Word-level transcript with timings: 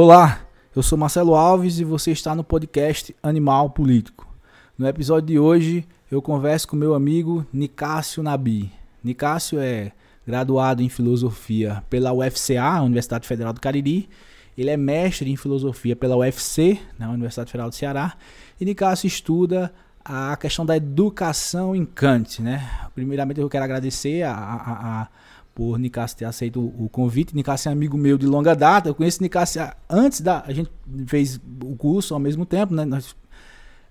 Olá, 0.00 0.46
eu 0.76 0.80
sou 0.80 0.96
Marcelo 0.96 1.34
Alves 1.34 1.80
e 1.80 1.84
você 1.84 2.12
está 2.12 2.32
no 2.32 2.44
podcast 2.44 3.12
Animal 3.20 3.70
Político. 3.70 4.32
No 4.78 4.86
episódio 4.86 5.26
de 5.26 5.40
hoje 5.40 5.84
eu 6.08 6.22
converso 6.22 6.68
com 6.68 6.76
meu 6.76 6.94
amigo 6.94 7.44
Nicásio 7.52 8.22
Nabi. 8.22 8.70
Nicásio 9.02 9.58
é 9.58 9.90
graduado 10.24 10.84
em 10.84 10.88
filosofia 10.88 11.82
pela 11.90 12.12
UFCA, 12.12 12.80
Universidade 12.80 13.26
Federal 13.26 13.52
do 13.52 13.60
Cariri. 13.60 14.08
Ele 14.56 14.70
é 14.70 14.76
mestre 14.76 15.32
em 15.32 15.36
filosofia 15.36 15.96
pela 15.96 16.16
UFC, 16.16 16.78
na 16.96 17.10
Universidade 17.10 17.50
Federal 17.50 17.68
do 17.68 17.74
Ceará. 17.74 18.14
E 18.60 18.64
Nicásio 18.64 19.08
estuda 19.08 19.74
a 20.04 20.36
questão 20.36 20.64
da 20.64 20.76
educação 20.76 21.74
em 21.74 21.84
Kant, 21.84 22.40
né? 22.40 22.70
Primeiramente 22.94 23.40
eu 23.40 23.48
quero 23.48 23.64
agradecer 23.64 24.22
a, 24.22 24.32
a, 24.32 25.00
a 25.02 25.08
por 25.58 25.76
Nicásio 25.76 26.18
ter 26.18 26.24
aceito 26.24 26.60
o 26.60 26.88
convite. 26.88 27.34
Nicásio 27.34 27.68
é 27.68 27.72
amigo 27.72 27.98
meu 27.98 28.16
de 28.16 28.24
longa 28.24 28.54
data. 28.54 28.88
Eu 28.88 28.94
conheço 28.94 29.20
Nicásio 29.20 29.60
antes 29.90 30.20
da. 30.20 30.44
A 30.46 30.52
gente 30.52 30.70
fez 31.08 31.40
o 31.64 31.74
curso 31.74 32.14
ao 32.14 32.20
mesmo 32.20 32.46
tempo, 32.46 32.72
né? 32.72 32.84
Nós 32.84 33.16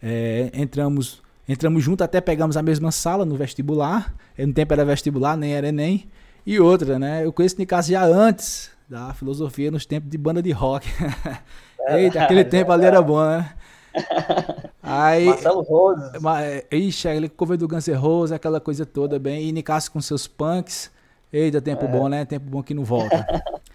é, 0.02 0.50
entramos, 0.54 1.22
entramos 1.46 1.84
juntos, 1.84 2.06
até 2.06 2.22
pegamos 2.22 2.56
a 2.56 2.62
mesma 2.62 2.90
sala 2.90 3.26
no 3.26 3.36
vestibular. 3.36 4.16
No 4.38 4.54
tempo 4.54 4.72
era 4.72 4.86
vestibular, 4.86 5.36
nem 5.36 5.56
era 5.56 5.68
Enem. 5.68 6.08
E 6.46 6.58
outra, 6.58 6.98
né? 6.98 7.26
Eu 7.26 7.34
conheço 7.34 7.58
Nicásio 7.60 7.92
já 7.92 8.06
antes 8.06 8.72
da 8.88 9.14
filosofia, 9.14 9.70
nos 9.70 9.86
tempos 9.86 10.10
de 10.10 10.18
banda 10.18 10.42
de 10.42 10.52
rock. 10.52 10.88
Eita, 11.90 12.24
aquele 12.24 12.46
tempo 12.46 12.72
ali 12.72 12.86
era 12.86 13.02
bom, 13.02 13.20
né? 13.20 13.52
Aí, 14.82 15.26
Marcelo 15.26 15.64
Rose. 15.64 16.02
Ixi, 16.72 17.10
ele 17.10 17.28
cover 17.28 17.58
do 17.58 17.68
Guns 17.68 17.88
N' 17.88 17.96
Roses, 17.96 18.32
aquela 18.32 18.62
coisa 18.62 18.86
toda 18.86 19.20
bem. 19.20 19.50
E 19.50 19.52
Nicásio 19.52 19.92
com 19.92 20.00
seus 20.00 20.28
punks. 20.28 20.96
Eita, 21.32 21.62
tempo 21.62 21.86
é. 21.86 21.88
bom, 21.88 22.08
né? 22.08 22.26
Tempo 22.26 22.50
bom 22.50 22.64
que 22.64 22.74
não 22.74 22.84
volta. 22.84 23.26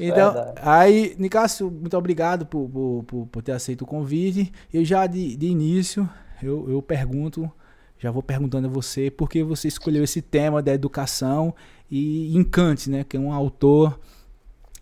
Então, 0.00 0.32
Verdade. 0.32 0.60
aí, 0.62 1.14
Nicásio, 1.18 1.70
muito 1.70 1.96
obrigado 1.96 2.46
por, 2.46 2.68
por, 2.68 3.04
por, 3.06 3.26
por, 3.26 3.42
ter 3.42 3.52
aceito 3.52 3.82
o 3.82 3.86
convite. 3.86 4.52
Eu 4.72 4.84
já 4.84 5.06
de, 5.06 5.36
de 5.36 5.46
início, 5.46 6.08
eu, 6.42 6.68
eu 6.68 6.82
pergunto, 6.82 7.50
já 7.98 8.10
vou 8.10 8.22
perguntando 8.22 8.66
a 8.66 8.70
você, 8.70 9.10
por 9.10 9.28
que 9.28 9.42
você 9.42 9.68
escolheu 9.68 10.02
esse 10.02 10.20
tema 10.20 10.62
da 10.62 10.72
educação 10.72 11.54
e 11.90 12.36
Encante, 12.36 12.90
né? 12.90 13.04
Que 13.04 13.16
é 13.16 13.20
um 13.20 13.32
autor 13.32 14.00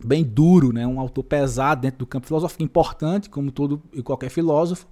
bem 0.02 0.24
duro, 0.24 0.72
né? 0.72 0.86
Um 0.86 1.00
autor 1.00 1.24
pesado 1.24 1.82
dentro 1.82 1.98
do 1.98 2.06
campo 2.06 2.26
filosófico, 2.26 2.62
importante, 2.62 3.28
como 3.28 3.50
todo 3.50 3.82
e 3.92 4.02
qualquer 4.02 4.30
filósofo, 4.30 4.86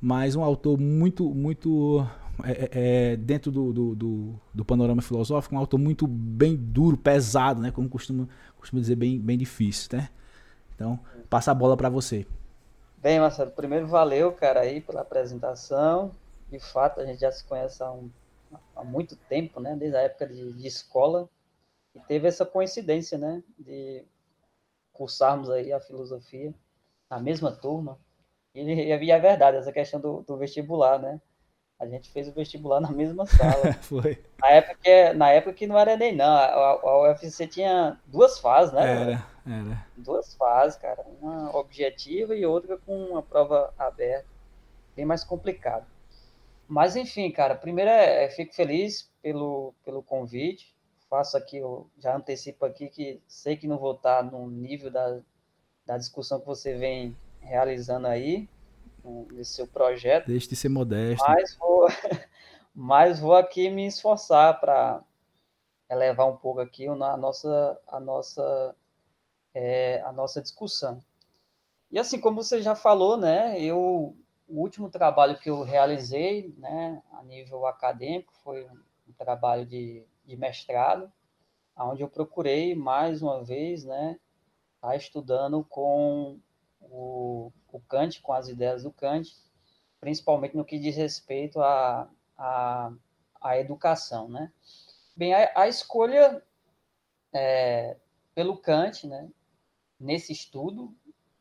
mas 0.00 0.36
um 0.36 0.42
autor 0.44 0.78
muito, 0.78 1.28
muito 1.34 2.06
é, 2.44 2.52
é, 2.52 2.68
é, 3.12 3.16
dentro 3.16 3.50
do, 3.50 3.72
do, 3.72 3.94
do, 3.94 4.40
do, 4.52 4.64
panorama 4.64 5.00
filosófico, 5.00 5.54
um 5.54 5.58
autor 5.58 5.78
muito 5.78 6.06
bem 6.06 6.56
duro, 6.56 6.96
pesado, 6.96 7.60
né? 7.60 7.70
Como 7.70 7.88
costumo, 7.88 8.28
costumo 8.56 8.80
dizer, 8.80 8.96
bem, 8.96 9.18
bem 9.18 9.38
difícil, 9.38 9.96
né? 9.96 10.10
Então, 10.74 10.98
passa 11.30 11.50
a 11.50 11.54
bola 11.54 11.76
para 11.76 11.88
você. 11.88 12.26
Bem, 12.98 13.20
Marcelo, 13.20 13.50
primeiro 13.50 13.86
valeu, 13.86 14.32
cara, 14.32 14.60
aí 14.60 14.80
pela 14.80 15.00
apresentação. 15.00 16.12
De 16.50 16.60
fato, 16.60 17.00
a 17.00 17.06
gente 17.06 17.20
já 17.20 17.32
se 17.32 17.44
conhece 17.44 17.82
há, 17.82 17.90
um, 17.90 18.10
há 18.74 18.84
muito 18.84 19.16
tempo, 19.16 19.60
né? 19.60 19.74
Desde 19.74 19.96
a 19.96 20.02
época 20.02 20.26
de, 20.26 20.52
de 20.52 20.66
escola. 20.66 21.28
E 21.94 22.00
teve 22.00 22.28
essa 22.28 22.44
coincidência, 22.44 23.16
né? 23.16 23.42
De 23.58 24.04
cursarmos 24.92 25.50
aí 25.50 25.72
a 25.72 25.80
filosofia 25.80 26.54
na 27.08 27.18
mesma 27.20 27.52
turma. 27.52 27.98
E, 28.54 28.60
e 28.60 29.10
é 29.10 29.18
verdade, 29.18 29.56
essa 29.56 29.72
questão 29.72 30.00
do, 30.00 30.22
do 30.22 30.36
vestibular, 30.36 30.98
né? 30.98 31.20
A 31.78 31.86
gente 31.86 32.10
fez 32.10 32.26
o 32.26 32.32
vestibular 32.32 32.80
na 32.80 32.90
mesma 32.90 33.26
sala. 33.26 33.72
Foi. 33.82 34.22
Na 34.38 34.48
época, 34.48 35.14
na 35.14 35.30
época 35.30 35.52
que 35.52 35.66
não 35.66 35.78
era 35.78 35.92
Enem, 35.92 36.16
não. 36.16 36.24
A, 36.24 36.70
a 36.70 37.02
UFC 37.02 37.46
tinha 37.46 38.00
duas 38.06 38.38
fases, 38.38 38.72
né? 38.72 38.90
Era, 38.90 39.26
era. 39.46 39.86
Duas 39.96 40.34
fases, 40.34 40.78
cara. 40.78 41.04
Uma 41.20 41.54
objetiva 41.54 42.34
e 42.34 42.46
outra 42.46 42.78
com 42.78 42.96
uma 43.10 43.22
prova 43.22 43.74
aberta. 43.78 44.26
Bem 44.94 45.04
mais 45.04 45.22
complicado. 45.22 45.86
Mas, 46.66 46.96
enfim, 46.96 47.30
cara, 47.30 47.54
primeiro 47.54 47.90
é, 47.90 48.24
é, 48.24 48.30
fico 48.30 48.54
feliz 48.54 49.10
pelo, 49.22 49.74
pelo 49.84 50.02
convite. 50.02 50.74
Faço 51.08 51.36
aqui, 51.36 51.58
eu 51.58 51.88
já 51.98 52.16
antecipo 52.16 52.64
aqui 52.64 52.88
que 52.88 53.22
sei 53.28 53.56
que 53.56 53.68
não 53.68 53.78
vou 53.78 53.92
estar 53.92 54.24
no 54.24 54.50
nível 54.50 54.90
da, 54.90 55.20
da 55.84 55.96
discussão 55.96 56.40
que 56.40 56.46
você 56.46 56.74
vem 56.76 57.16
realizando 57.40 58.08
aí, 58.08 58.48
nesse 59.32 59.52
seu 59.52 59.66
projeto. 59.66 60.26
Deixe 60.26 60.48
de 60.48 60.56
ser 60.56 60.68
modesto. 60.68 61.24
Mas 61.26 61.54
vou, 61.56 61.86
mas 62.74 63.20
vou 63.20 63.34
aqui 63.34 63.70
me 63.70 63.86
esforçar 63.86 64.60
para 64.60 65.02
elevar 65.88 66.28
um 66.28 66.36
pouco 66.36 66.60
aqui 66.60 66.86
a 66.86 66.94
nossa, 66.94 67.80
a 67.86 68.00
nossa, 68.00 68.76
é, 69.54 70.00
a 70.02 70.12
nossa 70.12 70.42
discussão. 70.42 71.00
E 71.90 71.98
assim, 71.98 72.20
como 72.20 72.42
você 72.42 72.60
já 72.60 72.74
falou, 72.74 73.16
né, 73.16 73.60
eu, 73.60 74.16
o 74.48 74.60
último 74.60 74.90
trabalho 74.90 75.38
que 75.38 75.48
eu 75.48 75.62
realizei, 75.62 76.52
né, 76.58 77.02
a 77.12 77.22
nível 77.22 77.66
acadêmico, 77.66 78.32
foi 78.42 78.66
um 79.08 79.12
trabalho 79.16 79.64
de, 79.64 80.04
de 80.24 80.36
mestrado, 80.36 81.10
onde 81.78 82.02
eu 82.02 82.08
procurei, 82.08 82.74
mais 82.74 83.22
uma 83.22 83.44
vez, 83.44 83.84
né, 83.84 84.18
estar 84.74 84.88
tá 84.88 84.96
estudando 84.96 85.64
com 85.64 86.40
o, 86.80 87.52
o 87.76 87.80
Kant, 87.88 88.20
com 88.22 88.32
as 88.32 88.48
ideias 88.48 88.82
do 88.82 88.90
Kant, 88.90 89.36
principalmente 90.00 90.56
no 90.56 90.64
que 90.64 90.78
diz 90.78 90.96
respeito 90.96 91.60
à 91.60 92.08
a, 92.36 92.92
a, 93.40 93.58
educação, 93.58 94.28
né? 94.28 94.52
Bem, 95.16 95.34
a, 95.34 95.50
a 95.54 95.68
escolha 95.68 96.42
é, 97.32 97.96
pelo 98.34 98.56
Kant, 98.56 99.06
né, 99.06 99.28
nesse 99.98 100.32
estudo 100.32 100.94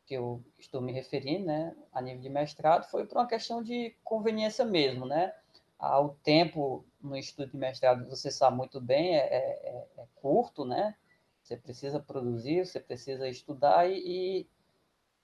que 0.06 0.14
eu 0.14 0.44
estou 0.60 0.82
me 0.82 0.92
referindo, 0.92 1.46
né, 1.46 1.76
a 1.92 2.02
nível 2.02 2.22
de 2.22 2.30
mestrado, 2.30 2.90
foi 2.90 3.06
por 3.06 3.18
uma 3.18 3.28
questão 3.28 3.62
de 3.62 3.96
conveniência 4.04 4.64
mesmo, 4.64 5.06
né? 5.06 5.34
O 5.80 6.10
tempo 6.10 6.86
no 7.02 7.18
estudo 7.18 7.52
de 7.52 7.58
mestrado, 7.58 8.08
você 8.08 8.32
sabe 8.32 8.56
muito 8.56 8.80
bem, 8.80 9.16
é, 9.16 9.26
é, 9.28 9.88
é 9.98 10.06
curto, 10.16 10.64
né? 10.64 10.96
Você 11.42 11.58
precisa 11.58 12.00
produzir, 12.00 12.66
você 12.66 12.80
precisa 12.80 13.28
estudar 13.28 13.90
e, 13.90 13.98
e 13.98 14.50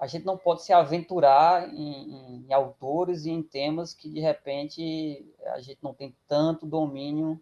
a 0.02 0.08
gente 0.08 0.26
não 0.26 0.36
pode 0.36 0.64
se 0.64 0.74
aventurar 0.74 1.72
em, 1.72 2.48
em, 2.48 2.52
autores 2.52 3.26
e 3.26 3.30
em 3.30 3.44
temas 3.44 3.94
que 3.94 4.10
de 4.10 4.20
repente 4.20 5.32
a 5.46 5.62
gente 5.62 5.78
não 5.80 5.94
tem 5.94 6.18
tanto 6.28 6.66
domínio 6.66 7.40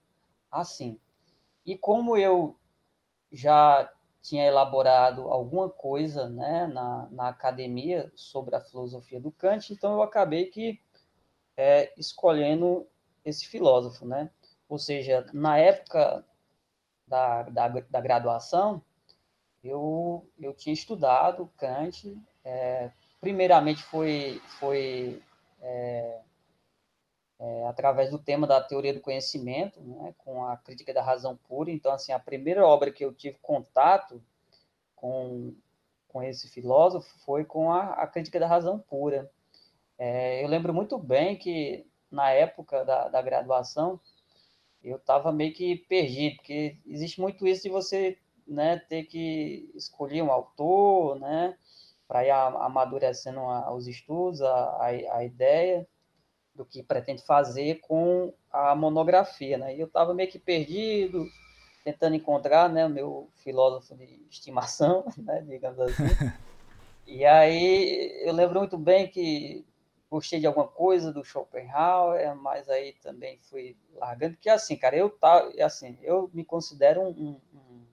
assim. 0.52 1.00
E 1.66 1.78
como 1.78 2.18
eu 2.18 2.58
já 3.31 3.90
tinha 4.22 4.46
elaborado 4.46 5.30
alguma 5.30 5.70
coisa 5.70 6.28
né, 6.28 6.68
na, 6.68 7.08
na 7.09 7.30
academia 7.30 8.12
sobre 8.14 8.53
a 8.53 8.59
filosofia 8.59 9.22
do 9.22 9.31
Kant, 9.31 9.72
então 9.72 9.94
eu 9.94 10.02
acabei 10.02 10.47
que 10.47 10.81
é, 11.56 11.94
escolhendo 11.97 12.86
esse 13.24 13.46
filósofo, 13.46 14.06
né? 14.06 14.30
Ou 14.68 14.78
seja, 14.78 15.26
na 15.31 15.58
época 15.58 16.26
da, 17.08 17.44
da, 17.44 17.68
da 17.70 18.02
graduação, 18.02 18.84
eu, 19.64 20.30
eu 20.38 20.53
tinha 20.53 20.74
estudado 20.74 21.50
Kant 21.58 22.18
é, 22.49 22.91
primeiramente 23.21 23.83
foi, 23.83 24.41
foi 24.59 25.21
é, 25.61 26.21
é, 27.39 27.67
através 27.67 28.09
do 28.09 28.17
tema 28.17 28.47
da 28.47 28.61
teoria 28.61 28.93
do 28.93 29.01
conhecimento, 29.01 29.79
né, 29.79 30.15
com 30.17 30.43
a 30.43 30.57
crítica 30.57 30.93
da 30.93 31.03
razão 31.03 31.37
pura. 31.47 31.69
Então, 31.69 31.91
assim, 31.91 32.11
a 32.11 32.19
primeira 32.19 32.65
obra 32.65 32.91
que 32.91 33.05
eu 33.05 33.13
tive 33.13 33.37
contato 33.39 34.21
com, 34.95 35.53
com 36.07 36.23
esse 36.23 36.49
filósofo 36.49 37.07
foi 37.23 37.45
com 37.45 37.71
a, 37.71 37.93
a 37.93 38.07
crítica 38.07 38.39
da 38.39 38.47
razão 38.47 38.79
pura. 38.79 39.29
É, 39.97 40.43
eu 40.43 40.47
lembro 40.47 40.73
muito 40.73 40.97
bem 40.97 41.37
que, 41.37 41.85
na 42.09 42.31
época 42.31 42.83
da, 42.83 43.09
da 43.09 43.21
graduação, 43.21 43.99
eu 44.83 44.97
estava 44.97 45.31
meio 45.31 45.53
que 45.53 45.75
perdido, 45.75 46.37
porque 46.37 46.77
existe 46.87 47.21
muito 47.21 47.45
isso 47.45 47.63
de 47.63 47.69
você 47.69 48.17
né, 48.47 48.79
ter 48.89 49.03
que 49.03 49.69
escolher 49.75 50.23
um 50.23 50.31
autor, 50.31 51.19
né, 51.19 51.55
para 52.09 52.25
ir 52.25 52.31
amadurecendo 52.31 53.40
os 53.72 53.88
estudos, 53.88 54.41
a, 54.41 54.52
a, 54.52 54.88
a, 54.88 55.23
ideia 55.23 55.88
do 56.56 56.66
que 56.66 56.82
pretende 56.82 57.22
fazer 57.23 57.79
com 57.82 58.34
a 58.52 58.73
monografia, 58.76 59.59
né? 59.59 59.76
E 59.76 59.79
eu 59.79 59.85
estava 59.85 60.11
meio 60.11 60.28
que 60.28 60.40
perdido, 60.40 61.28
tentando 61.84 62.16
encontrar, 62.16 62.67
né, 62.67 62.88
o 62.88 62.90
meu 62.90 63.29
filósofo 63.35 63.96
de 63.96 64.26
estimação, 64.28 65.06
né, 65.17 65.46
digamos 65.47 65.79
assim. 65.79 66.03
E 67.11 67.26
aí 67.26 68.22
eu 68.23 68.32
lembro 68.32 68.59
muito 68.59 68.78
bem 68.78 69.08
que 69.08 69.66
gostei 70.12 70.40
de 70.40 70.46
alguma 70.46 70.67
coisa 70.67 71.12
do 71.12 71.26
Schopenhauer, 71.26 72.35
mas 72.35 72.70
aí 72.70 72.94
também 73.02 73.40
fui 73.41 73.76
largando, 73.96 74.35
porque 74.35 74.47
assim, 74.47 74.76
cara, 74.76 74.96
eu 74.96 75.09
tá, 75.09 75.50
assim, 75.59 75.97
eu 76.03 76.29
me 76.32 76.46
considero 76.46 77.02
um, 77.02 77.41
um, 77.52 77.88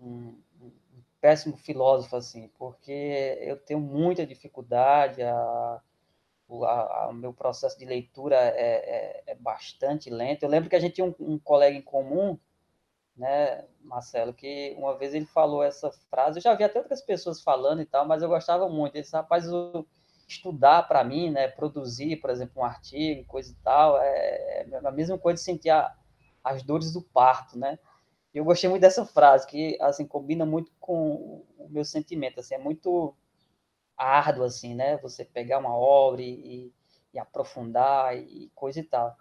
um, 0.00 0.42
péssimo 1.24 1.56
filósofo, 1.56 2.16
assim, 2.16 2.48
porque 2.58 3.38
eu 3.40 3.56
tenho 3.56 3.80
muita 3.80 4.26
dificuldade, 4.26 5.22
a, 5.22 5.80
o 6.46 7.14
meu 7.14 7.32
processo 7.32 7.78
de 7.78 7.86
leitura 7.86 8.36
é, 8.36 8.50
é, 8.50 9.24
é, 9.28 9.34
bastante 9.34 10.10
lento. 10.10 10.42
Eu 10.42 10.50
lembro 10.50 10.68
que 10.68 10.76
a 10.76 10.78
gente 10.78 10.96
tinha 10.96 11.06
um, 11.06 11.14
um 11.18 11.38
colega 11.38 11.74
em 11.74 11.80
comum, 11.80 12.38
né, 13.16 13.64
Marcelo, 13.80 14.34
que 14.34 14.74
uma 14.76 14.98
vez 14.98 15.14
ele 15.14 15.24
falou 15.24 15.62
essa 15.62 15.90
frase, 16.10 16.40
eu 16.40 16.42
já 16.42 16.54
vi 16.54 16.62
até 16.62 16.78
outras 16.78 17.00
pessoas 17.00 17.40
falando 17.40 17.80
e 17.80 17.86
tal, 17.86 18.06
mas 18.06 18.22
eu 18.22 18.28
gostava 18.28 18.68
muito. 18.68 18.94
Ele 18.94 19.02
disse, 19.02 19.16
rapaz, 19.16 19.46
estudar 20.28 20.86
para 20.86 21.02
mim, 21.02 21.30
né, 21.30 21.48
produzir, 21.48 22.16
por 22.16 22.28
exemplo, 22.28 22.60
um 22.60 22.66
artigo, 22.66 23.24
coisa 23.24 23.50
e 23.50 23.56
tal, 23.64 23.98
é, 23.98 24.66
é 24.70 24.80
a 24.84 24.90
mesma 24.90 25.16
coisa 25.16 25.36
de 25.38 25.44
sentir 25.44 25.70
a, 25.70 25.90
as 26.44 26.62
dores 26.62 26.92
do 26.92 27.00
parto, 27.00 27.58
né? 27.58 27.78
Eu 28.34 28.44
gostei 28.44 28.68
muito 28.68 28.82
dessa 28.82 29.06
frase, 29.06 29.46
que, 29.46 29.78
assim, 29.80 30.06
combina 30.06 30.44
muito 30.44 30.72
com 30.80 31.44
o 31.58 31.68
meu 31.70 31.84
sentimento, 31.84 32.40
assim, 32.40 32.54
é 32.54 32.58
muito 32.58 33.14
árduo, 33.96 34.44
assim, 34.44 34.74
né? 34.74 34.96
Você 34.98 35.24
pegar 35.24 35.58
uma 35.58 35.74
obra 35.76 36.20
e, 36.20 36.72
e 37.12 37.18
aprofundar 37.18 38.16
e 38.16 38.50
coisa 38.54 38.80
e 38.80 38.82
tal. 38.82 39.16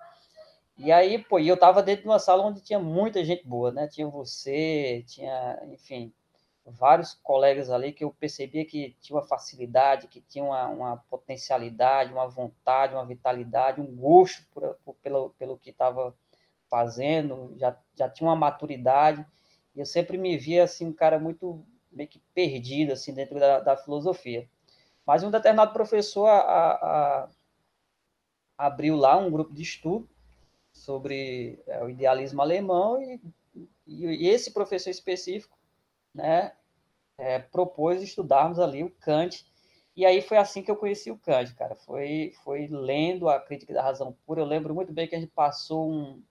E 0.77 0.91
aí, 0.91 1.19
pô, 1.23 1.37
eu 1.39 1.57
tava 1.57 1.83
dentro 1.83 2.03
de 2.03 2.09
uma 2.09 2.19
sala 2.19 2.43
onde 2.43 2.61
tinha 2.61 2.79
muita 2.79 3.23
gente 3.23 3.47
boa, 3.47 3.71
né? 3.71 3.87
Tinha 3.87 4.07
você, 4.07 5.03
tinha, 5.07 5.61
enfim, 5.71 6.11
vários 6.65 7.13
colegas 7.13 7.69
ali 7.69 7.91
que 7.93 8.03
eu 8.03 8.11
percebia 8.11 8.65
que 8.65 8.95
tinha 8.99 9.17
uma 9.17 9.27
facilidade, 9.27 10.07
que 10.07 10.21
tinha 10.21 10.43
uma, 10.43 10.67
uma 10.67 10.97
potencialidade, 11.09 12.11
uma 12.11 12.27
vontade, 12.27 12.95
uma 12.95 13.05
vitalidade, 13.05 13.81
um 13.81 13.95
gosto 13.95 14.43
por, 14.51 14.75
por, 14.83 14.95
pelo, 14.95 15.29
pelo 15.31 15.57
que 15.57 15.69
estava 15.69 16.15
fazendo, 16.73 17.53
já, 17.59 17.77
já 17.95 18.09
tinha 18.09 18.27
uma 18.27 18.35
maturidade, 18.35 19.23
e 19.75 19.79
eu 19.79 19.85
sempre 19.85 20.17
me 20.17 20.35
via 20.39 20.63
assim, 20.63 20.87
um 20.87 20.93
cara 20.93 21.19
muito 21.19 21.63
meio 21.91 22.09
que 22.09 22.19
perdido 22.33 22.93
assim 22.93 23.13
dentro 23.13 23.39
da, 23.39 23.59
da 23.59 23.77
filosofia. 23.77 24.49
Mas 25.05 25.23
um 25.23 25.29
determinado 25.29 25.71
professor 25.71 26.25
a, 26.25 26.39
a, 26.39 26.71
a 27.27 27.29
abriu 28.57 28.95
lá 28.95 29.15
um 29.15 29.29
grupo 29.29 29.53
de 29.53 29.61
estudo 29.61 30.09
sobre 30.71 31.61
é, 31.67 31.83
o 31.83 31.89
idealismo 31.91 32.41
alemão 32.41 32.99
e, 32.99 33.21
e, 33.85 34.27
esse 34.27 34.51
professor 34.51 34.89
específico, 34.89 35.55
né, 36.11 36.53
é, 37.19 37.37
propôs 37.37 38.01
estudarmos 38.01 38.57
ali 38.57 38.83
o 38.83 38.89
Kant 38.89 39.45
e 39.95 40.07
aí 40.07 40.23
foi 40.23 40.37
assim 40.37 40.63
que 40.63 40.71
eu 40.71 40.75
conheci 40.75 41.11
o 41.11 41.19
Kant, 41.19 41.53
cara. 41.53 41.75
Foi, 41.75 42.33
foi 42.43 42.65
lendo 42.67 43.29
a 43.29 43.39
Crítica 43.39 43.75
da 43.75 43.83
Razão 43.83 44.17
Pura. 44.25 44.41
Eu 44.41 44.45
lembro 44.45 44.73
muito 44.73 44.91
bem 44.91 45.07
que 45.07 45.15
a 45.15 45.19
gente 45.19 45.31
passou 45.31 45.91
um, 45.91 46.23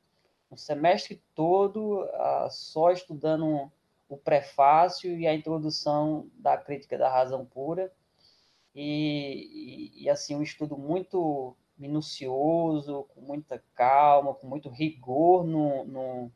um 0.53 0.57
semestre 0.57 1.23
todo 1.35 2.03
uh, 2.03 2.51
só 2.51 2.93
estudando 2.93 3.73
o 4.07 4.19
prefácio 4.19 5.19
e 5.19 5.27
a 5.27 5.35
introdução 5.35 6.29
da 6.35 6.59
Crítica 6.59 6.99
da 6.99 7.09
Razão 7.09 7.47
Pura. 7.47 7.91
E, 8.75 9.93
e, 9.97 10.03
e 10.05 10.11
assim, 10.11 10.37
um 10.37 10.43
estudo 10.43 10.77
muito 10.77 11.57
minucioso, 11.79 13.07
com 13.15 13.23
muita 13.23 13.65
calma, 13.75 14.35
com 14.35 14.47
muito 14.47 14.69
rigor 14.69 15.43
no, 15.43 15.85
no, 15.85 16.33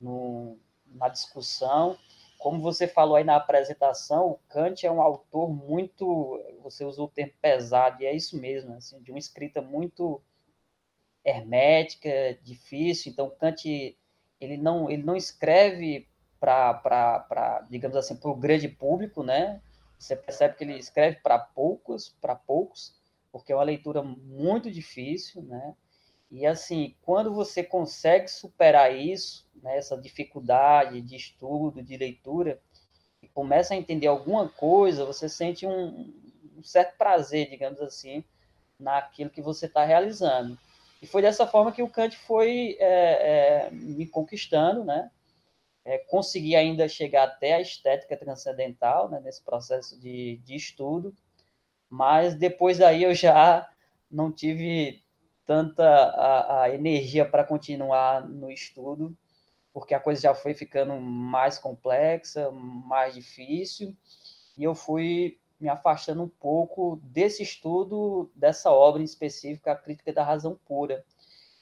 no, 0.00 0.58
na 0.86 1.10
discussão. 1.10 1.98
Como 2.38 2.62
você 2.62 2.88
falou 2.88 3.16
aí 3.16 3.24
na 3.24 3.36
apresentação, 3.36 4.30
o 4.30 4.38
Kant 4.48 4.86
é 4.86 4.90
um 4.90 5.02
autor 5.02 5.50
muito, 5.50 6.42
você 6.62 6.82
usou 6.82 7.06
o 7.06 7.10
termo 7.10 7.32
pesado, 7.42 8.02
e 8.02 8.06
é 8.06 8.14
isso 8.14 8.38
mesmo, 8.38 8.74
assim, 8.74 9.00
de 9.02 9.10
uma 9.10 9.18
escrita 9.18 9.60
muito 9.60 10.20
hermética, 11.24 12.38
difícil. 12.42 13.12
Então, 13.12 13.30
Kant 13.30 13.96
ele 14.40 14.56
não, 14.56 14.90
ele 14.90 15.02
não 15.02 15.16
escreve 15.16 16.06
para, 16.38 17.66
digamos 17.70 17.96
assim, 17.96 18.16
para 18.16 18.30
o 18.30 18.36
grande 18.36 18.68
público, 18.68 19.22
né? 19.22 19.60
Você 19.98 20.14
percebe 20.14 20.56
que 20.56 20.64
ele 20.64 20.78
escreve 20.78 21.16
para 21.22 21.38
poucos, 21.38 22.14
para 22.20 22.34
poucos, 22.34 22.94
porque 23.32 23.52
é 23.52 23.56
uma 23.56 23.64
leitura 23.64 24.02
muito 24.02 24.70
difícil, 24.70 25.42
né? 25.42 25.74
E 26.30 26.44
assim, 26.44 26.94
quando 27.02 27.32
você 27.32 27.62
consegue 27.62 28.28
superar 28.28 28.94
isso, 28.94 29.48
né, 29.62 29.78
essa 29.78 29.96
dificuldade 29.96 31.00
de 31.00 31.16
estudo, 31.16 31.82
de 31.82 31.96
leitura, 31.96 32.60
e 33.22 33.28
começa 33.28 33.72
a 33.72 33.76
entender 33.76 34.08
alguma 34.08 34.48
coisa, 34.48 35.04
você 35.04 35.28
sente 35.28 35.66
um, 35.66 36.12
um 36.56 36.62
certo 36.62 36.96
prazer, 36.98 37.48
digamos 37.48 37.80
assim, 37.80 38.24
naquilo 38.78 39.30
que 39.30 39.40
você 39.40 39.66
está 39.66 39.84
realizando. 39.84 40.58
E 41.04 41.06
foi 41.06 41.20
dessa 41.20 41.46
forma 41.46 41.70
que 41.70 41.82
o 41.82 41.88
Kant 41.90 42.16
foi 42.16 42.78
é, 42.80 43.66
é, 43.66 43.70
me 43.70 44.06
conquistando, 44.06 44.82
né? 44.82 45.10
É, 45.84 45.98
consegui 45.98 46.56
ainda 46.56 46.88
chegar 46.88 47.24
até 47.24 47.52
a 47.52 47.60
estética 47.60 48.16
transcendental, 48.16 49.10
né, 49.10 49.20
nesse 49.20 49.44
processo 49.44 50.00
de, 50.00 50.38
de 50.38 50.54
estudo, 50.54 51.14
mas 51.90 52.34
depois 52.34 52.80
aí 52.80 53.02
eu 53.02 53.14
já 53.14 53.68
não 54.10 54.32
tive 54.32 55.04
tanta 55.44 55.84
a, 55.84 56.62
a 56.62 56.74
energia 56.74 57.26
para 57.26 57.44
continuar 57.44 58.26
no 58.26 58.50
estudo, 58.50 59.14
porque 59.74 59.92
a 59.92 60.00
coisa 60.00 60.22
já 60.22 60.34
foi 60.34 60.54
ficando 60.54 60.94
mais 60.98 61.58
complexa, 61.58 62.50
mais 62.50 63.14
difícil, 63.14 63.94
e 64.56 64.64
eu 64.64 64.74
fui 64.74 65.38
me 65.64 65.70
afastando 65.70 66.22
um 66.22 66.28
pouco 66.28 67.00
desse 67.02 67.42
estudo, 67.42 68.30
dessa 68.34 68.70
obra 68.70 69.00
em 69.00 69.04
específico, 69.06 69.70
a 69.70 69.74
Crítica 69.74 70.12
da 70.12 70.22
Razão 70.22 70.60
Pura. 70.66 71.02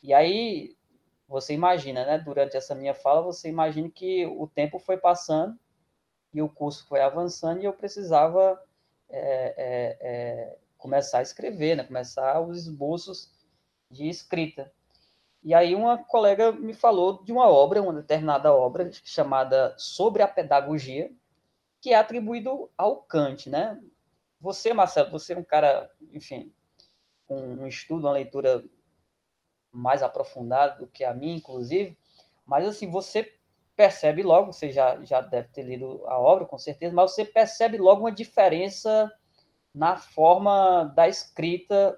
E 0.03 0.13
aí, 0.13 0.77
você 1.29 1.55
imagina, 1.55 2.05
né, 2.05 2.19
durante 2.19 2.57
essa 2.57 2.75
minha 2.75 2.95
fala, 2.95 3.23
você 3.23 3.49
imagina 3.49 3.89
que 3.89 4.27
o 4.27 4.49
tempo 4.49 4.81
foi 4.81 4.97
passando 4.97 5.57
e 6.35 6.43
o 6.43 6.49
curso 6.49 6.85
foi 6.89 7.01
avançando 7.01 7.63
e 7.63 7.65
eu 7.65 7.73
precisava 7.73 8.61
é, 9.09 9.55
é, 9.57 9.99
é, 10.01 10.59
começar 10.77 11.19
a 11.19 11.23
escrever, 11.23 11.77
né? 11.77 11.85
começar 11.85 12.41
os 12.41 12.67
esboços 12.67 13.31
de 13.89 14.09
escrita. 14.09 14.73
E 15.45 15.55
aí 15.55 15.77
uma 15.77 15.97
colega 15.97 16.51
me 16.51 16.75
falou 16.75 17.23
de 17.23 17.31
uma 17.31 17.49
obra, 17.49 17.81
uma 17.81 17.93
determinada 17.93 18.53
obra 18.53 18.91
chamada 19.05 19.77
Sobre 19.79 20.23
a 20.25 20.29
Pedagogia, 20.29 21.09
que 21.81 21.91
é 21.91 21.97
atribuído 21.97 22.71
ao 22.79 22.97
Kant, 22.97 23.51
né? 23.51 23.79
Você, 24.43 24.75
Marcelo, 24.75 25.09
você 25.09 25.35
é 25.35 25.39
um 25.39 25.45
cara, 25.45 25.89
enfim, 26.13 26.53
com 27.29 27.41
um 27.41 27.67
estudo, 27.69 28.09
uma 28.09 28.13
leitura 28.13 28.65
mais 29.71 30.03
aprofundada 30.03 30.81
do 30.81 30.89
que 30.89 31.05
a 31.05 31.15
minha, 31.15 31.37
inclusive, 31.37 31.97
mas 32.45 32.67
assim, 32.67 32.91
você 32.91 33.33
percebe 33.77 34.21
logo, 34.25 34.53
você 34.53 34.73
já, 34.73 35.03
já 35.05 35.21
deve 35.21 35.47
ter 35.51 35.63
lido 35.63 36.05
a 36.09 36.19
obra, 36.19 36.45
com 36.45 36.59
certeza, 36.59 36.93
mas 36.93 37.13
você 37.13 37.25
percebe 37.25 37.79
logo 37.79 38.01
uma 38.01 38.11
diferença 38.11 39.11
na 39.73 39.97
forma 39.97 40.85
da 40.87 41.09
escrita 41.09 41.97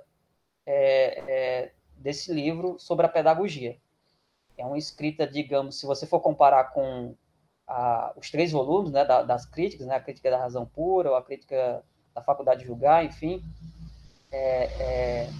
é, 0.67 1.25
é, 1.27 1.73
desse 1.97 2.31
livro 2.31 2.79
sobre 2.79 3.07
a 3.07 3.09
pedagogia. 3.09 3.81
É 4.59 4.67
uma 4.67 4.77
escrita, 4.77 5.27
digamos, 5.27 5.81
se 5.81 5.87
você 5.87 6.07
for 6.07 6.21
comparar 6.21 6.73
com 6.75 7.17
a, 7.67 8.13
os 8.17 8.31
três 8.31 8.53
volumes 8.53 8.93
né, 8.93 9.03
da, 9.03 9.23
das 9.23 9.47
críticas, 9.47 9.87
né, 9.87 9.97
a 9.97 10.01
crítica 10.01 10.31
da 10.31 10.37
razão 10.37 10.67
pura, 10.67 11.09
ou 11.09 11.17
a 11.17 11.23
crítica 11.23 11.83
da 12.15 12.23
faculdade 12.23 12.61
de 12.61 12.67
julgar, 12.67 13.05
enfim, 13.05 13.43
é, 14.31 14.65
é 14.81 15.31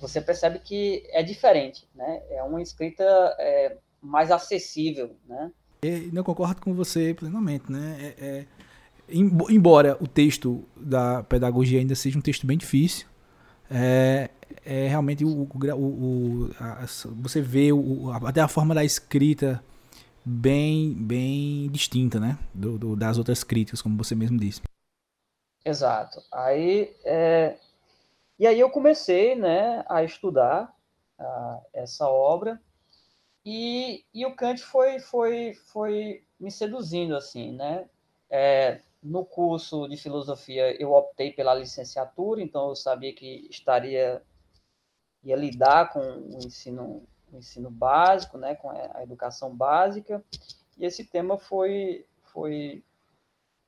você 0.00 0.20
percebe 0.20 0.58
que 0.58 1.04
é 1.10 1.22
diferente, 1.22 1.86
né? 1.94 2.22
É 2.30 2.42
uma 2.42 2.62
escrita 2.62 3.04
é, 3.38 3.76
mais 4.00 4.30
acessível, 4.30 5.14
né? 5.28 5.52
Eu 5.82 6.12
não 6.12 6.22
concordo 6.22 6.60
com 6.60 6.74
você 6.74 7.14
plenamente, 7.14 7.70
né? 7.70 8.14
É, 8.18 8.24
é, 8.26 8.46
embora 9.10 9.96
o 10.00 10.06
texto 10.06 10.64
da 10.76 11.22
pedagogia 11.22 11.78
ainda 11.78 11.94
seja 11.94 12.18
um 12.18 12.22
texto 12.22 12.46
bem 12.46 12.56
difícil, 12.56 13.06
é, 13.70 14.30
é 14.64 14.88
realmente 14.88 15.24
o, 15.24 15.28
o, 15.28 15.48
o 15.76 16.50
a, 16.58 16.86
você 17.16 17.40
vê 17.40 17.72
o, 17.72 18.10
até 18.24 18.40
a 18.40 18.48
forma 18.48 18.74
da 18.74 18.84
escrita 18.84 19.62
bem 20.24 20.94
bem 20.94 21.68
distinta, 21.70 22.18
né? 22.18 22.38
Do, 22.54 22.78
do, 22.78 22.96
das 22.96 23.18
outras 23.18 23.44
críticas, 23.44 23.82
como 23.82 23.96
você 23.96 24.14
mesmo 24.14 24.38
disse. 24.38 24.62
Exato. 25.64 26.22
Aí 26.32 26.94
é, 27.04 27.58
e 28.38 28.46
aí 28.46 28.58
eu 28.58 28.70
comecei, 28.70 29.34
né, 29.34 29.84
a 29.88 30.02
estudar 30.02 30.74
a, 31.18 31.60
essa 31.74 32.08
obra 32.08 32.60
e, 33.44 34.04
e 34.14 34.24
o 34.26 34.34
Kant 34.34 34.62
foi, 34.62 34.98
foi, 34.98 35.54
foi 35.72 36.24
me 36.38 36.50
seduzindo, 36.50 37.16
assim, 37.16 37.52
né? 37.52 37.88
É, 38.30 38.80
no 39.02 39.24
curso 39.24 39.88
de 39.88 39.96
filosofia 39.96 40.80
eu 40.80 40.92
optei 40.92 41.32
pela 41.32 41.54
licenciatura, 41.54 42.40
então 42.42 42.68
eu 42.70 42.76
sabia 42.76 43.14
que 43.14 43.46
estaria 43.50 44.22
ia 45.22 45.36
lidar 45.36 45.92
com 45.92 46.00
o 46.00 46.38
ensino, 46.44 47.02
o 47.32 47.36
ensino 47.36 47.70
básico, 47.70 48.38
né, 48.38 48.54
com 48.54 48.70
a 48.70 49.02
educação 49.02 49.54
básica, 49.54 50.24
e 50.78 50.84
esse 50.84 51.04
tema 51.04 51.38
foi 51.38 52.06
foi 52.32 52.82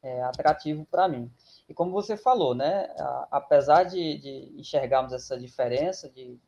é, 0.03 0.23
atrativo 0.23 0.87
para 0.91 1.09
mim. 1.09 1.31
E 1.69 1.75
como 1.75 1.93
você 1.93 2.17
falou, 2.17 2.55
né, 2.55 2.95
apesar 3.31 3.85
de, 3.85 4.19
de, 4.19 4.61
enxergarmos 4.61 5.13
essa 5.13 5.39
diferença 5.39 6.09
de, 6.11 6.39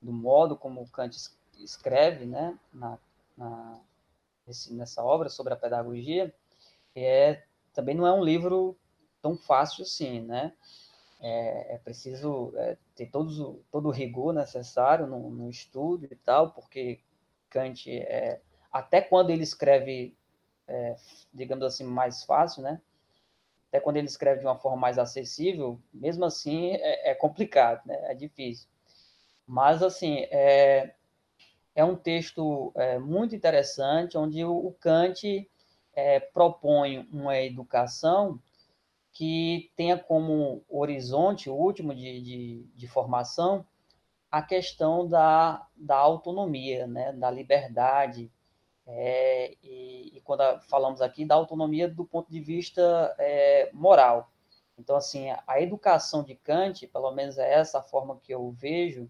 do 0.00 0.12
modo 0.12 0.56
como 0.56 0.88
Kant 0.90 1.16
escreve, 1.58 2.26
né, 2.26 2.58
na, 2.72 2.98
na 3.36 3.80
esse, 4.48 4.72
nessa 4.74 5.04
obra 5.04 5.28
sobre 5.28 5.52
a 5.52 5.56
pedagogia, 5.56 6.34
é, 6.94 7.42
também 7.72 7.94
não 7.94 8.06
é 8.06 8.12
um 8.12 8.24
livro 8.24 8.76
tão 9.20 9.36
fácil 9.36 9.82
assim, 9.82 10.20
né? 10.20 10.52
É, 11.20 11.74
é 11.74 11.78
preciso 11.78 12.52
é, 12.56 12.76
ter 12.96 13.06
todos, 13.06 13.38
todo 13.70 13.86
o 13.86 13.92
rigor 13.92 14.34
necessário 14.34 15.06
no, 15.06 15.30
no, 15.30 15.48
estudo 15.48 16.04
e 16.10 16.16
tal, 16.16 16.50
porque 16.50 17.00
Kant 17.48 17.88
é 17.88 18.40
até 18.72 19.00
quando 19.00 19.30
ele 19.30 19.44
escreve, 19.44 20.16
é, 20.66 20.96
digamos 21.32 21.64
assim, 21.64 21.84
mais 21.84 22.24
fácil, 22.24 22.62
né? 22.62 22.80
Até 23.72 23.80
quando 23.80 23.96
ele 23.96 24.06
escreve 24.06 24.40
de 24.40 24.46
uma 24.46 24.58
forma 24.58 24.76
mais 24.76 24.98
acessível, 24.98 25.80
mesmo 25.94 26.26
assim 26.26 26.72
é, 26.72 27.12
é 27.12 27.14
complicado, 27.14 27.80
né? 27.86 27.98
É 28.10 28.14
difícil. 28.14 28.68
Mas, 29.46 29.82
assim, 29.82 30.26
é, 30.30 30.94
é 31.74 31.82
um 31.82 31.96
texto 31.96 32.70
é, 32.76 32.98
muito 32.98 33.34
interessante, 33.34 34.18
onde 34.18 34.44
o, 34.44 34.76
Kant 34.78 35.48
é, 35.94 36.20
propõe 36.20 37.08
uma 37.10 37.38
educação 37.38 38.38
que 39.10 39.72
tenha 39.74 39.96
como 39.96 40.62
horizonte 40.68 41.48
último 41.48 41.94
de, 41.94 42.20
de, 42.20 42.66
de 42.74 42.86
formação 42.86 43.66
a 44.30 44.42
questão 44.42 45.08
da, 45.08 45.66
da 45.74 45.96
autonomia, 45.96 46.86
né, 46.86 47.10
da 47.12 47.30
liberdade, 47.30 48.30
é, 48.86 49.54
e, 49.62 50.16
e, 50.16 50.20
quando 50.22 50.42
falamos 50.62 51.00
aqui 51.00 51.24
da 51.24 51.34
autonomia 51.34 51.88
do 51.88 52.04
ponto 52.04 52.30
de 52.30 52.40
vista 52.40 53.14
é, 53.18 53.70
moral. 53.72 54.30
Então, 54.78 54.96
assim, 54.96 55.28
a 55.46 55.60
educação 55.60 56.24
de 56.24 56.34
Kant, 56.34 56.86
pelo 56.88 57.12
menos 57.12 57.38
é 57.38 57.52
essa 57.52 57.78
a 57.78 57.82
forma 57.82 58.18
que 58.22 58.34
eu 58.34 58.50
vejo, 58.50 59.08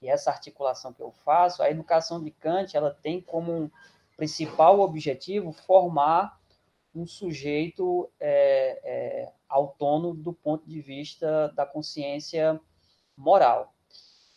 e 0.00 0.08
essa 0.08 0.30
articulação 0.30 0.92
que 0.92 1.02
eu 1.02 1.10
faço, 1.10 1.62
a 1.62 1.70
educação 1.70 2.22
de 2.22 2.30
Kant, 2.30 2.74
ela 2.74 2.90
tem 2.90 3.20
como 3.20 3.70
principal 4.16 4.80
objetivo 4.80 5.52
formar 5.52 6.40
um 6.94 7.06
sujeito 7.06 8.10
é, 8.18 8.80
é, 8.82 9.32
autônomo 9.48 10.14
do 10.14 10.32
ponto 10.32 10.66
de 10.66 10.80
vista 10.80 11.48
da 11.54 11.66
consciência 11.66 12.60
moral. 13.16 13.74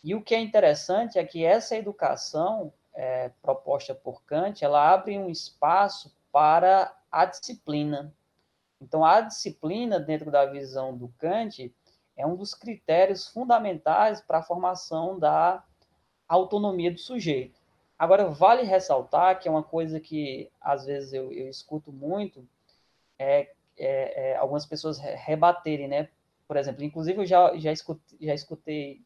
E 0.02 0.14
o 0.14 0.22
que 0.22 0.34
é 0.34 0.40
interessante 0.40 1.18
é 1.18 1.24
que 1.24 1.44
essa 1.44 1.76
educação 1.76 2.72
é, 2.94 3.30
proposta 3.42 3.94
por 3.94 4.22
Kant, 4.24 4.64
ela 4.64 4.92
abre 4.92 5.18
um 5.18 5.28
espaço 5.28 6.14
para 6.30 6.94
a 7.10 7.24
disciplina. 7.24 8.12
Então, 8.80 9.04
a 9.04 9.20
disciplina, 9.20 9.98
dentro 9.98 10.30
da 10.30 10.46
visão 10.46 10.96
do 10.96 11.08
Kant, 11.18 11.72
é 12.16 12.26
um 12.26 12.36
dos 12.36 12.54
critérios 12.54 13.26
fundamentais 13.28 14.20
para 14.20 14.38
a 14.38 14.42
formação 14.42 15.18
da 15.18 15.64
autonomia 16.28 16.92
do 16.92 16.98
sujeito. 16.98 17.60
Agora, 17.98 18.28
vale 18.28 18.62
ressaltar 18.62 19.38
que 19.40 19.48
é 19.48 19.50
uma 19.50 19.62
coisa 19.62 20.00
que 20.00 20.50
às 20.60 20.84
vezes 20.84 21.12
eu, 21.12 21.32
eu 21.32 21.48
escuto 21.48 21.92
muito, 21.92 22.46
é, 23.18 23.52
é, 23.76 24.30
é, 24.30 24.36
algumas 24.36 24.66
pessoas 24.66 24.98
rebaterem, 24.98 25.88
né? 25.88 26.08
Por 26.46 26.56
exemplo, 26.56 26.84
inclusive 26.84 27.22
eu 27.22 27.26
já, 27.26 27.56
já, 27.56 27.72
escutei, 27.72 28.18
já 28.20 28.34
escutei 28.34 29.00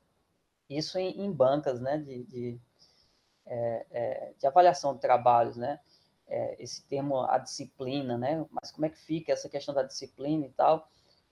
isso 0.68 0.98
em, 0.98 1.20
em 1.20 1.30
bancas, 1.30 1.80
né? 1.80 1.98
De, 1.98 2.24
de, 2.24 2.60
é, 3.48 3.86
é, 3.90 4.32
de, 4.38 4.46
avaliação 4.46 4.94
de 4.94 5.00
trabalhos, 5.00 5.56
né? 5.56 5.80
É, 6.28 6.62
esse 6.62 6.86
termo, 6.86 7.22
a 7.22 7.38
disciplina, 7.38 8.18
né? 8.18 8.44
Mas 8.50 8.70
como 8.70 8.86
é 8.86 8.90
que 8.90 8.98
fica 8.98 9.32
essa 9.32 9.48
questão 9.48 9.74
da 9.74 9.82
disciplina 9.82 10.46
e 10.46 10.50
tal? 10.50 10.88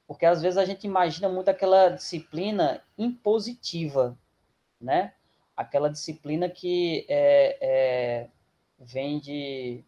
Porque 0.06 0.24
às 0.24 0.40
vezes 0.40 0.56
a 0.56 0.64
gente 0.64 0.84
imagina 0.86 1.28
muito 1.28 1.50
aquela 1.50 1.90
disciplina 1.90 2.82
impositiva, 2.96 4.16
né? 4.80 5.12
Aquela 5.54 5.90
disciplina 5.90 6.48
que 6.48 7.04
é, 7.08 7.58
é, 7.60 8.30
vem 8.78 9.18
de 9.18 9.84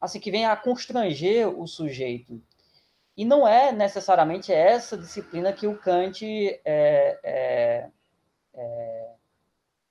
assim 0.00 0.20
que 0.20 0.30
vem 0.30 0.46
a 0.46 0.56
constranger 0.56 1.48
o 1.48 1.66
sujeito. 1.66 2.42
E 3.16 3.24
não 3.24 3.46
é 3.46 3.72
necessariamente 3.72 4.52
essa 4.52 4.96
disciplina 4.96 5.52
que 5.52 5.66
o 5.66 5.76
Kant 5.76 6.24
é, 6.24 7.18
é, 7.24 7.90
é, 8.54 9.14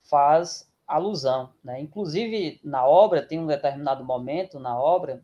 faz 0.02 0.67
alusão. 0.88 1.52
Né? 1.62 1.80
Inclusive, 1.80 2.60
na 2.64 2.86
obra, 2.86 3.22
tem 3.22 3.38
um 3.38 3.46
determinado 3.46 4.04
momento 4.04 4.58
na 4.58 4.76
obra 4.76 5.22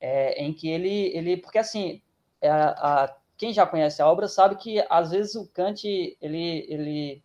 é, 0.00 0.42
em 0.42 0.52
que 0.52 0.68
ele, 0.68 1.14
ele. 1.16 1.36
Porque, 1.36 1.58
assim, 1.58 2.00
é, 2.40 2.48
a, 2.48 2.68
a, 3.04 3.16
quem 3.36 3.52
já 3.52 3.66
conhece 3.66 4.00
a 4.00 4.08
obra 4.08 4.28
sabe 4.28 4.56
que, 4.56 4.82
às 4.88 5.10
vezes, 5.10 5.34
o 5.34 5.46
Kant 5.48 5.84
ele, 5.86 6.66
ele, 6.68 7.22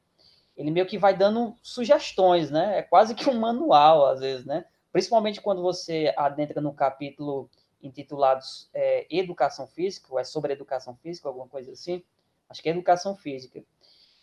ele 0.58 0.72
meio 0.72 0.86
que 0.86 0.98
vai 0.98 1.16
dando 1.16 1.56
sugestões, 1.62 2.50
né? 2.50 2.80
É 2.80 2.82
quase 2.82 3.14
que 3.16 3.30
um 3.30 3.40
manual, 3.40 4.08
às 4.08 4.20
vezes, 4.20 4.46
né? 4.46 4.66
principalmente 4.92 5.42
quando 5.42 5.62
você 5.62 6.14
adentra 6.18 6.62
no 6.62 6.74
capítulo 6.74 7.50
intitulado 7.82 8.44
é, 8.74 9.08
Educação 9.10 9.66
Física, 9.68 10.08
ou 10.12 10.20
é 10.20 10.24
sobre 10.24 10.54
Educação 10.54 10.96
Física, 10.96 11.28
alguma 11.28 11.48
coisa 11.48 11.72
assim, 11.72 12.04
acho 12.50 12.62
que 12.62 12.70
é 12.70 12.72
Educação 12.72 13.16
Física, 13.16 13.64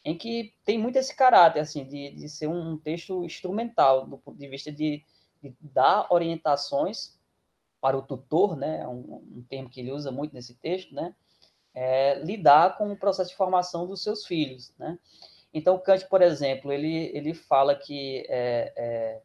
em 0.09 0.17
que 0.17 0.55
tem 0.65 0.79
muito 0.79 0.97
esse 0.97 1.15
caráter, 1.15 1.61
assim, 1.61 1.85
de, 1.85 2.13
de 2.13 2.29
ser 2.31 2.47
um 2.47 2.79
texto 2.79 3.23
instrumental, 3.25 4.07
do 4.07 4.17
ponto 4.17 4.39
de 4.39 4.49
vista 4.49 4.73
de, 4.73 5.05
de 5.43 5.55
dar 5.61 6.07
orientações 6.11 7.19
para 7.79 7.97
o 7.97 8.01
tutor, 8.01 8.57
né, 8.57 8.89
um, 8.89 9.23
um, 9.37 9.45
termo 9.47 9.69
que 9.69 9.81
ele 9.81 9.93
usa 9.93 10.11
muito 10.11 10.33
nesse 10.33 10.55
texto, 10.55 10.95
né, 10.95 11.15
é, 11.75 12.19
lidar 12.21 12.79
com 12.79 12.91
o 12.91 12.97
processo 12.97 13.31
de 13.31 13.37
formação 13.37 13.87
dos 13.87 14.03
seus 14.03 14.25
filhos, 14.25 14.73
né. 14.79 14.99
Então, 15.53 15.79
Kant, 15.79 16.07
por 16.09 16.23
exemplo, 16.23 16.73
ele, 16.73 17.11
ele 17.15 17.35
fala 17.35 17.75
que 17.75 18.25
é, 18.31 18.73
é, 18.77 19.23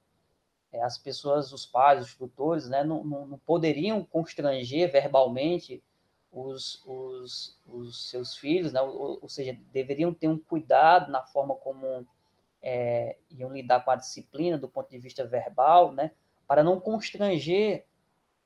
é, 0.74 0.84
as 0.84 0.98
pessoas, 0.98 1.54
os 1.54 1.66
pais, 1.66 2.04
os 2.04 2.16
tutores, 2.16 2.68
né, 2.68 2.84
não, 2.84 3.06
não, 3.06 3.26
não 3.26 3.38
poderiam 3.40 4.04
constranger 4.04 4.92
verbalmente 4.92 5.82
os, 6.34 6.84
os, 6.86 7.60
os, 7.68 8.10
seus 8.10 8.36
filhos, 8.36 8.74
né, 8.74 8.82
ou, 8.82 9.20
ou, 9.22 9.30
seja, 9.30 9.56
deveriam 9.72 10.12
ter 10.12 10.28
um 10.28 10.38
cuidado 10.38 11.12
na 11.12 11.22
forma 11.22 11.56
como 11.56 12.08
é, 12.62 13.18
iam 13.30 13.54
lidar 13.54 13.86
com 13.86 13.92
a 13.92 13.96
disciplina 13.96 14.58
do 14.58 14.68
ponto 14.68 14.90
de 14.90 14.98
vista 14.98 15.24
verbal, 15.26 15.92
né, 15.92 16.12
para 16.48 16.64
não 16.64 16.80
constranger 16.80 17.86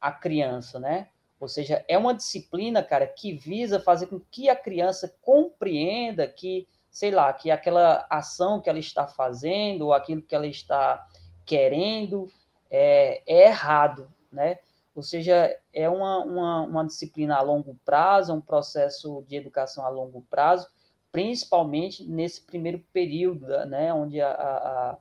a 0.01 0.11
criança, 0.11 0.79
né? 0.79 1.09
Ou 1.39 1.47
seja, 1.47 1.83
é 1.87 1.97
uma 1.97 2.13
disciplina, 2.13 2.83
cara, 2.83 3.07
que 3.07 3.33
visa 3.33 3.79
fazer 3.79 4.07
com 4.07 4.19
que 4.19 4.49
a 4.49 4.55
criança 4.55 5.15
compreenda 5.21 6.27
que, 6.27 6.67
sei 6.89 7.11
lá, 7.11 7.31
que 7.31 7.51
aquela 7.51 8.05
ação 8.09 8.59
que 8.59 8.69
ela 8.69 8.79
está 8.79 9.07
fazendo, 9.07 9.85
ou 9.85 9.93
aquilo 9.93 10.21
que 10.21 10.35
ela 10.35 10.47
está 10.47 11.07
querendo 11.45 12.31
é, 12.69 13.21
é 13.27 13.47
errado, 13.47 14.11
né? 14.31 14.59
Ou 14.97 15.03
seja, 15.03 15.55
é 15.71 15.87
uma, 15.87 16.25
uma, 16.25 16.61
uma, 16.61 16.83
disciplina 16.83 17.35
a 17.35 17.41
longo 17.41 17.79
prazo, 17.85 18.31
é 18.31 18.35
um 18.35 18.41
processo 18.41 19.23
de 19.27 19.35
educação 19.35 19.85
a 19.85 19.89
longo 19.89 20.23
prazo, 20.23 20.67
principalmente 21.11 22.03
nesse 22.03 22.41
primeiro 22.41 22.79
período, 22.91 23.45
né, 23.67 23.93
onde 23.93 24.19
a, 24.19 24.31
a, 24.31 24.89
a, 24.89 24.97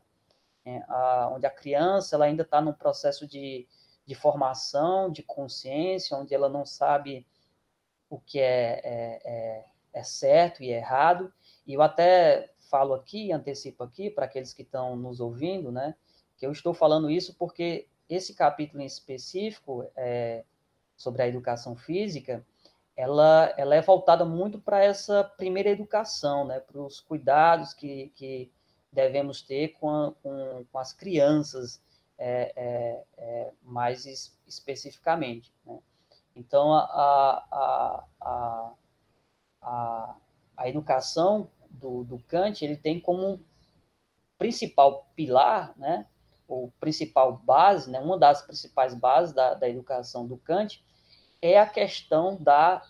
é, 0.67 0.85
onde 1.33 1.47
a 1.47 1.51
criança 1.51 2.15
ela 2.15 2.27
ainda 2.27 2.43
está 2.43 2.61
num 2.61 2.75
processo 2.75 3.27
de, 3.27 3.67
de 4.05 4.15
formação, 4.15 5.11
de 5.11 5.23
consciência, 5.23 6.15
onde 6.15 6.35
ela 6.35 6.51
não 6.51 6.67
sabe 6.67 7.27
o 8.11 8.21
que 8.21 8.39
é, 8.39 8.83
é, 8.85 9.21
é, 9.25 9.65
é 9.95 10.03
certo 10.03 10.63
e 10.63 10.73
errado. 10.73 11.33
E 11.67 11.73
eu 11.73 11.81
até 11.81 12.53
falo 12.69 12.93
aqui, 12.93 13.33
antecipo 13.33 13.83
aqui, 13.83 14.11
para 14.11 14.27
aqueles 14.27 14.53
que 14.53 14.61
estão 14.61 14.95
nos 14.95 15.21
ouvindo, 15.21 15.73
né, 15.73 15.95
que 16.37 16.45
eu 16.45 16.53
estou 16.53 16.75
falando 16.75 17.11
isso 17.11 17.35
porque 17.39 17.89
esse 18.09 18.35
capítulo 18.35 18.83
em 18.83 18.87
específico 18.87 19.85
é, 19.97 20.45
sobre 20.97 21.23
a 21.23 21.29
educação 21.29 21.77
física, 21.77 22.45
ela, 22.97 23.53
ela 23.59 23.75
é 23.75 23.83
voltada 23.83 24.25
muito 24.25 24.59
para 24.59 24.83
essa 24.83 25.23
primeira 25.23 25.69
educação, 25.69 26.47
né, 26.47 26.61
para 26.61 26.81
os 26.81 27.01
cuidados 27.01 27.75
que, 27.75 28.11
que 28.15 28.51
devemos 28.91 29.43
ter 29.43 29.69
com, 29.75 29.91
a, 29.91 30.13
com, 30.23 30.65
com 30.73 30.79
as 30.79 30.93
crianças 30.93 31.83
é, 32.19 32.53
é, 32.57 33.05
é 33.19 33.53
mais 33.63 34.07
es, 34.07 34.35
especificamente. 34.47 35.53
Né? 35.67 35.79
Então, 36.35 36.73
a, 36.73 37.45
a, 37.51 38.05
a, 39.63 40.17
a, 40.57 40.69
educação 40.69 41.51
do, 41.71 42.05
do 42.05 42.19
Kant, 42.21 42.65
ele 42.65 42.77
tem 42.77 42.99
como 42.99 43.41
principal 44.39 45.07
pilar, 45.15 45.75
né, 45.77 46.07
o 46.49 46.71
principal 46.79 47.39
base, 47.39 47.91
né, 47.91 48.01
uma 48.01 48.19
das 48.19 48.43
principais 48.43 48.95
bases 48.95 49.35
da, 49.35 49.55
da 49.55 49.69
educação 49.69 50.27
do 50.27 50.37
Kant 50.37 50.85
é 51.43 51.59
a 51.59 51.67
questão 51.67 52.37
da 52.37 52.83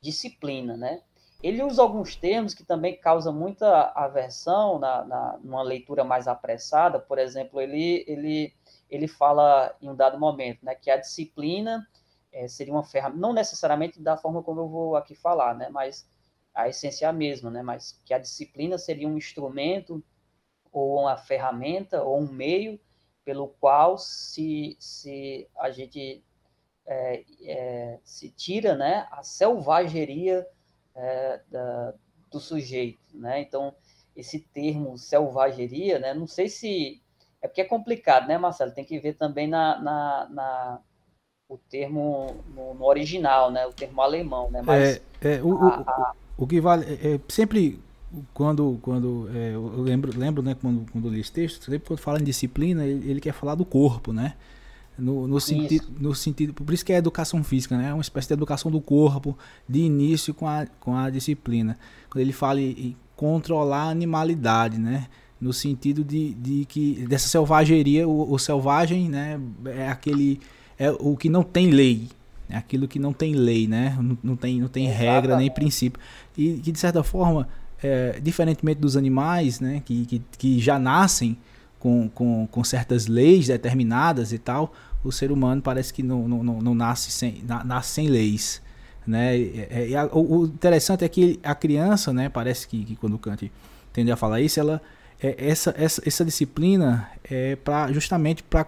disciplina, 0.00 0.76
né? 0.76 1.02
Ele 1.42 1.62
usa 1.62 1.82
alguns 1.82 2.16
termos 2.16 2.52
que 2.52 2.64
também 2.64 2.98
causam 2.98 3.32
muita 3.32 3.92
aversão 3.94 4.78
na, 4.78 5.04
na 5.04 5.38
numa 5.38 5.62
leitura 5.62 6.02
mais 6.02 6.26
apressada. 6.26 6.98
Por 6.98 7.16
exemplo, 7.16 7.60
ele, 7.60 8.04
ele, 8.08 8.52
ele 8.90 9.06
fala 9.06 9.76
em 9.80 9.88
um 9.88 9.94
dado 9.94 10.18
momento, 10.18 10.64
né, 10.64 10.74
que 10.74 10.90
a 10.90 10.96
disciplina 10.96 11.86
é, 12.32 12.48
seria 12.48 12.72
uma 12.72 12.82
ferramenta, 12.84 13.20
não 13.20 13.32
necessariamente 13.32 14.00
da 14.02 14.16
forma 14.16 14.42
como 14.42 14.60
eu 14.60 14.68
vou 14.68 14.96
aqui 14.96 15.14
falar, 15.14 15.54
né, 15.54 15.68
mas 15.70 16.08
a 16.54 16.68
essência 16.68 17.06
é 17.06 17.08
a 17.08 17.12
mesma, 17.12 17.50
né, 17.50 17.62
mas 17.62 18.00
que 18.04 18.12
a 18.12 18.18
disciplina 18.18 18.76
seria 18.76 19.08
um 19.08 19.16
instrumento 19.16 20.02
ou 20.72 21.00
uma 21.00 21.16
ferramenta 21.16 22.02
ou 22.02 22.18
um 22.18 22.26
meio 22.26 22.80
pelo 23.28 23.48
qual 23.60 23.98
se, 23.98 24.74
se 24.80 25.46
a 25.58 25.68
gente 25.70 26.24
é, 26.86 27.24
é, 27.42 27.98
se 28.02 28.30
tira 28.30 28.74
né, 28.74 29.06
a 29.10 29.22
selvageria 29.22 30.46
é, 30.96 31.38
da, 31.50 31.92
do 32.30 32.40
sujeito. 32.40 32.98
Né? 33.12 33.42
Então, 33.42 33.74
esse 34.16 34.40
termo 34.40 34.96
selvageria, 34.96 35.98
né, 35.98 36.14
não 36.14 36.26
sei 36.26 36.48
se 36.48 37.02
É 37.42 37.46
porque 37.46 37.60
é 37.60 37.64
complicado, 37.66 38.26
né, 38.26 38.38
Marcelo? 38.38 38.72
Tem 38.72 38.82
que 38.82 38.98
ver 38.98 39.12
também 39.12 39.46
na, 39.46 39.78
na, 39.78 40.28
na 40.30 40.80
o 41.46 41.58
termo 41.58 42.34
no, 42.54 42.72
no, 42.72 42.86
original, 42.86 43.50
né? 43.50 43.66
O 43.66 43.74
termo 43.74 44.00
alemão, 44.00 44.50
né? 44.50 44.62
Mas 44.62 44.96
é, 45.20 45.34
é 45.34 45.42
o, 45.42 45.54
a, 45.58 45.80
a... 45.86 46.14
o, 46.38 46.46
que 46.46 46.62
vale 46.62 46.86
é, 46.86 47.16
é 47.16 47.20
sempre 47.28 47.78
quando 48.32 48.78
quando 48.80 49.28
é, 49.34 49.54
eu 49.54 49.82
lembro 49.82 50.18
lembro 50.18 50.42
né 50.42 50.56
quando 50.58 50.90
quando 50.90 51.08
eu 51.08 51.12
li 51.12 51.20
esse 51.20 51.30
texto 51.30 51.64
sempre 51.64 51.86
quando 51.86 52.00
fala 52.00 52.18
em 52.18 52.24
disciplina 52.24 52.84
ele, 52.84 53.10
ele 53.10 53.20
quer 53.20 53.32
falar 53.32 53.54
do 53.54 53.64
corpo, 53.64 54.12
né? 54.12 54.34
No, 54.98 55.28
no, 55.28 55.40
sentido, 55.40 55.86
no 56.00 56.12
sentido. 56.12 56.52
Por 56.52 56.74
isso 56.74 56.84
que 56.84 56.92
é 56.92 56.96
educação 56.96 57.44
física, 57.44 57.76
né? 57.78 57.90
É 57.90 57.94
uma 57.94 58.00
espécie 58.00 58.26
de 58.26 58.34
educação 58.34 58.68
do 58.68 58.80
corpo, 58.80 59.38
de 59.68 59.78
início 59.78 60.34
com 60.34 60.48
a, 60.48 60.66
com 60.80 60.96
a 60.96 61.08
disciplina. 61.08 61.78
Quando 62.10 62.22
ele 62.22 62.32
fala 62.32 62.60
em 62.60 62.96
controlar 63.14 63.84
a 63.84 63.90
animalidade, 63.90 64.76
né? 64.76 65.06
No 65.40 65.52
sentido 65.52 66.02
de, 66.02 66.34
de 66.34 66.64
que 66.64 67.06
dessa 67.08 67.28
selvageria, 67.28 68.08
o, 68.08 68.32
o 68.32 68.38
selvagem, 68.40 69.08
né? 69.08 69.40
É 69.66 69.88
aquele. 69.88 70.40
É 70.76 70.90
o 70.90 71.16
que 71.16 71.28
não 71.28 71.44
tem 71.44 71.70
lei. 71.70 72.08
É 72.48 72.56
aquilo 72.56 72.88
que 72.88 72.98
não 72.98 73.12
tem 73.12 73.34
lei, 73.34 73.68
né? 73.68 73.96
Não, 74.00 74.18
não 74.20 74.36
tem, 74.36 74.60
não 74.60 74.68
tem 74.68 74.88
regra 74.88 75.36
nem 75.36 75.48
princípio. 75.48 76.00
E 76.36 76.54
que, 76.54 76.72
de 76.72 76.78
certa 76.78 77.04
forma, 77.04 77.46
é, 77.82 78.18
diferentemente 78.20 78.80
dos 78.80 78.96
animais, 78.96 79.60
né? 79.60 79.82
Que, 79.84 80.06
que, 80.06 80.22
que 80.36 80.60
já 80.60 80.78
nascem 80.78 81.36
com, 81.78 82.08
com, 82.08 82.46
com 82.50 82.64
certas 82.64 83.06
leis 83.06 83.46
determinadas 83.46 84.32
e 84.32 84.38
tal, 84.38 84.72
o 85.04 85.12
ser 85.12 85.30
humano 85.30 85.62
parece 85.62 85.92
que 85.92 86.02
não, 86.02 86.26
não, 86.28 86.42
não, 86.42 86.60
não 86.60 86.74
nasce, 86.74 87.10
sem, 87.10 87.42
na, 87.46 87.62
nasce 87.64 87.92
sem 87.92 88.08
leis. 88.08 88.60
Né? 89.06 89.38
E, 89.38 89.88
e 89.90 89.96
a, 89.96 90.06
o, 90.06 90.44
interessante 90.44 91.04
é 91.04 91.08
que 91.08 91.38
a 91.42 91.54
criança, 91.54 92.12
né, 92.12 92.28
parece 92.28 92.68
que, 92.68 92.84
que 92.84 92.96
quando 92.96 93.14
o 93.14 93.18
Kant 93.18 93.50
tende 93.92 94.10
a 94.10 94.16
falar 94.16 94.40
isso, 94.40 94.60
ela, 94.60 94.82
é, 95.22 95.34
essa, 95.38 95.74
essa, 95.78 96.02
essa 96.04 96.24
disciplina 96.24 97.08
é 97.24 97.56
pra, 97.56 97.90
justamente 97.92 98.42
para 98.42 98.66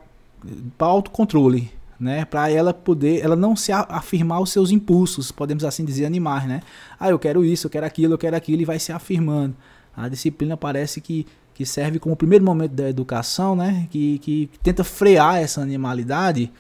autocontrole, 0.79 1.71
né? 2.01 2.25
Para 2.25 2.51
ela 2.51 2.73
poder, 2.73 3.23
ela 3.23 3.37
não 3.37 3.55
se 3.55 3.71
afirmar 3.71 4.41
os 4.41 4.51
seus 4.51 4.71
impulsos, 4.71 5.31
podemos 5.31 5.65
assim 5.65 5.85
dizer, 5.85 6.07
animais, 6.07 6.47
né? 6.47 6.63
Ah, 6.99 7.11
eu 7.11 7.19
quero 7.19 7.45
isso, 7.45 7.67
eu 7.67 7.71
quero 7.71 7.85
aquilo, 7.85 8.15
eu 8.15 8.19
quero 8.19 8.35
aquilo 8.35 8.63
e 8.63 8.65
vai 8.65 8.79
se 8.79 8.91
afirmando. 8.91 9.55
A 9.95 10.09
disciplina 10.09 10.57
parece 10.57 11.01
que 11.01 11.27
que 11.61 11.67
serve 11.67 11.99
como 11.99 12.15
o 12.15 12.17
primeiro 12.17 12.43
momento 12.43 12.73
da 12.73 12.89
educação, 12.89 13.55
né? 13.55 13.87
Que, 13.91 14.19
que, 14.21 14.47
que 14.47 14.59
tenta 14.61 14.83
frear 14.83 15.37
essa 15.37 15.61
animalidade. 15.61 16.51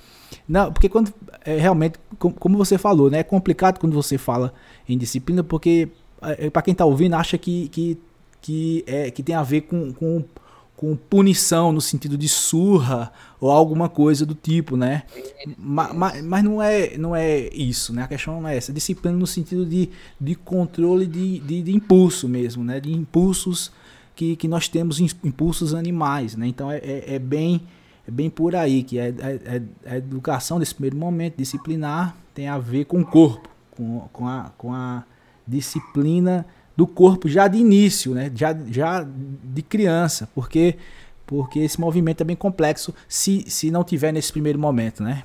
Não, 0.46 0.70
porque 0.70 0.90
quando 0.90 1.10
é, 1.42 1.56
realmente, 1.56 1.98
como, 2.18 2.34
como, 2.34 2.58
você 2.58 2.76
falou, 2.76 3.10
né? 3.10 3.20
É 3.20 3.22
complicado 3.22 3.78
quando 3.78 3.94
você 3.94 4.18
fala 4.18 4.52
em 4.86 4.98
disciplina, 4.98 5.42
porque 5.42 5.88
é, 6.20 6.48
é 6.48 6.50
para 6.50 6.60
quem 6.60 6.72
está 6.72 6.84
ouvindo 6.84 7.14
acha 7.14 7.38
que, 7.38 7.68
que, 7.68 7.98
que, 8.42 8.84
é, 8.86 9.10
que 9.10 9.22
tem 9.22 9.34
a 9.34 9.42
ver 9.42 9.62
com, 9.62 9.90
com, 9.94 10.22
com 10.80 10.96
punição 10.96 11.72
no 11.72 11.80
sentido 11.82 12.16
de 12.16 12.26
surra 12.26 13.12
ou 13.38 13.50
alguma 13.50 13.86
coisa 13.86 14.24
do 14.24 14.34
tipo, 14.34 14.78
né? 14.78 15.02
Mas, 15.58 16.22
mas, 16.22 16.42
não, 16.42 16.62
é, 16.62 16.96
não 16.96 17.14
é 17.14 17.50
isso, 17.52 17.92
né? 17.92 18.04
A 18.04 18.08
questão 18.08 18.40
não 18.40 18.48
é 18.48 18.56
essa. 18.56 18.72
Disciplina 18.72 19.14
no 19.14 19.26
sentido 19.26 19.66
de, 19.66 19.90
de 20.18 20.34
controle 20.34 21.06
de, 21.06 21.38
de, 21.40 21.62
de 21.64 21.76
impulso 21.76 22.26
mesmo, 22.26 22.64
né? 22.64 22.80
De 22.80 22.90
impulsos 22.90 23.70
que, 24.16 24.34
que 24.36 24.48
nós 24.48 24.68
temos 24.68 24.98
impulsos 25.00 25.74
animais, 25.74 26.34
né? 26.34 26.46
Então 26.46 26.70
é, 26.72 26.78
é, 26.78 27.16
é 27.16 27.18
bem 27.18 27.60
é 28.08 28.10
bem 28.10 28.30
por 28.30 28.56
aí 28.56 28.82
que 28.82 28.98
é, 28.98 29.12
a 29.84 29.98
educação 29.98 30.58
desse 30.58 30.74
primeiro 30.74 30.96
momento 30.96 31.36
disciplinar 31.36 32.16
tem 32.32 32.48
a 32.48 32.56
ver 32.56 32.86
com 32.86 33.02
o 33.02 33.04
corpo, 33.04 33.50
com, 33.70 34.08
com, 34.10 34.26
a, 34.26 34.50
com 34.56 34.72
a 34.72 35.04
disciplina 35.46 36.46
do 36.80 36.86
corpo 36.86 37.28
já 37.28 37.46
de 37.46 37.58
início, 37.58 38.14
né? 38.14 38.32
Já, 38.34 38.56
já 38.70 39.06
de 39.06 39.60
criança, 39.60 40.26
porque 40.34 40.76
porque 41.26 41.58
esse 41.58 41.78
movimento 41.78 42.22
é 42.22 42.24
bem 42.24 42.34
complexo 42.34 42.94
se, 43.06 43.44
se 43.46 43.70
não 43.70 43.84
tiver 43.84 44.12
nesse 44.12 44.32
primeiro 44.32 44.58
momento, 44.58 45.02
né? 45.02 45.22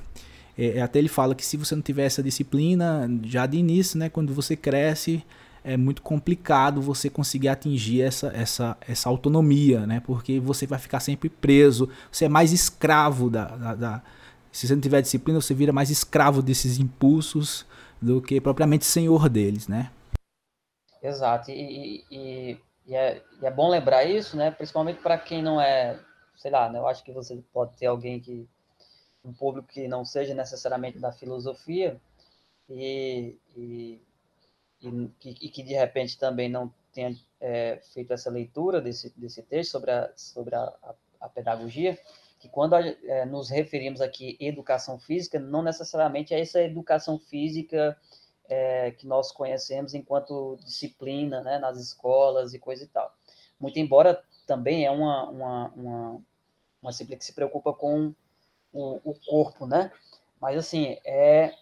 É, 0.58 0.82
até 0.82 1.00
ele 1.00 1.08
fala 1.08 1.34
que 1.34 1.46
se 1.46 1.56
você 1.56 1.74
não 1.74 1.82
tiver 1.82 2.04
essa 2.04 2.22
disciplina 2.22 3.10
já 3.24 3.46
de 3.46 3.58
início, 3.58 3.98
né? 3.98 4.10
Quando 4.10 4.34
você 4.34 4.58
cresce 4.58 5.24
é 5.64 5.78
muito 5.78 6.02
complicado 6.02 6.82
você 6.82 7.10
conseguir 7.10 7.48
atingir 7.48 8.02
essa, 8.02 8.28
essa, 8.36 8.78
essa 8.86 9.08
autonomia, 9.08 9.88
né? 9.88 10.02
Porque 10.06 10.42
você 10.42 10.68
vai 10.68 10.78
ficar 10.78 11.00
sempre 11.00 11.30
preso, 11.30 11.88
você 12.12 12.26
é 12.26 12.30
mais 12.30 12.52
escravo 12.52 13.30
da, 13.30 13.46
da, 13.46 13.76
da 13.76 14.02
se 14.52 14.68
você 14.68 14.76
não 14.76 14.82
tiver 14.82 15.02
disciplina, 15.02 15.40
você 15.40 15.54
vira 15.54 15.72
mais 15.72 15.90
escravo 15.90 16.42
desses 16.42 16.80
impulsos 16.80 17.66
do 18.02 18.22
que 18.22 18.42
propriamente 18.42 18.86
senhor 18.86 19.30
deles, 19.30 19.70
né? 19.70 19.90
Exato, 21.06 21.52
e, 21.52 22.04
e, 22.10 22.60
e, 22.88 22.96
é, 22.96 23.22
e 23.42 23.46
é, 23.46 23.52
bom 23.52 23.70
lembrar 23.70 24.06
isso, 24.06 24.36
né? 24.36 24.52
Principalmente 24.52 25.02
para 25.02 25.18
quem 25.18 25.42
não 25.44 25.62
é, 25.62 26.00
sei 26.36 26.52
lá, 26.52 26.70
né? 26.70 26.80
eu 26.80 26.88
acho 26.88 27.04
que 27.04 27.12
você 27.12 27.36
pode 27.54 27.78
ter 27.78 27.86
alguém 27.86 28.20
que, 28.20 28.48
um 29.24 29.34
público 29.34 29.68
que 29.68 29.88
não 29.88 30.04
seja 30.04 30.34
necessariamente 30.34 31.00
da 31.00 31.12
filosofia, 31.12 32.00
e, 32.70 33.38
e 33.56 34.02
e 34.82 35.10
que, 35.20 35.30
e 35.30 35.50
que 35.50 35.64
de 35.64 35.74
repente 35.74 36.18
também 36.18 36.50
não 36.50 36.72
tenha 36.94 37.16
é, 37.40 37.80
feito 37.94 38.14
essa 38.14 38.30
leitura 38.30 38.82
desse, 38.82 39.12
desse 39.18 39.42
texto 39.42 39.72
sobre 39.72 39.92
a, 39.92 40.12
sobre 40.16 40.56
a, 40.56 40.74
a 41.20 41.30
pedagogia, 41.30 41.98
que 42.40 42.48
quando 42.50 42.76
é, 42.76 43.26
nos 43.26 43.50
referimos 43.50 44.02
aqui 44.02 44.38
educação 44.40 45.00
física, 45.00 45.40
não 45.40 45.64
necessariamente 45.64 46.34
é 46.34 46.40
essa 46.40 46.62
educação 46.62 47.18
física 47.18 47.98
é, 48.50 48.92
que 48.92 49.08
nós 49.08 49.32
conhecemos 49.32 49.94
enquanto 49.94 50.58
disciplina 50.64 51.42
né, 51.42 51.58
nas 51.58 51.78
escolas 51.78 52.54
e 52.54 52.60
coisa 52.60 52.84
e 52.84 52.88
tal. 52.88 53.14
Muito 53.60 53.80
embora 53.80 54.24
também 54.46 54.86
é 54.86 54.92
uma, 54.92 55.30
uma, 55.30 55.68
uma, 55.76 56.22
uma 56.82 56.92
disciplina 56.92 57.20
que 57.20 57.26
se 57.26 57.34
preocupa 57.34 57.74
com 57.74 58.14
o, 58.72 59.12
o 59.12 59.16
corpo, 59.26 59.66
né? 59.66 59.92
Mas, 60.40 60.58
assim, 60.58 60.98
é 61.06 61.54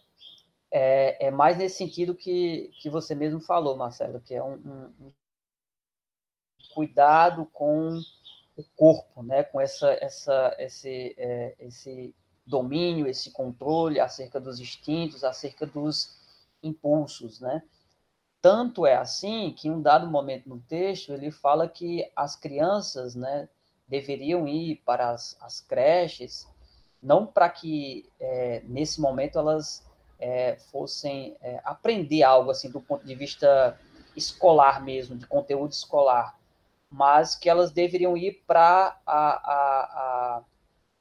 é, 0.74 1.28
é 1.28 1.32
mais 1.32 1.56
nesse 1.56 1.78
sentido 1.78 2.16
que, 2.16 2.72
que 2.82 2.90
você 2.90 3.14
mesmo 3.14 3.40
falou, 3.40 3.78
Marcelo, 3.78 4.20
que 4.20 4.34
é 4.34 4.44
um, 4.44 4.56
um, 5.00 5.12
cuidado 6.74 7.46
com 7.54 8.02
o 8.58 8.64
corpo, 8.76 9.22
né? 9.22 9.44
com 9.44 9.62
essa, 9.62 9.92
essa, 10.02 10.56
esse, 10.58 11.14
é, 11.16 11.54
esse 11.60 12.16
domínio, 12.44 13.06
esse 13.06 13.30
controle 13.30 14.00
acerca 14.00 14.42
dos 14.42 14.60
instintos, 14.60 15.24
acerca 15.24 15.68
dos 15.68 16.18
impulsos, 16.64 17.40
né? 17.40 17.62
Tanto 18.42 18.86
é 18.86 18.96
assim 18.96 19.54
que 19.56 19.68
em 19.68 19.72
um 19.72 19.82
dado 19.82 20.10
momento 20.10 20.50
no 20.50 20.60
texto 20.60 21.14
ele 21.14 21.32
fala 21.32 21.68
que 21.68 22.10
as 22.16 22.36
crianças, 22.36 23.16
né, 23.16 23.48
deveriam 23.88 24.48
ir 24.48 24.82
para 24.86 25.12
as, 25.12 25.38
as 25.42 25.62
creches, 25.62 26.48
não 27.02 27.26
para 27.26 27.50
que 27.50 28.10
é, 28.20 28.62
nesse 28.66 29.00
momento 29.00 29.38
elas 29.38 29.86
é, 30.20 30.56
fossem 30.72 31.36
é, 31.42 31.62
aprender 31.64 32.24
algo 32.24 32.50
assim 32.50 32.70
do 32.70 32.82
ponto 32.82 33.06
de 33.06 33.14
vista 33.14 33.80
escolar 34.16 34.84
mesmo, 34.84 35.18
de 35.18 35.28
conteúdo 35.28 35.72
escolar, 35.72 36.38
mas 36.90 37.36
que 37.36 37.50
elas 37.50 37.72
deveriam 37.72 38.16
ir 38.16 38.44
para 38.46 39.00
a, 39.06 39.52
a, 39.52 40.38
a 40.38 40.44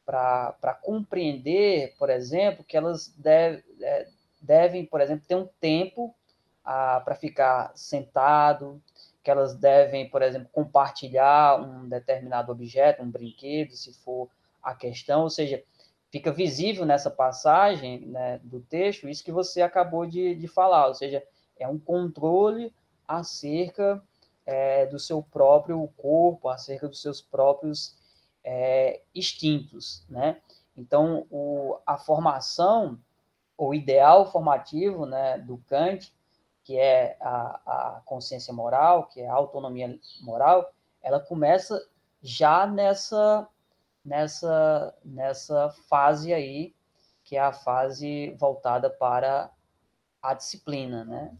para 0.05 0.75
compreender, 0.83 1.95
por 1.97 2.11
exemplo, 2.11 2.65
que 2.65 2.77
elas 2.77 3.09
deve, 3.17 3.63
é, 3.81 4.09
devem, 4.43 4.85
por 4.85 5.01
exemplo, 5.01 5.25
ter 5.27 5.37
um 5.37 5.49
tempo 5.61 6.15
para 6.63 7.15
ficar 7.15 7.73
sentado, 7.75 8.81
que 9.23 9.31
elas 9.31 9.55
devem, 9.55 10.09
por 10.09 10.23
exemplo, 10.23 10.49
compartilhar 10.53 11.61
um 11.61 11.89
determinado 11.89 12.53
objeto, 12.53 13.03
um 13.03 13.11
brinquedo, 13.11 13.73
se 13.73 13.93
for 13.93 14.29
a 14.63 14.75
questão, 14.75 15.23
ou 15.23 15.31
seja, 15.31 15.63
fica 16.11 16.31
visível 16.31 16.85
nessa 16.85 17.11
passagem 17.11 18.01
né, 18.07 18.39
do 18.45 18.61
texto 18.61 19.09
isso 19.09 19.25
que 19.25 19.33
você 19.33 19.63
acabou 19.63 20.07
de, 20.07 20.35
de 20.35 20.47
falar, 20.47 20.89
ou 20.89 20.95
seja, 20.95 21.23
é 21.59 21.67
um 21.67 21.79
controle 21.79 22.73
acerca 23.07 24.03
é, 24.45 24.87
do 24.87 24.99
seu 24.99 25.23
próprio 25.23 25.87
corpo, 25.97 26.49
acerca 26.49 26.89
dos 26.89 27.01
seus 27.01 27.21
próprios 27.21 27.97
é, 28.45 29.01
instintos, 29.15 30.05
né? 30.09 30.41
Então, 30.77 31.27
o, 31.31 31.79
a 31.87 31.99
formação, 31.99 32.99
o 33.69 33.75
ideal 33.75 34.31
formativo 34.31 35.07
né, 35.07 35.39
do 35.39 35.59
Kant, 35.69 36.13
que 36.65 36.79
é 36.79 37.17
a, 37.21 37.61
a 37.67 38.03
consciência 38.05 38.53
moral, 38.53 39.07
que 39.07 39.21
é 39.21 39.29
a 39.29 39.35
autonomia 39.35 39.99
moral, 40.21 40.73
ela 41.03 41.21
começa 41.21 41.81
já 42.23 42.67
nessa 42.67 43.49
nessa, 44.05 44.95
nessa 45.05 45.71
fase 45.89 46.33
aí, 46.33 46.75
que 47.25 47.37
é 47.37 47.41
a 47.41 47.53
fase 47.53 48.35
voltada 48.39 48.91
para 48.91 49.51
a 50.21 50.35
disciplina, 50.35 51.05
né? 51.05 51.31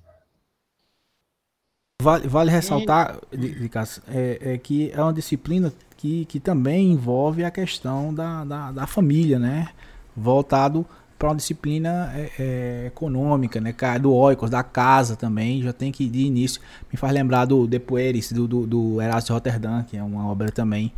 Vale, 2.01 2.27
vale 2.27 2.51
ressaltar, 2.51 3.19
e... 3.33 3.71
é, 4.09 4.55
é, 4.55 4.59
que 4.59 4.91
é 4.91 5.01
uma 5.01 5.13
disciplina 5.13 5.73
que, 5.97 6.25
que 6.25 6.41
também 6.41 6.93
envolve 6.93 7.45
a 7.45 7.51
questão 7.51 8.13
da, 8.13 8.45
da, 8.45 8.73
da 8.73 8.87
família, 8.87 9.39
né? 9.39 9.73
Voltado 10.17 10.87
para 11.23 11.29
uma 11.29 11.37
disciplina 11.37 12.13
é, 12.17 12.31
é, 12.37 12.87
econômica, 12.89 13.61
né? 13.61 13.73
Do 14.01 14.13
Oikos, 14.13 14.51
da 14.51 14.65
casa 14.65 15.15
também, 15.15 15.63
já 15.63 15.73
tem 15.73 15.93
que 15.93 16.09
de 16.09 16.23
início. 16.23 16.61
Me 16.91 16.99
faz 16.99 17.15
lembrar 17.15 17.45
do 17.45 17.65
De 17.65 17.79
Pueris, 17.79 18.33
do, 18.33 18.49
do, 18.49 18.67
do 18.67 19.01
Erasmo 19.01 19.33
Rotterdam, 19.33 19.85
que 19.85 19.97
é 19.97 20.03
uma 20.03 20.27
obra 20.27 20.51
também 20.51 20.93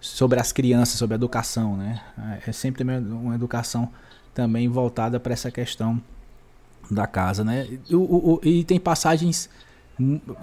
sobre 0.00 0.40
as 0.40 0.52
crianças, 0.52 0.94
sobre 0.94 1.12
a 1.12 1.16
educação, 1.16 1.76
né? 1.76 2.00
É 2.46 2.50
sempre 2.50 2.82
uma 2.82 3.34
educação 3.34 3.90
também 4.32 4.70
voltada 4.70 5.20
para 5.20 5.34
essa 5.34 5.50
questão 5.50 6.00
da 6.90 7.06
casa, 7.06 7.44
né? 7.44 7.68
O, 7.90 7.96
o, 7.96 8.40
e 8.42 8.64
tem 8.64 8.80
passagens 8.80 9.50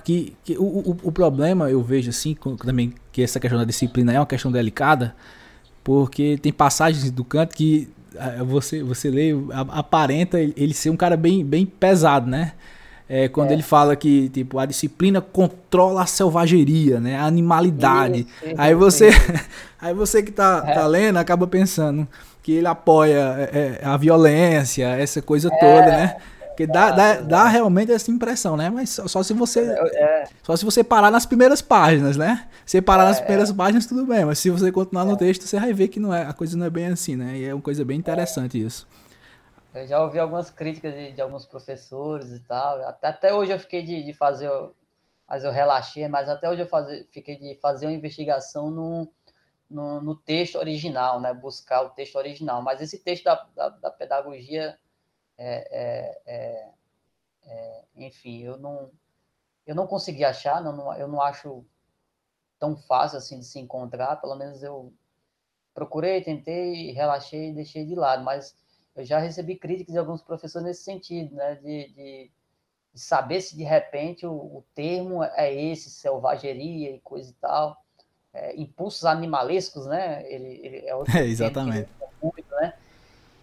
que, 0.04 0.36
que 0.44 0.56
o, 0.56 0.64
o, 0.64 0.98
o, 1.02 1.12
problema 1.12 1.68
eu 1.68 1.82
vejo 1.82 2.12
assim 2.12 2.38
também 2.64 2.94
que 3.12 3.24
essa 3.24 3.40
questão 3.40 3.58
da 3.58 3.66
disciplina 3.66 4.14
é 4.14 4.20
uma 4.20 4.26
questão 4.28 4.52
delicada 4.52 5.16
porque 5.84 6.38
tem 6.40 6.52
passagens 6.52 7.10
do 7.10 7.24
canto 7.24 7.56
que 7.56 7.90
você 8.46 8.84
você 8.84 9.10
lê 9.10 9.32
aparenta 9.70 10.40
ele 10.40 10.74
ser 10.74 10.90
um 10.90 10.98
cara 10.98 11.18
bem 11.18 11.44
bem 11.44 11.66
pesado 11.66 12.30
né 12.30 12.54
é, 13.08 13.28
quando 13.28 13.52
é. 13.52 13.54
ele 13.54 13.62
fala 13.62 13.96
que 13.96 14.30
tipo 14.30 14.58
a 14.58 14.66
disciplina 14.66 15.22
controla 15.22 16.04
a 16.04 16.06
selvageria 16.06 17.00
né 17.00 17.18
a 17.18 17.26
animalidade 17.26 18.28
isso, 18.44 18.56
aí 18.58 18.74
você 18.74 19.10
aí 19.80 19.94
você 19.94 20.24
que 20.24 20.32
tá, 20.32 20.64
é. 20.66 20.74
tá 20.74 20.88
lendo 20.88 21.18
acaba 21.18 21.46
pensando 21.46 22.08
que 22.42 22.52
ele 22.52 22.68
apoia 22.68 23.50
é, 23.52 23.80
é, 23.82 23.86
a 23.86 23.98
violência 23.98 24.88
essa 24.88 25.22
coisa 25.22 25.50
toda 25.50 25.86
né 25.86 26.16
porque 26.56 26.66
dá, 26.66 26.90
dá, 26.92 27.16
dá 27.20 27.48
realmente 27.50 27.92
essa 27.92 28.10
impressão, 28.10 28.56
né? 28.56 28.70
Mas 28.70 28.92
só, 28.92 29.06
só 29.10 29.22
se 29.22 29.34
você. 29.34 29.60
É, 29.60 30.04
é. 30.04 30.24
Só 30.42 30.56
se 30.56 30.64
você 30.64 30.86
parar 30.86 31.12
nas 31.12 31.26
primeiras 31.26 31.62
páginas, 31.62 32.16
né? 32.16 32.46
Se 32.66 32.82
parar 32.82 33.06
nas 33.06 33.20
é, 33.20 33.22
primeiras 33.22 33.52
páginas, 33.52 33.86
tudo 33.86 34.06
bem. 34.06 34.26
Mas 34.26 34.40
se 34.40 34.50
você 34.50 34.72
continuar 34.72 35.06
no 35.06 35.16
texto, 35.16 35.44
você 35.44 35.60
vai 35.60 35.72
ver 35.72 35.88
que 35.88 36.00
não 36.00 36.14
é, 36.14 36.24
a 36.24 36.34
coisa 36.34 36.58
não 36.58 36.66
é 36.66 36.70
bem 36.70 36.88
assim, 36.88 37.16
né? 37.16 37.38
E 37.38 37.46
é 37.46 37.54
uma 37.54 37.62
coisa 37.62 37.86
bem 37.86 37.98
interessante 37.98 38.60
isso. 38.60 38.88
Eu 39.74 39.86
já 39.86 40.02
ouvi 40.02 40.18
algumas 40.18 40.50
críticas 40.50 40.94
de, 40.94 41.12
de 41.12 41.22
alguns 41.22 41.46
professores 41.46 42.32
e 42.32 42.40
tal. 42.40 42.82
Até, 42.88 43.08
até 43.08 43.34
hoje 43.34 43.52
eu 43.52 43.60
fiquei 43.60 43.84
de, 43.84 44.04
de 44.04 44.14
fazer. 44.14 44.50
Mas 45.28 45.44
eu 45.44 45.52
relaxei, 45.52 46.08
mas 46.08 46.28
até 46.28 46.50
hoje 46.50 46.62
eu 46.62 46.68
fazer, 46.68 47.08
fiquei 47.12 47.38
de 47.38 47.56
fazer 47.60 47.86
uma 47.86 47.94
investigação 47.94 48.72
no, 48.72 49.12
no, 49.70 50.02
no, 50.02 50.16
texto 50.16 50.56
original, 50.56 51.20
né? 51.20 51.34
Buscar 51.34 51.82
o 51.82 51.90
texto 51.90 52.16
original. 52.16 52.62
Mas 52.62 52.82
esse 52.82 52.98
texto 53.00 53.26
da, 53.26 53.46
da, 53.56 53.70
da 53.70 53.92
pedagogia 53.92 54.78
é, 55.38 55.68
é, 55.72 56.22
é, 56.26 56.70
é, 57.46 57.84
enfim, 57.98 58.44
eu 58.44 58.58
não, 58.58 58.92
eu 59.68 59.76
não 59.76 59.86
consegui 59.86 60.24
achar, 60.24 60.64
não, 60.64 60.94
eu 60.96 61.08
não 61.08 61.22
acho 61.22 61.66
tão 62.60 62.76
fácil 62.76 63.18
assim 63.18 63.40
de 63.40 63.46
se 63.46 63.60
encontrar, 63.60 64.16
pelo 64.18 64.36
menos 64.36 64.64
eu 64.64 64.94
procurei, 65.74 66.22
tentei, 66.22 66.92
relaxei 66.92 67.50
e 67.50 67.54
deixei 67.54 67.86
de 67.86 67.96
lado, 67.96 68.24
mas 68.24 68.56
eu 68.96 69.04
já 69.04 69.20
recebi 69.20 69.58
críticas 69.58 69.94
de 69.94 70.00
alguns 70.00 70.22
professores 70.22 70.66
nesse 70.66 70.84
sentido, 70.84 71.36
né, 71.36 71.56
de, 71.56 71.90
de, 71.90 72.32
de 72.94 73.00
saber 73.00 73.42
se 73.42 73.58
de 73.58 73.64
repente 73.64 74.26
o, 74.26 74.32
o, 74.32 74.66
termo 74.74 75.22
é 75.24 75.54
esse, 75.54 75.90
selvageria 75.90 76.92
e 76.92 77.00
coisa 77.00 77.30
e 77.30 77.34
tal, 77.34 77.78
é, 78.34 78.56
impulsos 78.56 79.04
animalescos, 79.04 79.86
né, 79.86 80.24
ele, 80.32 80.62
ele 80.64 80.88
é 80.88 80.96
outro 80.96 81.12
é, 81.18 81.26
exatamente. 81.26 81.90
Muito, 82.24 82.50
né, 82.56 82.74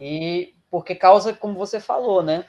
e 0.00 0.54
porque 0.70 0.94
causa, 0.94 1.34
como 1.34 1.54
você 1.54 1.78
falou, 1.78 2.22
né? 2.22 2.46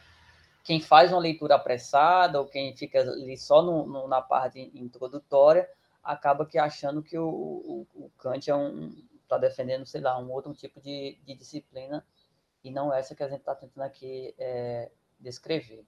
Quem 0.63 0.79
faz 0.79 1.11
uma 1.11 1.19
leitura 1.19 1.55
apressada 1.55 2.39
ou 2.39 2.47
quem 2.47 2.73
fica 2.73 3.01
ali 3.01 3.37
só 3.37 3.61
no, 3.61 3.85
no, 3.85 4.07
na 4.07 4.21
parte 4.21 4.71
introdutória 4.73 5.67
acaba 6.03 6.45
que 6.45 6.57
achando 6.57 7.01
que 7.01 7.17
o, 7.17 7.27
o, 7.27 7.87
o 7.95 8.09
Kant 8.17 8.49
é 8.49 8.55
um 8.55 8.91
está 9.23 9.37
defendendo, 9.37 9.85
sei 9.85 10.01
lá, 10.01 10.19
um 10.19 10.31
outro 10.31 10.53
tipo 10.53 10.79
de, 10.79 11.17
de 11.25 11.35
disciplina 11.35 12.05
e 12.63 12.71
não 12.71 12.93
essa 12.93 13.15
que 13.15 13.23
a 13.23 13.27
gente 13.27 13.39
está 13.39 13.55
tentando 13.55 13.83
aqui 13.83 14.33
é, 14.37 14.89
descrever. 15.19 15.83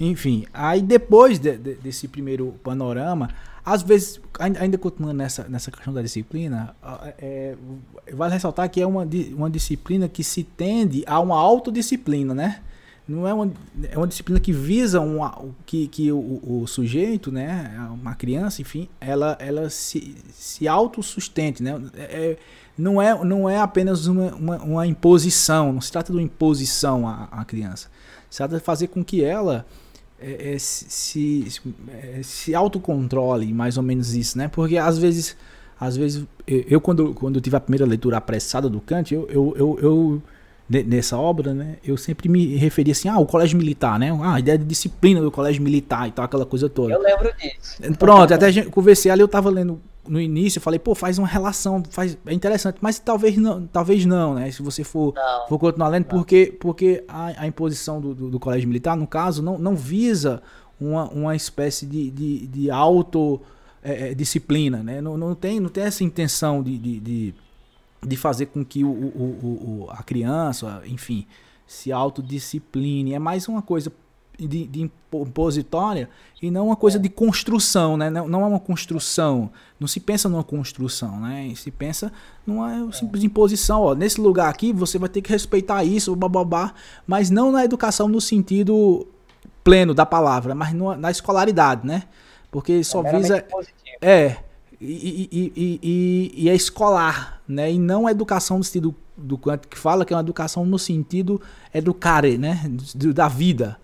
Enfim, 0.00 0.46
aí 0.52 0.80
depois 0.80 1.38
de, 1.38 1.56
de, 1.58 1.74
desse 1.74 2.08
primeiro 2.08 2.52
panorama, 2.64 3.28
às 3.64 3.82
vezes, 3.82 4.20
ainda 4.40 4.78
continuando 4.78 5.18
nessa, 5.18 5.46
nessa 5.48 5.70
questão 5.70 5.92
da 5.92 6.02
disciplina, 6.02 6.74
é, 7.18 7.56
vale 8.12 8.32
ressaltar 8.32 8.68
que 8.70 8.80
é 8.80 8.86
uma, 8.86 9.06
uma 9.36 9.50
disciplina 9.50 10.08
que 10.08 10.24
se 10.24 10.42
tende 10.42 11.04
a 11.06 11.20
uma 11.20 11.38
autodisciplina, 11.38 12.34
né? 12.34 12.62
Não 13.06 13.26
é 13.26 13.34
uma, 13.34 13.52
é 13.90 13.96
uma 13.96 14.06
disciplina 14.06 14.38
que 14.38 14.52
visa 14.52 15.00
uma, 15.00 15.44
que, 15.66 15.88
que 15.88 16.12
o, 16.12 16.62
o 16.62 16.66
sujeito, 16.68 17.32
né, 17.32 17.76
uma 17.90 18.14
criança, 18.14 18.62
enfim, 18.62 18.88
ela, 19.00 19.36
ela 19.40 19.68
se, 19.68 20.14
se 20.32 20.68
autossustente, 20.68 21.62
né? 21.62 21.82
É, 21.94 22.02
é, 22.02 22.38
não, 22.78 23.02
é, 23.02 23.24
não 23.24 23.50
é 23.50 23.58
apenas 23.58 24.06
uma, 24.06 24.34
uma, 24.34 24.56
uma, 24.62 24.86
imposição, 24.86 25.72
não 25.72 25.80
se 25.80 25.90
trata 25.90 26.12
de 26.12 26.18
uma 26.18 26.22
imposição 26.22 27.06
à, 27.06 27.24
à 27.24 27.44
criança. 27.44 27.90
Se 28.30 28.38
trata 28.38 28.56
de 28.56 28.62
fazer 28.62 28.86
com 28.86 29.04
que 29.04 29.22
ela 29.22 29.66
é, 30.18 30.54
é, 30.54 30.58
se, 30.58 31.50
se, 31.50 31.62
é, 31.88 32.20
se 32.22 32.54
autocontrole, 32.54 33.52
mais 33.52 33.76
ou 33.76 33.82
menos 33.82 34.14
isso, 34.14 34.38
né? 34.38 34.46
Porque 34.46 34.78
às 34.78 34.96
vezes, 34.96 35.36
às 35.78 35.96
vezes 35.96 36.24
eu 36.46 36.80
quando, 36.80 37.12
quando 37.14 37.40
tive 37.40 37.56
a 37.56 37.60
primeira 37.60 37.84
leitura 37.84 38.16
apressada 38.16 38.70
do 38.70 38.80
Kant, 38.80 39.12
eu, 39.12 39.28
eu, 39.28 39.54
eu, 39.56 39.78
eu 39.82 40.22
nessa 40.86 41.18
obra, 41.18 41.52
né, 41.52 41.76
eu 41.84 41.96
sempre 41.96 42.28
me 42.28 42.56
referia 42.56 42.92
assim, 42.92 43.08
ah, 43.08 43.18
o 43.18 43.26
colégio 43.26 43.58
militar, 43.58 43.98
né? 43.98 44.10
Ah, 44.22 44.34
a 44.34 44.38
ideia 44.40 44.56
de 44.56 44.64
disciplina 44.64 45.20
do 45.20 45.30
colégio 45.30 45.62
militar 45.62 46.08
e 46.08 46.12
tal, 46.12 46.24
aquela 46.24 46.46
coisa 46.46 46.68
toda. 46.68 46.94
Eu 46.94 47.00
lembro 47.00 47.32
disso. 47.36 47.82
Pronto, 47.98 48.32
até 48.32 48.46
a 48.46 48.50
gente 48.50 48.70
conversei 48.70 49.10
ali, 49.10 49.20
eu 49.20 49.28
tava 49.28 49.50
lendo 49.50 49.80
no 50.06 50.20
início, 50.20 50.58
eu 50.58 50.62
falei, 50.62 50.78
pô, 50.78 50.94
faz 50.94 51.18
uma 51.18 51.28
relação, 51.28 51.82
faz, 51.90 52.18
é 52.26 52.32
interessante, 52.32 52.78
mas 52.80 52.98
talvez 52.98 53.36
não, 53.36 53.66
talvez 53.66 54.04
não, 54.04 54.34
né? 54.34 54.50
Se 54.50 54.62
você 54.62 54.82
for, 54.82 55.14
não, 55.14 55.48
for 55.48 55.58
continuar 55.58 55.88
lendo, 55.88 56.04
não. 56.04 56.10
porque, 56.10 56.56
porque 56.58 57.04
a, 57.06 57.42
a 57.42 57.46
imposição 57.46 58.00
do, 58.00 58.14
do, 58.14 58.30
do, 58.30 58.40
colégio 58.40 58.68
militar, 58.68 58.96
no 58.96 59.06
caso, 59.06 59.42
não, 59.42 59.58
não 59.58 59.76
visa 59.76 60.42
uma, 60.80 61.08
uma 61.10 61.36
espécie 61.36 61.86
de, 61.86 62.10
de, 62.10 62.46
de 62.46 62.70
auto 62.70 63.40
é, 63.82 64.10
é 64.10 64.14
disciplina, 64.14 64.82
né? 64.82 65.00
Não, 65.00 65.16
não, 65.16 65.34
tem, 65.34 65.60
não 65.60 65.68
tem 65.68 65.84
essa 65.84 66.02
intenção 66.02 66.62
de, 66.62 66.76
de, 66.78 67.00
de, 67.00 67.34
de 68.06 68.16
fazer 68.16 68.46
com 68.46 68.64
que 68.64 68.84
o, 68.84 68.90
o, 68.90 69.84
o, 69.84 69.90
a 69.90 70.02
criança, 70.02 70.82
enfim, 70.86 71.26
se 71.66 71.92
autodiscipline. 71.92 73.14
É 73.14 73.18
mais 73.18 73.48
uma 73.48 73.62
coisa 73.62 73.92
de, 74.38 74.66
de 74.66 74.90
impositória 75.12 76.08
e 76.40 76.50
não 76.50 76.66
uma 76.66 76.76
coisa 76.76 76.98
de 76.98 77.08
construção, 77.08 77.96
né? 77.96 78.10
Não, 78.10 78.26
não 78.26 78.42
é 78.42 78.46
uma 78.46 78.60
construção. 78.60 79.50
Não 79.78 79.86
se 79.86 80.00
pensa 80.00 80.28
numa 80.28 80.44
construção, 80.44 81.20
né? 81.20 81.52
Se 81.54 81.70
pensa 81.70 82.12
numa 82.46 82.92
simples 82.92 83.22
imposição. 83.22 83.82
Ó, 83.82 83.94
nesse 83.94 84.20
lugar 84.20 84.48
aqui 84.48 84.72
você 84.72 84.98
vai 84.98 85.08
ter 85.08 85.22
que 85.22 85.30
respeitar 85.30 85.84
isso, 85.84 86.14
bababá, 86.16 86.74
mas 87.06 87.30
não 87.30 87.52
na 87.52 87.64
educação 87.64 88.08
no 88.08 88.20
sentido 88.20 89.06
pleno 89.62 89.94
da 89.94 90.04
palavra, 90.04 90.54
mas 90.54 90.72
no, 90.72 90.96
na 90.96 91.10
escolaridade, 91.10 91.86
né? 91.86 92.04
Porque 92.50 92.82
só 92.82 93.02
é 93.04 93.16
visa. 93.16 93.44
É. 94.00 94.36
E, 94.84 95.52
e, 95.80 96.32
e, 96.34 96.48
é 96.48 96.54
escolar, 96.54 97.40
né? 97.46 97.70
E 97.70 97.78
não 97.78 98.06
a 98.06 98.10
educação 98.10 98.58
no 98.58 98.64
sentido 98.64 98.94
do 99.16 99.38
quanto 99.38 99.68
que 99.68 99.78
fala 99.78 100.04
que 100.04 100.12
é 100.12 100.16
uma 100.16 100.22
educação 100.22 100.64
no 100.66 100.78
sentido 100.78 101.40
educare, 101.72 102.36
né? 102.36 102.60
Da 103.14 103.28
vida 103.28 103.78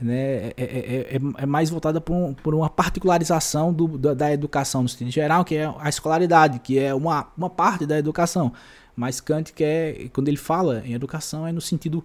né, 0.00 0.48
é, 0.48 0.54
é, 0.56 1.16
é, 1.16 1.20
é 1.38 1.46
mais 1.46 1.70
voltada 1.70 2.00
por, 2.00 2.12
um, 2.12 2.34
por, 2.34 2.54
uma 2.54 2.68
particularização 2.68 3.72
do, 3.72 3.96
da, 3.96 4.12
da, 4.12 4.32
educação 4.32 4.82
no 4.82 4.88
sentido 4.88 5.10
geral, 5.10 5.44
que 5.44 5.54
é 5.56 5.72
a 5.78 5.88
escolaridade, 5.88 6.58
que 6.58 6.78
é 6.78 6.94
uma, 6.94 7.28
uma 7.36 7.48
parte 7.48 7.86
da 7.86 7.98
educação. 7.98 8.52
Mas 8.94 9.20
Kant 9.20 9.52
quer, 9.52 10.08
quando 10.10 10.28
ele 10.28 10.36
fala 10.36 10.82
em 10.84 10.92
educação, 10.92 11.46
é 11.46 11.52
no 11.52 11.60
sentido 11.60 12.04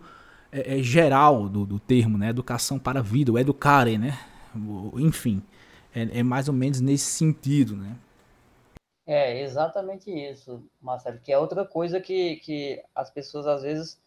é, 0.52 0.80
é 0.80 0.84
geral 0.84 1.50
do, 1.50 1.66
do, 1.66 1.80
termo, 1.80 2.18
né, 2.18 2.30
educação 2.30 2.80
para 2.80 3.00
a 3.00 3.04
vida, 3.04 3.32
o 3.32 3.38
educare, 3.38 3.98
né, 3.98 4.18
enfim, 4.96 5.42
é, 5.94 6.20
é, 6.20 6.24
mais 6.24 6.48
ou 6.48 6.54
menos 6.54 6.80
nesse 6.80 7.12
sentido, 7.12 7.76
né. 7.76 7.96
É 9.12 9.42
exatamente 9.42 10.12
isso, 10.12 10.64
Marcelo, 10.80 11.20
que 11.20 11.32
é 11.32 11.38
outra 11.40 11.66
coisa 11.66 12.00
que, 12.00 12.36
que 12.42 12.80
as 12.94 13.10
pessoas 13.10 13.48
às 13.48 13.64
vezes 13.64 14.00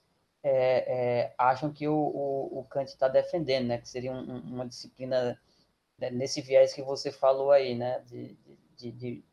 é, 0.45 1.25
é, 1.25 1.35
acham 1.37 1.73
que 1.73 1.88
o, 1.88 1.93
o, 1.93 2.61
o 2.61 2.65
Kant 2.71 2.88
está 2.88 3.09
defendendo, 3.09 3.67
né? 3.67 3.79
Que 3.79 3.88
seria 3.88 4.12
um, 4.12 4.38
uma 4.38 4.65
disciplina 4.65 5.37
né, 5.99 6.09
nesse 6.09 6.41
viés 6.41 6.73
que 6.73 6.83
você 6.83 7.11
falou 7.11 7.51
aí, 7.51 7.75
né? 7.75 7.99
De, 8.07 8.38
de, 8.77 8.93
de, 8.93 9.25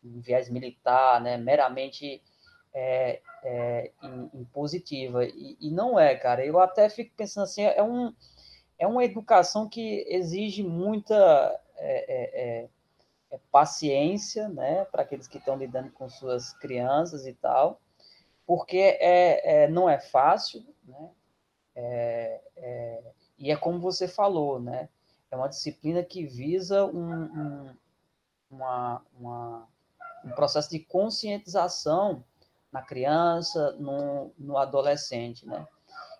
de 0.00 0.20
viés 0.20 0.48
militar, 0.48 1.20
né? 1.20 1.36
Meramente 1.36 2.22
é, 2.72 3.20
é, 3.42 3.90
impositiva. 4.32 5.24
E, 5.24 5.56
e, 5.60 5.72
não 5.72 5.98
é, 5.98 6.14
cara. 6.14 6.46
Eu 6.46 6.60
até 6.60 6.88
fico 6.88 7.12
pensando 7.16 7.42
assim, 7.42 7.62
é, 7.62 7.82
um, 7.82 8.14
é 8.78 8.86
uma 8.86 9.04
educação 9.04 9.68
que 9.68 10.06
exige 10.08 10.62
muita 10.62 11.60
é, 11.78 12.68
é, 13.30 13.38
paciência, 13.50 14.48
né? 14.48 14.84
Para 14.86 15.02
aqueles 15.02 15.26
que 15.26 15.38
estão 15.38 15.56
lidando 15.56 15.90
com 15.90 16.08
suas 16.08 16.52
crianças 16.54 17.26
e 17.26 17.32
tal 17.34 17.80
porque 18.46 18.78
é, 19.00 19.64
é, 19.64 19.68
não 19.68 19.90
é 19.90 19.98
fácil, 19.98 20.64
né? 20.84 21.10
É, 21.74 22.40
é, 22.56 23.02
e 23.38 23.50
é 23.50 23.56
como 23.56 23.80
você 23.80 24.06
falou, 24.06 24.60
né? 24.60 24.88
É 25.30 25.36
uma 25.36 25.48
disciplina 25.48 26.02
que 26.02 26.24
visa 26.24 26.86
um, 26.86 27.24
um, 27.24 27.76
uma, 28.50 29.02
uma, 29.18 29.68
um 30.24 30.30
processo 30.30 30.70
de 30.70 30.78
conscientização 30.78 32.24
na 32.72 32.80
criança, 32.80 33.72
no, 33.72 34.32
no 34.38 34.56
adolescente, 34.56 35.44
né? 35.44 35.66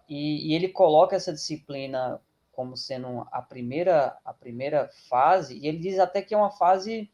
E, 0.09 0.51
e, 0.51 0.55
ele 0.55 0.69
coloca 0.69 1.17
essa 1.17 1.33
disciplina 1.33 2.21
como 2.57 2.77
sendo 2.77 3.29
a 3.31 3.43
primeira, 3.43 4.19
a 4.25 4.33
primeira 4.33 4.89
fase, 5.11 5.59
e 5.59 5.69
ele 5.69 5.79
diz 5.79 5.99
até 5.99 6.23
que 6.23 6.35
é 6.35 6.39
uma 6.39 6.51
fase 6.51 7.09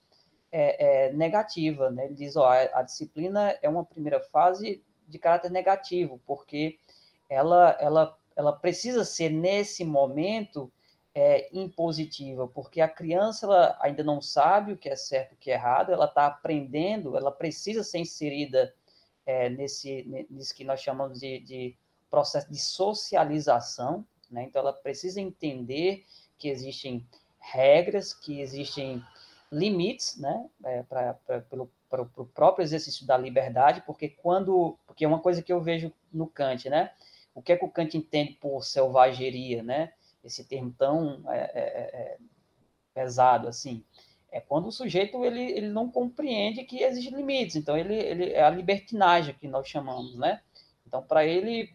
é, 0.52 1.08
é, 1.08 1.12
negativa. 1.12 1.90
Né? 1.90 2.04
Ele 2.04 2.14
diz: 2.14 2.36
ó, 2.36 2.48
a 2.48 2.82
disciplina 2.82 3.58
é 3.60 3.68
uma 3.68 3.84
primeira 3.84 4.20
fase 4.20 4.82
de 5.08 5.18
caráter 5.18 5.50
negativo, 5.50 6.20
porque 6.24 6.78
ela, 7.28 7.76
ela, 7.80 8.16
ela 8.36 8.52
precisa 8.52 9.04
ser, 9.04 9.30
nesse 9.30 9.84
momento, 9.84 10.72
é, 11.14 11.48
impositiva, 11.52 12.46
porque 12.46 12.80
a 12.80 12.88
criança 12.88 13.46
ela 13.46 13.78
ainda 13.80 14.02
não 14.02 14.20
sabe 14.20 14.72
o 14.72 14.78
que 14.78 14.88
é 14.88 14.96
certo 14.96 15.32
e 15.32 15.34
o 15.34 15.38
que 15.38 15.50
é 15.50 15.54
errado, 15.54 15.92
ela 15.92 16.06
está 16.06 16.26
aprendendo, 16.26 17.16
ela 17.16 17.30
precisa 17.30 17.82
ser 17.82 17.98
inserida 17.98 18.72
é, 19.26 19.50
nesse, 19.50 20.26
nesse 20.30 20.54
que 20.54 20.64
nós 20.64 20.80
chamamos 20.80 21.20
de, 21.20 21.40
de 21.40 21.76
processo 22.10 22.50
de 22.50 22.58
socialização, 22.58 24.06
né? 24.32 24.44
então 24.44 24.60
ela 24.60 24.72
precisa 24.72 25.20
entender 25.20 26.04
que 26.38 26.48
existem 26.48 27.06
regras, 27.38 28.14
que 28.14 28.40
existem 28.40 29.02
limites, 29.50 30.16
né, 30.18 30.48
é, 30.64 30.82
pra, 30.82 31.14
pra, 31.14 31.40
pelo 31.42 31.70
para 31.92 32.00
o 32.00 32.24
próprio 32.24 32.62
exercício 32.62 33.06
da 33.06 33.18
liberdade, 33.18 33.82
porque 33.84 34.08
quando, 34.08 34.78
porque 34.86 35.04
é 35.04 35.08
uma 35.08 35.20
coisa 35.20 35.42
que 35.42 35.52
eu 35.52 35.60
vejo 35.60 35.92
no 36.10 36.26
Kant, 36.26 36.70
né, 36.70 36.90
o 37.34 37.42
que 37.42 37.52
é 37.52 37.56
que 37.56 37.66
o 37.66 37.70
Kant 37.70 37.94
entende 37.94 38.32
por 38.40 38.64
selvageria, 38.64 39.62
né, 39.62 39.92
esse 40.24 40.42
termo 40.44 40.74
tão 40.78 41.22
é, 41.30 41.38
é, 41.38 41.60
é, 41.92 42.18
pesado 42.94 43.46
assim, 43.46 43.84
é 44.30 44.40
quando 44.40 44.68
o 44.68 44.72
sujeito 44.72 45.22
ele, 45.22 45.42
ele 45.42 45.68
não 45.68 45.90
compreende 45.90 46.64
que 46.64 46.82
existem 46.82 47.14
limites, 47.14 47.56
então 47.56 47.76
ele, 47.76 47.94
ele 47.94 48.32
é 48.32 48.42
a 48.42 48.48
libertinagem 48.48 49.34
que 49.34 49.46
nós 49.46 49.68
chamamos, 49.68 50.16
né, 50.16 50.40
então 50.86 51.02
para 51.02 51.26
ele 51.26 51.74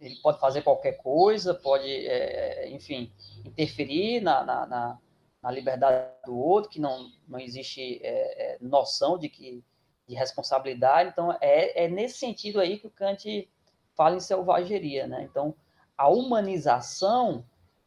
ele 0.00 0.16
pode 0.16 0.38
fazer 0.38 0.62
qualquer 0.62 0.98
coisa, 0.98 1.54
pode, 1.54 1.88
é, 1.88 2.68
enfim, 2.70 3.10
interferir 3.44 4.20
na, 4.20 4.44
na, 4.44 4.66
na 4.66 4.98
na 5.46 5.52
liberdade 5.52 6.08
do 6.24 6.36
outro, 6.36 6.68
que 6.68 6.80
não, 6.80 7.08
não 7.28 7.38
existe 7.38 8.00
é, 8.02 8.54
é, 8.54 8.58
noção 8.60 9.16
de 9.16 9.28
que 9.28 9.62
de 10.08 10.14
responsabilidade. 10.14 11.10
Então, 11.10 11.36
é, 11.40 11.84
é 11.84 11.88
nesse 11.88 12.18
sentido 12.18 12.60
aí 12.60 12.78
que 12.78 12.88
o 12.88 12.90
Kant 12.90 13.48
fala 13.94 14.16
em 14.16 14.20
selvageria, 14.20 15.06
né? 15.06 15.22
Então, 15.22 15.54
a 15.96 16.08
humanização 16.08 17.44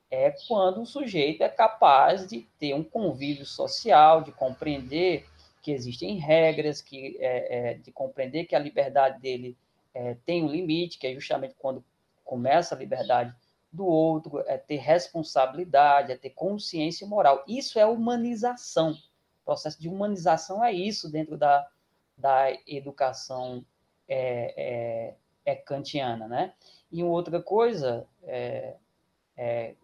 é 0.09 0.33
quando 0.47 0.81
o 0.81 0.85
sujeito 0.85 1.43
é 1.43 1.49
capaz 1.49 2.25
de 2.25 2.47
ter 2.57 2.73
um 2.73 2.83
convívio 2.83 3.45
social, 3.45 4.21
de 4.21 4.31
compreender 4.31 5.25
que 5.61 5.71
existem 5.71 6.15
regras, 6.15 6.81
que 6.81 7.17
é, 7.19 7.71
é, 7.71 7.73
de 7.73 7.91
compreender 7.91 8.45
que 8.45 8.55
a 8.55 8.59
liberdade 8.59 9.19
dele 9.19 9.57
é, 9.93 10.15
tem 10.25 10.43
um 10.45 10.47
limite, 10.47 10.97
que 10.97 11.07
é 11.07 11.13
justamente 11.13 11.55
quando 11.59 11.83
começa 12.29 12.75
a 12.75 12.77
liberdade 12.77 13.35
do 13.71 13.87
outro, 13.87 14.43
é 14.45 14.55
ter 14.55 14.77
responsabilidade, 14.77 16.11
é 16.11 16.15
ter 16.15 16.29
consciência 16.29 17.07
moral. 17.07 17.43
Isso 17.47 17.79
é 17.79 17.85
humanização. 17.87 18.91
O 18.91 19.45
processo 19.45 19.81
de 19.81 19.89
humanização 19.89 20.63
é 20.63 20.71
isso 20.71 21.11
dentro 21.11 21.35
da, 21.35 21.67
da 22.15 22.51
educação 22.67 23.65
é, 24.07 24.53
é, 24.55 25.15
é 25.43 25.55
kantiana, 25.55 26.27
né? 26.27 26.53
E 26.91 27.03
outra 27.03 27.41
coisa 27.41 28.07
é, 28.21 28.75
é, 29.35 29.75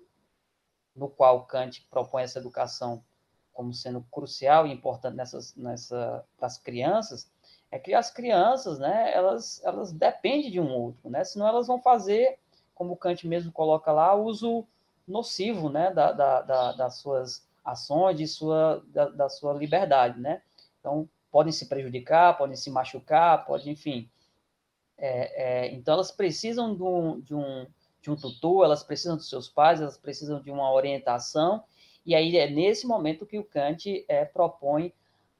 no 0.95 1.09
qual 1.09 1.45
Kant 1.47 1.81
propõe 1.89 2.21
essa 2.21 2.37
educação 2.37 3.03
como 3.53 3.73
sendo 3.73 4.05
crucial 4.11 4.67
e 4.67 4.71
importante 4.71 5.15
nessas, 5.15 5.55
nessa, 5.55 6.23
para 6.37 6.45
as 6.45 6.59
crianças, 6.59 7.31
é 7.71 7.79
que 7.79 7.93
as 7.93 8.11
crianças, 8.11 8.79
né, 8.79 9.11
elas, 9.13 9.61
elas 9.63 9.91
dependem 9.91 10.51
de 10.51 10.59
um 10.59 10.71
outro, 10.71 11.09
né? 11.09 11.23
Senão 11.23 11.47
elas 11.47 11.67
vão 11.67 11.81
fazer 11.81 12.37
como 12.75 12.93
o 12.93 12.97
Kant 12.97 13.25
mesmo 13.25 13.51
coloca 13.51 13.91
lá, 13.91 14.13
uso 14.13 14.67
nocivo 15.07 15.69
né, 15.69 15.91
da, 15.91 16.11
da, 16.11 16.41
da, 16.41 16.71
das 16.73 16.95
suas 16.97 17.47
ações, 17.63 18.17
de 18.17 18.27
sua, 18.27 18.83
da, 18.87 19.09
da, 19.09 19.29
sua 19.29 19.53
liberdade. 19.53 20.19
Né? 20.19 20.41
Então, 20.79 21.09
podem 21.31 21.53
se 21.53 21.67
prejudicar, 21.67 22.37
podem 22.37 22.55
se 22.55 22.69
machucar, 22.69 23.45
podem, 23.45 23.73
enfim. 23.73 24.09
É, 24.97 25.65
é, 25.65 25.73
então, 25.73 25.93
elas 25.93 26.11
precisam 26.11 26.75
de 26.75 26.83
um, 26.83 27.19
de, 27.21 27.33
um, 27.33 27.65
de 28.01 28.11
um 28.11 28.15
tutor, 28.15 28.65
elas 28.65 28.83
precisam 28.83 29.15
dos 29.15 29.29
seus 29.29 29.47
pais, 29.47 29.81
elas 29.81 29.97
precisam 29.97 30.41
de 30.41 30.51
uma 30.51 30.71
orientação, 30.71 31.63
e 32.05 32.13
aí 32.13 32.37
é 32.37 32.49
nesse 32.49 32.85
momento 32.85 33.25
que 33.25 33.39
o 33.39 33.43
Kant 33.43 34.05
é, 34.07 34.25
propõe 34.25 34.93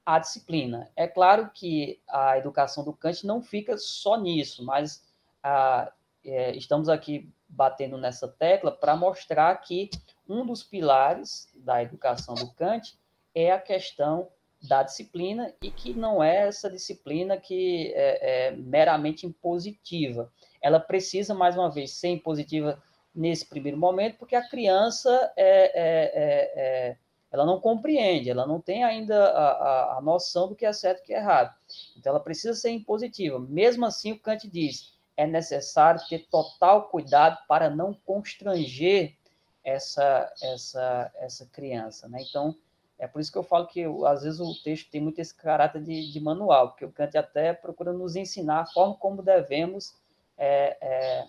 a 0.06 0.20
disciplina. 0.20 0.92
É 0.96 1.08
claro 1.08 1.50
que 1.54 2.00
a 2.08 2.38
educação 2.38 2.84
do 2.84 2.94
Kant 2.94 3.26
não 3.26 3.42
fica 3.42 3.78
só 3.78 4.18
nisso, 4.18 4.64
mas 4.64 5.04
a, 5.42 5.92
é, 6.24 6.56
estamos 6.56 6.88
aqui 6.90 7.30
batendo 7.48 7.98
nessa 7.98 8.28
tecla 8.28 8.72
para 8.72 8.96
mostrar 8.96 9.56
que 9.58 9.90
um 10.28 10.46
dos 10.46 10.64
pilares 10.64 11.50
da 11.56 11.82
educação 11.82 12.36
do 12.36 12.52
Kant 12.54 12.98
é 13.34 13.52
a 13.52 13.60
questão 13.60 14.30
da 14.62 14.84
disciplina 14.84 15.54
e 15.62 15.70
que 15.70 15.94
não 15.94 16.24
é 16.24 16.48
essa 16.48 16.70
disciplina 16.70 17.38
que 17.38 17.92
é, 17.96 18.48
é 18.48 18.52
meramente 18.52 19.26
impositiva. 19.26 20.32
Ela 20.62 20.80
precisa, 20.80 21.34
mais 21.34 21.56
uma 21.56 21.70
vez, 21.70 21.92
ser 21.92 22.10
impositiva 22.10 22.82
nesse 23.14 23.46
primeiro 23.46 23.78
momento, 23.78 24.18
porque 24.18 24.36
a 24.36 24.48
criança 24.48 25.32
é, 25.38 25.66
é, 25.66 26.12
é, 26.14 26.90
é 26.90 26.98
ela 27.32 27.46
não 27.46 27.60
compreende, 27.60 28.30
ela 28.30 28.48
não 28.48 28.62
tem 28.62 28.84
ainda 28.84 29.26
a, 29.32 29.52
a, 29.52 29.98
a 29.98 30.02
noção 30.02 30.48
do 30.48 30.56
que 30.56 30.66
é 30.66 30.74
certo 30.74 31.00
e 31.00 31.02
o 31.02 31.06
que 31.06 31.14
é 31.14 31.18
errado. 31.18 31.54
Então, 31.98 32.12
ela 32.12 32.20
precisa 32.20 32.54
ser 32.54 32.72
impositiva. 32.72 33.40
Mesmo 33.40 33.86
assim, 33.86 34.12
o 34.12 34.20
Kant 34.20 34.48
diz, 34.48 34.94
é 35.18 35.26
necessário 35.26 36.02
ter 36.08 36.28
total 36.30 36.90
cuidado 36.90 37.38
para 37.48 37.70
não 37.70 37.94
constranger 38.06 39.16
essa, 39.64 40.32
essa, 40.42 41.12
essa 41.16 41.46
criança. 41.48 42.08
Né? 42.08 42.24
Então, 42.30 42.56
é 42.98 43.08
por 43.08 43.20
isso 43.20 43.32
que 43.32 43.38
eu 43.38 43.44
falo 43.44 43.68
que 43.68 43.84
às 44.06 44.24
vezes 44.24 44.40
o 44.40 44.54
texto 44.64 44.90
tem 44.90 45.02
muito 45.02 45.20
esse 45.20 45.36
caráter 45.36 45.84
de, 45.84 46.12
de 46.12 46.20
manual, 46.20 46.70
porque 46.70 46.86
o 46.86 46.92
Kant 46.92 47.18
até 47.18 47.54
procura 47.54 47.92
nos 47.92 48.16
ensinar 48.16 48.62
a 48.62 48.66
forma 48.66 48.96
como 48.96 49.22
devemos 49.22 49.96
é, 50.38 50.78
é, 50.82 51.26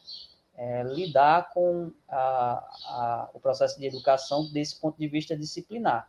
é, 0.57 0.83
lidar 0.83 1.51
com 1.51 1.93
a, 2.09 2.19
a, 2.87 3.31
o 3.35 3.41
processo 3.41 3.79
de 3.79 3.87
educação 3.87 4.51
desse 4.53 4.81
ponto 4.81 4.99
de 4.99 5.07
vista 5.07 5.37
disciplinar. 5.37 6.09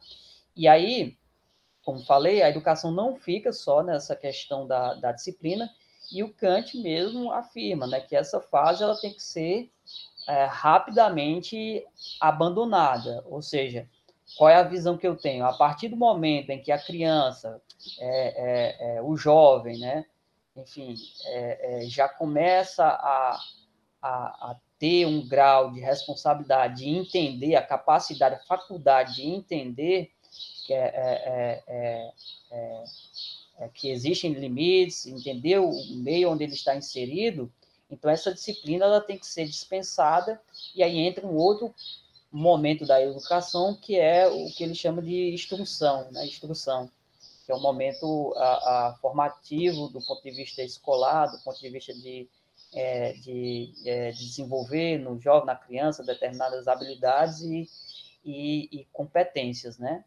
E 0.56 0.68
aí, 0.68 1.18
como 1.84 2.04
falei, 2.06 2.42
a 2.42 2.50
educação 2.50 2.92
não 2.92 3.16
fica 3.16 3.52
só 3.52 3.84
nessa 3.84 4.16
questão 4.16 4.66
da, 4.66 4.94
da 4.96 5.12
disciplina, 5.12 5.70
e 6.12 6.24
o 6.24 6.34
Kant 6.34 6.78
mesmo 6.78 7.32
afirma 7.32 7.86
né, 7.86 8.00
que 8.00 8.16
essa 8.16 8.40
fase 8.40 8.82
ela 8.82 8.96
tem 8.96 9.14
que 9.14 9.22
ser 9.22 9.70
é, 10.28 10.46
rapidamente 10.46 11.86
abandonada, 12.20 13.24
ou 13.26 13.42
seja, 13.42 13.88
qual 14.38 14.50
é 14.50 14.56
a 14.56 14.64
visão 14.64 14.98
que 14.98 15.08
eu 15.08 15.16
tenho? 15.16 15.46
A 15.46 15.54
partir 15.54 15.90
do 15.90 15.98
momento 15.98 16.50
em 16.50 16.62
que 16.62 16.72
a 16.72 16.80
criança, 16.82 17.62
é, 18.00 18.92
é, 18.92 18.98
é 18.98 19.02
o 19.02 19.16
jovem, 19.18 19.80
né, 19.80 20.06
enfim, 20.56 20.96
é, 21.26 21.84
é, 21.84 21.86
já 21.86 22.10
começa 22.10 22.86
a, 22.86 23.40
a, 24.08 24.52
a, 24.52 24.56
ter 24.80 25.06
um 25.06 25.28
grau 25.28 25.72
de 25.72 25.80
responsabilidade, 25.80 26.84
de 26.84 26.90
entender, 26.90 27.56
a 27.56 27.62
capacidade, 27.62 28.36
a 28.36 28.46
faculdade 28.46 29.16
de 29.16 29.24
entender 29.24 30.12
que 30.66 30.74
é, 30.74 31.64
é, 31.68 32.12
que 33.74 33.90
existem 33.90 34.34
limites, 34.34 35.08
entender 35.08 35.60
o 35.60 35.72
meio 35.96 36.32
onde 36.32 36.44
ele 36.44 36.54
está 36.54 36.76
inserido, 36.76 37.52
então 37.90 38.12
essa 38.12 38.34
disciplina 38.34 38.86
ela 38.86 39.02
tem 39.02 39.18
que 39.18 39.26
ser 39.26 39.46
dispensada. 39.46 40.40
E 40.76 40.84
aí 40.84 41.00
entra 41.00 41.26
um 41.26 41.36
outro 41.36 41.74
momento 42.32 42.86
da 42.86 43.02
educação 43.02 43.74
que 43.74 43.98
é 43.98 44.28
o 44.28 44.48
que 44.52 44.64
ele 44.64 44.76
chama 44.76 45.02
de 45.02 45.34
instrução, 45.34 46.12
né? 46.12 46.26
Instrução, 46.26 46.90
que 47.46 47.52
é 47.52 47.56
um 47.56 47.62
momento 47.62 48.34
a, 48.36 48.90
a, 48.90 48.94
formativo 49.02 49.88
do 49.88 50.02
ponto 50.02 50.22
de 50.22 50.32
vista 50.32 50.62
escolar, 50.62 51.28
do 51.28 51.40
ponto 51.40 51.60
de 51.60 51.70
vista 51.70 51.94
de, 51.94 52.28
é, 52.78 53.14
de, 53.14 53.74
é, 53.86 54.12
de 54.12 54.20
desenvolver 54.20 55.00
no 55.00 55.20
jovem, 55.20 55.48
na 55.48 55.56
criança, 55.56 56.04
determinadas 56.04 56.68
habilidades 56.68 57.42
e, 57.42 57.68
e, 58.24 58.70
e 58.72 58.88
competências, 58.94 59.80
né? 59.80 60.04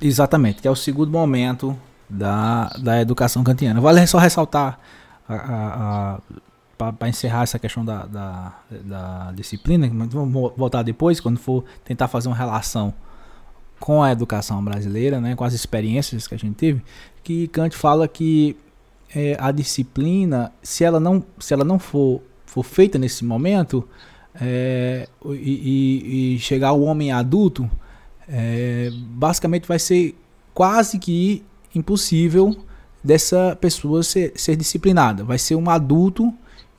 Exatamente, 0.00 0.62
que 0.62 0.68
é 0.68 0.70
o 0.70 0.76
segundo 0.76 1.10
momento 1.10 1.76
da, 2.08 2.68
da 2.78 3.00
educação 3.00 3.42
kantiana. 3.42 3.80
Vale 3.80 4.06
só 4.06 4.18
ressaltar, 4.18 4.78
para 6.78 7.08
encerrar 7.08 7.42
essa 7.42 7.58
questão 7.58 7.84
da, 7.84 8.06
da, 8.06 8.54
da 8.70 9.32
disciplina, 9.32 9.88
vamos 10.08 10.52
voltar 10.56 10.82
depois, 10.82 11.20
quando 11.20 11.38
for 11.38 11.64
tentar 11.84 12.06
fazer 12.06 12.28
uma 12.28 12.36
relação 12.36 12.94
com 13.80 14.02
a 14.02 14.12
educação 14.12 14.62
brasileira, 14.64 15.20
né, 15.20 15.34
com 15.34 15.42
as 15.42 15.54
experiências 15.54 16.26
que 16.28 16.34
a 16.34 16.38
gente 16.38 16.54
teve, 16.54 16.82
que 17.22 17.48
Kant 17.48 17.76
fala 17.76 18.06
que 18.06 18.56
é, 19.14 19.36
a 19.38 19.50
disciplina, 19.50 20.52
se 20.62 20.84
ela 20.84 21.00
não, 21.00 21.24
se 21.38 21.52
ela 21.52 21.64
não 21.64 21.78
for, 21.78 22.22
for 22.46 22.64
feita 22.64 22.98
nesse 22.98 23.24
momento, 23.24 23.86
é, 24.40 25.08
e, 25.26 26.34
e, 26.34 26.38
chegar 26.38 26.72
o 26.72 26.82
homem 26.82 27.10
adulto, 27.10 27.68
é, 28.28 28.90
basicamente 28.92 29.66
vai 29.66 29.78
ser 29.78 30.16
quase 30.54 30.98
que 30.98 31.44
impossível 31.74 32.56
dessa 33.02 33.56
pessoa 33.60 34.02
ser, 34.02 34.32
ser 34.36 34.56
disciplinada. 34.56 35.24
Vai 35.24 35.38
ser 35.38 35.56
um 35.56 35.68
adulto 35.68 36.32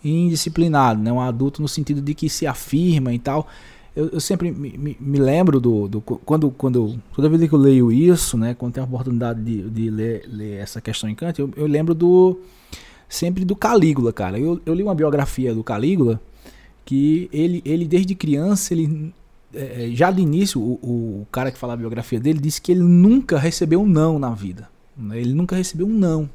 indisciplinado, 0.03 1.01
né? 1.01 1.11
um 1.11 1.19
adulto 1.19 1.61
no 1.61 1.67
sentido 1.67 2.01
de 2.01 2.13
que 2.13 2.29
se 2.29 2.47
afirma 2.47 3.13
e 3.13 3.19
tal. 3.19 3.47
Eu, 3.95 4.07
eu 4.09 4.19
sempre 4.19 4.51
me, 4.51 4.77
me, 4.77 4.97
me, 4.99 5.19
lembro 5.19 5.59
do, 5.59 5.87
do 5.87 6.01
quando, 6.01 6.49
quando 6.51 7.01
toda 7.13 7.27
vez 7.27 7.47
que 7.47 7.53
eu 7.53 7.59
leio 7.59 7.91
isso, 7.91 8.37
né, 8.37 8.53
quando 8.53 8.73
tenho 8.73 8.85
a 8.85 8.89
oportunidade 8.89 9.41
de, 9.41 9.69
de 9.69 9.89
ler, 9.89 10.23
ler 10.27 10.59
essa 10.59 10.79
questão 10.79 11.09
em 11.09 11.15
Kant, 11.15 11.39
eu, 11.39 11.51
eu 11.55 11.67
lembro 11.67 11.93
do 11.93 12.39
sempre 13.09 13.43
do 13.43 13.55
Calígula, 13.55 14.13
cara. 14.13 14.39
Eu, 14.39 14.61
eu 14.65 14.73
li 14.73 14.81
uma 14.81 14.95
biografia 14.95 15.53
do 15.53 15.63
Calígula 15.63 16.21
que 16.85 17.29
ele, 17.33 17.61
ele 17.65 17.85
desde 17.85 18.15
criança, 18.15 18.73
ele 18.73 19.13
é, 19.53 19.87
é 19.87 19.95
já 19.95 20.09
de 20.09 20.21
início, 20.21 20.61
o, 20.61 21.21
o 21.21 21.27
cara 21.29 21.51
que 21.51 21.57
fala 21.57 21.73
a 21.73 21.77
biografia 21.77 22.19
dele 22.19 22.39
disse 22.39 22.61
que 22.61 22.71
ele 22.71 22.83
nunca 22.83 23.37
recebeu 23.37 23.81
um 23.81 23.87
não 23.87 24.17
na 24.17 24.31
vida. 24.31 24.69
Né? 24.95 25.19
Ele 25.19 25.33
nunca 25.33 25.55
recebeu 25.55 25.85
um 25.85 25.93
não. 25.93 26.29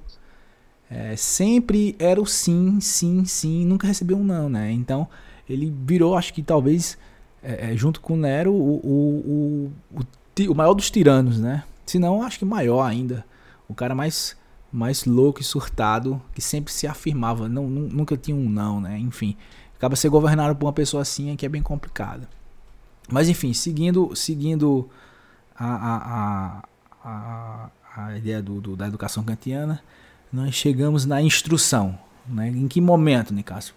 É, 0.91 1.17
sempre 1.17 1.97
era 1.99 2.21
o 2.21 2.27
sim, 2.27 2.79
sim, 2.81 3.25
sim, 3.25 3.65
nunca 3.65 3.87
recebeu 3.87 4.17
um 4.17 4.23
não, 4.23 4.49
né? 4.49 4.71
Então 4.71 5.09
ele 5.49 5.73
virou, 5.85 6.17
acho 6.17 6.33
que 6.33 6.43
talvez 6.43 6.97
é, 7.43 7.73
é, 7.73 7.77
junto 7.77 8.01
com 8.01 8.17
Nero, 8.17 8.53
o, 8.53 8.77
o, 8.85 9.73
o, 9.95 10.51
o, 10.51 10.55
maior 10.55 10.75
dos 10.75 10.91
tiranos, 10.91 11.39
né? 11.39 11.65
Se 11.85 11.99
não, 11.99 12.23
acho 12.23 12.39
que 12.39 12.45
maior 12.45 12.83
ainda. 12.83 13.25
O 13.69 13.75
cara 13.75 13.95
mais, 13.95 14.37
mais 14.73 15.05
louco 15.05 15.41
e 15.41 15.45
surtado, 15.45 16.21
que 16.35 16.41
sempre 16.41 16.73
se 16.73 16.87
afirmava, 16.87 17.49
não, 17.49 17.69
nunca 17.69 18.17
tinha 18.17 18.37
um 18.37 18.49
não, 18.49 18.81
né? 18.81 18.99
Enfim, 18.99 19.37
acaba 19.77 19.95
ser 19.97 20.09
governado 20.09 20.57
por 20.57 20.67
uma 20.67 20.73
pessoa 20.73 21.03
assim 21.03 21.31
é 21.31 21.37
que 21.37 21.47
é 21.47 21.49
bem 21.49 21.63
complicado. 21.63 22.27
Mas 23.09 23.29
enfim, 23.29 23.53
seguindo, 23.53 24.15
seguindo 24.17 24.89
a, 25.57 25.77
a, 25.77 26.63
a, 27.05 27.71
a, 27.97 28.19
ideia 28.19 28.43
do, 28.43 28.61
do, 28.61 28.77
da 28.77 28.89
educação 28.89 29.23
kantiana, 29.23 29.81
nós 30.33 30.55
chegamos 30.55 31.07
na 31.07 31.23
instrução. 31.23 31.99
Né? 32.27 32.49
Em 32.49 32.67
que 32.67 32.81
momento, 32.81 33.33
Nicásio? 33.33 33.75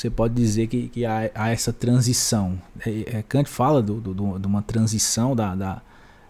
Você 0.00 0.10
pode 0.10 0.34
dizer 0.34 0.68
que, 0.68 0.88
que 0.88 1.04
há, 1.04 1.30
há 1.34 1.50
essa 1.50 1.72
transição. 1.72 2.60
É, 2.86 3.18
é, 3.18 3.22
Kant 3.22 3.48
fala 3.48 3.82
do, 3.82 4.00
do, 4.00 4.38
de 4.38 4.46
uma 4.46 4.62
transição 4.62 5.34
da, 5.34 5.54
da, 5.54 5.82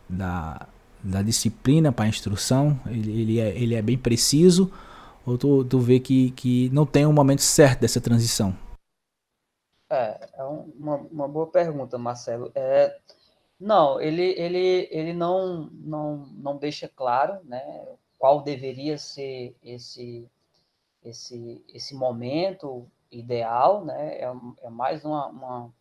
da, 0.09 0.67
da 1.03 1.23
disciplina 1.23 1.93
para 1.93 2.07
a 2.07 2.09
instrução, 2.09 2.79
ele, 2.87 3.21
ele, 3.21 3.41
é, 3.41 3.49
ele 3.57 3.75
é 3.75 3.83
bem 3.83 3.99
preciso, 3.99 4.73
ou 5.27 5.37
tu, 5.37 5.65
tu 5.65 5.79
vê 5.81 6.01
que, 6.01 6.31
que 6.31 6.71
não 6.71 6.87
tem 6.87 7.07
um 7.07 7.13
momento 7.13 7.43
certo 7.43 7.81
dessa 7.81 8.01
transição? 8.01 8.57
É, 9.91 10.29
é 10.35 10.45
uma, 10.45 10.97
uma 10.97 11.29
boa 11.29 11.47
pergunta, 11.47 11.99
Marcelo. 11.99 12.51
É, 12.55 12.97
não, 13.61 14.01
ele, 14.01 14.35
ele, 14.39 14.89
ele 14.91 15.13
não, 15.13 15.69
não, 15.73 16.27
não 16.33 16.57
deixa 16.57 16.89
claro 16.89 17.39
né, 17.45 17.63
qual 18.19 18.43
deveria 18.43 18.97
ser 18.97 19.55
esse, 19.63 20.27
esse, 21.05 21.63
esse 21.75 21.95
momento, 21.95 22.87
ideal, 23.11 23.85
né? 23.85 24.19
É, 24.19 24.33
é 24.63 24.71
mais 24.71 25.05
uma, 25.05 25.27
uma, 25.27 25.75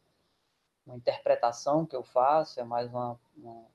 uma, 0.86 0.96
interpretação 0.96 1.86
que 1.86 1.96
eu 1.96 2.04
faço, 2.04 2.60
é 2.60 2.64
mais 2.64 2.90
uma, 2.90 3.20
uma, 3.36 3.66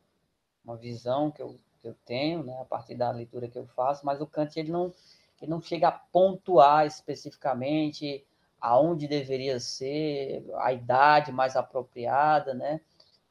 uma 0.65 0.77
visão 0.77 1.31
que 1.31 1.43
eu, 1.43 1.59
que 1.81 1.89
eu 1.89 1.95
tenho, 2.05 2.43
né? 2.43 2.59
A 2.61 2.65
partir 2.65 2.95
da 2.95 3.11
leitura 3.11 3.49
que 3.49 3.59
eu 3.59 3.67
faço, 3.67 4.07
mas 4.07 4.21
o 4.21 4.27
Kant 4.27 4.59
ele 4.59 4.71
não, 4.71 4.93
ele 5.41 5.51
não 5.51 5.61
chega 5.61 5.89
a 5.89 5.93
pontuar 5.93 6.87
especificamente 6.87 8.25
aonde 8.61 9.09
deveria 9.09 9.59
ser 9.59 10.45
a 10.59 10.73
idade 10.73 11.33
mais 11.33 11.57
apropriada, 11.57 12.55
né? 12.55 12.81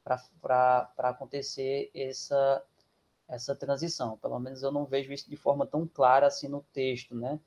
Para 0.04 0.92
acontecer 0.98 1.90
essa, 1.94 2.62
essa 3.28 3.54
transição. 3.56 4.18
Pelo 4.18 4.38
menos 4.38 4.62
eu 4.62 4.70
não 4.70 4.84
vejo 4.84 5.12
isso 5.12 5.30
de 5.30 5.36
forma 5.36 5.66
tão 5.66 5.86
clara 5.86 6.26
assim 6.26 6.48
no 6.48 6.62
texto, 6.72 7.14
né? 7.14 7.40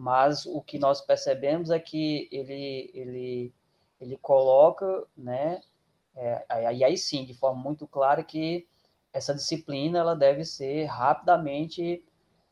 Mas 0.00 0.46
o 0.46 0.62
que 0.62 0.78
nós 0.78 1.02
percebemos 1.02 1.70
é 1.70 1.78
que 1.78 2.26
ele, 2.32 2.90
ele, 2.94 3.54
ele 4.00 4.16
coloca, 4.16 5.06
né, 5.14 5.60
é, 6.16 6.42
aí, 6.48 6.82
aí 6.82 6.96
sim, 6.96 7.26
de 7.26 7.34
forma 7.34 7.62
muito 7.62 7.86
clara, 7.86 8.24
que 8.24 8.66
essa 9.12 9.34
disciplina 9.34 9.98
ela 9.98 10.16
deve 10.16 10.42
ser 10.42 10.84
rapidamente 10.84 12.02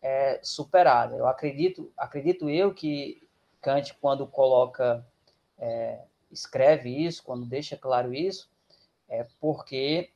é, 0.03 0.39
superada. 0.43 1.17
Eu 1.17 1.27
acredito, 1.27 1.91
acredito 1.97 2.51
eu 2.51 2.75
que 2.75 3.27
Kant, 3.63 3.95
quando 3.95 4.27
coloca, 4.27 5.03
é, 5.57 6.03
escreve 6.31 6.91
isso, 6.91 7.25
quando 7.25 7.47
deixa 7.47 7.79
claro 7.79 8.13
isso, 8.13 8.51
é 9.09 9.27
porque 9.41 10.11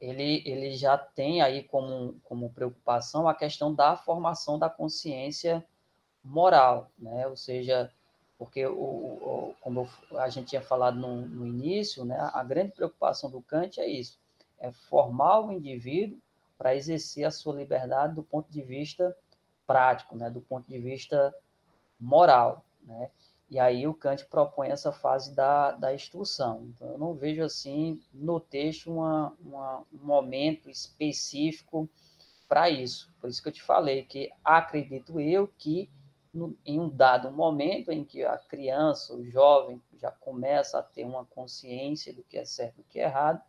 ele, 0.00 0.42
ele 0.44 0.74
já 0.74 0.98
tem 0.98 1.40
aí 1.40 1.62
como, 1.62 2.18
como 2.24 2.50
preocupação 2.50 3.28
a 3.28 3.34
questão 3.34 3.72
da 3.72 3.96
formação 3.96 4.58
da 4.58 4.68
consciência 4.68 5.64
moral, 6.28 6.90
né? 6.98 7.26
Ou 7.26 7.36
seja, 7.36 7.90
porque 8.38 8.66
o, 8.66 8.72
o 8.72 9.54
como 9.60 9.88
a 10.16 10.28
gente 10.28 10.48
tinha 10.48 10.62
falado 10.62 10.98
no, 10.98 11.22
no, 11.26 11.46
início, 11.46 12.04
né? 12.04 12.16
A 12.32 12.44
grande 12.44 12.72
preocupação 12.72 13.30
do 13.30 13.42
Kant 13.42 13.80
é 13.80 13.88
isso, 13.88 14.18
é 14.58 14.70
formar 14.70 15.40
o 15.40 15.52
indivíduo 15.52 16.18
para 16.56 16.74
exercer 16.74 17.24
a 17.24 17.30
sua 17.30 17.54
liberdade 17.54 18.14
do 18.14 18.22
ponto 18.22 18.50
de 18.50 18.62
vista 18.62 19.16
prático, 19.66 20.16
né? 20.16 20.30
Do 20.30 20.40
ponto 20.40 20.68
de 20.68 20.78
vista 20.78 21.34
moral, 21.98 22.64
né? 22.82 23.10
E 23.50 23.58
aí 23.58 23.86
o 23.86 23.94
Kant 23.94 24.26
propõe 24.26 24.68
essa 24.68 24.92
fase 24.92 25.34
da, 25.34 25.70
da 25.72 25.94
instrução. 25.94 26.68
Então, 26.68 26.88
eu 26.88 26.98
não 26.98 27.14
vejo 27.14 27.42
assim 27.42 27.98
no 28.12 28.38
texto 28.38 28.92
uma, 28.92 29.32
uma 29.40 29.78
um 29.90 30.04
momento 30.04 30.68
específico 30.68 31.88
para 32.46 32.68
isso. 32.68 33.10
Por 33.18 33.30
isso 33.30 33.42
que 33.42 33.48
eu 33.48 33.52
te 33.52 33.62
falei 33.62 34.04
que 34.04 34.30
acredito 34.44 35.18
eu 35.18 35.48
que 35.48 35.88
em 36.64 36.78
um 36.78 36.88
dado 36.88 37.30
momento 37.30 37.90
em 37.90 38.04
que 38.04 38.24
a 38.24 38.36
criança, 38.38 39.14
o 39.14 39.24
jovem, 39.24 39.80
já 39.98 40.10
começa 40.10 40.78
a 40.78 40.82
ter 40.82 41.04
uma 41.04 41.24
consciência 41.24 42.12
do 42.12 42.22
que 42.22 42.38
é 42.38 42.44
certo 42.44 42.78
e 42.78 42.82
do 42.82 42.88
que 42.88 43.00
é 43.00 43.04
errado, 43.04 43.40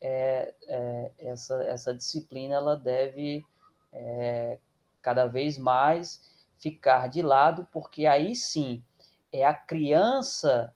é, 0.00 0.54
é, 0.66 1.12
essa, 1.18 1.62
essa 1.64 1.94
disciplina 1.94 2.56
ela 2.56 2.76
deve 2.76 3.44
é, 3.92 4.58
cada 5.00 5.26
vez 5.26 5.56
mais 5.56 6.20
ficar 6.58 7.08
de 7.08 7.22
lado, 7.22 7.66
porque 7.72 8.06
aí 8.06 8.34
sim 8.34 8.82
é 9.32 9.44
a 9.44 9.54
criança 9.54 10.74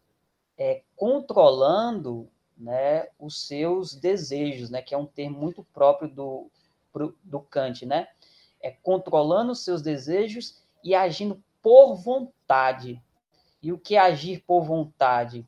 é, 0.57 0.83
controlando 0.97 2.29
né, 2.57 3.09
os 3.19 3.47
seus 3.47 3.95
desejos, 3.95 4.71
né, 4.71 4.83
que 4.83 4.95
é 4.95 4.99
um 4.99 5.07
termo 5.07 5.39
muito 5.39 5.63
próprio 5.63 6.09
do, 6.09 6.51
do 7.23 7.41
Kant, 7.41 7.87
né? 7.87 8.09
É 8.61 8.71
controlando 8.71 9.53
os 9.53 9.63
seus 9.63 9.83
desejos 9.83 10.61
e 10.83 10.95
agindo 10.95 11.43
por 11.63 11.95
vontade. 11.95 13.03
E 13.63 13.73
o 13.73 13.79
que 13.79 13.97
é 13.97 13.99
agir 13.99 14.45
por 14.47 14.63
vontade? 14.63 15.47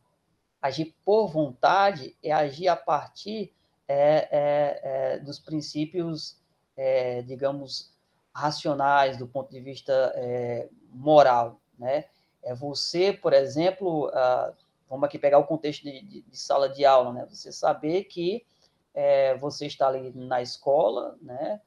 Agir 0.61 0.95
por 1.05 1.29
vontade 1.29 2.17
é 2.23 2.33
agir 2.33 2.69
a 2.69 2.77
partir 2.77 3.55
é, 3.89 4.29
é, 4.31 4.81
é, 4.83 5.19
dos 5.19 5.39
princípios, 5.39 6.39
é, 6.77 7.23
digamos, 7.23 7.93
racionais, 8.35 9.17
do 9.17 9.27
ponto 9.27 9.51
de 9.51 9.61
vista 9.61 10.13
é, 10.15 10.69
moral. 10.93 11.61
Né? 11.79 12.05
É 12.43 12.55
você, 12.55 13.13
por 13.13 13.33
exemplo, 13.33 14.09
uh, 14.09 14.55
vamos 14.89 15.05
aqui 15.05 15.19
pegar 15.19 15.39
o 15.39 15.47
contexto 15.47 15.83
de, 15.83 16.03
de, 16.03 16.23
de, 16.23 16.39
sala 16.39 16.69
de 16.69 16.85
aula, 16.85 17.13
né? 17.13 17.27
você 17.29 17.51
saber 17.51 18.05
que 18.05 18.47
é, 18.95 19.37
você 19.37 19.67
está 19.67 19.89
ali 19.89 20.13
na 20.15 20.41
escola 20.41 21.17
né? 21.21 21.61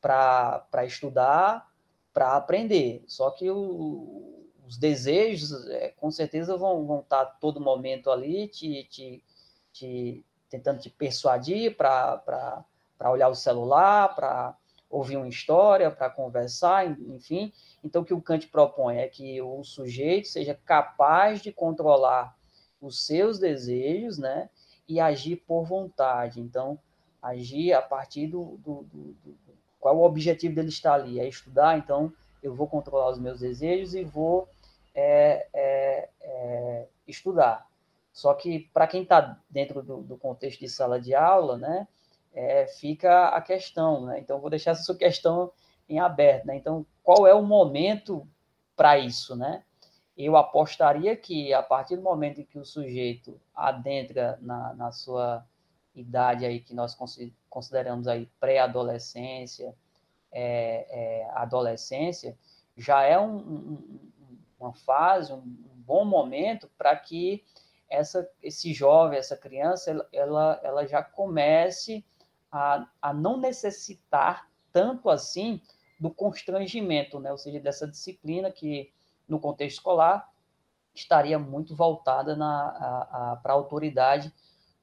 para 0.00 0.84
estudar, 0.84 1.67
para 2.18 2.34
aprender. 2.36 3.04
Só 3.06 3.30
que 3.30 3.48
o, 3.48 4.44
os 4.66 4.76
desejos, 4.76 5.68
é, 5.68 5.90
com 5.90 6.10
certeza, 6.10 6.56
vão, 6.56 6.84
vão 6.84 6.98
estar 6.98 7.24
tá 7.24 7.36
todo 7.40 7.60
momento 7.60 8.10
ali 8.10 8.48
te, 8.48 8.82
te, 8.90 9.24
te 9.72 10.24
tentando 10.50 10.80
te 10.80 10.90
persuadir 10.90 11.76
para 11.76 12.64
olhar 13.04 13.28
o 13.28 13.36
celular, 13.36 14.16
para 14.16 14.56
ouvir 14.90 15.16
uma 15.16 15.28
história, 15.28 15.92
para 15.92 16.10
conversar, 16.10 16.90
enfim. 16.90 17.52
Então, 17.84 18.02
o 18.02 18.04
que 18.04 18.14
o 18.14 18.20
Kant 18.20 18.48
propõe 18.48 18.96
é 18.96 19.06
que 19.06 19.40
o 19.40 19.62
sujeito 19.62 20.26
seja 20.26 20.58
capaz 20.64 21.40
de 21.40 21.52
controlar 21.52 22.36
os 22.80 23.06
seus 23.06 23.38
desejos, 23.38 24.18
né? 24.18 24.50
E 24.88 24.98
agir 24.98 25.36
por 25.46 25.64
vontade. 25.64 26.40
Então, 26.40 26.80
agir 27.22 27.74
a 27.74 27.82
partir 27.82 28.26
do, 28.26 28.56
do, 28.56 28.82
do, 28.82 29.38
qual 29.80 29.96
o 29.96 30.04
objetivo 30.04 30.54
dele 30.54 30.68
estar 30.68 30.94
ali? 30.94 31.20
É 31.20 31.28
estudar, 31.28 31.78
então 31.78 32.12
eu 32.42 32.54
vou 32.54 32.66
controlar 32.66 33.10
os 33.10 33.18
meus 33.18 33.40
desejos 33.40 33.94
e 33.94 34.04
vou 34.04 34.48
é, 34.94 35.46
é, 35.52 36.08
é, 36.20 36.86
estudar. 37.06 37.66
Só 38.12 38.34
que 38.34 38.68
para 38.72 38.86
quem 38.86 39.02
está 39.02 39.38
dentro 39.48 39.82
do, 39.82 39.98
do, 40.02 40.16
contexto 40.16 40.60
de 40.60 40.68
sala 40.68 41.00
de 41.00 41.14
aula, 41.14 41.56
né, 41.56 41.86
é, 42.34 42.66
fica 42.66 43.28
a 43.28 43.40
questão, 43.40 44.06
né? 44.06 44.18
Então 44.18 44.40
vou 44.40 44.50
deixar 44.50 44.72
essa 44.72 44.82
sua 44.82 44.96
questão 44.96 45.52
em 45.88 46.00
aberto, 46.00 46.46
né? 46.46 46.56
Então 46.56 46.84
qual 47.02 47.26
é 47.26 47.34
o 47.34 47.42
momento 47.42 48.26
para 48.76 48.98
isso, 48.98 49.36
né? 49.36 49.62
Eu 50.16 50.36
apostaria 50.36 51.16
que 51.16 51.54
a 51.54 51.62
partir 51.62 51.96
do 51.96 52.02
momento 52.02 52.40
em 52.40 52.44
que 52.44 52.58
o 52.58 52.64
sujeito 52.64 53.40
adentra 53.54 54.36
na, 54.42 54.74
na 54.74 54.90
sua 54.90 55.46
idade 56.00 56.44
aí 56.44 56.60
que 56.60 56.74
nós 56.74 56.96
consideramos 57.48 58.06
aí 58.08 58.26
pré-adolescência, 58.40 59.74
é, 60.30 60.86
é, 60.90 61.30
adolescência, 61.32 62.36
já 62.76 63.02
é 63.02 63.18
um, 63.18 63.36
um, 63.36 64.00
uma 64.60 64.72
fase, 64.72 65.32
um, 65.32 65.38
um 65.38 65.82
bom 65.86 66.04
momento 66.04 66.70
para 66.76 66.94
que 66.96 67.44
essa, 67.88 68.28
esse 68.42 68.72
jovem, 68.72 69.18
essa 69.18 69.36
criança, 69.36 70.06
ela, 70.12 70.60
ela 70.62 70.86
já 70.86 71.02
comece 71.02 72.04
a, 72.52 72.86
a 73.00 73.12
não 73.12 73.38
necessitar 73.38 74.48
tanto 74.72 75.08
assim 75.08 75.60
do 75.98 76.10
constrangimento, 76.10 77.18
né? 77.18 77.32
ou 77.32 77.38
seja, 77.38 77.58
dessa 77.58 77.88
disciplina 77.88 78.50
que, 78.50 78.92
no 79.26 79.40
contexto 79.40 79.78
escolar, 79.78 80.30
estaria 80.94 81.38
muito 81.38 81.74
voltada 81.74 82.36
para 82.36 83.52
a 83.52 83.56
autoridade 83.56 84.32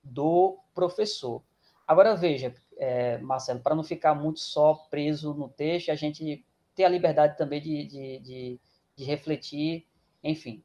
do 0.06 0.60
professor. 0.74 1.41
Agora, 1.88 2.16
veja, 2.16 2.53
é, 2.78 3.18
Marcelo, 3.20 3.60
para 3.60 3.76
não 3.76 3.84
ficar 3.84 4.14
muito 4.14 4.39
só 4.39 4.74
preso 4.89 5.34
no 5.34 5.49
texto, 5.49 5.89
a 5.89 5.95
gente 5.95 6.45
ter 6.74 6.84
a 6.84 6.89
liberdade 6.89 7.38
também 7.38 7.62
de, 7.62 7.86
de, 7.86 8.20
de, 8.20 8.60
de 8.95 9.03
refletir, 9.03 9.88
enfim. 10.24 10.64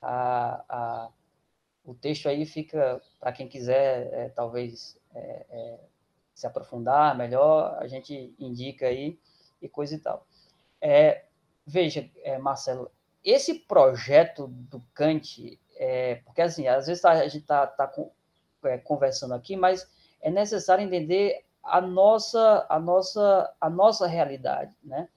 A, 0.00 0.64
a, 0.68 1.08
o 1.84 1.94
texto 1.94 2.28
aí 2.28 2.46
fica, 2.46 3.00
para 3.20 3.32
quem 3.32 3.48
quiser, 3.48 4.12
é, 4.12 4.28
talvez, 4.30 4.98
é, 5.14 5.46
é 5.50 5.80
se 6.34 6.46
aprofundar 6.46 7.16
melhor, 7.16 7.76
a 7.78 7.86
gente 7.86 8.34
indica 8.38 8.86
aí 8.86 9.18
e 9.62 9.68
coisa 9.68 9.94
e 9.94 9.98
tal. 9.98 10.26
É, 10.80 11.24
veja, 11.64 12.10
é, 12.22 12.38
Marcelo, 12.38 12.90
esse 13.22 13.54
projeto 13.54 14.48
do 14.48 14.80
Kant, 14.92 15.58
porque 16.24 16.42
assim, 16.42 16.66
às 16.66 16.86
vezes 16.86 17.04
a 17.04 17.26
gente 17.26 17.42
está 17.42 17.66
tá, 17.66 17.86
tá 17.86 18.04
é, 18.64 18.78
conversando 18.78 19.34
aqui, 19.34 19.56
mas 19.56 19.88
é 20.20 20.30
necessário 20.30 20.84
entender 20.84 21.44
a 21.62 21.80
nossa, 21.80 22.66
a 22.68 22.78
nossa, 22.78 23.52
a 23.60 23.70
nossa 23.70 24.06
realidade, 24.06 24.76
né? 24.82 25.08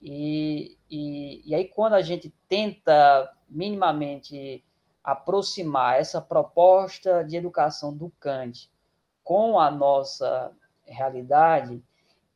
E, 0.00 0.76
e, 0.90 1.42
e 1.44 1.54
aí 1.54 1.66
quando 1.66 1.94
a 1.94 2.02
gente 2.02 2.32
tenta 2.48 3.30
minimamente 3.48 4.64
aproximar 5.02 5.98
essa 5.98 6.20
proposta 6.20 7.22
de 7.24 7.36
educação 7.36 7.94
do 7.94 8.10
Kant 8.20 8.70
com 9.24 9.58
a 9.58 9.70
nossa 9.70 10.52
realidade, 10.86 11.82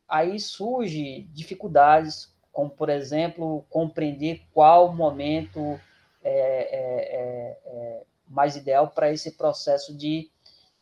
aí 0.09 0.39
surge 0.39 1.23
dificuldades, 1.33 2.33
como, 2.53 2.71
por 2.71 2.89
exemplo, 2.89 3.65
compreender 3.69 4.43
qual 4.53 4.93
momento 4.93 5.81
é, 6.23 6.31
é, 6.31 6.79
é, 7.13 7.59
é 7.65 8.03
mais 8.29 8.57
ideal 8.57 8.89
para 8.89 9.13
esse 9.13 9.33
processo 9.33 9.97
de, 9.97 10.31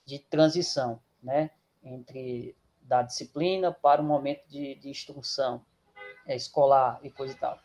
de 0.05 0.19
transição, 0.19 1.01
né? 1.23 1.51
Entre 1.83 2.57
da 2.83 3.03
disciplina 3.03 3.73
para 3.73 4.03
o 4.03 4.05
momento 4.05 4.47
de, 4.49 4.75
de 4.75 4.91
instrução 4.91 5.65
é, 6.27 6.37
escolar 6.37 7.01
e 7.03 7.11
coisa 7.11 7.33
e 7.33 7.37
tal. 7.37 7.59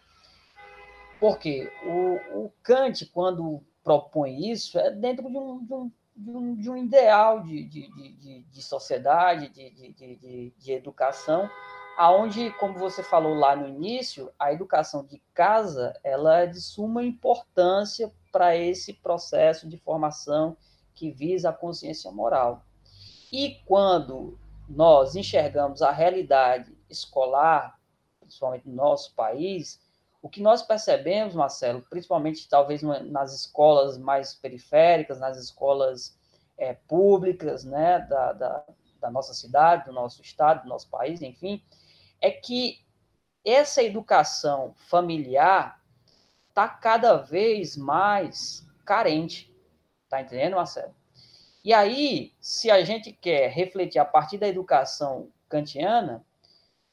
Porque 1.19 1.71
o, 1.83 2.45
o 2.45 2.53
Kant, 2.61 3.05
quando 3.07 3.61
propõe 3.83 4.51
isso, 4.51 4.77
é 4.77 4.91
dentro 4.91 5.29
de 5.29 5.37
um, 5.37 5.65
de 5.65 5.73
um 5.73 5.91
de 6.17 6.31
um, 6.31 6.55
de 6.55 6.69
um 6.69 6.75
ideal 6.75 7.43
de, 7.43 7.63
de, 7.65 7.87
de, 7.91 8.41
de 8.41 8.63
sociedade, 8.63 9.49
de, 9.49 9.69
de, 9.93 10.53
de, 10.57 10.71
educação, 10.71 11.47
aonde, 11.95 12.49
como 12.53 12.73
você 12.73 13.03
falou 13.03 13.35
lá 13.35 13.55
no 13.55 13.67
início, 13.67 14.31
a 14.39 14.51
educação 14.51 15.05
de 15.05 15.21
casa 15.33 15.93
ela 16.03 16.39
é 16.39 16.47
de 16.47 16.59
suma 16.59 17.03
importância 17.03 18.11
para 18.31 18.57
esse 18.57 18.93
processo 18.93 19.69
de 19.69 19.77
formação 19.77 20.57
que 20.97 21.11
visa 21.11 21.49
a 21.49 21.53
consciência 21.53 22.11
moral. 22.11 22.65
E 23.31 23.61
quando 23.65 24.37
nós 24.67 25.15
enxergamos 25.15 25.81
a 25.81 25.91
realidade 25.91 26.75
escolar, 26.89 27.79
principalmente 28.19 28.67
no 28.67 28.75
nosso 28.75 29.13
país, 29.13 29.79
o 30.21 30.27
que 30.27 30.41
nós 30.41 30.63
percebemos, 30.63 31.35
Marcelo, 31.35 31.85
principalmente 31.87 32.49
talvez 32.49 32.81
nas 32.81 33.33
escolas 33.33 33.97
mais 33.97 34.33
periféricas, 34.33 35.19
nas 35.19 35.37
escolas 35.37 36.17
é, 36.57 36.73
públicas 36.73 37.63
né, 37.63 37.99
da, 37.99 38.33
da, 38.33 38.65
da 38.99 39.11
nossa 39.11 39.35
cidade, 39.35 39.85
do 39.85 39.93
nosso 39.93 40.21
estado, 40.23 40.63
do 40.63 40.69
nosso 40.69 40.89
país, 40.89 41.21
enfim, 41.21 41.63
é 42.19 42.31
que 42.31 42.79
essa 43.45 43.83
educação 43.83 44.73
familiar 44.89 45.79
está 46.49 46.67
cada 46.67 47.17
vez 47.17 47.77
mais 47.77 48.67
carente. 48.83 49.55
Tá 50.09 50.21
entendendo, 50.21 50.55
Marcelo? 50.55 50.93
E 51.63 51.73
aí, 51.73 52.33
se 52.39 52.71
a 52.71 52.83
gente 52.83 53.11
quer 53.11 53.49
refletir 53.49 53.99
a 53.99 54.05
partir 54.05 54.37
da 54.37 54.47
educação 54.47 55.29
kantiana, 55.49 56.23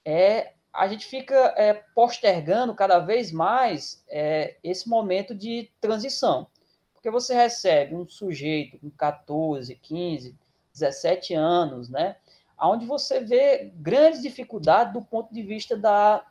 é 0.05 0.53
a 0.73 0.89
gente 0.89 1.07
fica 1.07 1.55
é, 1.57 1.75
postergando 1.95 2.75
cada 2.75 2.99
vez 2.99 3.31
mais 3.31 4.05
é, 4.09 4.57
esse 4.65 4.89
momento 4.89 5.33
de 5.33 5.71
transição. 5.81 6.49
Porque 6.93 7.09
você 7.11 7.33
recebe 7.33 7.95
um 7.95 8.09
sujeito 8.09 8.79
com 8.79 8.91
14, 8.91 9.77
15, 9.77 10.37
17 10.73 11.35
anos, 11.35 11.89
né? 11.89 12.17
Onde 12.61 12.87
você 12.87 13.21
vê 13.21 13.71
grandes 13.77 14.21
dificuldades 14.21 14.93
do 14.93 15.03
ponto 15.03 15.33
de 15.33 15.43
vista 15.43 15.77
da, 15.77 16.27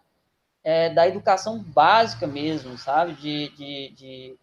é, 0.64 0.90
da 0.90 1.08
educação 1.08 1.64
básica 1.64 2.28
mesmo, 2.28 2.78
sabe? 2.78 3.14
De, 3.14 3.50
de, 3.50 3.90
de, 3.92 4.40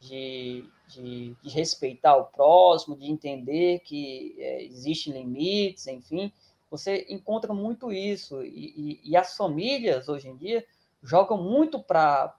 de, 0.00 0.64
de, 0.88 1.36
de 1.42 1.50
respeitar 1.50 2.16
o 2.16 2.24
próximo, 2.24 2.96
de 2.96 3.10
entender 3.10 3.80
que 3.80 4.34
é, 4.38 4.64
existem 4.64 5.12
limites, 5.12 5.86
enfim. 5.86 6.32
Você 6.70 7.06
encontra 7.08 7.52
muito 7.52 7.92
isso. 7.92 8.42
E, 8.42 9.00
e, 9.04 9.10
e 9.10 9.16
as 9.16 9.36
famílias, 9.36 10.08
hoje 10.08 10.28
em 10.28 10.36
dia, 10.36 10.64
jogam 11.02 11.42
muito 11.42 11.78
para 11.78 12.34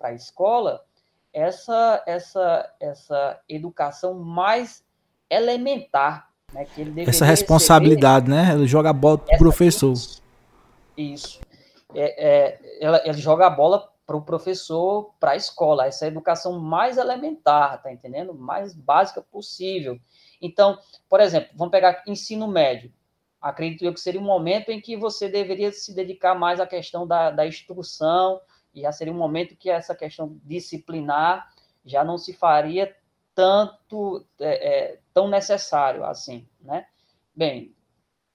a 0.00 0.12
escola 0.12 0.84
essa, 1.32 2.02
essa, 2.06 2.74
essa 2.78 3.40
educação 3.48 4.14
mais 4.14 4.84
elementar. 5.30 6.30
Né, 6.52 6.66
que 6.66 6.82
ele 6.82 7.00
essa 7.08 7.24
responsabilidade, 7.24 8.30
receber. 8.30 8.48
né? 8.48 8.54
Ele 8.54 8.66
joga 8.66 8.90
a 8.90 8.92
bola 8.92 9.18
para 9.18 9.36
o 9.36 9.38
professor. 9.38 9.92
Isso. 9.92 10.20
isso. 10.96 11.40
É, 11.94 12.28
é, 12.28 12.78
ela, 12.80 13.00
ele 13.04 13.18
joga 13.18 13.46
a 13.46 13.50
bola 13.50 13.91
para 14.06 14.16
o 14.16 14.22
professor, 14.22 15.14
para 15.18 15.32
a 15.32 15.36
escola. 15.36 15.86
Essa 15.86 16.06
é 16.06 16.08
educação 16.08 16.58
mais 16.58 16.98
elementar, 16.98 17.82
tá 17.82 17.92
entendendo? 17.92 18.34
Mais 18.34 18.74
básica 18.74 19.22
possível. 19.22 19.98
Então, 20.40 20.78
por 21.08 21.20
exemplo, 21.20 21.50
vamos 21.54 21.70
pegar 21.70 22.02
ensino 22.06 22.48
médio 22.48 22.92
acredito 23.42 23.84
eu 23.84 23.92
que 23.92 24.00
seria 24.00 24.20
um 24.20 24.24
momento 24.24 24.70
em 24.70 24.80
que 24.80 24.96
você 24.96 25.28
deveria 25.28 25.72
se 25.72 25.92
dedicar 25.92 26.36
mais 26.36 26.60
à 26.60 26.66
questão 26.66 27.04
da, 27.04 27.32
da 27.32 27.44
instrução, 27.44 28.40
e 28.72 28.82
já 28.82 28.92
seria 28.92 29.12
um 29.12 29.16
momento 29.16 29.56
que 29.56 29.68
essa 29.68 29.94
questão 29.94 30.40
disciplinar 30.44 31.52
já 31.84 32.04
não 32.04 32.16
se 32.16 32.32
faria 32.32 32.96
tanto 33.34 34.24
é, 34.38 34.92
é, 34.92 35.00
tão 35.12 35.28
necessário 35.28 36.04
assim, 36.04 36.48
né? 36.60 36.86
Bem, 37.34 37.74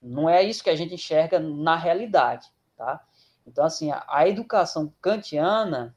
não 0.01 0.30
é 0.30 0.43
isso 0.43 0.63
que 0.63 0.70
a 0.70 0.76
gente 0.76 0.93
enxerga 0.93 1.39
na 1.39 1.76
realidade, 1.76 2.51
tá? 2.76 3.07
Então, 3.48 3.64
assim, 3.64 3.91
a, 3.91 4.06
a 4.08 4.28
educação 4.28 4.93
kantiana 5.02 5.95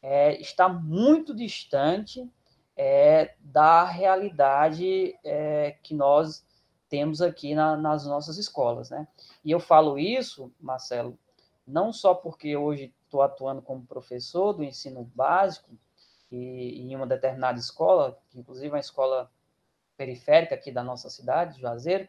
é, 0.00 0.40
está 0.40 0.68
muito 0.68 1.34
distante 1.34 2.30
é, 2.76 3.34
da 3.40 3.84
realidade 3.84 5.18
é, 5.24 5.76
que 5.82 5.94
nós 5.94 6.46
temos 6.88 7.20
aqui 7.20 7.54
na, 7.54 7.76
nas 7.76 8.06
nossas 8.06 8.38
escolas, 8.38 8.90
né? 8.90 9.06
E 9.44 9.50
eu 9.50 9.58
falo 9.58 9.98
isso, 9.98 10.52
Marcelo, 10.60 11.18
não 11.66 11.92
só 11.92 12.14
porque 12.14 12.56
hoje 12.56 12.94
estou 13.04 13.22
atuando 13.22 13.62
como 13.62 13.86
professor 13.86 14.52
do 14.52 14.62
ensino 14.62 15.04
básico 15.14 15.70
e, 16.30 16.80
em 16.82 16.94
uma 16.94 17.06
determinada 17.06 17.58
escola, 17.58 18.18
inclusive 18.34 18.68
é 18.68 18.72
uma 18.72 18.78
escola 18.78 19.30
periférica 19.96 20.54
aqui 20.54 20.70
da 20.70 20.82
nossa 20.82 21.08
cidade, 21.10 21.60
Juazeiro, 21.60 22.08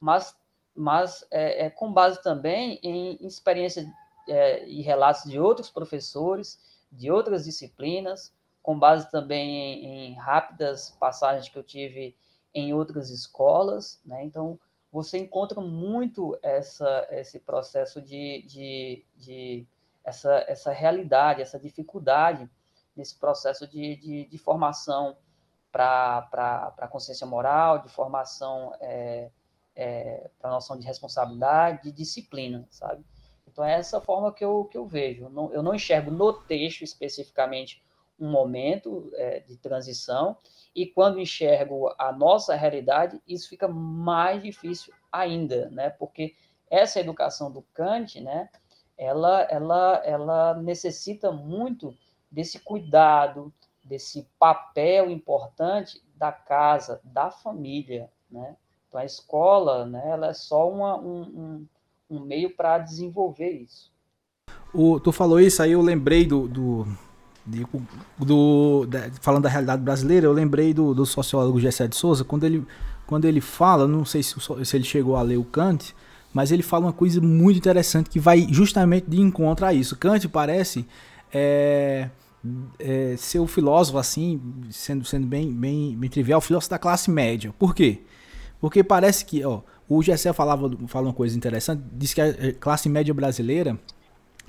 mas, 0.00 0.36
mas 0.74 1.26
é, 1.30 1.66
é 1.66 1.70
com 1.70 1.92
base 1.92 2.22
também 2.22 2.78
em 2.82 3.26
experiências 3.26 3.86
é, 4.28 4.66
e 4.66 4.82
relatos 4.82 5.24
de 5.24 5.38
outros 5.38 5.70
professores, 5.70 6.58
de 6.90 7.10
outras 7.10 7.44
disciplinas, 7.44 8.32
com 8.62 8.78
base 8.78 9.10
também 9.10 9.84
em, 9.84 10.10
em 10.10 10.14
rápidas 10.14 10.90
passagens 11.00 11.48
que 11.48 11.58
eu 11.58 11.62
tive 11.62 12.16
em 12.54 12.72
outras 12.72 13.10
escolas, 13.10 14.00
né? 14.04 14.24
Então, 14.24 14.58
você 14.90 15.18
encontra 15.18 15.60
muito 15.60 16.38
essa, 16.42 17.06
esse 17.10 17.38
processo 17.40 18.00
de, 18.00 18.42
de, 18.46 19.04
de 19.16 19.66
essa, 20.02 20.44
essa 20.48 20.72
realidade, 20.72 21.42
essa 21.42 21.58
dificuldade 21.58 22.48
nesse 22.96 23.18
processo 23.18 23.66
de, 23.66 23.96
de, 23.96 24.24
de 24.26 24.38
formação 24.38 25.16
para 25.70 26.72
a 26.78 26.88
consciência 26.88 27.26
moral, 27.26 27.80
de 27.80 27.88
formação 27.88 28.74
é, 28.80 29.30
é, 29.76 30.30
para 30.38 30.50
a 30.50 30.54
noção 30.54 30.76
de 30.78 30.86
responsabilidade, 30.86 31.82
de 31.84 31.92
disciplina, 31.92 32.66
sabe? 32.70 33.04
Então, 33.58 33.66
é 33.66 33.74
essa 33.74 34.00
forma 34.00 34.32
que 34.32 34.44
eu, 34.44 34.66
que 34.66 34.78
eu 34.78 34.86
vejo. 34.86 35.24
Eu 35.24 35.30
não, 35.30 35.52
eu 35.52 35.64
não 35.64 35.74
enxergo 35.74 36.12
no 36.12 36.32
texto 36.32 36.82
especificamente 36.82 37.82
um 38.16 38.30
momento 38.30 39.10
é, 39.14 39.40
de 39.40 39.56
transição, 39.56 40.36
e 40.72 40.86
quando 40.86 41.18
enxergo 41.18 41.92
a 41.98 42.12
nossa 42.12 42.54
realidade, 42.54 43.20
isso 43.26 43.48
fica 43.48 43.66
mais 43.66 44.40
difícil 44.44 44.94
ainda, 45.10 45.68
né? 45.70 45.90
Porque 45.90 46.36
essa 46.70 47.00
educação 47.00 47.50
do 47.50 47.62
Kant, 47.74 48.20
né? 48.20 48.48
Ela, 48.96 49.42
ela, 49.50 50.02
ela 50.04 50.54
necessita 50.54 51.32
muito 51.32 51.92
desse 52.30 52.60
cuidado, 52.60 53.52
desse 53.82 54.22
papel 54.38 55.10
importante 55.10 56.00
da 56.14 56.30
casa, 56.30 57.00
da 57.02 57.28
família, 57.28 58.08
né? 58.30 58.56
Então, 58.86 59.00
a 59.00 59.04
escola, 59.04 59.84
né, 59.84 60.10
ela 60.10 60.28
é 60.28 60.32
só 60.32 60.70
uma, 60.70 60.96
um, 60.96 61.66
um 62.08 62.20
meio 62.20 62.50
para 62.54 62.78
desenvolver 62.78 63.50
isso. 63.50 63.90
O, 64.72 65.00
tu 65.00 65.12
falou 65.12 65.40
isso, 65.40 65.62
aí 65.62 65.72
eu 65.72 65.80
lembrei 65.80 66.26
do, 66.26 66.46
do, 66.46 66.86
de, 67.46 67.66
do 68.18 68.86
falando 69.20 69.44
da 69.44 69.48
realidade 69.48 69.82
brasileira, 69.82 70.26
eu 70.26 70.32
lembrei 70.32 70.74
do, 70.74 70.94
do 70.94 71.06
sociólogo 71.06 71.60
Gessé 71.60 71.88
de 71.88 71.96
Souza, 71.96 72.24
quando 72.24 72.44
ele, 72.44 72.66
quando 73.06 73.24
ele 73.24 73.40
fala, 73.40 73.88
não 73.88 74.04
sei 74.04 74.22
se, 74.22 74.34
se 74.64 74.76
ele 74.76 74.84
chegou 74.84 75.16
a 75.16 75.22
ler 75.22 75.38
o 75.38 75.44
Kant, 75.44 75.94
mas 76.32 76.52
ele 76.52 76.62
fala 76.62 76.86
uma 76.86 76.92
coisa 76.92 77.20
muito 77.20 77.56
interessante 77.56 78.10
que 78.10 78.20
vai 78.20 78.46
justamente 78.50 79.08
de 79.08 79.20
encontro 79.20 79.64
a 79.64 79.72
isso. 79.72 79.96
Kant 79.96 80.28
parece 80.28 80.86
é, 81.32 82.10
é, 82.78 83.14
ser 83.16 83.38
o 83.38 83.46
filósofo, 83.46 83.98
assim, 83.98 84.40
sendo, 84.70 85.04
sendo 85.04 85.26
bem, 85.26 85.52
bem, 85.52 85.96
bem 85.96 86.10
trivial, 86.10 86.40
filósofo 86.40 86.70
da 86.70 86.78
classe 86.78 87.10
média. 87.10 87.54
Por 87.58 87.74
quê? 87.74 88.02
Porque 88.60 88.84
parece 88.84 89.24
que, 89.24 89.44
ó, 89.44 89.62
o 89.88 90.02
Gessé 90.02 90.32
falava, 90.32 90.70
fala 90.86 91.06
uma 91.06 91.14
coisa 91.14 91.36
interessante, 91.36 91.82
diz 91.92 92.12
que 92.12 92.20
a 92.20 92.52
classe 92.60 92.88
média 92.88 93.14
brasileira, 93.14 93.78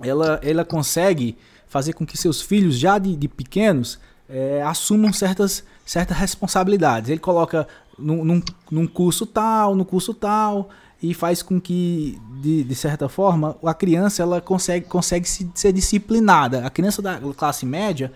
ela, 0.02 0.40
ela 0.44 0.66
consegue 0.66 1.38
fazer 1.68 1.94
com 1.94 2.06
que 2.06 2.18
seus 2.18 2.42
filhos, 2.42 2.78
já 2.78 2.98
de, 2.98 3.16
de 3.16 3.28
pequenos, 3.28 4.00
é, 4.28 4.62
assumam 4.64 5.14
certas, 5.14 5.64
certas 5.86 6.18
responsabilidades. 6.18 7.10
Ele 7.10 7.20
coloca 7.20 7.68
num, 7.98 8.24
num, 8.24 8.44
num 8.70 8.88
curso 8.88 9.26
tal, 9.26 9.76
no 9.76 9.86
curso 9.86 10.14
tal, 10.14 10.70
e 11.02 11.14
faz 11.14 11.42
com 11.42 11.60
que, 11.60 12.20
de, 12.42 12.64
de 12.64 12.76
certa 12.76 13.08
forma, 13.08 13.56
a 13.64 13.74
criança 13.74 14.22
ela 14.22 14.42
consegue, 14.42 14.86
consegue 14.88 15.28
se, 15.28 15.50
ser 15.56 15.72
disciplinada. 15.72 16.66
A 16.66 16.70
criança 16.70 17.02
da 17.02 17.20
classe 17.36 17.66
média 17.66 18.12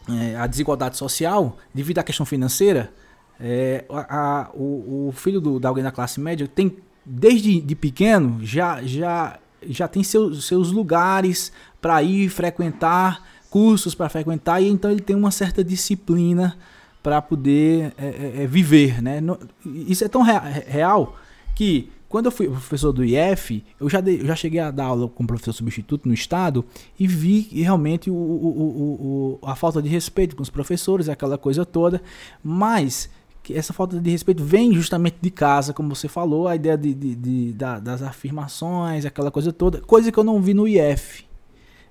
a, 0.08 0.42
a 0.42 0.46
desigualdade 0.46 0.96
social, 0.96 1.56
devido 1.72 1.98
à 1.98 2.02
questão 2.02 2.26
financeira. 2.26 2.92
É, 3.40 3.84
a, 3.90 4.50
o, 4.54 5.08
o, 5.08 5.12
filho 5.12 5.40
do, 5.40 5.58
de 5.58 5.66
alguém 5.66 5.82
da 5.82 5.90
classe 5.90 6.20
média 6.20 6.46
tem, 6.46 6.76
desde 7.04 7.60
de 7.60 7.74
pequeno, 7.74 8.38
já, 8.42 8.80
já, 8.82 9.38
já 9.66 9.88
tem 9.88 10.04
seus, 10.04 10.46
seus 10.46 10.70
lugares 10.70 11.52
para 11.80 12.02
ir 12.02 12.28
frequentar 12.28 13.22
cursos 13.54 13.94
para 13.94 14.08
frequentar 14.08 14.60
e 14.60 14.68
então 14.68 14.90
ele 14.90 15.00
tem 15.00 15.14
uma 15.14 15.30
certa 15.30 15.62
disciplina 15.62 16.56
para 17.00 17.22
poder 17.22 17.92
é, 17.96 18.06
é, 18.06 18.42
é, 18.42 18.46
viver, 18.48 19.00
né? 19.00 19.20
Isso 19.64 20.04
é 20.04 20.08
tão 20.08 20.22
real 20.22 21.16
que 21.54 21.88
quando 22.14 22.26
eu 22.26 22.30
fui 22.30 22.48
professor 22.48 22.92
do 22.92 23.04
IF, 23.04 23.64
eu 23.80 23.90
já, 23.90 24.00
dei, 24.00 24.20
eu 24.20 24.24
já 24.24 24.36
cheguei 24.36 24.60
a 24.60 24.70
dar 24.70 24.84
aula 24.84 25.08
como 25.08 25.26
professor 25.26 25.52
substituto 25.52 26.06
no 26.06 26.14
estado 26.14 26.64
e 26.96 27.08
vi 27.08 27.40
realmente 27.50 28.08
o, 28.08 28.14
o, 28.14 29.40
o, 29.42 29.44
a 29.44 29.56
falta 29.56 29.82
de 29.82 29.88
respeito 29.88 30.36
com 30.36 30.42
os 30.44 30.48
professores, 30.48 31.08
aquela 31.08 31.36
coisa 31.36 31.66
toda, 31.66 32.00
mas 32.40 33.10
essa 33.50 33.72
falta 33.72 33.98
de 33.98 34.10
respeito 34.12 34.44
vem 34.44 34.72
justamente 34.72 35.16
de 35.20 35.28
casa, 35.28 35.72
como 35.72 35.92
você 35.92 36.06
falou, 36.06 36.46
a 36.46 36.54
ideia 36.54 36.78
de, 36.78 36.94
de, 36.94 37.16
de 37.16 37.52
das 37.52 38.00
afirmações, 38.00 39.04
aquela 39.04 39.32
coisa 39.32 39.52
toda, 39.52 39.80
coisa 39.80 40.12
que 40.12 40.16
eu 40.16 40.22
não 40.22 40.40
vi 40.40 40.54
no 40.54 40.68
IF. 40.68 41.24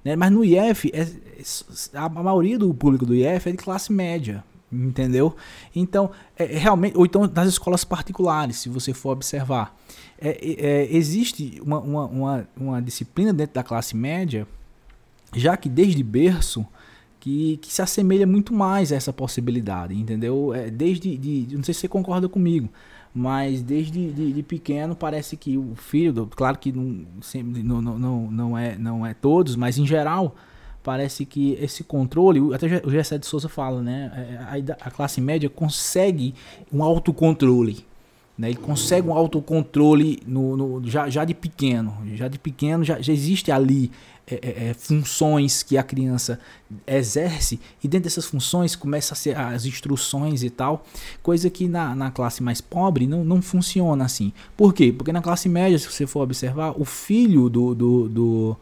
Né? 0.06 0.16
Mas 0.16 0.32
no 0.32 0.46
IF, 0.46 0.90
é, 0.94 1.06
a 1.96 2.08
maioria 2.08 2.58
do 2.58 2.74
público 2.74 3.06
do 3.06 3.14
IF 3.14 3.50
é 3.50 3.52
de 3.52 3.58
classe 3.58 3.92
média, 3.92 4.42
entendeu? 4.72 5.36
Então, 5.76 6.12
é, 6.40 6.46
é, 6.46 6.58
realmente, 6.58 6.98
ou 6.98 7.06
então 7.06 7.28
nas 7.28 7.50
escolas 7.50 7.84
particulares, 7.84 8.56
se 8.60 8.70
você 8.70 8.94
for 8.94 9.10
observar, 9.12 9.78
é, 10.24 10.30
é, 10.30 10.66
é, 10.66 10.96
existe 10.96 11.62
uma, 11.62 11.80
uma, 11.82 12.06
uma, 12.06 12.48
uma, 12.56 12.82
disciplina 12.82 13.34
dentro 13.34 13.56
da 13.56 13.64
classe 13.64 13.94
média, 13.94 14.48
já 15.36 15.58
que 15.58 15.68
desde 15.68 16.02
berço, 16.02 16.66
que, 17.20 17.58
que 17.58 17.74
se 17.74 17.82
assemelha 17.82 18.26
muito 18.26 18.54
mais 18.54 18.94
a 18.94 18.96
essa 18.96 19.12
possibilidade, 19.12 19.94
entendeu? 19.94 20.54
É, 20.54 20.70
desde, 20.70 21.18
de, 21.18 21.56
não 21.56 21.64
sei 21.64 21.74
se 21.74 21.82
você 21.82 21.88
concorda 21.90 22.30
comigo, 22.30 22.70
mas 23.14 23.62
desde 23.62 24.12
de, 24.14 24.32
de, 24.32 24.44
pequeno 24.44 24.96
parece 24.96 25.36
que 25.36 25.58
o 25.58 25.76
filho, 25.76 26.26
claro 26.34 26.58
que 26.58 26.72
não, 26.72 27.06
sempre, 27.22 27.62
não, 27.62 27.82
não, 27.82 28.32
não, 28.32 28.58
é, 28.58 28.78
não 28.78 29.06
é 29.06 29.14
todos, 29.14 29.58
mas 29.58 29.78
em 29.78 29.86
geral 29.86 30.36
parece 30.82 31.26
que 31.26 31.54
esse 31.62 31.84
controle, 31.84 32.40
até 32.54 32.82
o 32.86 32.90
Gessé 32.90 33.18
de 33.18 33.26
Souza 33.26 33.50
fala, 33.50 33.82
né? 33.82 34.12
É, 34.16 34.72
a, 34.72 34.88
a 34.88 34.92
classe 34.92 35.20
média 35.20 35.50
consegue 35.50 36.34
um 36.72 36.82
autocontrole. 36.82 37.86
Né? 38.38 38.50
Ele 38.50 38.58
consegue 38.58 39.08
um 39.08 39.14
autocontrole 39.14 40.22
no, 40.26 40.58
no, 40.58 40.88
já, 40.90 41.10
já 41.10 41.24
de 41.24 41.34
pequeno. 41.34 41.96
Já 42.16 42.28
de 42.28 42.40
pequeno 42.40 42.84
já, 42.84 43.00
já 43.00 43.14
existe 43.14 43.52
ali 43.52 43.92
é, 44.26 44.36
é, 44.36 44.70
é, 44.70 44.74
funções 44.74 45.64
que 45.64 45.78
a 45.78 45.84
criança 45.84 46.40
exerce 46.88 47.60
e 47.84 47.90
dentro 47.90 48.06
dessas 48.06 48.26
funções 48.26 48.74
começa 48.74 49.14
a 49.14 49.18
ser 49.18 49.38
as 49.38 49.66
instruções 49.66 50.44
e 50.44 50.50
tal, 50.50 50.86
coisa 51.22 51.50
que 51.50 51.68
na, 51.68 51.94
na 51.94 52.10
classe 52.10 52.42
mais 52.42 52.62
pobre 52.62 53.06
não, 53.06 53.26
não 53.26 53.42
funciona 53.42 54.06
assim. 54.06 54.32
Por 54.56 54.74
quê? 54.74 54.94
Porque 54.98 55.12
na 55.12 55.22
classe 55.22 55.50
média, 55.50 55.78
se 55.78 55.92
você 55.92 56.08
for 56.08 56.22
observar, 56.22 56.74
o 56.80 56.86
filho 56.86 57.50
do, 57.50 57.76
do, 57.76 58.08
do 58.08 58.58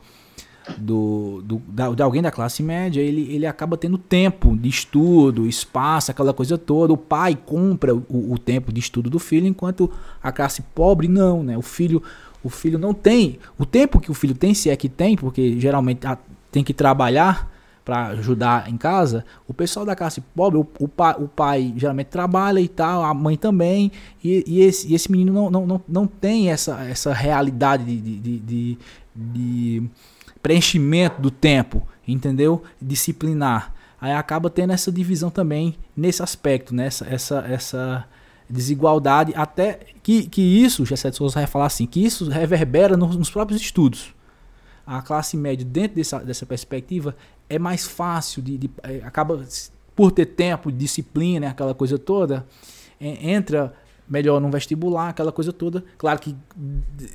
do, 0.78 1.42
do 1.44 1.62
da, 1.68 1.90
de 1.92 2.02
alguém 2.02 2.22
da 2.22 2.32
classe 2.32 2.62
média, 2.62 3.02
ele, 3.02 3.34
ele 3.34 3.46
acaba 3.46 3.78
tendo 3.78 3.98
tempo 3.98 4.56
de 4.56 4.70
estudo, 4.70 5.48
espaço, 5.48 6.12
aquela 6.12 6.34
coisa 6.34 6.58
toda. 6.58 6.94
O 6.94 6.98
pai 6.98 7.36
compra 7.36 7.96
o, 7.96 8.34
o 8.34 8.38
tempo 8.38 8.72
de 8.72 8.80
estudo 8.80 9.10
do 9.10 9.20
filho, 9.20 9.48
enquanto 9.48 9.90
a 10.22 10.32
classe 10.32 10.62
pobre 10.74 11.08
não, 11.08 11.44
né? 11.44 11.58
O 11.58 11.62
filho, 11.62 12.02
o 12.44 12.50
filho 12.50 12.78
não 12.78 12.94
tem. 12.94 13.40
O 13.58 13.66
tempo 13.66 14.00
que 14.00 14.12
o 14.12 14.14
filho 14.14 14.36
tem, 14.36 14.54
se 14.54 14.70
é 14.70 14.76
que 14.76 14.90
tem, 14.90 15.16
porque 15.16 15.60
geralmente 15.60 16.02
tem 16.52 16.64
que 16.64 16.74
trabalhar 16.74 17.52
para 17.84 18.08
ajudar 18.08 18.70
em 18.70 18.78
casa, 18.78 19.26
o 19.48 19.54
pessoal 19.54 19.86
da 19.86 19.96
classe 19.96 20.22
pobre, 20.22 20.60
o, 20.60 20.68
o, 20.80 20.88
pai, 20.88 21.16
o 21.18 21.28
pai 21.28 21.74
geralmente 21.76 22.08
trabalha 22.08 22.60
e 22.60 22.68
tal, 22.68 23.04
a 23.04 23.14
mãe 23.14 23.36
também, 23.36 23.92
e, 24.24 24.44
e, 24.48 24.62
esse, 24.62 24.88
e 24.88 24.96
esse 24.96 25.12
menino 25.12 25.34
não, 25.34 25.50
não, 25.50 25.68
não, 25.68 25.82
não 25.88 26.08
tem 26.08 26.52
essa, 26.52 26.80
essa 26.84 27.12
realidade 27.14 27.84
de, 27.84 28.20
de, 28.20 28.40
de, 28.40 28.78
de 29.16 29.84
preenchimento 30.42 31.22
do 31.22 31.32
tempo, 31.32 31.88
entendeu? 32.08 32.64
Disciplinar. 32.82 33.74
Aí 34.00 34.14
acaba 34.14 34.50
tendo 34.50 34.74
essa 34.74 34.92
divisão 34.92 35.30
também 35.30 35.76
nesse 35.96 36.24
aspecto, 36.24 36.74
nessa 36.74 37.06
né? 37.06 37.14
essa, 37.14 37.46
essa 37.48 38.06
desigualdade, 38.50 39.34
até 39.36 39.80
que, 40.04 40.28
que 40.28 40.42
isso, 40.42 40.86
Gessé 40.86 41.10
de 41.10 41.16
Souza 41.16 41.36
vai 41.36 41.48
falar 41.48 41.68
assim, 41.68 41.86
que 41.86 42.04
isso 42.04 42.30
reverbera 42.30 42.98
nos, 42.98 43.16
nos, 43.16 43.30
próprios 43.30 43.62
estudos. 43.62 44.14
A 44.86 45.02
classe 45.02 45.38
média, 45.38 45.66
dentro 45.66 45.96
dessa, 45.96 46.20
dessa 46.20 46.46
perspectiva, 46.46 47.16
é 47.48 47.58
mais 47.58 47.88
fácil, 47.88 48.42
de, 48.42 48.58
de 48.58 48.70
é, 48.84 49.02
acaba 49.04 49.46
por 49.96 50.12
ter 50.12 50.26
tempo, 50.26 50.72
disciplina, 50.72 51.50
aquela 51.50 51.74
coisa 51.74 51.98
toda, 51.98 52.46
é, 53.00 53.32
entra 53.32 53.74
melhor 54.10 54.42
no 54.42 54.50
vestibular, 54.50 55.10
aquela 55.10 55.32
coisa 55.32 55.54
toda. 55.54 55.84
Claro 55.98 56.20
que 56.20 56.36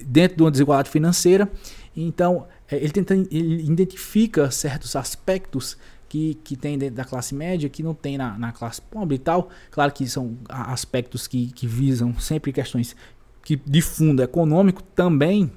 dentro 0.07 0.39
de 0.39 0.43
uma 0.43 0.51
desigualdade 0.51 0.89
financeira. 0.89 1.51
Então, 1.95 2.47
ele, 2.71 2.91
tenta, 2.91 3.15
ele 3.15 3.63
identifica 3.65 4.51
certos 4.51 4.97
aspectos 4.97 5.77
que, 6.09 6.35
que 6.43 6.57
tem 6.57 6.79
dentro 6.79 6.97
da 6.97 7.05
classe 7.05 7.35
média 7.35 7.69
que 7.69 7.83
não 7.83 7.95
tem 7.95 8.17
na, 8.17 8.39
na 8.39 8.53
classe 8.53 8.81
pobre 8.81 9.17
e 9.17 9.19
tal. 9.19 9.51
Claro 9.71 9.93
que 9.93 10.07
são 10.09 10.37
aspectos 10.49 11.27
que, 11.27 11.49
que 11.53 11.67
visam 11.67 12.19
sempre 12.19 12.53
questões 12.53 12.97
que 13.43 13.57
de 13.57 13.81
fundo 13.81 14.23
econômico 14.23 14.83
também. 14.83 15.51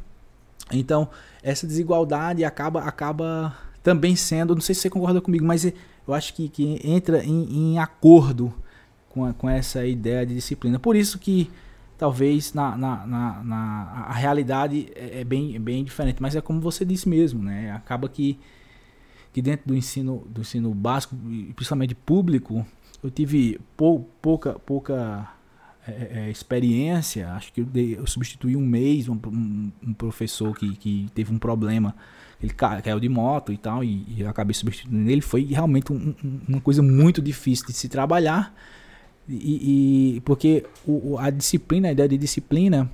Então, 0.72 1.10
essa 1.41 1.66
desigualdade 1.66 2.43
acaba, 2.45 2.82
acaba 2.84 3.57
também 3.82 4.16
sendo, 4.16 4.53
não 4.53 4.62
sei 4.62 4.76
se 4.76 4.82
você 4.82 4.89
concorda 4.89 5.20
comigo, 5.20 5.45
mas 5.45 5.66
eu 5.66 6.14
acho 6.14 6.34
que, 6.34 6.49
que 6.49 6.80
entra 6.84 7.24
em, 7.24 7.72
em 7.74 7.80
acordo 7.80 8.53
com, 9.10 9.26
a, 9.26 9.34
com 9.34 9.49
essa 9.49 9.86
ideia 9.86 10.26
de 10.26 10.36
disciplina. 10.36 10.78
Por 10.78 10.95
isso 10.95 11.18
que 11.18 11.49
talvez 12.00 12.54
na, 12.54 12.78
na, 12.78 13.06
na, 13.06 13.43
na 13.43 13.84
a 14.08 14.14
realidade 14.14 14.89
é, 14.95 15.20
é, 15.20 15.24
bem, 15.26 15.54
é 15.58 15.60
bem 15.60 15.84
diferente, 15.84 16.22
mas 16.22 16.34
é 16.34 16.39
como 16.39 16.62
você 16.62 16.86
disse 16.86 17.10
mesmo, 17.10 17.43
né? 17.43 17.72
Acaba 17.74 18.08
que, 18.08 18.39
que 19.34 19.41
dentro 19.41 19.68
do 19.68 19.76
ensino, 19.76 20.26
do 20.30 20.39
ensino 20.39 20.74
básico, 20.74 21.14
principalmente 21.54 21.93
público, 21.93 22.66
eu 23.04 23.12
tive 23.12 23.60
pou, 23.76 24.10
pouca, 24.22 24.54
pouca 24.54 25.30
é, 25.86 26.22
é, 26.22 26.32
experiência, 26.32 27.34
acho 27.34 27.52
que 27.52 27.60
eu, 27.60 27.66
dei, 27.66 27.97
eu 27.97 28.08
substituí 28.08 28.56
um 28.56 28.66
mês 28.66 29.10
um, 29.10 29.20
um, 29.28 29.72
um, 29.88 29.93
professor 29.93 30.58
que, 30.58 30.78
que 30.78 31.08
teve 31.14 31.34
um 31.34 31.38
problema, 31.38 31.93
ele 32.41 32.54
caiu 32.54 33.00
de 33.02 33.10
moto 33.10 33.52
e 33.52 33.58
tal, 33.58 33.84
e, 33.84 34.06
e 34.08 34.22
eu 34.22 34.30
acabei 34.30 34.54
substituindo 34.54 35.10
ele, 35.10 35.20
foi 35.20 35.43
realmente 35.43 35.91
um, 35.91 36.16
uma 36.47 36.62
coisa 36.62 36.82
muito 36.82 37.22
difícil 37.22 37.66
de 37.66 37.74
se 37.74 37.89
trabalhar, 37.89 38.54
e, 39.30 40.15
e 40.15 40.21
porque 40.21 40.65
o, 40.86 41.17
a 41.17 41.30
disciplina, 41.30 41.89
a 41.89 41.91
ideia 41.91 42.09
de 42.09 42.17
disciplina, 42.17 42.89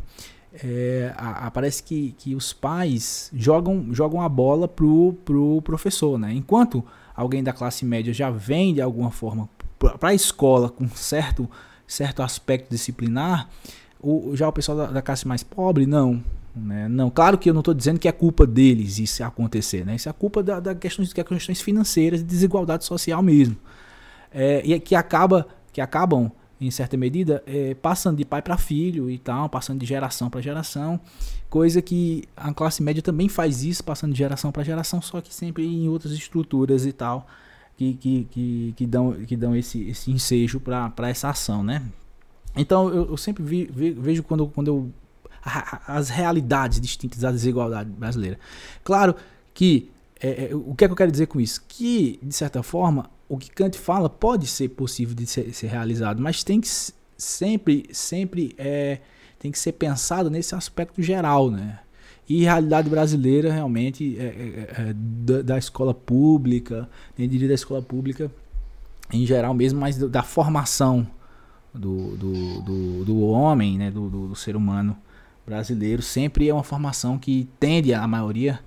é, 0.63 1.13
a, 1.17 1.47
a, 1.47 1.51
parece 1.51 1.81
que, 1.81 2.13
que 2.17 2.35
os 2.35 2.53
pais 2.53 3.29
jogam, 3.33 3.87
jogam 3.91 4.21
a 4.21 4.29
bola 4.29 4.67
pro, 4.67 5.15
pro 5.25 5.61
professor, 5.61 6.17
né? 6.17 6.33
Enquanto 6.33 6.83
alguém 7.15 7.43
da 7.43 7.53
classe 7.53 7.85
média 7.85 8.13
já 8.13 8.29
vem 8.29 8.73
de 8.73 8.81
alguma 8.81 9.11
forma 9.11 9.49
para 9.77 10.09
a 10.09 10.13
escola 10.13 10.69
com 10.69 10.87
certo, 10.89 11.49
certo 11.87 12.21
aspecto 12.21 12.69
disciplinar, 12.69 13.49
o, 13.99 14.31
já 14.35 14.47
o 14.47 14.51
pessoal 14.51 14.77
da, 14.77 14.85
da 14.87 15.01
classe 15.01 15.27
mais 15.27 15.43
pobre, 15.43 15.85
não. 15.85 16.23
Né? 16.55 16.87
Não, 16.87 17.09
claro 17.09 17.37
que 17.37 17.49
eu 17.49 17.53
não 17.53 17.59
estou 17.59 17.73
dizendo 17.73 17.99
que 17.99 18.07
é 18.07 18.11
culpa 18.11 18.47
deles 18.47 18.97
isso 18.97 19.23
acontecer, 19.23 19.85
né? 19.85 19.95
Isso 19.95 20.07
é 20.07 20.13
culpa 20.13 20.41
da, 20.41 20.59
da 20.59 20.73
questões, 20.73 21.11
que 21.11 21.19
é 21.19 21.23
questões 21.23 21.59
financeiras 21.59 22.23
desigualdade 22.23 22.85
social 22.85 23.21
mesmo. 23.21 23.57
É, 24.33 24.61
e 24.65 24.79
que 24.79 24.95
acaba 24.95 25.47
que 25.75 25.81
acabam 25.81 26.31
em 26.59 26.71
certa 26.71 26.95
medida 26.95 27.43
é, 27.45 27.73
passando 27.73 28.15
de 28.15 28.23
pai 28.23 28.41
para 28.41 28.57
filho 28.57 29.09
e 29.09 29.17
tal, 29.17 29.49
passando 29.49 29.77
de 29.77 29.85
geração 29.85 30.29
para 30.29 30.39
geração, 30.39 30.97
coisa 31.49 31.81
que 31.81 32.23
a 32.33 32.53
classe 32.53 32.81
média 32.81 33.03
também 33.03 33.27
faz 33.27 33.61
isso, 33.61 33.83
passando 33.83 34.13
de 34.13 34.17
geração 34.17 34.53
para 34.53 34.63
geração, 34.63 35.01
só 35.01 35.19
que 35.19 35.35
sempre 35.35 35.65
em 35.65 35.89
outras 35.89 36.13
estruturas 36.13 36.85
e 36.85 36.93
tal 36.93 37.27
que, 37.75 37.95
que, 37.95 38.27
que, 38.31 38.73
que 38.77 38.87
dão, 38.87 39.11
que 39.25 39.35
dão 39.35 39.53
esse, 39.53 39.83
esse 39.89 40.09
ensejo 40.09 40.61
para 40.61 41.09
essa 41.09 41.27
ação, 41.27 41.61
né? 41.61 41.83
Então 42.55 42.87
eu, 42.87 43.09
eu 43.09 43.17
sempre 43.17 43.43
vi, 43.43 43.65
vejo 43.65 44.23
quando, 44.23 44.47
quando 44.47 44.67
eu 44.69 44.91
as 45.85 46.07
realidades 46.07 46.79
distintas 46.79 47.19
da 47.19 47.31
desigualdade 47.31 47.89
brasileira. 47.89 48.39
Claro 48.81 49.13
que 49.53 49.91
é, 50.21 50.45
é, 50.51 50.55
o 50.55 50.73
que 50.73 50.85
é 50.85 50.87
que 50.87 50.93
eu 50.93 50.95
quero 50.95 51.11
dizer 51.11 51.27
com 51.27 51.41
isso? 51.41 51.61
Que, 51.67 52.17
de 52.23 52.33
certa 52.33 52.63
forma, 52.63 53.09
o 53.27 53.37
que 53.37 53.49
Kant 53.49 53.77
fala 53.77 54.09
pode 54.09 54.47
ser 54.47 54.69
possível 54.69 55.15
de 55.15 55.25
ser, 55.25 55.53
ser 55.53 55.67
realizado, 55.67 56.21
mas 56.21 56.43
tem 56.43 56.61
que 56.61 56.67
sempre, 57.17 57.85
sempre 57.91 58.53
é, 58.57 58.99
tem 59.39 59.51
que 59.51 59.59
ser 59.59 59.73
pensado 59.73 60.29
nesse 60.29 60.53
aspecto 60.55 61.01
geral, 61.01 61.49
né? 61.49 61.79
E 62.27 62.43
realidade 62.43 62.89
brasileira 62.89 63.53
realmente 63.53 64.17
é, 64.17 64.23
é, 64.23 64.25
é, 64.25 64.89
é 64.89 64.93
da, 64.95 65.41
da, 65.43 65.57
escola 65.57 65.93
pública, 65.93 66.89
nem 67.15 67.29
diria 67.29 67.47
da 67.47 67.53
escola 67.53 67.83
pública 67.83 68.31
em 69.13 69.25
geral 69.25 69.53
mesmo, 69.53 69.79
mas 69.79 69.95
da 69.97 70.23
formação 70.23 71.07
do, 71.71 72.15
do, 72.17 72.61
do, 72.61 73.05
do 73.05 73.19
homem, 73.21 73.77
né, 73.77 73.91
do, 73.91 74.09
do, 74.09 74.27
do, 74.29 74.35
ser 74.35 74.55
humano 74.55 74.97
brasileiro, 75.45 76.01
sempre 76.01 76.49
é 76.49 76.53
uma 76.53 76.63
formação 76.63 77.19
que 77.19 77.47
tende, 77.59 77.93
a 77.93 78.07
maioria 78.07 78.59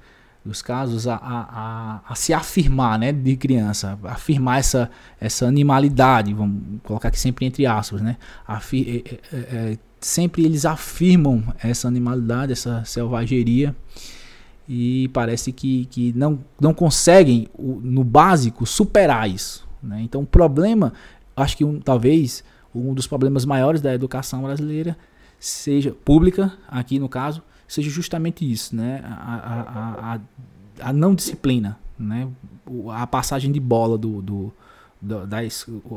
dos 0.48 0.62
casos, 0.62 1.06
a, 1.06 1.14
a, 1.14 2.00
a, 2.08 2.14
se 2.14 2.32
afirmar 2.32 2.98
né, 2.98 3.12
de 3.12 3.36
criança, 3.36 3.98
afirmar 4.04 4.58
essa, 4.58 4.90
essa 5.20 5.46
animalidade, 5.46 6.34
vamos 6.34 6.80
colocar 6.82 7.08
aqui 7.08 7.20
sempre 7.20 7.46
entre 7.46 7.66
aspas, 7.66 8.00
né, 8.00 8.16
Afir, 8.46 9.04
é, 9.06 9.14
é, 9.14 9.38
é, 9.38 9.78
sempre 10.00 10.44
eles 10.44 10.64
afirmam 10.64 11.44
essa 11.62 11.86
animalidade, 11.86 12.52
essa 12.52 12.82
selvageria 12.84 13.76
e 14.68 15.08
parece 15.08 15.52
que, 15.52 15.86
que 15.86 16.12
não, 16.14 16.38
não 16.60 16.74
conseguem, 16.74 17.48
no 17.58 18.04
básico, 18.04 18.66
superar 18.66 19.28
isso. 19.30 19.66
Né? 19.82 20.02
Então, 20.02 20.22
o 20.22 20.26
problema, 20.26 20.92
acho 21.36 21.56
que 21.56 21.64
um, 21.64 21.80
talvez 21.80 22.44
um 22.74 22.92
dos 22.92 23.06
problemas 23.06 23.44
maiores 23.44 23.80
da 23.80 23.94
educação 23.94 24.42
brasileira 24.42 24.96
seja 25.38 25.92
pública, 26.04 26.52
aqui 26.68 26.98
no 26.98 27.08
caso, 27.08 27.42
seja 27.68 27.90
justamente 27.90 28.50
isso, 28.50 28.74
né? 28.74 29.02
a, 29.04 29.34
a, 29.34 30.14
a, 30.14 30.88
a 30.88 30.92
não 30.92 31.14
disciplina, 31.14 31.78
né? 31.98 32.28
a 32.92 33.06
passagem 33.06 33.52
de 33.52 33.60
bola 33.60 33.96
do, 33.96 34.20
do, 34.20 34.52
do 35.00 35.26
da, 35.26 35.38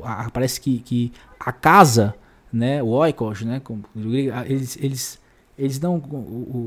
a, 0.03 0.29
parece 0.29 0.61
que, 0.61 0.79
que 0.79 1.11
a 1.39 1.51
casa 1.51 2.13
né, 2.51 2.83
o 2.83 2.87
oikos, 2.87 3.41
né, 3.43 3.61
eles, 4.45 4.77
eles, 4.81 5.21
eles 5.57 5.79
não, 5.79 5.97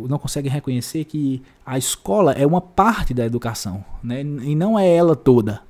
não 0.08 0.18
conseguem 0.18 0.50
reconhecer 0.50 1.04
que 1.04 1.42
a 1.64 1.76
escola 1.76 2.32
é 2.32 2.46
uma 2.46 2.60
parte 2.60 3.12
da 3.12 3.24
educação, 3.24 3.84
né, 4.02 4.22
e 4.22 4.54
não 4.54 4.78
é 4.78 4.88
ela 4.88 5.14
toda. 5.14 5.62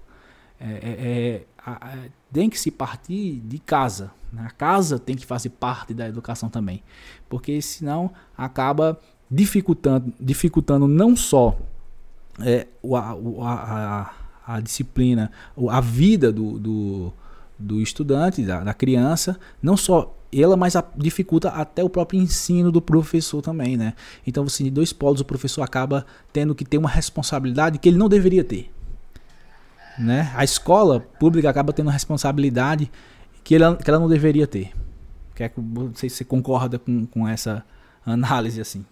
É, 0.61 0.67
é, 0.67 1.47
é, 1.67 2.11
tem 2.33 2.49
que 2.49 2.59
se 2.59 2.71
partir 2.71 3.41
de 3.41 3.59
casa. 3.59 4.13
Né, 4.33 4.45
a 4.47 4.51
casa 4.51 4.99
tem 4.99 5.17
que 5.17 5.27
fazer 5.27 5.51
parte 5.51 5.93
da 5.93 6.09
educação 6.09 6.49
também, 6.49 6.83
porque 7.29 7.61
senão 7.61 8.11
acaba 8.37 8.99
dificultando, 9.35 10.13
dificultando 10.21 10.87
não 10.87 11.17
só 11.17 11.59
é, 12.41 12.67
a, 12.93 13.17
a, 13.43 14.11
a, 14.47 14.55
a 14.57 14.61
disciplina, 14.61 15.31
a 15.69 15.81
vida 15.81 16.33
do, 16.33 16.59
do 16.59 17.13
do 17.59 17.81
estudante, 17.81 18.43
da, 18.43 18.61
da 18.61 18.75
criança, 18.75 19.39
não 19.63 19.77
só 19.77 20.15
ela, 20.33 20.57
mas 20.57 20.75
dificulta 20.97 21.49
até 21.51 21.85
o 21.85 21.89
próprio 21.89 22.21
ensino 22.21 22.73
do 22.73 22.83
professor 22.83 23.41
também, 23.41 23.77
né? 23.77 23.95
Então, 24.27 24.43
você 24.43 24.65
de 24.65 24.71
dois 24.71 24.93
polos, 24.93 25.21
o 25.21 25.25
professor 25.25 25.63
acaba 25.63 26.05
tendo 26.33 26.55
que 26.55 26.65
ter 26.65 26.77
uma 26.77 26.89
responsabilidade 26.89 27.79
que 27.79 27.89
ele 27.89 27.97
não 27.97 28.09
deveria 28.09 28.43
ter. 28.43 28.71
Né? 29.97 30.33
A 30.35 30.43
escola 30.43 30.99
pública 30.99 31.49
acaba 31.49 31.73
tendo 31.73 31.87
uma 31.87 31.93
responsabilidade 31.93 32.91
que 33.45 33.55
ela, 33.55 33.77
que 33.77 33.89
ela 33.89 34.01
não 34.01 34.09
deveria 34.09 34.47
ter. 34.47 34.73
Quer 35.37 35.51
que, 35.51 35.61
não 35.61 35.95
sei 35.95 36.11
se 36.11 36.17
você 36.17 36.25
concorda 36.25 36.81
com, 36.81 37.07
com 37.07 37.29
essa 37.29 37.65
análise 38.05 38.61
assim. 38.61 38.85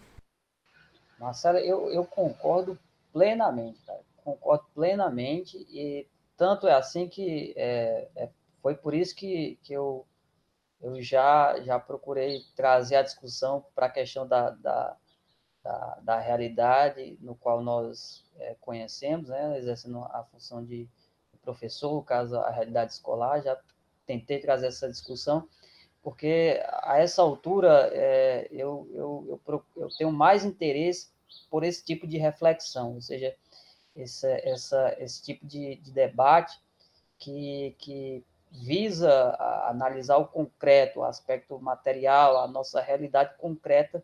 Marcelo, 1.23 1.59
eu, 1.59 1.89
eu 1.93 2.05
concordo 2.05 2.77
plenamente, 3.12 3.81
cara. 3.87 4.01
Concordo 4.25 4.64
plenamente 4.75 5.57
e 5.70 6.07
tanto 6.37 6.66
é 6.66 6.75
assim 6.75 7.09
que 7.09 7.55
é, 7.57 8.09
é 8.16 8.29
foi 8.61 8.75
por 8.75 8.93
isso 8.93 9.14
que, 9.14 9.59
que 9.62 9.73
eu, 9.73 10.05
eu 10.81 11.01
já, 11.01 11.61
já 11.61 11.79
procurei 11.79 12.43
trazer 12.57 12.97
a 12.97 13.03
discussão 13.03 13.64
para 13.75 13.87
a 13.87 13.91
questão 13.91 14.27
da, 14.27 14.51
da, 14.51 14.97
da, 15.62 15.99
da, 16.03 16.18
realidade 16.18 17.16
no 17.20 17.35
qual 17.35 17.61
nós 17.61 18.25
é, 18.39 18.57
conhecemos, 18.61 19.29
né, 19.29 19.59
exercendo 19.59 19.99
a 19.99 20.25
função 20.31 20.64
de 20.64 20.89
professor, 21.43 21.93
no 21.93 22.03
caso 22.05 22.37
a 22.37 22.51
realidade 22.51 22.93
escolar, 22.93 23.43
já 23.43 23.59
tentei 24.07 24.39
trazer 24.39 24.68
essa 24.68 24.89
discussão, 24.89 25.49
porque 26.03 26.61
a 26.83 26.99
essa 26.99 27.20
altura 27.20 27.91
é, 27.93 28.47
eu, 28.51 28.89
eu, 28.93 29.41
eu, 29.47 29.64
eu 29.77 29.89
tenho 29.97 30.12
mais 30.12 30.45
interesse 30.45 31.12
por 31.51 31.64
esse 31.64 31.85
tipo 31.85 32.07
de 32.07 32.18
reflexão, 32.18 32.95
ou 32.95 33.01
seja, 33.01 33.35
esse, 33.95 34.26
essa, 34.26 34.97
esse 34.99 35.22
tipo 35.22 35.47
de, 35.47 35.76
de 35.76 35.91
debate 35.91 36.59
que, 37.18 37.74
que 37.78 38.24
visa 38.51 39.37
analisar 39.66 40.16
o 40.18 40.26
concreto, 40.26 41.01
o 41.01 41.05
aspecto 41.05 41.59
material, 41.61 42.39
a 42.39 42.49
nossa 42.49 42.80
realidade 42.80 43.35
concreta, 43.39 44.03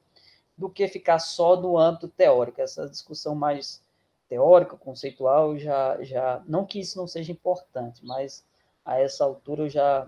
do 0.56 0.68
que 0.68 0.88
ficar 0.88 1.18
só 1.18 1.56
no 1.56 1.78
âmbito 1.78 2.08
teórico. 2.08 2.60
Essa 2.60 2.88
discussão 2.88 3.34
mais 3.34 3.82
teórica, 4.28 4.76
conceitual, 4.76 5.56
já, 5.58 6.02
já 6.02 6.42
não 6.46 6.66
que 6.66 6.80
isso 6.80 6.98
não 6.98 7.06
seja 7.06 7.32
importante, 7.32 8.04
mas 8.04 8.44
a 8.84 8.98
essa 8.98 9.24
altura 9.24 9.64
eu 9.64 9.68
já, 9.68 10.06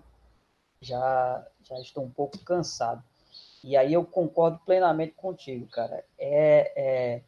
já, 0.80 1.46
já 1.62 1.78
estou 1.80 2.04
um 2.04 2.10
pouco 2.10 2.38
cansado. 2.38 3.02
E 3.62 3.76
aí 3.76 3.92
eu 3.92 4.04
concordo 4.04 4.58
plenamente 4.64 5.12
contigo, 5.12 5.66
cara. 5.68 6.04
É, 6.18 6.72
é, 6.76 7.22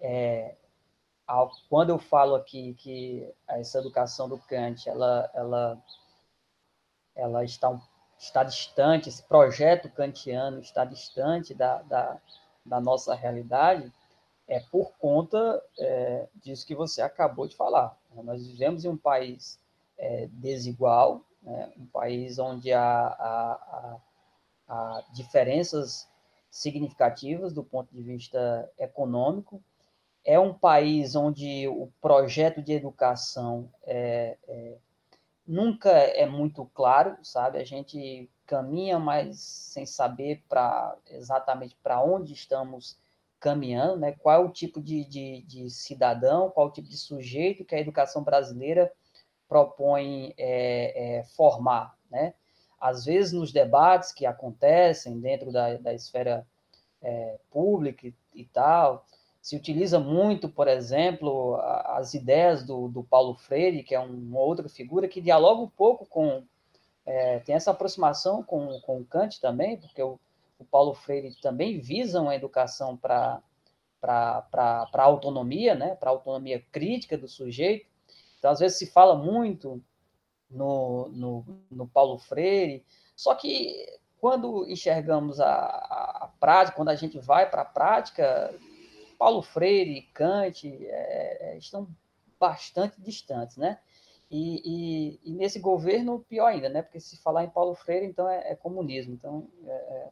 é 0.00 0.54
quando 1.68 1.90
eu 1.90 1.98
falo 1.98 2.34
aqui 2.34 2.74
que 2.74 3.28
essa 3.46 3.78
educação 3.78 4.28
do 4.28 4.38
Kant, 4.38 4.88
ela, 4.88 5.30
ela 5.34 5.82
ela 7.18 7.44
está, 7.44 7.78
está 8.16 8.44
distante, 8.44 9.08
esse 9.08 9.22
projeto 9.24 9.90
kantiano 9.90 10.60
está 10.60 10.84
distante 10.84 11.52
da, 11.52 11.82
da, 11.82 12.16
da 12.64 12.80
nossa 12.80 13.14
realidade, 13.14 13.92
é 14.46 14.60
por 14.60 14.92
conta 14.98 15.62
é, 15.78 16.28
disso 16.36 16.66
que 16.66 16.74
você 16.74 17.02
acabou 17.02 17.46
de 17.46 17.56
falar. 17.56 17.98
Nós 18.22 18.46
vivemos 18.46 18.84
em 18.84 18.88
um 18.88 18.96
país 18.96 19.58
é, 19.98 20.28
desigual, 20.30 21.22
né, 21.42 21.72
um 21.76 21.86
país 21.86 22.38
onde 22.38 22.72
há, 22.72 23.08
há, 23.08 23.52
há, 23.52 23.96
há, 24.68 25.04
diferenças 25.12 26.08
significativas 26.50 27.52
do 27.52 27.64
ponto 27.64 27.94
de 27.94 28.02
vista 28.02 28.70
econômico. 28.78 29.62
É 30.24 30.38
um 30.38 30.52
país 30.52 31.14
onde 31.14 31.66
o 31.68 31.90
projeto 32.00 32.62
de 32.62 32.72
educação 32.72 33.70
é, 33.84 34.36
é 34.46 34.76
nunca 35.46 35.90
é 35.90 36.26
muito 36.26 36.66
claro, 36.74 37.16
sabe? 37.22 37.58
A 37.58 37.64
gente 37.64 38.28
caminha, 38.46 38.98
mas 38.98 39.38
sem 39.40 39.86
saber 39.86 40.44
para 40.48 40.96
exatamente 41.06 41.76
para 41.82 42.02
onde 42.02 42.34
estamos 42.34 42.98
caminhando, 43.40 43.98
né? 43.98 44.12
Qual 44.12 44.34
é 44.34 44.44
o 44.44 44.50
tipo 44.50 44.80
de, 44.80 45.04
de, 45.04 45.42
de, 45.42 45.70
cidadão, 45.70 46.50
qual 46.50 46.66
é 46.66 46.70
o 46.70 46.72
tipo 46.72 46.88
de 46.88 46.98
sujeito 46.98 47.64
que 47.64 47.74
a 47.74 47.80
educação 47.80 48.22
brasileira 48.22 48.92
propõe 49.48 50.34
é, 50.36 51.18
é, 51.18 51.24
formar, 51.24 51.96
né? 52.10 52.34
Às 52.80 53.04
vezes, 53.04 53.32
nos 53.32 53.52
debates 53.52 54.12
que 54.12 54.24
acontecem 54.26 55.18
dentro 55.18 55.50
da, 55.50 55.74
da 55.76 55.92
esfera 55.92 56.46
é, 57.02 57.38
pública 57.50 58.06
e, 58.06 58.14
e 58.34 58.44
tal, 58.44 59.04
se 59.40 59.56
utiliza 59.56 59.98
muito, 59.98 60.48
por 60.48 60.68
exemplo, 60.68 61.56
as 61.86 62.14
ideias 62.14 62.64
do, 62.64 62.88
do 62.88 63.02
Paulo 63.02 63.34
Freire, 63.34 63.82
que 63.82 63.94
é 63.94 64.00
uma 64.00 64.40
outra 64.40 64.68
figura 64.68 65.08
que 65.08 65.20
dialoga 65.20 65.62
um 65.62 65.68
pouco 65.68 66.06
com. 66.06 66.42
É, 67.06 67.38
tem 67.38 67.54
essa 67.54 67.70
aproximação 67.70 68.42
com, 68.42 68.78
com 68.80 69.02
Kant 69.04 69.40
também, 69.40 69.78
porque 69.78 70.02
o, 70.02 70.20
o 70.58 70.64
Paulo 70.64 70.92
Freire 70.92 71.34
também 71.40 71.80
visa 71.80 72.20
uma 72.20 72.34
educação 72.34 72.96
para 72.96 73.40
para 74.00 74.86
a 74.92 75.02
autonomia, 75.02 75.74
né, 75.74 75.96
para 75.96 76.10
a 76.10 76.12
autonomia 76.12 76.64
crítica 76.70 77.18
do 77.18 77.28
sujeito. 77.28 77.86
Então, 78.38 78.50
às 78.50 78.60
vezes, 78.60 78.78
se 78.78 78.86
fala 78.86 79.16
muito 79.16 79.82
no, 80.50 81.08
no, 81.08 81.44
no 81.70 81.86
Paulo 81.86 82.18
Freire, 82.18 82.84
só 83.14 83.34
que 83.34 83.86
quando 84.20 84.68
enxergamos 84.68 85.40
a, 85.40 85.52
a, 85.52 86.24
a 86.24 86.28
prática, 86.40 86.76
quando 86.76 86.88
a 86.88 86.96
gente 86.96 87.18
vai 87.18 87.48
para 87.48 87.62
a 87.62 87.64
prática, 87.64 88.54
Paulo 89.18 89.42
Freire 89.42 89.90
e 89.90 90.02
Kant 90.02 90.66
é, 90.66 91.52
é, 91.52 91.58
estão 91.58 91.88
bastante 92.38 93.00
distantes, 93.00 93.56
né? 93.56 93.78
E, 94.30 94.62
e, 95.24 95.30
e, 95.30 95.32
nesse 95.32 95.58
governo, 95.58 96.24
pior 96.28 96.46
ainda, 96.46 96.68
né? 96.68 96.82
Porque 96.82 97.00
se 97.00 97.16
falar 97.16 97.44
em 97.44 97.48
Paulo 97.50 97.74
Freire, 97.74 98.06
então 98.06 98.28
é, 98.28 98.52
é 98.52 98.54
comunismo. 98.54 99.14
Então, 99.14 99.48
está 99.60 99.72
é, 99.72 100.08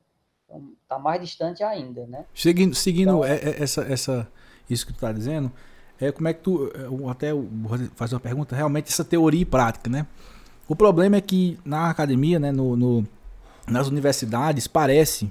é, 0.49 0.59
então, 0.87 0.99
mais 0.99 1.21
distante 1.21 1.63
ainda, 1.63 2.07
né? 2.07 2.25
Seguindo, 2.35 2.75
seguindo 2.75 3.11
então, 3.11 3.25
é, 3.25 3.63
essa, 3.63 3.83
essa, 3.83 4.33
isso 4.71 4.87
que 4.87 4.93
tu 4.93 4.97
está 4.97 5.13
dizendo, 5.13 5.53
é 6.01 6.13
como 6.13 6.29
é 6.29 6.35
que 6.35 6.41
tu, 6.41 6.71
até 7.11 7.29
fazer 7.95 8.15
uma 8.15 8.21
pergunta, 8.21 8.55
realmente 8.55 8.89
essa 8.89 9.05
teoria 9.05 9.41
e 9.41 9.45
prática, 9.45 9.89
né? 9.89 10.07
O 10.69 10.75
problema 10.75 11.17
é 11.17 11.21
que 11.21 11.59
na 11.65 11.91
academia, 11.91 12.39
né, 12.39 12.51
no, 12.53 12.77
no 12.77 13.07
nas 13.69 13.89
universidades, 13.89 14.67
parece, 14.67 15.31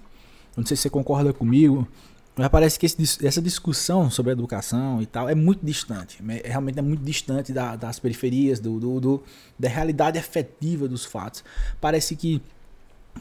não 0.56 0.66
sei 0.66 0.76
se 0.76 0.84
você 0.84 0.90
concorda 0.90 1.32
comigo, 1.32 1.88
mas 2.36 2.50
parece 2.50 2.78
que 2.78 2.86
esse, 2.86 3.26
essa 3.26 3.42
discussão 3.42 4.12
sobre 4.12 4.34
educação 4.34 5.02
e 5.02 5.06
tal 5.06 5.30
é 5.30 5.36
muito 5.36 5.66
distante. 5.66 6.22
É, 6.28 6.50
realmente 6.50 6.78
é 6.78 6.82
muito 6.82 7.02
distante 7.02 7.54
da, 7.54 7.78
das 7.78 7.98
periferias, 7.98 8.60
do, 8.60 8.78
do, 8.78 9.00
do, 9.00 9.24
da 9.58 9.70
realidade 9.70 10.18
efetiva 10.18 10.88
dos 10.88 11.06
fatos. 11.06 11.44
Parece 11.80 12.16
que, 12.16 12.42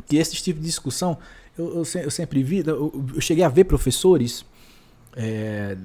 que 0.06 0.16
esse 0.16 0.34
tipo 0.34 0.58
de 0.58 0.66
discussão, 0.66 1.16
eu, 1.56 1.84
eu, 1.84 2.02
eu 2.02 2.10
sempre 2.10 2.42
vi, 2.42 2.64
eu, 2.66 3.10
eu, 3.14 3.20
cheguei 3.20 3.44
a 3.44 3.48
ver 3.48 3.64
professores 3.64 4.44
é, 5.16 5.76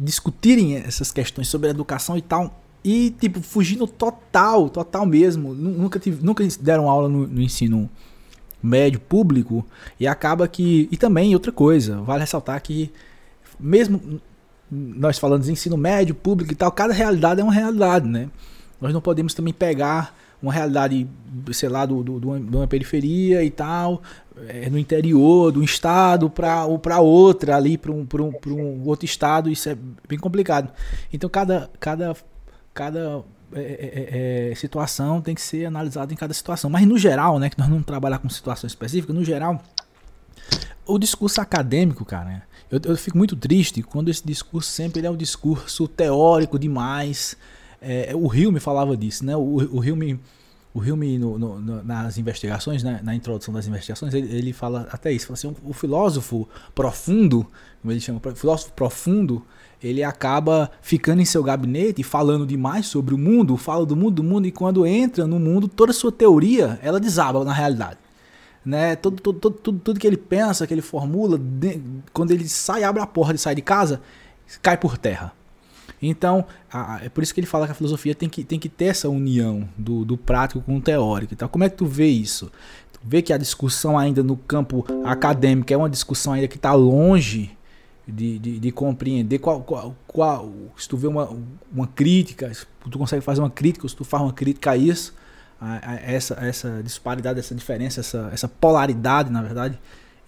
discutirem 0.00 0.76
essas 0.76 1.12
questões 1.12 1.48
sobre 1.48 1.68
educação 1.68 2.16
e 2.16 2.22
tal, 2.22 2.62
e 2.84 3.10
tipo, 3.18 3.40
fugindo 3.40 3.86
total, 3.86 4.68
total 4.68 5.06
mesmo. 5.06 5.54
Nunca, 5.54 5.98
tive, 5.98 6.24
nunca 6.24 6.46
deram 6.60 6.88
aula 6.88 7.08
no, 7.08 7.26
no 7.26 7.40
ensino 7.40 7.88
médio 8.62 8.98
público 8.98 9.64
e 10.00 10.06
acaba 10.06 10.48
que 10.48 10.88
e 10.90 10.96
também 10.96 11.34
outra 11.34 11.52
coisa 11.52 12.00
vale 12.00 12.20
ressaltar 12.20 12.60
que 12.62 12.90
mesmo 13.60 14.18
nós 14.70 15.18
falando 15.18 15.42
de 15.42 15.52
ensino 15.52 15.76
médio 15.76 16.14
público 16.14 16.50
e 16.50 16.56
tal 16.56 16.72
cada 16.72 16.94
realidade 16.94 17.42
é 17.42 17.44
uma 17.44 17.52
realidade 17.52 18.08
né 18.08 18.30
nós 18.80 18.94
não 18.94 19.02
podemos 19.02 19.34
também 19.34 19.52
pegar 19.52 20.16
uma 20.42 20.52
realidade 20.52 21.06
sei 21.52 21.68
lá 21.68 21.86
do, 21.86 22.02
do, 22.02 22.20
de 22.20 22.56
uma 22.56 22.66
periferia 22.66 23.42
e 23.42 23.50
tal 23.50 24.02
é, 24.48 24.68
no 24.68 24.78
interior 24.78 25.52
do 25.52 25.62
estado 25.62 26.28
para 26.28 26.66
para 26.78 27.00
outra 27.00 27.56
ali 27.56 27.78
para 27.78 27.92
um, 27.92 28.06
um, 28.14 28.52
um 28.52 28.82
outro 28.88 29.04
estado 29.04 29.50
isso 29.50 29.68
é 29.68 29.76
bem 30.08 30.18
complicado 30.18 30.72
então 31.12 31.30
cada 31.30 31.70
cada 31.78 32.14
cada 32.72 33.24
é 33.52 33.60
é, 33.60 34.48
é, 34.48 34.50
é, 34.50 34.54
situação 34.56 35.20
tem 35.20 35.34
que 35.34 35.40
ser 35.40 35.66
analisada 35.66 36.12
em 36.12 36.16
cada 36.16 36.34
situação. 36.34 36.68
Mas 36.68 36.86
no 36.86 36.98
geral, 36.98 37.38
né, 37.38 37.48
que 37.48 37.58
nós 37.58 37.68
não 37.68 37.82
trabalhamos 37.82 38.22
com 38.22 38.28
situação 38.28 38.66
específica, 38.66 39.12
no 39.12 39.24
geral, 39.24 39.62
o 40.84 40.98
discurso 40.98 41.40
acadêmico, 41.40 42.04
cara, 42.04 42.42
eu, 42.70 42.80
eu 42.84 42.96
fico 42.96 43.16
muito 43.16 43.36
triste 43.36 43.82
quando 43.82 44.08
esse 44.08 44.26
discurso 44.26 44.70
sempre 44.70 45.06
é 45.06 45.10
um 45.10 45.16
discurso 45.16 45.86
teórico 45.86 46.58
demais. 46.58 47.36
É, 47.84 48.14
o 48.14 48.26
Rio 48.26 48.50
me 48.50 48.60
falava 48.60 48.96
disso, 48.96 49.24
né? 49.24 49.36
O, 49.36 49.78
Rio 49.78 49.96
me 49.96 50.18
o 50.74 50.80
Hume, 50.80 51.16
no, 51.18 51.38
no, 51.38 51.84
nas 51.84 52.18
investigações, 52.18 52.82
né, 52.82 52.98
na 53.04 53.14
introdução 53.14 53.54
das 53.54 53.68
investigações, 53.68 54.12
ele, 54.12 54.34
ele 54.36 54.52
fala 54.52 54.88
até 54.90 55.12
isso. 55.12 55.26
Fala 55.26 55.34
assim, 55.34 55.54
o, 55.64 55.72
filósofo 55.72 56.48
profundo, 56.74 57.46
como 57.80 57.92
ele 57.92 58.00
chama, 58.00 58.20
o 58.24 58.34
filósofo 58.34 58.72
profundo, 58.72 59.40
ele 59.80 60.02
acaba 60.02 60.68
ficando 60.82 61.22
em 61.22 61.24
seu 61.24 61.44
gabinete 61.44 62.02
falando 62.02 62.44
demais 62.44 62.86
sobre 62.86 63.14
o 63.14 63.18
mundo, 63.18 63.56
fala 63.56 63.86
do 63.86 63.94
mundo, 63.94 64.16
do 64.16 64.24
mundo, 64.24 64.48
e 64.48 64.50
quando 64.50 64.84
entra 64.84 65.28
no 65.28 65.38
mundo, 65.38 65.68
toda 65.68 65.92
a 65.92 65.94
sua 65.94 66.10
teoria, 66.10 66.76
ela 66.82 66.98
desaba 66.98 67.44
na 67.44 67.52
realidade. 67.52 67.98
Né? 68.64 68.96
Tudo, 68.96 69.22
tudo, 69.22 69.38
tudo, 69.38 69.56
tudo, 69.56 69.78
tudo 69.78 70.00
que 70.00 70.06
ele 70.08 70.16
pensa, 70.16 70.66
que 70.66 70.74
ele 70.74 70.82
formula, 70.82 71.40
quando 72.12 72.32
ele 72.32 72.48
sai, 72.48 72.82
abre 72.82 73.00
a 73.00 73.06
porta 73.06 73.34
e 73.36 73.38
sai 73.38 73.54
de 73.54 73.62
casa, 73.62 74.00
cai 74.60 74.76
por 74.76 74.98
terra. 74.98 75.32
Então, 76.08 76.44
a, 76.72 77.00
é 77.04 77.08
por 77.08 77.22
isso 77.22 77.32
que 77.32 77.40
ele 77.40 77.46
fala 77.46 77.66
que 77.66 77.72
a 77.72 77.74
filosofia 77.74 78.14
tem 78.14 78.28
que, 78.28 78.44
tem 78.44 78.58
que 78.58 78.68
ter 78.68 78.86
essa 78.86 79.08
união 79.08 79.68
do, 79.76 80.04
do 80.04 80.16
prático 80.16 80.60
com 80.60 80.76
o 80.76 80.80
teórico. 80.80 81.34
Então, 81.34 81.48
como 81.48 81.64
é 81.64 81.68
que 81.68 81.76
tu 81.76 81.86
vê 81.86 82.06
isso? 82.06 82.50
Tu 82.92 83.00
vê 83.02 83.22
que 83.22 83.32
a 83.32 83.38
discussão 83.38 83.98
ainda 83.98 84.22
no 84.22 84.36
campo 84.36 84.84
acadêmico 85.04 85.72
é 85.72 85.76
uma 85.76 85.90
discussão 85.90 86.32
ainda 86.32 86.48
que 86.48 86.56
está 86.56 86.72
longe 86.72 87.56
de, 88.06 88.38
de, 88.38 88.58
de, 88.58 88.70
compreender 88.70 89.38
qual, 89.38 89.62
qual, 89.62 89.96
qual, 90.06 90.52
se 90.76 90.88
tu 90.88 90.96
vê 90.96 91.06
uma, 91.06 91.30
uma 91.72 91.86
crítica, 91.86 92.52
se 92.52 92.66
tu 92.90 92.98
consegue 92.98 93.22
fazer 93.22 93.40
uma 93.40 93.50
crítica, 93.50 93.88
se 93.88 93.96
tu 93.96 94.04
faz 94.04 94.22
uma 94.22 94.32
crítica 94.32 94.72
a 94.72 94.76
isso, 94.76 95.14
a, 95.60 95.90
a 95.90 95.94
essa, 96.02 96.34
essa 96.34 96.82
disparidade, 96.82 97.38
essa 97.38 97.54
diferença, 97.54 98.00
essa, 98.00 98.28
essa 98.32 98.46
polaridade, 98.48 99.32
na 99.32 99.40
verdade, 99.40 99.78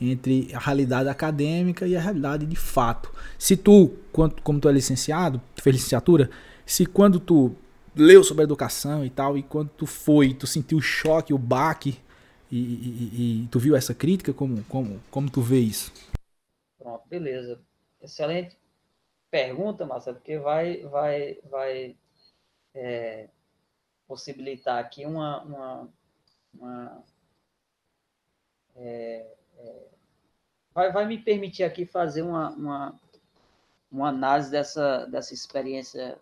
entre 0.00 0.48
a 0.54 0.58
realidade 0.58 1.08
acadêmica 1.08 1.86
e 1.86 1.96
a 1.96 2.00
realidade 2.00 2.46
de 2.46 2.56
fato. 2.56 3.12
Se 3.38 3.56
tu, 3.56 3.92
quando, 4.12 4.40
como 4.42 4.60
tu 4.60 4.68
é 4.68 4.72
licenciado, 4.72 5.40
tu 5.54 5.62
fez 5.62 5.76
licenciatura, 5.76 6.30
se 6.64 6.84
quando 6.86 7.18
tu 7.18 7.54
leu 7.94 8.22
sobre 8.22 8.44
educação 8.44 9.04
e 9.04 9.10
tal, 9.10 9.38
e 9.38 9.42
quando 9.42 9.70
tu 9.70 9.86
foi, 9.86 10.34
tu 10.34 10.46
sentiu 10.46 10.78
o 10.78 10.82
choque, 10.82 11.32
o 11.32 11.38
baque, 11.38 11.98
e, 12.50 12.58
e, 12.58 13.42
e 13.44 13.48
tu 13.48 13.58
viu 13.58 13.74
essa 13.74 13.94
crítica, 13.94 14.32
como, 14.32 14.62
como, 14.64 15.00
como 15.10 15.30
tu 15.30 15.40
vê 15.40 15.58
isso? 15.58 15.92
Pronto, 16.78 17.02
beleza. 17.08 17.60
Excelente 18.00 18.56
pergunta, 19.30 19.84
Marcelo, 19.84 20.16
porque 20.16 20.38
vai, 20.38 20.82
vai, 20.84 21.38
vai 21.50 21.96
é, 22.74 23.28
possibilitar 24.06 24.78
aqui 24.78 25.04
uma, 25.04 25.42
uma, 25.42 25.88
uma 26.54 27.04
é, 28.76 29.26
vai, 30.74 30.92
vai 30.92 31.06
me 31.06 31.18
permitir 31.18 31.64
aqui 31.64 31.86
fazer 31.86 32.22
uma, 32.22 32.50
uma, 32.50 33.00
uma 33.90 34.08
análise 34.08 34.50
dessa, 34.50 35.06
dessa 35.06 35.32
experiência 35.34 36.18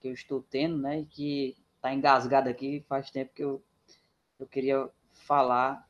que 0.00 0.08
eu 0.08 0.12
estou 0.12 0.42
tendo, 0.50 0.78
né, 0.78 1.00
e 1.00 1.04
que 1.06 1.56
está 1.76 1.92
engasgada 1.92 2.48
aqui 2.50 2.84
faz 2.88 3.10
tempo 3.10 3.32
que 3.34 3.44
eu, 3.44 3.62
eu 4.38 4.46
queria 4.46 4.88
falar 5.12 5.88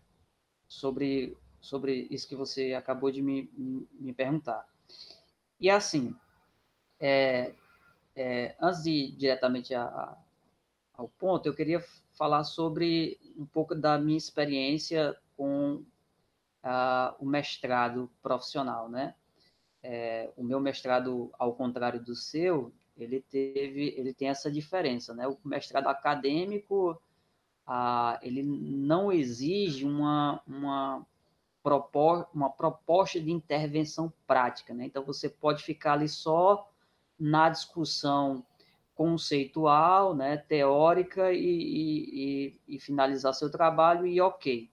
sobre 0.66 1.36
sobre 1.60 2.06
isso 2.10 2.28
que 2.28 2.36
você 2.36 2.72
acabou 2.74 3.10
de 3.10 3.20
me, 3.20 3.50
me 3.98 4.12
perguntar. 4.12 4.66
E 5.60 5.68
assim, 5.68 6.14
é, 7.00 7.52
é, 8.14 8.54
antes 8.60 8.82
de 8.84 8.90
ir 8.90 9.12
diretamente 9.12 9.74
a, 9.74 9.84
a, 9.84 10.16
ao 10.94 11.08
ponto, 11.08 11.46
eu 11.46 11.54
queria 11.54 11.84
falar 12.12 12.44
sobre 12.44 13.18
um 13.36 13.44
pouco 13.44 13.74
da 13.74 13.98
minha 13.98 14.16
experiência 14.16 15.16
com 15.36 15.82
a, 16.68 17.14
o 17.18 17.26
mestrado 17.26 18.10
profissional, 18.22 18.88
né? 18.88 19.14
É, 19.82 20.30
o 20.36 20.42
meu 20.42 20.60
mestrado, 20.60 21.30
ao 21.38 21.54
contrário 21.54 22.02
do 22.02 22.14
seu, 22.14 22.72
ele 22.96 23.20
teve, 23.20 23.94
ele 23.96 24.12
tem 24.12 24.28
essa 24.28 24.50
diferença, 24.50 25.14
né? 25.14 25.26
O 25.26 25.38
mestrado 25.44 25.86
acadêmico, 25.86 27.00
ah, 27.66 28.18
ele 28.22 28.42
não 28.42 29.12
exige 29.12 29.84
uma, 29.84 30.42
uma 30.46 31.06
uma 32.34 32.48
proposta 32.48 33.20
de 33.20 33.30
intervenção 33.30 34.10
prática. 34.26 34.72
Né? 34.72 34.86
Então, 34.86 35.04
você 35.04 35.28
pode 35.28 35.62
ficar 35.62 35.94
ali 35.94 36.08
só 36.08 36.70
na 37.18 37.50
discussão 37.50 38.44
conceitual, 38.94 40.14
né, 40.14 40.38
teórica 40.38 41.32
e, 41.32 41.38
e, 41.38 42.60
e, 42.66 42.80
finalizar 42.80 43.32
seu 43.32 43.48
trabalho 43.48 44.04
e 44.06 44.20
ok. 44.20 44.68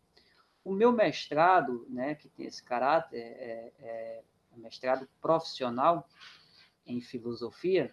O 0.66 0.74
meu 0.74 0.91
mestrado, 0.91 1.86
né, 1.88 2.16
que 2.16 2.28
tem 2.28 2.47
esse 2.47 2.63
caráter, 2.63 3.20
é, 3.20 3.72
é, 3.80 4.24
é 4.51 4.57
mestrado 4.57 5.07
profissional 5.22 6.09
em 6.88 6.99
filosofia, 6.99 7.91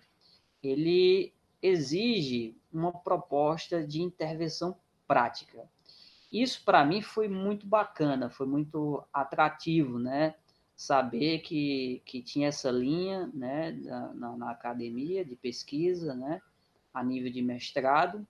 ele 0.62 1.34
exige 1.60 2.56
uma 2.72 2.90
proposta 2.90 3.86
de 3.86 4.00
intervenção 4.00 4.74
prática. 5.06 5.68
Isso 6.32 6.64
para 6.64 6.82
mim 6.82 7.02
foi 7.02 7.28
muito 7.28 7.66
bacana, 7.66 8.30
foi 8.30 8.46
muito 8.46 9.04
atrativo, 9.12 9.98
né? 9.98 10.34
Saber 10.74 11.40
que, 11.40 12.00
que 12.06 12.22
tinha 12.22 12.48
essa 12.48 12.70
linha, 12.70 13.30
né, 13.34 13.72
na, 14.14 14.36
na 14.36 14.50
academia 14.50 15.24
de 15.24 15.36
pesquisa, 15.36 16.14
né, 16.14 16.40
a 16.92 17.04
nível 17.04 17.30
de 17.30 17.42
mestrado. 17.42 18.26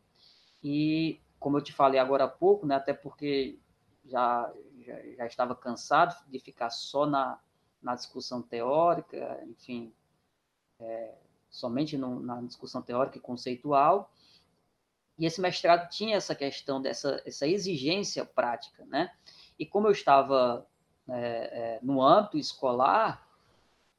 E 0.63 1.21
como 1.39 1.59
eu 1.59 1.63
te 1.63 1.73
falei 1.73 2.01
agora 2.01 2.25
há 2.25 2.29
pouco, 2.29 2.67
né, 2.67 2.75
até 2.75 2.93
porque 2.93 3.57
já, 4.05 4.53
já, 4.81 5.01
já 5.17 5.27
estava 5.27 5.55
cansado 5.55 6.15
de 6.29 6.39
ficar 6.39 6.71
só 6.71 7.07
na, 7.07 7.39
na 7.83 7.95
discussão 7.95 8.43
teórica, 8.43 9.43
enfim, 9.47 9.93
é, 10.81 11.15
somente 11.51 11.97
no, 11.97 12.21
na 12.21 12.41
discussão 12.43 12.83
teórica 12.83 13.19
e 13.19 13.21
conceitual, 13.21 14.11
e 15.19 15.27
esse 15.27 15.41
mestrado 15.41 15.89
tinha 15.91 16.17
essa 16.17 16.35
questão 16.35 16.81
dessa 16.81 17.23
essa 17.27 17.47
exigência 17.47 18.25
prática, 18.25 18.85
né? 18.87 19.13
E 19.59 19.67
como 19.67 19.87
eu 19.87 19.93
estava 19.93 20.67
é, 21.09 21.15
é, 21.17 21.79
no 21.83 22.03
âmbito 22.03 22.39
escolar, 22.39 23.29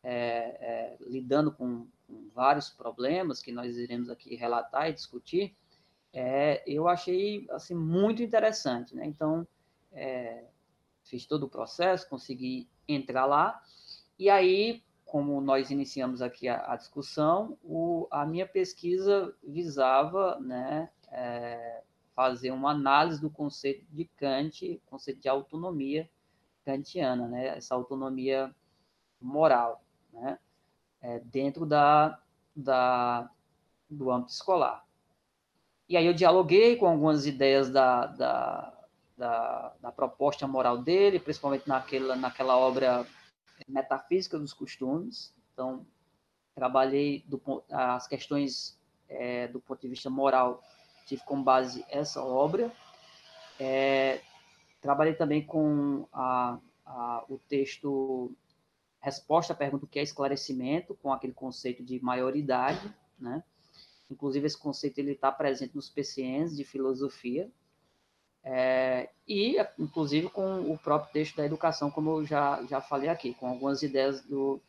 é, 0.04 0.12
é, 0.12 0.97
lidando 1.01 1.51
com, 1.51 1.88
com, 2.08 2.30
vários 2.34 2.70
problemas 2.70 3.41
que 3.41 3.51
nós 3.51 3.78
iremos 3.78 4.10
aqui 4.10 4.36
relatar 4.36 4.89
e 4.89 4.93
discutir, 4.93 5.56
é, 6.12 6.62
eu 6.68 6.88
achei 6.88 7.47
assim 7.51 7.76
muito 7.76 8.22
interessante, 8.22 8.95
né? 8.95 9.06
Então, 9.06 9.47
é, 9.94 10.46
fiz 11.04 11.26
todo 11.26 11.44
o 11.44 11.50
processo, 11.50 12.10
consegui 12.10 12.68
entrar 12.88 13.26
lá, 13.26 13.62
e 14.18 14.30
aí, 14.30 14.84
como 15.06 15.41
nós 15.41 15.72
iniciamos 15.72 16.22
aqui 16.22 16.48
a, 16.48 16.74
a 16.74 16.76
discussão, 16.76 17.58
o, 17.64 18.08
a 18.12 18.26
minha 18.26 18.48
pesquisa 18.48 19.36
visava 19.44 20.39
né, 20.39 20.89
é, 21.12 21.82
fazer 22.16 22.52
uma 22.52 22.72
análise 22.72 23.20
do 23.20 23.30
conceito 23.30 23.86
de 23.91 24.06
Kant, 24.06 24.82
conceito 24.86 25.20
de 25.20 25.30
autonomia 25.30 26.10
kantiana, 26.64 27.28
né, 27.28 27.58
essa 27.58 27.76
autonomia 27.76 28.54
moral, 29.20 29.84
né, 30.12 30.39
é, 31.02 31.20
dentro 31.20 31.66
da, 31.66 32.20
da, 32.56 33.30
do 33.89 34.12
âmbito 34.12 34.32
escolar. 34.32 34.86
E 35.89 35.98
aí 35.98 36.06
eu 36.06 36.14
dialoguei 36.14 36.78
com 36.78 36.88
algumas 36.88 37.26
ideias 37.26 37.70
da, 37.70 38.06
da, 38.06 38.83
da, 39.24 39.74
da 39.80 39.91
proposta 39.91 40.45
moral 40.45 40.78
dele, 40.78 41.17
principalmente 41.17 41.65
naquela, 41.65 42.13
naquela 42.17 42.57
obra 42.57 43.07
Metafísica 43.69 44.38
dos 44.38 44.51
Costumes. 44.53 45.34
Então, 45.53 45.86
trabalhei 46.53 47.24
do, 47.26 47.63
as 47.71 48.05
questões 48.05 48.78
é, 49.07 49.47
do 49.47 49.61
ponto 49.61 49.80
de 49.80 49.88
vista 49.88 50.09
moral, 50.09 50.61
tive 51.05 51.24
como 51.24 51.41
base 51.41 51.86
essa 51.89 52.21
obra. 52.21 52.69
É, 53.57 54.19
trabalhei 54.82 55.13
também 55.13 55.45
com 55.45 56.05
a, 56.11 56.59
a, 56.86 57.24
o 57.30 57.38
texto 57.47 58.36
Resposta 58.99 59.51
à 59.51 59.55
pergunta 59.55 59.84
o 59.84 59.88
que 59.88 59.99
é 59.99 60.01
esclarecimento, 60.01 60.95
com 60.95 61.11
aquele 61.11 61.34
conceito 61.34 61.84
de 61.84 62.01
maioridade, 62.01 62.93
né? 63.19 63.43
Inclusive, 64.09 64.47
esse 64.47 64.57
conceito 64.57 64.97
ele 64.97 65.11
está 65.11 65.30
presente 65.30 65.76
nos 65.76 65.89
PCNs 65.89 66.55
de 66.55 66.63
filosofia, 66.63 67.51
é, 68.44 69.10
e, 69.28 69.58
inclusive, 69.80 70.30
com 70.30 70.72
o 70.72 70.78
próprio 70.78 71.14
texto 71.14 71.38
da 71.38 71.46
educação, 71.46 71.89
como 71.89 72.12
eu 72.12 72.26
já, 72.26 72.64
já 72.66 72.82
falei 72.82 73.10
aqui, 73.10 73.34
com 73.34 73.48
algumas 73.48 73.82
ideias 73.82 74.22
do, 74.22 74.60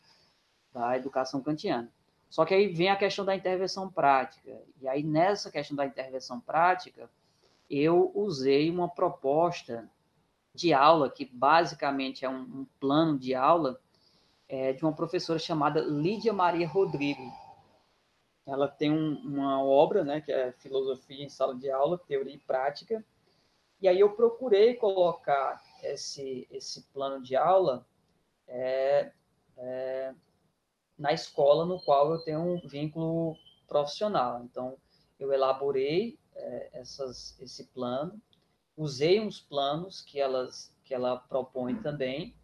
da 0.72 0.97
educação 0.97 1.43
kantiana. 1.43 1.91
Só 2.31 2.45
que 2.45 2.55
aí 2.55 2.68
vem 2.68 2.89
a 2.89 2.97
questão 2.97 3.25
da 3.25 3.35
intervenção 3.35 3.91
prática. 3.91 4.61
E 4.81 4.89
aí, 4.89 5.03
nessa 5.03 5.51
questão 5.51 5.77
da 5.77 5.87
intervenção 5.87 6.41
prática, 6.41 7.11
eu 7.68 8.12
usei 8.14 8.70
uma 8.70 8.89
proposta 8.89 9.89
de 10.55 10.72
aula, 10.72 11.11
que 11.11 11.25
basicamente 11.25 12.25
é 12.25 12.29
um, 12.29 12.41
um 12.41 12.66
plano 12.79 13.18
de 13.18 13.35
aula, 13.35 13.81
é, 14.49 14.72
de 14.72 14.85
uma 14.85 14.93
professora 14.93 15.39
chamada 15.39 15.81
Lídia 15.81 16.33
Maria 16.33 16.68
Rodrigo, 16.68 17.33
ela 18.47 18.68
tem 18.68 18.93
um, 18.93 19.14
uma 19.20 19.62
obra, 19.62 20.05
né, 20.05 20.20
que 20.20 20.31
é 20.31 20.53
Filosofia 20.53 21.25
em 21.25 21.29
Sala 21.29 21.55
de 21.55 21.70
Aula, 21.70 21.99
Teoria 21.99 22.35
e 22.35 22.39
Prática, 22.39 23.05
e 23.81 23.89
aí 23.89 24.01
eu 24.01 24.14
procurei 24.14 24.75
colocar 24.75 25.62
esse, 25.83 26.47
esse 26.51 26.83
plano 26.93 27.22
de 27.22 27.37
aula 27.37 27.87
é, 28.47 29.12
é, 29.57 30.14
na 30.99 31.12
escola 31.12 31.64
no 31.64 31.81
qual 31.81 32.12
eu 32.12 32.18
tenho 32.20 32.41
um 32.41 32.61
vínculo 32.66 33.37
profissional. 33.66 34.43
Então, 34.45 34.77
eu 35.18 35.33
elaborei 35.33 36.18
é, 36.35 36.70
essas, 36.72 37.39
esse 37.41 37.64
plano, 37.68 38.20
usei 38.77 39.20
uns 39.20 39.41
planos 39.41 40.01
que, 40.03 40.20
elas, 40.20 40.75
que 40.85 40.95
ela 40.95 41.16
propõe 41.16 41.77
também, 41.77 42.35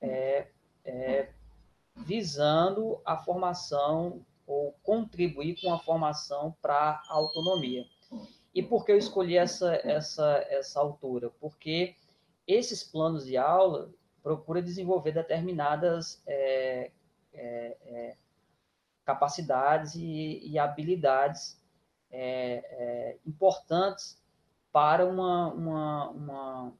é, 0.00 0.48
é, 0.84 1.32
visando 1.96 3.00
a 3.04 3.16
formação 3.16 4.24
ou 4.46 4.72
contribuir 4.82 5.60
com 5.60 5.72
a 5.72 5.78
formação 5.78 6.54
para 6.60 7.02
a 7.08 7.14
autonomia. 7.14 7.86
E 8.54 8.62
por 8.62 8.84
que 8.84 8.92
eu 8.92 8.98
escolhi 8.98 9.36
essa, 9.36 9.74
essa, 9.82 10.46
essa 10.48 10.80
autora? 10.80 11.28
Porque 11.40 11.96
esses 12.46 12.84
planos 12.84 13.26
de 13.26 13.36
aula 13.36 13.90
procuram 14.22 14.62
desenvolver 14.62 15.12
determinadas 15.12 16.22
é, 16.26 16.90
é, 17.32 17.76
é, 17.82 18.16
capacidades 19.04 19.96
e, 19.96 20.40
e 20.46 20.58
habilidades 20.58 21.60
é, 22.10 22.64
é, 22.70 23.18
importantes 23.26 24.22
para 24.72 25.04
uma, 25.04 25.52
uma, 25.52 26.10
uma, 26.10 26.72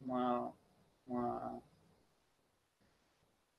uma, 0.00 0.52
uma, 1.06 1.62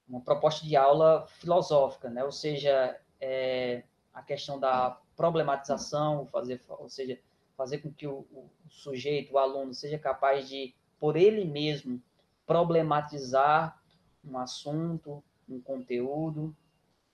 uma 0.07 0.21
proposta 0.21 0.65
de 0.65 0.75
aula 0.75 1.27
filosófica, 1.27 2.09
né? 2.09 2.23
ou 2.23 2.31
seja, 2.31 2.97
é, 3.19 3.83
a 4.13 4.21
questão 4.21 4.59
da 4.59 4.97
problematização, 5.15 6.25
fazer, 6.27 6.61
ou 6.67 6.89
seja, 6.89 7.19
fazer 7.62 7.78
com 7.78 7.93
que 7.93 8.07
o, 8.07 8.26
o, 8.34 8.49
sujeito, 8.70 9.34
o 9.34 9.38
aluno, 9.38 9.72
seja 9.72 9.99
capaz 9.99 10.49
de, 10.49 10.74
por 10.99 11.16
ele 11.16 11.45
mesmo, 11.45 12.01
problematizar 12.43 13.80
um 14.26 14.36
assunto, 14.36 15.24
um 15.47 15.62
conteúdo, 15.62 16.55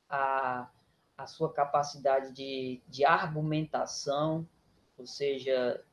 a, 0.10 0.70
a 1.18 1.28
sua 1.28 1.52
capacidade 1.52 2.32
de, 2.32 2.82
de 2.88 3.04
argumentação, 3.04 4.48
ou 4.98 5.06
seja, 5.06 5.84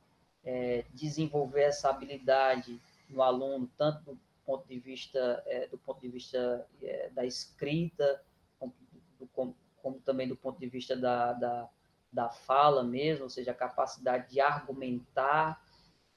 é, 0.45 0.85
desenvolver 0.93 1.63
essa 1.63 1.89
habilidade 1.89 2.81
no 3.09 3.21
aluno, 3.21 3.69
tanto 3.77 4.13
do 4.13 4.19
ponto 4.45 4.65
de 4.69 4.79
vista, 4.79 5.43
é, 5.47 5.67
do 5.67 5.77
ponto 5.77 5.99
de 5.99 6.07
vista 6.07 6.65
é, 6.81 7.09
da 7.09 7.25
escrita, 7.25 8.23
como, 8.57 8.73
do, 9.19 9.27
como 9.27 9.99
também 10.05 10.29
do 10.29 10.35
ponto 10.37 10.57
de 10.57 10.67
vista 10.67 10.95
da, 10.95 11.33
da, 11.33 11.69
da 12.15 12.29
fala 12.29 12.81
mesmo, 12.81 13.25
ou 13.25 13.29
seja, 13.29 13.51
a 13.51 13.55
capacidade 13.55 14.31
de 14.31 14.39
argumentar. 14.39 15.61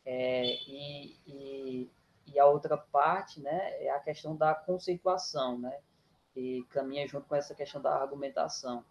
É, 0.04 0.54
e, 0.66 1.16
e, 1.26 1.90
e, 2.28 2.38
a 2.38 2.46
outra 2.46 2.78
parte 2.78 3.40
né, 3.40 3.84
é 3.84 3.90
a 3.90 3.98
questão 3.98 4.34
da 4.34 4.54
conceituação, 4.54 5.58
né, 5.58 5.78
que 6.32 6.64
caminha 6.70 7.06
junto 7.06 7.26
com 7.26 7.34
essa 7.34 7.54
questão 7.54 7.82
da 7.82 7.94
argumentação. 7.94 8.84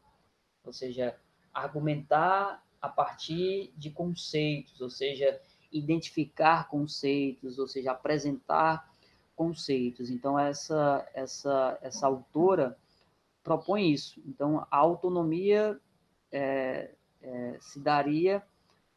Ou 0.64 0.74
seja, 0.74 1.18
argumentar 1.54 2.62
a 2.80 2.90
partir 2.90 3.74
de 3.76 3.90
conceitos, 3.90 4.80
ou 4.82 4.90
seja, 4.90 5.42
identificar 5.72 6.68
conceitos, 6.68 7.58
ou 7.58 7.68
seja, 7.68 7.92
apresentar 7.92 8.92
conceitos. 9.36 10.10
Então, 10.10 10.38
essa, 10.38 11.10
essa, 11.14 11.80
essa 11.82 12.06
autora 12.06 12.78
propõe 13.44 13.92
isso. 13.92 14.22
Então, 14.26 14.68
a 14.70 14.78
autonomia 14.78 15.80
é, 16.32 16.94
é, 17.28 17.58
se 17.60 17.80
daria 17.80 18.42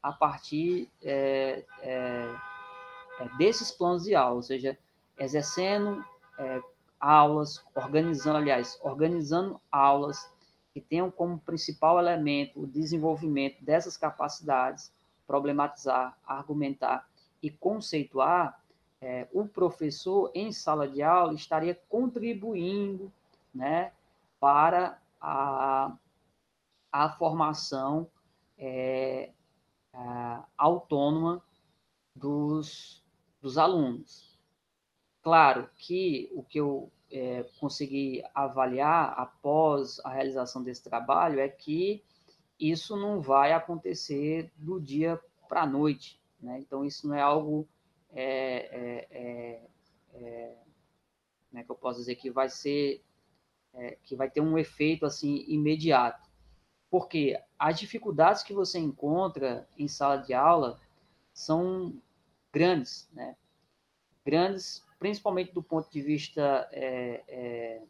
a 0.03 0.13
partir 0.13 0.89
é, 1.03 1.65
é, 1.83 2.35
é 3.21 3.29
desses 3.37 3.71
planos 3.71 4.05
de 4.05 4.15
aula, 4.15 4.37
ou 4.37 4.43
seja, 4.43 4.79
exercendo 5.19 6.05
é, 6.39 6.63
aulas, 6.99 7.63
organizando, 7.75 8.39
aliás, 8.39 8.79
organizando 8.83 9.61
aulas 9.71 10.31
que 10.73 10.81
tenham 10.81 11.11
como 11.11 11.39
principal 11.39 11.99
elemento 11.99 12.63
o 12.63 12.67
desenvolvimento 12.67 13.63
dessas 13.65 13.97
capacidades, 13.97 14.93
problematizar, 15.27 16.17
argumentar 16.27 17.09
e 17.43 17.51
conceituar, 17.51 18.61
o 19.33 19.47
professor 19.47 20.31
em 20.35 20.53
sala 20.53 20.87
de 20.87 21.03
aula 21.03 21.33
estaria 21.33 21.75
contribuindo, 21.89 23.11
né, 23.53 23.93
para 24.39 24.99
a, 25.21 25.93
a 26.93 27.09
formação 27.11 28.07
é, 28.61 29.33
a, 29.93 30.47
autônoma 30.57 31.43
dos, 32.15 33.03
dos 33.41 33.57
alunos. 33.59 34.39
Claro 35.23 35.69
que 35.77 36.31
o 36.33 36.43
que 36.43 36.61
eu 36.61 36.93
é, 37.11 37.45
consegui 37.59 38.23
avaliar 38.35 39.15
após 39.19 39.99
a 40.05 40.11
realização 40.11 40.63
desse 40.63 40.85
trabalho 40.85 41.41
é 41.41 41.49
que 41.49 42.05
isso 42.59 42.97
não 42.97 43.21
vai 43.21 43.53
acontecer 43.53 44.53
do 44.57 44.79
dia 44.79 45.19
para 45.49 45.63
a 45.63 45.67
noite. 45.67 46.21
Né? 46.41 46.61
Então, 46.61 46.85
isso 46.85 47.09
não 47.09 47.15
é 47.15 47.23
algo 47.23 47.67
é, 48.13 48.29
é, 48.71 49.09
é, 49.11 49.69
é 50.15 50.57
como 51.49 51.61
é 51.61 51.65
que 51.65 51.71
eu 51.71 51.77
posso 51.77 51.99
dizer 51.99 52.17
que 52.17 52.31
vai 52.31 52.49
ser 52.49 53.03
é, 53.75 53.97
que 54.03 54.17
vai 54.17 54.31
ter 54.31 54.41
um 54.41 54.59
efeito 54.59 55.07
assim 55.07 55.45
imediato. 55.49 56.29
Porque 56.91 57.41
as 57.61 57.79
dificuldades 57.79 58.43
que 58.43 58.55
você 58.55 58.79
encontra 58.79 59.69
em 59.77 59.87
sala 59.87 60.17
de 60.17 60.33
aula 60.33 60.81
são 61.35 61.95
grandes, 62.51 63.07
né? 63.13 63.37
Grandes, 64.25 64.83
principalmente 64.99 65.53
do 65.53 65.63
ponto 65.63 65.91
de 65.91 66.01
vista 66.01 66.67
é, 66.73 67.23
é, 67.29 67.83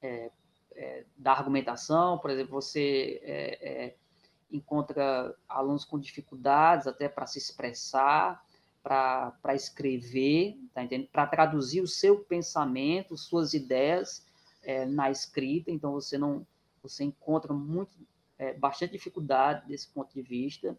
é, 0.00 0.30
é 0.74 1.04
da 1.14 1.32
argumentação. 1.32 2.18
Por 2.18 2.30
exemplo, 2.30 2.52
você 2.54 3.20
é, 3.22 3.94
encontra 4.50 5.36
alunos 5.46 5.84
com 5.84 6.00
dificuldades 6.00 6.86
até 6.86 7.06
para 7.06 7.26
se 7.26 7.36
expressar, 7.38 8.42
para 8.82 9.54
escrever, 9.54 10.58
tá? 10.72 10.80
Para 11.12 11.26
traduzir 11.26 11.82
o 11.82 11.86
seu 11.86 12.24
pensamento, 12.24 13.14
suas 13.14 13.52
ideias 13.52 14.26
é, 14.62 14.86
na 14.86 15.10
escrita, 15.10 15.70
então 15.70 15.92
você 15.92 16.16
não 16.16 16.46
você 16.82 17.04
encontra 17.04 17.52
muito 17.52 17.94
é, 18.44 18.54
bastante 18.54 18.92
dificuldade 18.92 19.66
desse 19.66 19.88
ponto 19.88 20.12
de 20.12 20.22
vista. 20.22 20.78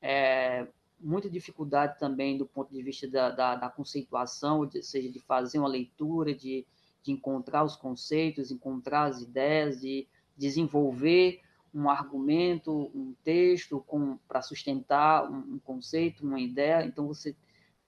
É, 0.00 0.66
muita 1.00 1.30
dificuldade 1.30 1.98
também 1.98 2.36
do 2.36 2.46
ponto 2.46 2.72
de 2.72 2.82
vista 2.82 3.08
da, 3.08 3.30
da, 3.30 3.54
da 3.54 3.70
conceituação, 3.70 4.60
ou 4.60 4.82
seja, 4.82 5.10
de 5.10 5.20
fazer 5.20 5.58
uma 5.58 5.68
leitura, 5.68 6.34
de, 6.34 6.66
de 7.02 7.12
encontrar 7.12 7.64
os 7.64 7.76
conceitos, 7.76 8.50
encontrar 8.50 9.04
as 9.04 9.22
ideias, 9.22 9.80
de 9.80 10.06
desenvolver 10.36 11.40
um 11.74 11.88
argumento, 11.88 12.90
um 12.94 13.14
texto 13.22 13.84
para 14.26 14.42
sustentar 14.42 15.30
um, 15.30 15.54
um, 15.54 15.58
conceito, 15.58 16.26
uma 16.26 16.40
ideia. 16.40 16.84
Então, 16.84 17.06
você 17.06 17.36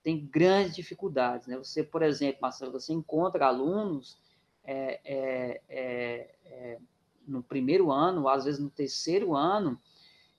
tem 0.03 0.27
grandes 0.27 0.75
dificuldades. 0.75 1.47
Né? 1.47 1.57
Você, 1.59 1.83
por 1.83 2.03
exemplo, 2.03 2.41
Marcelo, 2.43 2.73
você 2.73 2.93
encontra 2.93 3.47
alunos 3.47 4.19
é, 4.65 5.01
é, 5.05 5.61
é, 5.69 6.35
é 6.45 6.79
no 7.27 7.43
primeiro 7.43 7.91
ano, 7.91 8.29
às 8.29 8.45
vezes 8.45 8.61
no 8.61 8.71
terceiro 8.71 9.35
ano, 9.35 9.81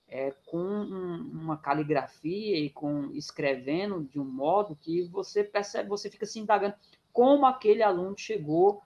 é, 0.08 0.30
com 0.46 0.58
um, 0.58 1.30
uma 1.32 1.56
caligrafia 1.56 2.58
e 2.58 2.68
com 2.68 3.10
escrevendo 3.12 4.04
de 4.04 4.20
um 4.20 4.24
modo 4.24 4.76
que 4.76 5.02
você 5.04 5.42
percebe, 5.42 5.88
você 5.88 6.10
fica 6.10 6.26
se 6.26 6.38
indagando 6.38 6.74
como 7.12 7.46
aquele 7.46 7.82
aluno 7.82 8.16
chegou 8.16 8.82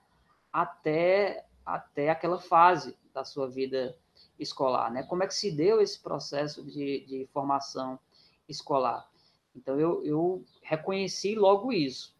até, 0.51 1.45
até 1.65 2.09
aquela 2.09 2.39
fase 2.39 2.95
da 3.13 3.23
sua 3.23 3.47
vida 3.49 3.97
escolar, 4.39 4.91
né? 4.91 5.03
Como 5.03 5.23
é 5.23 5.27
que 5.27 5.33
se 5.33 5.51
deu 5.51 5.81
esse 5.81 5.99
processo 5.99 6.63
de, 6.63 7.05
de 7.05 7.27
formação 7.33 7.99
escolar? 8.47 9.09
Então, 9.55 9.79
eu, 9.79 10.03
eu 10.05 10.45
reconheci 10.61 11.35
logo 11.35 11.73
isso. 11.73 12.15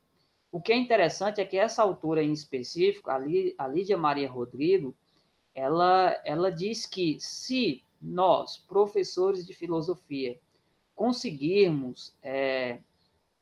O 0.51 0.61
que 0.61 0.71
é 0.71 0.77
interessante 0.77 1.39
é 1.39 1.45
que 1.45 1.57
essa 1.57 1.83
autora 1.83 2.23
em 2.23 2.31
específico, 2.31 3.11
a, 3.11 3.17
Lídia 3.67 3.97
Maria 3.97 4.29
Rodrigo, 4.29 4.95
ela, 5.57 6.15
ela 6.23 6.51
diz 6.51 6.85
que 6.85 7.19
se 7.19 7.83
nós, 7.99 8.59
professores 8.59 9.43
de 9.43 9.55
filosofia, 9.55 10.39
conseguirmos 10.93 12.15
é, 12.21 12.79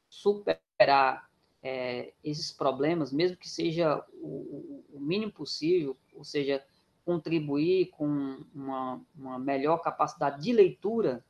superar 0.08 1.30
é, 1.62 2.14
esses 2.24 2.54
problemas, 2.54 3.12
mesmo 3.12 3.36
que 3.36 3.50
seja 3.50 4.02
o, 4.14 4.82
o, 4.94 5.00
mínimo 5.02 5.34
possível, 5.34 5.98
ou 6.14 6.24
seja, 6.24 6.66
contribuir 7.04 7.88
com 7.88 8.42
uma, 8.56 9.02
uma 9.14 9.38
melhor 9.38 9.80
capacidade 9.80 10.42
de 10.42 10.54
leitura 10.54 11.22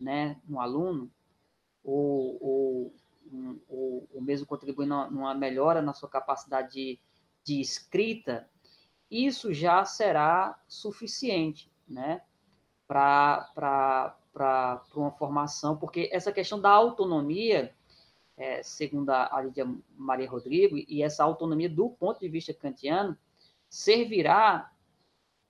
né, 0.00 0.40
no 0.48 0.58
aluno, 0.60 1.10
ou, 1.84 2.38
ou, 2.40 2.94
um, 3.30 3.60
ou, 3.68 4.08
ou 4.14 4.22
mesmo 4.22 4.46
contribuir 4.46 4.86
numa 4.86 5.34
melhora 5.34 5.82
na 5.82 5.92
sua 5.92 6.08
capacidade 6.08 6.72
de, 6.72 6.98
de 7.44 7.60
escrita, 7.60 8.48
isso 9.12 9.52
já 9.52 9.84
será 9.84 10.58
suficiente, 10.66 11.70
né? 11.86 12.22
Para 12.86 14.16
uma 14.94 15.10
formação, 15.10 15.76
porque 15.76 16.08
essa 16.10 16.32
questão 16.32 16.58
da 16.58 16.70
autonomia, 16.70 17.74
é, 18.36 18.62
segundo 18.62 19.10
a 19.10 19.40
Lídia 19.42 19.68
Maria 19.96 20.30
Rodrigo, 20.30 20.76
e 20.76 21.02
essa 21.02 21.22
autonomia 21.22 21.68
do 21.68 21.90
ponto 21.90 22.20
de 22.20 22.28
vista 22.28 22.54
kantiano, 22.54 23.16
servirá 23.68 24.72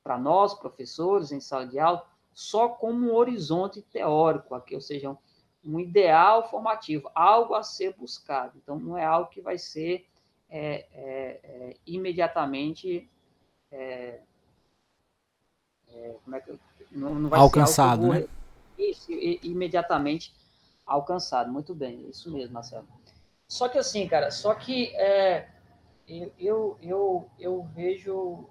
para 0.02 0.18
nós, 0.18 0.54
professores, 0.54 1.30
em 1.30 1.40
sala 1.40 1.66
de 1.66 1.78
aula, 1.78 2.04
só 2.32 2.68
como 2.68 3.06
um 3.06 3.14
horizonte 3.14 3.80
teórico, 3.82 4.54
aqui, 4.54 4.74
ou 4.74 4.80
seja, 4.80 5.16
um 5.64 5.78
ideal 5.78 6.50
formativo, 6.50 7.08
algo 7.14 7.54
a 7.54 7.62
ser 7.62 7.94
buscado. 7.96 8.58
Então, 8.60 8.78
não 8.78 8.98
é 8.98 9.04
algo 9.04 9.30
que 9.30 9.40
vai 9.40 9.58
ser 9.58 10.06
é, 10.48 10.86
é, 10.92 11.40
é, 11.44 11.76
imediatamente 11.86 13.08
é, 13.72 14.20
é, 15.88 16.16
como 16.24 16.36
é 16.36 16.40
que 16.40 16.58
não, 16.90 17.14
não 17.14 17.28
vai 17.28 17.40
alcançado, 17.40 18.02
vou, 18.02 18.14
né? 18.14 18.26
Isso, 18.78 19.10
imediatamente 19.10 20.34
alcançado. 20.86 21.50
Muito 21.50 21.74
bem, 21.74 22.08
isso 22.08 22.30
mesmo, 22.32 22.54
Marcelo. 22.54 22.86
Só 23.48 23.68
que 23.68 23.78
assim, 23.78 24.06
cara, 24.06 24.30
só 24.30 24.54
que 24.54 24.94
é, 24.96 25.48
eu, 26.38 26.78
eu, 26.80 27.30
eu 27.38 27.62
vejo 27.74 28.48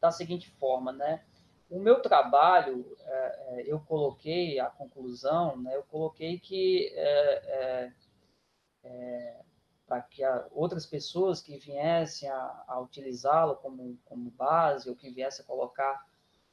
da 0.00 0.10
seguinte 0.10 0.50
forma, 0.50 0.92
né? 0.92 1.22
O 1.70 1.78
meu 1.78 2.00
trabalho, 2.00 2.96
é, 3.00 3.64
eu 3.66 3.80
coloquei 3.80 4.58
a 4.58 4.66
conclusão, 4.66 5.56
né? 5.56 5.76
Eu 5.76 5.82
coloquei 5.82 6.38
que 6.38 6.92
é, 6.94 7.92
é, 8.84 9.36
para 9.88 10.02
que 10.02 10.22
outras 10.52 10.84
pessoas 10.84 11.40
que 11.40 11.56
viessem 11.56 12.28
a, 12.28 12.64
a 12.68 12.78
utilizá-lo 12.78 13.56
como, 13.56 13.98
como 14.04 14.30
base 14.30 14.88
ou 14.90 14.94
que 14.94 15.10
viessem 15.10 15.42
a 15.42 15.48
colocar 15.48 16.06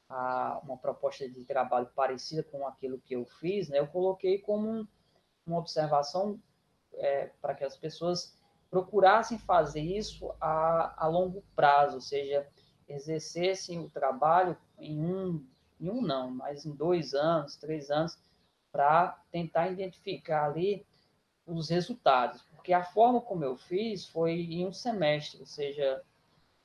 a, 0.08 0.62
uma 0.64 0.78
proposta 0.78 1.28
de 1.28 1.44
trabalho 1.44 1.90
parecida 1.94 2.42
com 2.44 2.66
aquilo 2.66 2.98
que 2.98 3.14
eu 3.14 3.26
fiz, 3.26 3.68
né, 3.68 3.80
eu 3.80 3.88
coloquei 3.88 4.40
como 4.40 4.70
um, 4.70 4.88
uma 5.46 5.60
observação 5.60 6.40
é, 6.94 7.30
para 7.42 7.54
que 7.54 7.66
as 7.66 7.76
pessoas 7.76 8.34
procurassem 8.72 9.38
fazer 9.38 9.82
isso 9.82 10.34
a, 10.40 11.06
a 11.06 11.08
longo 11.08 11.44
prazo, 11.56 11.96
ou 11.96 12.02
seja, 12.02 12.48
exercessem 12.88 13.80
o 13.80 13.90
trabalho 13.90 14.58
em 14.80 15.04
um, 15.04 15.46
em 15.80 15.90
um 15.90 16.02
não, 16.02 16.32
mas 16.32 16.66
em 16.66 16.74
dois 16.74 17.14
anos, 17.14 17.58
três 17.58 17.92
anos, 17.92 18.18
para 18.72 19.20
tentar 19.32 19.70
identificar 19.70 20.46
ali 20.46 20.86
os 21.46 21.70
resultados, 21.70 22.46
porque 22.66 22.74
a 22.74 22.84
forma 22.84 23.22
como 23.22 23.43
eu 23.43 23.55
fiz 23.55 24.07
foi 24.07 24.32
em 24.32 24.66
um 24.66 24.74
semestre, 24.74 25.39
ou 25.39 25.45
seja, 25.45 26.01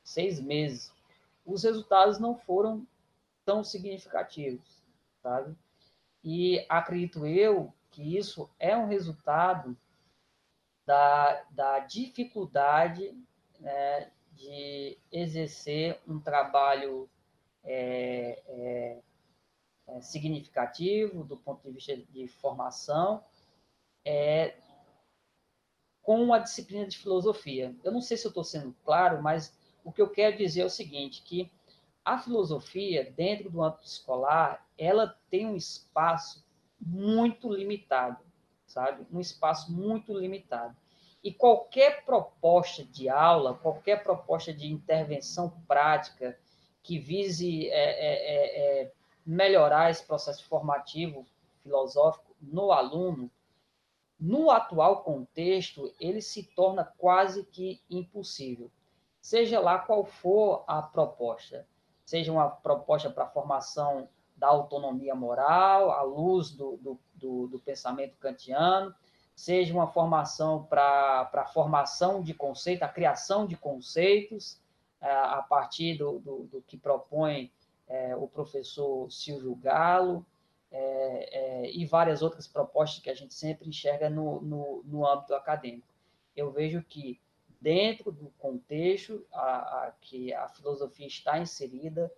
seis 0.02 0.40
meses. 0.40 0.90
Os 1.44 1.62
resultados 1.62 2.18
não 2.18 2.34
foram 2.34 2.86
tão 3.44 3.62
significativos, 3.62 4.82
sabe? 5.22 5.54
E 6.24 6.64
acredito 6.70 7.26
eu 7.26 7.70
que 7.90 8.16
isso 8.16 8.48
é 8.58 8.74
um 8.74 8.86
resultado 8.86 9.76
da, 10.86 11.44
da 11.50 11.80
dificuldade 11.80 13.14
né, 13.58 14.10
de 14.32 14.96
exercer 15.12 16.00
um 16.08 16.18
trabalho 16.18 17.10
é, 17.62 18.42
é, 18.46 19.02
é, 19.86 20.00
significativo 20.00 21.24
do 21.24 21.36
ponto 21.36 21.62
de 21.62 21.74
vista 21.74 21.94
de 21.94 22.26
formação, 22.26 23.22
é, 24.02 24.56
com 26.10 26.34
a 26.34 26.40
disciplina 26.40 26.88
de 26.88 26.98
filosofia. 26.98 27.72
Eu 27.84 27.92
não 27.92 28.00
sei 28.00 28.16
se 28.16 28.26
eu 28.26 28.30
estou 28.30 28.42
sendo 28.42 28.74
claro, 28.84 29.22
mas 29.22 29.56
o 29.84 29.92
que 29.92 30.02
eu 30.02 30.10
quero 30.10 30.36
dizer 30.36 30.62
é 30.62 30.64
o 30.64 30.68
seguinte, 30.68 31.22
que 31.22 31.48
a 32.04 32.18
filosofia, 32.18 33.12
dentro 33.16 33.48
do 33.48 33.62
âmbito 33.62 33.84
escolar, 33.84 34.66
ela 34.76 35.16
tem 35.30 35.46
um 35.46 35.54
espaço 35.54 36.44
muito 36.80 37.48
limitado, 37.48 38.18
sabe? 38.66 39.06
Um 39.12 39.20
espaço 39.20 39.72
muito 39.72 40.12
limitado. 40.12 40.76
E 41.22 41.32
qualquer 41.32 42.04
proposta 42.04 42.82
de 42.82 43.08
aula, 43.08 43.54
qualquer 43.54 44.02
proposta 44.02 44.52
de 44.52 44.66
intervenção 44.66 45.62
prática 45.68 46.36
que 46.82 46.98
vise 46.98 47.68
é, 47.68 47.72
é, 47.72 48.14
é, 48.14 48.82
é 48.82 48.92
melhorar 49.24 49.92
esse 49.92 50.04
processo 50.04 50.44
formativo 50.48 51.24
filosófico 51.62 52.34
no 52.42 52.72
aluno, 52.72 53.30
no 54.20 54.50
atual 54.50 55.02
contexto, 55.02 55.92
ele 55.98 56.20
se 56.20 56.42
torna 56.54 56.84
quase 56.98 57.44
que 57.44 57.80
impossível. 57.88 58.70
Seja 59.20 59.58
lá 59.58 59.78
qual 59.78 60.04
for 60.04 60.64
a 60.66 60.82
proposta, 60.82 61.66
seja 62.04 62.30
uma 62.30 62.48
proposta 62.48 63.08
para 63.08 63.26
formação 63.26 64.08
da 64.36 64.48
autonomia 64.48 65.14
moral, 65.14 65.90
à 65.90 66.02
luz 66.02 66.50
do, 66.50 66.76
do, 66.78 67.00
do, 67.14 67.48
do 67.48 67.58
pensamento 67.58 68.16
kantiano, 68.16 68.94
seja 69.34 69.72
uma 69.72 69.86
formação 69.86 70.64
para 70.64 71.30
a 71.32 71.46
formação 71.46 72.22
de 72.22 72.34
conceito, 72.34 72.82
a 72.82 72.88
criação 72.88 73.46
de 73.46 73.56
conceitos, 73.56 74.60
é, 75.00 75.10
a 75.10 75.42
partir 75.48 75.96
do, 75.96 76.18
do, 76.18 76.44
do 76.44 76.62
que 76.62 76.76
propõe 76.76 77.50
é, 77.88 78.14
o 78.14 78.28
professor 78.28 79.10
Silvio 79.10 79.54
Galo, 79.54 80.26
é, 80.70 81.62
é, 81.62 81.70
e 81.72 81.84
várias 81.84 82.22
outras 82.22 82.46
propostas 82.46 83.02
que 83.02 83.10
a 83.10 83.14
gente 83.14 83.34
sempre 83.34 83.68
enxerga 83.68 84.08
no, 84.08 84.40
no, 84.40 84.82
no 84.84 85.06
âmbito 85.06 85.34
acadêmico. 85.34 85.88
Eu 86.36 86.50
vejo 86.52 86.82
que, 86.82 87.20
dentro 87.60 88.12
do 88.12 88.30
contexto 88.38 89.26
a, 89.32 89.86
a, 89.86 89.92
que 90.00 90.32
a 90.32 90.48
filosofia 90.48 91.06
está 91.06 91.38
inserida, 91.38 92.10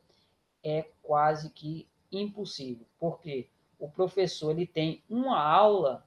é 0.63 0.87
quase 1.03 1.51
que 1.51 1.89
impossível, 2.11 2.87
porque 2.99 3.49
o 3.79 3.89
professor 3.89 4.51
ele 4.51 4.67
tem 4.67 5.03
uma 5.09 5.43
aula 5.43 6.07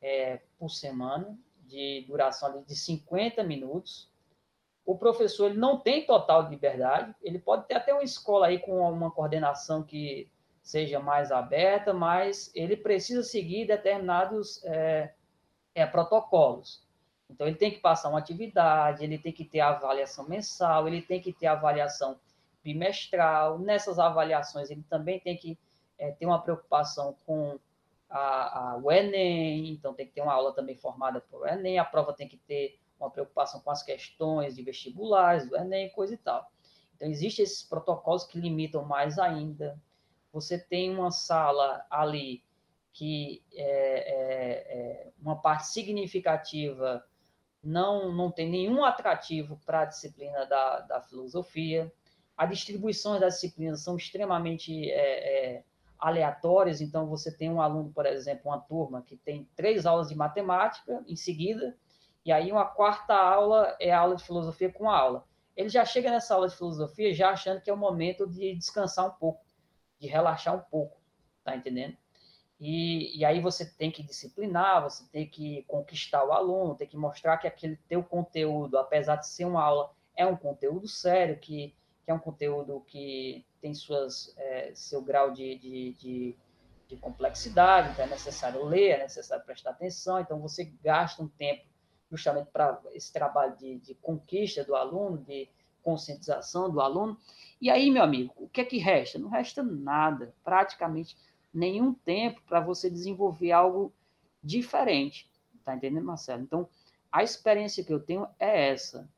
é, 0.00 0.40
por 0.58 0.70
semana, 0.70 1.36
de 1.68 2.04
duração 2.06 2.62
de 2.62 2.74
50 2.74 3.42
minutos, 3.44 4.08
o 4.86 4.96
professor 4.96 5.50
ele 5.50 5.58
não 5.58 5.78
tem 5.78 6.06
total 6.06 6.48
liberdade, 6.48 7.14
ele 7.22 7.38
pode 7.38 7.66
ter 7.66 7.74
até 7.74 7.92
uma 7.92 8.02
escola 8.02 8.46
aí 8.46 8.58
com 8.58 8.80
uma 8.90 9.10
coordenação 9.10 9.82
que 9.82 10.30
seja 10.68 11.00
mais 11.00 11.32
aberta, 11.32 11.94
mas 11.94 12.52
ele 12.54 12.76
precisa 12.76 13.22
seguir 13.22 13.66
determinados 13.66 14.62
é, 14.66 15.14
é, 15.74 15.86
protocolos. 15.86 16.86
Então, 17.30 17.46
ele 17.46 17.56
tem 17.56 17.70
que 17.70 17.78
passar 17.80 18.10
uma 18.10 18.18
atividade, 18.18 19.02
ele 19.02 19.16
tem 19.16 19.32
que 19.32 19.46
ter 19.46 19.60
avaliação 19.60 20.28
mensal, 20.28 20.86
ele 20.86 21.00
tem 21.00 21.22
que 21.22 21.32
ter 21.32 21.46
avaliação 21.46 22.20
bimestral. 22.62 23.58
Nessas 23.58 23.98
avaliações, 23.98 24.68
ele 24.68 24.84
também 24.90 25.18
tem 25.18 25.38
que 25.38 25.58
é, 25.96 26.10
ter 26.10 26.26
uma 26.26 26.42
preocupação 26.42 27.16
com 27.24 27.58
a, 28.10 28.72
a, 28.72 28.76
o 28.76 28.92
Enem, 28.92 29.70
então 29.70 29.94
tem 29.94 30.04
que 30.04 30.12
ter 30.12 30.20
uma 30.20 30.34
aula 30.34 30.52
também 30.52 30.76
formada 30.76 31.24
o 31.32 31.46
Enem, 31.46 31.78
a 31.78 31.84
prova 31.84 32.12
tem 32.12 32.28
que 32.28 32.36
ter 32.36 32.78
uma 33.00 33.10
preocupação 33.10 33.58
com 33.62 33.70
as 33.70 33.82
questões 33.82 34.54
de 34.54 34.62
vestibulares, 34.62 35.48
do 35.48 35.56
Enem, 35.56 35.88
coisa 35.92 36.12
e 36.12 36.18
tal. 36.18 36.46
Então, 36.94 37.08
existem 37.08 37.42
esses 37.42 37.62
protocolos 37.62 38.24
que 38.24 38.38
limitam 38.38 38.84
mais 38.84 39.18
ainda. 39.18 39.80
Você 40.32 40.58
tem 40.58 40.94
uma 40.94 41.10
sala 41.10 41.84
ali 41.90 42.42
que 42.92 43.42
é, 43.52 43.64
é, 43.64 45.06
é 45.06 45.12
uma 45.20 45.36
parte 45.36 45.68
significativa 45.68 47.04
não, 47.62 48.12
não 48.12 48.30
tem 48.30 48.48
nenhum 48.48 48.84
atrativo 48.84 49.60
para 49.64 49.80
a 49.80 49.84
disciplina 49.84 50.46
da, 50.46 50.80
da 50.80 51.00
filosofia. 51.00 51.92
A 52.36 52.46
distribuição 52.46 53.18
das 53.18 53.34
disciplinas 53.34 53.82
são 53.82 53.96
extremamente 53.96 54.90
é, 54.90 55.56
é, 55.56 55.64
aleatórias, 55.98 56.80
então 56.80 57.06
você 57.06 57.36
tem 57.36 57.50
um 57.50 57.60
aluno, 57.60 57.92
por 57.92 58.06
exemplo, 58.06 58.50
uma 58.50 58.60
turma 58.60 59.02
que 59.02 59.16
tem 59.16 59.48
três 59.56 59.86
aulas 59.86 60.08
de 60.08 60.14
matemática 60.14 61.04
em 61.06 61.16
seguida, 61.16 61.76
e 62.24 62.30
aí 62.30 62.52
uma 62.52 62.64
quarta 62.64 63.14
aula 63.14 63.76
é 63.80 63.90
a 63.90 63.98
aula 63.98 64.16
de 64.16 64.24
filosofia 64.24 64.72
com 64.72 64.88
aula. 64.88 65.24
Ele 65.56 65.68
já 65.68 65.84
chega 65.84 66.10
nessa 66.10 66.34
aula 66.34 66.48
de 66.48 66.56
filosofia 66.56 67.12
já 67.12 67.30
achando 67.30 67.60
que 67.60 67.68
é 67.68 67.72
o 67.72 67.76
momento 67.76 68.26
de 68.28 68.54
descansar 68.54 69.08
um 69.08 69.18
pouco, 69.18 69.44
de 69.98 70.06
relaxar 70.06 70.54
um 70.54 70.60
pouco, 70.60 70.96
tá 71.44 71.56
entendendo? 71.56 71.96
E, 72.60 73.16
e 73.16 73.24
aí 73.24 73.40
você 73.40 73.64
tem 73.64 73.90
que 73.90 74.02
disciplinar, 74.02 74.82
você 74.82 75.04
tem 75.12 75.28
que 75.28 75.62
conquistar 75.68 76.24
o 76.24 76.32
aluno, 76.32 76.74
tem 76.74 76.88
que 76.88 76.96
mostrar 76.96 77.38
que 77.38 77.46
aquele 77.46 77.76
teu 77.88 78.02
conteúdo, 78.02 78.78
apesar 78.78 79.16
de 79.16 79.28
ser 79.28 79.44
uma 79.44 79.62
aula, 79.62 79.92
é 80.16 80.26
um 80.26 80.36
conteúdo 80.36 80.88
sério, 80.88 81.38
que, 81.38 81.74
que 82.04 82.10
é 82.10 82.14
um 82.14 82.18
conteúdo 82.18 82.80
que 82.86 83.44
tem 83.60 83.72
suas, 83.74 84.34
é, 84.36 84.72
seu 84.74 85.00
grau 85.00 85.30
de, 85.30 85.56
de, 85.56 85.92
de, 85.92 86.36
de 86.88 86.96
complexidade, 86.96 87.90
então 87.92 88.04
é 88.04 88.08
necessário 88.08 88.64
ler, 88.64 88.90
é 88.90 88.98
necessário 88.98 89.44
prestar 89.44 89.70
atenção, 89.70 90.18
então 90.18 90.40
você 90.40 90.64
gasta 90.82 91.22
um 91.22 91.28
tempo 91.28 91.64
justamente 92.10 92.50
para 92.50 92.80
esse 92.92 93.12
trabalho 93.12 93.56
de, 93.56 93.78
de 93.78 93.94
conquista 93.94 94.64
do 94.64 94.74
aluno, 94.74 95.18
de 95.18 95.48
conscientização 95.82 96.70
do 96.70 96.80
aluno. 96.80 97.18
E 97.60 97.70
aí, 97.70 97.90
meu 97.90 98.02
amigo, 98.02 98.32
o 98.36 98.48
que 98.48 98.60
é 98.60 98.64
que 98.64 98.78
resta? 98.78 99.18
Não 99.18 99.28
resta 99.28 99.62
nada, 99.62 100.34
praticamente 100.44 101.16
nenhum 101.52 101.92
tempo 101.92 102.40
para 102.46 102.60
você 102.60 102.88
desenvolver 102.88 103.50
algo 103.50 103.92
diferente. 104.42 105.30
Tá 105.64 105.74
entendendo, 105.74 106.04
Marcelo? 106.04 106.42
Então, 106.42 106.68
a 107.10 107.22
experiência 107.22 107.84
que 107.84 107.92
eu 107.92 108.00
tenho 108.00 108.26
é 108.38 108.70
essa: 108.70 109.08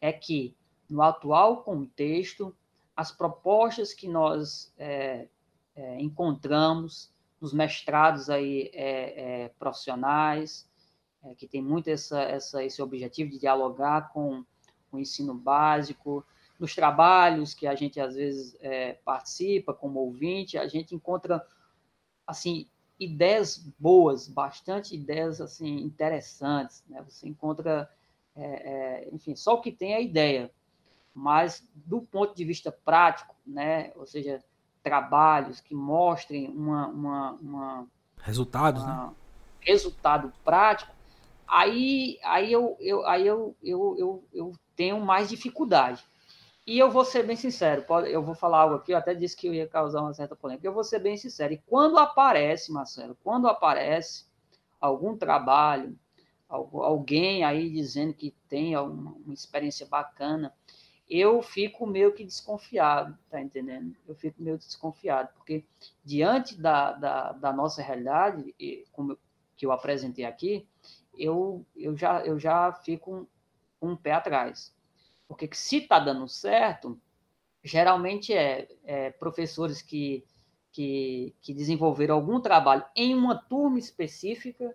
é 0.00 0.12
que 0.12 0.56
no 0.88 1.02
atual 1.02 1.62
contexto, 1.62 2.54
as 2.94 3.10
propostas 3.10 3.92
que 3.92 4.06
nós 4.06 4.72
é, 4.78 5.28
é, 5.74 6.00
encontramos 6.00 7.12
nos 7.40 7.52
mestrados 7.52 8.30
aí 8.30 8.70
é, 8.72 9.44
é 9.44 9.48
profissionais, 9.58 10.70
é, 11.24 11.34
que 11.34 11.48
tem 11.48 11.62
muito 11.62 11.88
essa, 11.88 12.22
essa, 12.22 12.62
esse 12.62 12.80
objetivo 12.80 13.30
de 13.30 13.38
dialogar 13.38 14.12
com 14.12 14.44
o 14.92 14.98
ensino 14.98 15.34
básico, 15.34 16.24
nos 16.58 16.74
trabalhos 16.74 17.54
que 17.54 17.66
a 17.66 17.74
gente 17.74 18.00
às 18.00 18.14
vezes 18.14 18.56
é, 18.60 18.94
participa 19.04 19.74
como 19.74 20.00
ouvinte, 20.00 20.56
a 20.56 20.66
gente 20.68 20.94
encontra 20.94 21.44
assim 22.26 22.66
ideias 22.98 23.58
boas, 23.78 24.28
bastante 24.28 24.94
ideias 24.94 25.40
assim 25.40 25.76
interessantes, 25.78 26.84
né? 26.88 27.04
Você 27.08 27.28
encontra, 27.28 27.90
é, 28.36 28.44
é, 28.44 29.08
enfim, 29.12 29.34
só 29.34 29.54
o 29.54 29.60
que 29.60 29.72
tem 29.72 29.92
é 29.92 29.96
a 29.96 30.00
ideia, 30.00 30.50
mas 31.12 31.66
do 31.74 32.00
ponto 32.00 32.34
de 32.34 32.44
vista 32.44 32.70
prático, 32.70 33.34
né? 33.46 33.92
Ou 33.96 34.06
seja, 34.06 34.42
trabalhos 34.82 35.60
que 35.60 35.74
mostrem 35.74 36.48
uma, 36.48 36.86
uma, 36.88 37.32
uma 37.32 37.86
resultados, 38.20 38.82
uma, 38.82 39.06
né? 39.06 39.14
Resultado 39.60 40.32
prático. 40.44 40.94
Aí, 41.46 42.18
aí 42.22 42.52
eu, 42.52 42.76
eu, 42.80 43.06
aí 43.06 43.26
eu, 43.26 43.56
eu, 43.62 43.96
eu, 43.98 44.24
eu 44.32 44.52
tenho 44.74 45.00
mais 45.00 45.28
dificuldade. 45.28 46.04
E 46.66 46.78
eu 46.78 46.90
vou 46.90 47.04
ser 47.04 47.24
bem 47.24 47.36
sincero, 47.36 47.84
eu 48.06 48.22
vou 48.22 48.34
falar 48.34 48.60
algo 48.60 48.76
aqui, 48.76 48.92
eu 48.92 48.96
até 48.96 49.14
disse 49.14 49.36
que 49.36 49.46
eu 49.46 49.52
ia 49.52 49.68
causar 49.68 50.00
uma 50.00 50.14
certa 50.14 50.34
polêmica, 50.34 50.66
eu 50.66 50.72
vou 50.72 50.82
ser 50.82 50.98
bem 50.98 51.16
sincero. 51.16 51.52
E 51.52 51.58
quando 51.58 51.98
aparece, 51.98 52.72
Marcelo, 52.72 53.16
quando 53.22 53.46
aparece 53.46 54.24
algum 54.80 55.14
trabalho, 55.14 55.98
alguém 56.48 57.44
aí 57.44 57.70
dizendo 57.70 58.14
que 58.14 58.34
tem 58.48 58.76
uma, 58.78 59.14
experiência 59.32 59.86
bacana, 59.86 60.54
eu 61.08 61.42
fico 61.42 61.86
meio 61.86 62.14
que 62.14 62.24
desconfiado, 62.24 63.18
tá 63.28 63.40
entendendo? 63.40 63.94
Eu 64.06 64.14
fico 64.14 64.42
meio 64.42 64.56
desconfiado, 64.56 65.28
porque 65.34 65.64
diante 66.02 66.58
da, 66.58 66.92
da, 66.92 67.32
da 67.32 67.52
nossa 67.52 67.82
realidade, 67.82 68.54
como 68.90 69.18
que 69.54 69.66
eu 69.66 69.72
apresentei 69.72 70.24
aqui, 70.24 70.66
eu, 71.16 71.64
eu, 71.76 71.94
já, 71.94 72.24
eu 72.24 72.38
já 72.38 72.72
fico 72.72 73.28
um, 73.82 73.90
um 73.90 73.96
pé 73.96 74.12
atrás. 74.12 74.74
Porque 75.26 75.48
se 75.52 75.78
está 75.78 75.98
dando 75.98 76.28
certo, 76.28 76.98
geralmente 77.62 78.32
é, 78.32 78.68
é 78.84 79.10
professores 79.10 79.80
que, 79.80 80.24
que, 80.70 81.34
que, 81.40 81.54
desenvolveram 81.54 82.14
algum 82.14 82.40
trabalho 82.40 82.84
em 82.94 83.14
uma 83.14 83.36
turma 83.36 83.78
específica, 83.78 84.74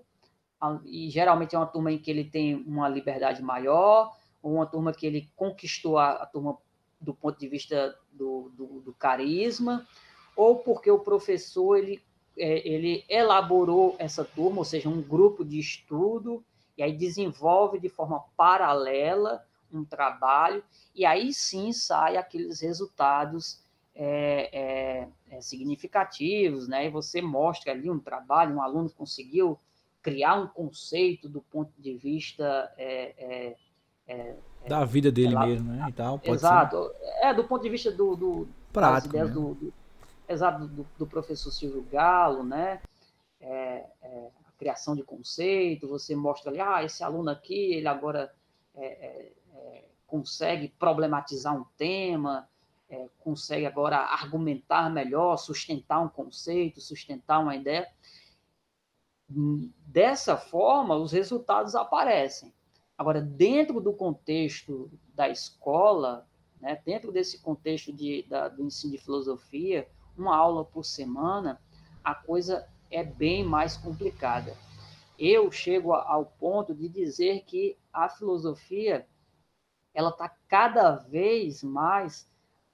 e 0.85 1.09
geralmente 1.09 1.55
é 1.55 1.59
uma 1.59 1.67
turma 1.67 1.91
em 1.91 1.99
que 1.99 2.11
ele 2.11 2.25
tem 2.25 2.55
uma 2.55 2.89
liberdade 2.89 3.41
maior, 3.41 4.13
ou 4.41 4.55
uma 4.55 4.65
turma 4.65 4.91
que 4.91 5.05
ele 5.05 5.29
conquistou 5.35 5.97
a, 5.97 6.11
a 6.11 6.25
turma 6.25 6.57
do 6.99 7.13
ponto 7.13 7.39
de 7.39 7.47
vista 7.47 7.97
do, 8.11 8.51
do, 8.55 8.81
do, 8.81 8.93
carisma, 8.93 9.87
ou 10.35 10.57
porque 10.57 10.91
o 10.91 10.99
professor 10.99 11.77
ele, 11.77 12.03
é, 12.37 12.67
ele 12.67 13.05
elaborou 13.07 13.95
essa 13.99 14.25
turma, 14.25 14.57
ou 14.57 14.65
seja, 14.65 14.89
um 14.89 15.01
grupo 15.01 15.45
de 15.45 15.59
estudo, 15.59 16.43
e 16.77 16.83
aí 16.83 16.91
desenvolve 16.91 17.79
de 17.79 17.89
forma 17.89 18.23
paralela 18.35 19.45
um 19.71 19.85
trabalho, 19.85 20.63
e 20.95 21.05
aí 21.05 21.33
sim 21.33 21.71
sai 21.71 22.17
aqueles 22.17 22.61
resultados 22.61 23.63
é, 24.01 24.49
é, 24.53 25.07
é, 25.29 25.41
significativos, 25.41 26.69
né? 26.69 26.85
E 26.85 26.89
você 26.89 27.21
mostra 27.21 27.73
ali 27.73 27.89
um 27.89 27.99
trabalho, 27.99 28.55
um 28.55 28.61
aluno 28.61 28.89
conseguiu 28.89 29.59
criar 30.01 30.35
um 30.35 30.47
conceito 30.47 31.27
do 31.27 31.41
ponto 31.41 31.73
de 31.77 31.97
vista 31.97 32.71
é, 32.77 33.13
é, 33.17 33.55
é, 34.07 34.35
da 34.67 34.85
vida 34.85 35.11
dele 35.11 35.37
mesmo, 35.37 35.73
né? 35.73 35.85
E 35.89 35.91
tal, 35.91 36.19
exato, 36.23 36.87
ser. 36.87 37.27
é 37.27 37.33
do 37.33 37.43
ponto 37.43 37.61
de 37.61 37.69
vista 37.69 37.91
do, 37.91 38.15
do 38.15 38.47
prático, 38.71 39.17
né? 39.17 39.25
do, 39.25 39.53
do, 39.55 39.73
exato 40.27 40.65
do, 40.65 40.87
do, 40.97 41.05
professor 41.05 41.51
Silvio 41.51 41.85
Galo, 41.91 42.43
né? 42.43 42.81
a 43.41 44.51
criação 44.57 44.95
de 44.95 45.03
conceito, 45.03 45.89
você 45.89 46.15
mostra 46.15 46.51
ali, 46.51 46.61
ah, 46.61 46.83
esse 46.83 47.03
aluno 47.03 47.29
aqui, 47.29 47.73
ele 47.73 47.87
agora 47.87 48.33
é, 48.75 49.31
consegue 50.09 50.69
problematizar 50.79 51.55
um 51.55 51.65
tema, 51.77 52.47
é, 52.89 53.07
consegue 53.19 53.65
agora 53.65 53.97
argumentar 53.97 54.89
melhor, 54.89 55.37
sustentar 55.37 55.99
um 55.99 56.09
conceito, 56.09 56.81
sustentar 56.81 57.39
uma 57.39 57.55
ideia. 57.55 57.87
Dessa 59.85 60.35
forma, 60.35 60.95
os 60.95 61.11
resultados 61.11 61.75
aparecem. 61.75 62.51
Agora, 62.97 63.21
dentro 63.21 63.79
do 63.79 63.93
contexto 63.93 64.91
da 65.13 65.29
escola, 65.29 66.27
né, 66.59 66.81
dentro 66.83 67.11
desse 67.11 67.39
contexto 67.39 67.93
de, 67.93 68.25
da, 68.27 68.49
do 68.49 68.63
ensino 68.63 68.93
de 68.93 68.97
filosofia, 68.97 69.87
uma 70.17 70.35
aula 70.35 70.65
por 70.65 70.83
semana, 70.83 71.61
a 72.03 72.15
coisa 72.15 72.67
é 72.89 73.03
bem 73.03 73.43
mais 73.43 73.77
complicada. 73.77 74.57
Eu 75.17 75.51
chego 75.51 75.93
ao 75.93 76.25
ponto 76.25 76.73
de 76.73 76.89
dizer 76.89 77.43
que 77.45 77.77
a 77.93 78.09
filosofia 78.09 79.07
ela 79.99 80.11
está 80.11 80.29
cada 80.47 80.91
vez 80.91 81.61
mais 81.61 82.25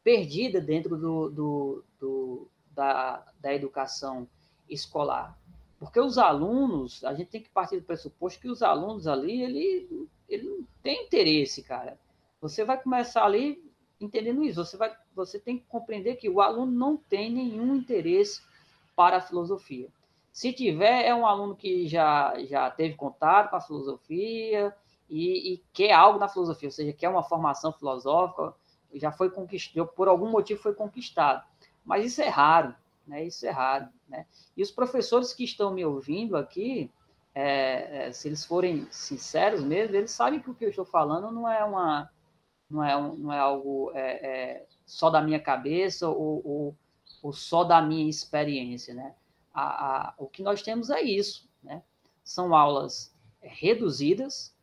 perdida 0.04 0.62
dentro 0.62 0.96
do, 0.96 1.30
do, 1.32 1.84
do, 2.00 2.48
da, 2.70 3.26
da 3.42 3.52
educação 3.52 4.28
escolar. 4.70 5.36
Porque 5.80 6.00
os 6.00 6.20
alunos, 6.20 7.04
a 7.04 7.16
gente 7.16 7.32
tem 7.32 7.42
que 7.42 7.50
partir 7.50 7.80
do 7.80 7.86
pressuposto 7.86 8.40
que 8.40 8.48
os 8.48 8.62
alunos 8.62 9.08
ali, 9.08 9.42
ele, 9.42 10.08
ele 10.30 10.44
não 10.44 10.68
tem 10.84 11.06
interesse, 11.06 11.64
cara. 11.64 11.98
Você 12.40 12.64
vai 12.64 12.80
começar 12.80 13.26
ali 13.26 13.60
entendendo 14.00 14.44
isso. 14.44 14.64
Você, 14.64 14.78
vai, 14.78 14.96
você 15.16 15.40
tem 15.40 15.58
que 15.58 15.66
compreender 15.66 16.18
que 16.18 16.30
o 16.30 16.40
aluno 16.40 16.72
não 16.72 16.96
tem 16.96 17.32
nenhum 17.32 17.76
interesse 17.76 18.44
para 18.96 19.18
a 19.18 19.22
filosofia. 19.22 19.90
Se 20.32 20.54
tiver, 20.54 21.08
é 21.08 21.16
um 21.16 21.26
aluno 21.26 21.56
que 21.56 21.88
já, 21.88 22.36
já 22.44 22.70
teve 22.70 22.94
contato 22.94 23.50
com 23.50 23.56
a 23.56 23.62
filosofia, 23.62 24.76
e, 25.10 25.54
e 25.54 25.64
quer 25.74 25.92
algo 25.92 26.20
na 26.20 26.28
filosofia, 26.28 26.68
ou 26.68 26.72
seja, 26.72 26.94
quer 26.94 27.10
uma 27.10 27.24
formação 27.24 27.72
filosófica, 27.72 28.54
já 28.94 29.12
foi 29.12 29.30
conquistado, 29.30 29.88
por 29.88 30.08
algum 30.08 30.30
motivo 30.30 30.62
foi 30.62 30.74
conquistado. 30.74 31.44
Mas 31.84 32.06
isso 32.06 32.22
é 32.22 32.30
raro, 32.30 32.74
né? 33.06 33.24
Isso 33.24 33.46
é 33.46 33.50
raro, 33.50 33.88
né? 34.08 34.26
E 34.56 34.64
os 34.64 34.72
professores 34.72 35.34
que 35.34 35.44
estão 35.44 35.74
me 35.74 35.86
ouvindo 35.86 36.38
aqui, 36.38 36.90
é, 37.34 38.08
é, 38.08 38.12
se 38.12 38.28
eles 38.28 38.46
forem 38.46 38.88
sinceros 38.90 39.64
mesmo, 39.64 39.96
eles 39.96 40.12
sabem 40.12 40.40
que 40.40 40.50
o 40.50 40.56
que 40.56 40.66
eu 40.66 40.70
estou 40.70 40.86
falando 40.86 41.30
não 41.32 41.50
é 41.50 41.64
uma, 41.64 42.10
não 42.70 42.84
é, 42.84 42.96
um, 42.96 43.16
não 43.16 43.34
é 43.34 43.40
algo 43.40 43.92
é, 43.94 44.12
é 44.26 44.66
só 44.86 45.10
da 45.10 45.22
minha 45.22 45.40
cabeça 45.40 46.08
ou, 46.08 46.42
ou, 46.46 46.76
ou, 47.22 47.34
só 47.34 47.64
da 47.64 47.82
minha 47.82 48.10
experiência, 48.10 48.94
né? 48.94 49.14
a, 49.56 50.10
a, 50.10 50.14
o 50.18 50.28
que 50.28 50.44
nós 50.44 50.62
temos 50.62 50.90
é 50.90 51.02
isso, 51.02 51.50
né? 51.64 51.82
São 52.24 52.54
aulas 52.54 53.16
reduzidas, 53.42 54.54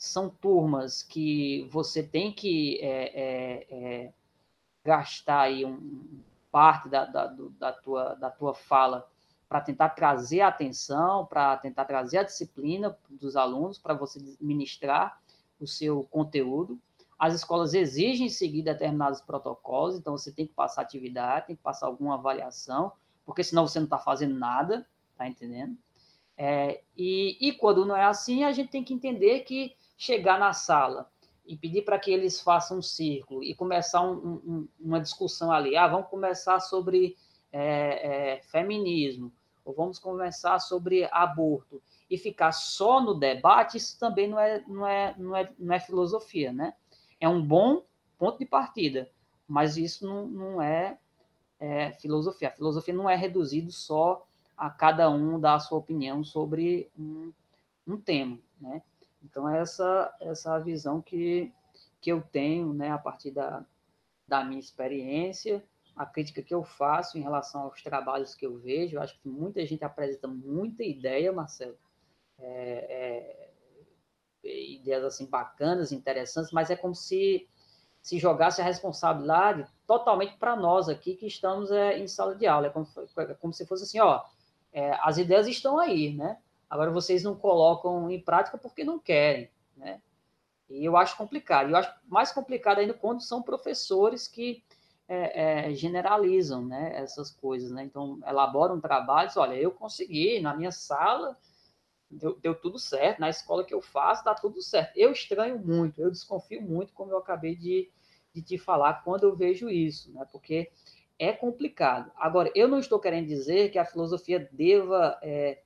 são 0.00 0.30
turmas 0.30 1.02
que 1.02 1.68
você 1.70 2.02
tem 2.02 2.32
que 2.32 2.80
é, 2.80 3.20
é, 3.20 3.66
é, 3.70 4.12
gastar 4.82 5.42
aí 5.42 5.62
um, 5.62 6.22
parte 6.50 6.88
da, 6.88 7.04
da, 7.04 7.26
do, 7.26 7.50
da, 7.50 7.70
tua, 7.70 8.14
da 8.14 8.30
tua 8.30 8.54
fala 8.54 9.06
para 9.46 9.60
tentar 9.60 9.90
trazer 9.90 10.40
a 10.40 10.48
atenção, 10.48 11.26
para 11.26 11.54
tentar 11.58 11.84
trazer 11.84 12.16
a 12.16 12.22
disciplina 12.22 12.96
dos 13.10 13.36
alunos, 13.36 13.78
para 13.78 13.92
você 13.92 14.18
ministrar 14.40 15.20
o 15.60 15.66
seu 15.66 16.04
conteúdo. 16.04 16.80
As 17.18 17.34
escolas 17.34 17.74
exigem 17.74 18.30
seguir 18.30 18.62
determinados 18.62 19.20
protocolos, 19.20 19.96
então 19.96 20.16
você 20.16 20.32
tem 20.32 20.46
que 20.46 20.54
passar 20.54 20.80
atividade, 20.80 21.48
tem 21.48 21.56
que 21.56 21.62
passar 21.62 21.88
alguma 21.88 22.14
avaliação, 22.14 22.90
porque 23.26 23.44
senão 23.44 23.68
você 23.68 23.78
não 23.78 23.84
está 23.84 23.98
fazendo 23.98 24.34
nada, 24.34 24.88
tá 25.14 25.28
entendendo? 25.28 25.76
É, 26.38 26.80
e, 26.96 27.36
e 27.38 27.52
quando 27.52 27.84
não 27.84 27.94
é 27.94 28.04
assim, 28.04 28.44
a 28.44 28.52
gente 28.52 28.70
tem 28.70 28.82
que 28.82 28.94
entender 28.94 29.40
que 29.40 29.76
chegar 30.00 30.40
na 30.40 30.54
sala 30.54 31.10
e 31.46 31.54
pedir 31.54 31.82
para 31.82 31.98
que 31.98 32.10
eles 32.10 32.40
façam 32.40 32.78
um 32.78 32.82
círculo 32.82 33.44
e 33.44 33.54
começar 33.54 34.00
um, 34.00 34.16
um, 34.16 34.68
uma 34.80 34.98
discussão 34.98 35.52
ali, 35.52 35.76
ah, 35.76 35.86
vamos 35.86 36.08
começar 36.08 36.58
sobre 36.58 37.18
é, 37.52 38.36
é, 38.38 38.42
feminismo, 38.44 39.30
ou 39.62 39.74
vamos 39.74 39.98
conversar 39.98 40.58
sobre 40.58 41.06
aborto 41.12 41.82
e 42.08 42.16
ficar 42.16 42.52
só 42.52 43.02
no 43.02 43.12
debate, 43.12 43.76
isso 43.76 43.98
também 43.98 44.26
não 44.26 44.40
é, 44.40 44.64
não 44.66 44.86
é, 44.86 45.14
não 45.18 45.36
é, 45.36 45.52
não 45.58 45.74
é 45.74 45.78
filosofia, 45.78 46.50
né? 46.50 46.72
É 47.20 47.28
um 47.28 47.44
bom 47.44 47.84
ponto 48.16 48.38
de 48.38 48.46
partida, 48.46 49.10
mas 49.46 49.76
isso 49.76 50.06
não, 50.06 50.26
não 50.26 50.62
é, 50.62 50.98
é 51.58 51.90
filosofia. 51.92 52.48
A 52.48 52.52
filosofia 52.52 52.94
não 52.94 53.08
é 53.08 53.16
reduzido 53.16 53.70
só 53.70 54.26
a 54.56 54.70
cada 54.70 55.10
um 55.10 55.38
dar 55.38 55.56
a 55.56 55.60
sua 55.60 55.76
opinião 55.76 56.24
sobre 56.24 56.90
um, 56.98 57.30
um 57.86 57.98
tema, 57.98 58.38
né? 58.58 58.80
Então, 59.22 59.48
essa, 59.48 60.14
essa 60.20 60.58
visão 60.58 61.00
que, 61.00 61.52
que 62.00 62.10
eu 62.10 62.22
tenho, 62.22 62.72
né, 62.72 62.90
a 62.90 62.98
partir 62.98 63.30
da, 63.30 63.64
da 64.26 64.44
minha 64.44 64.60
experiência, 64.60 65.62
a 65.94 66.06
crítica 66.06 66.42
que 66.42 66.54
eu 66.54 66.64
faço 66.64 67.18
em 67.18 67.22
relação 67.22 67.62
aos 67.62 67.82
trabalhos 67.82 68.34
que 68.34 68.46
eu 68.46 68.56
vejo. 68.58 68.96
Eu 68.96 69.02
acho 69.02 69.20
que 69.20 69.28
muita 69.28 69.64
gente 69.66 69.84
apresenta 69.84 70.26
muita 70.26 70.82
ideia, 70.82 71.32
Marcelo. 71.32 71.76
É, 72.38 73.50
é, 74.42 74.60
ideias 74.72 75.04
assim 75.04 75.26
bacanas, 75.26 75.92
interessantes, 75.92 76.52
mas 76.52 76.70
é 76.70 76.76
como 76.76 76.94
se 76.94 77.46
se 78.02 78.18
jogasse 78.18 78.60
a 78.60 78.64
responsabilidade 78.64 79.66
totalmente 79.86 80.36
para 80.38 80.56
nós 80.56 80.88
aqui 80.88 81.14
que 81.14 81.26
estamos 81.26 81.70
é, 81.70 81.98
em 81.98 82.08
sala 82.08 82.34
de 82.34 82.46
aula. 82.46 82.68
É 82.68 82.70
como, 82.70 82.86
é 83.18 83.34
como 83.34 83.52
se 83.52 83.66
fosse 83.66 83.84
assim, 83.84 84.00
ó, 84.00 84.24
é, 84.72 84.92
as 85.00 85.18
ideias 85.18 85.46
estão 85.46 85.78
aí, 85.78 86.14
né? 86.14 86.38
Agora 86.70 86.92
vocês 86.92 87.24
não 87.24 87.34
colocam 87.34 88.08
em 88.08 88.20
prática 88.22 88.56
porque 88.56 88.84
não 88.84 88.98
querem, 88.98 89.50
né? 89.76 90.00
E 90.68 90.84
eu 90.84 90.96
acho 90.96 91.16
complicado. 91.16 91.68
Eu 91.68 91.76
acho 91.76 91.92
mais 92.06 92.30
complicado 92.30 92.78
ainda 92.78 92.94
quando 92.94 93.20
são 93.22 93.42
professores 93.42 94.28
que 94.28 94.62
é, 95.08 95.70
é, 95.70 95.74
generalizam 95.74 96.64
né, 96.64 96.92
essas 96.94 97.32
coisas, 97.32 97.72
né? 97.72 97.82
Então, 97.82 98.20
elaboram 98.24 98.80
trabalhos, 98.80 99.36
olha, 99.36 99.56
eu 99.56 99.72
consegui, 99.72 100.38
na 100.38 100.54
minha 100.54 100.70
sala, 100.70 101.36
deu, 102.08 102.38
deu 102.38 102.54
tudo 102.54 102.78
certo, 102.78 103.18
na 103.18 103.28
escola 103.28 103.64
que 103.64 103.74
eu 103.74 103.82
faço, 103.82 104.24
dá 104.24 104.32
tudo 104.32 104.62
certo. 104.62 104.96
Eu 104.96 105.10
estranho 105.10 105.58
muito, 105.58 106.00
eu 106.00 106.12
desconfio 106.12 106.62
muito, 106.62 106.92
como 106.92 107.10
eu 107.10 107.18
acabei 107.18 107.56
de, 107.56 107.90
de 108.32 108.40
te 108.40 108.56
falar, 108.56 109.02
quando 109.02 109.24
eu 109.24 109.34
vejo 109.34 109.68
isso, 109.68 110.12
né? 110.12 110.24
Porque 110.30 110.70
é 111.18 111.32
complicado. 111.32 112.12
Agora, 112.16 112.48
eu 112.54 112.68
não 112.68 112.78
estou 112.78 113.00
querendo 113.00 113.26
dizer 113.26 113.72
que 113.72 113.78
a 113.78 113.84
filosofia 113.84 114.48
deva 114.52 115.18
é, 115.20 115.60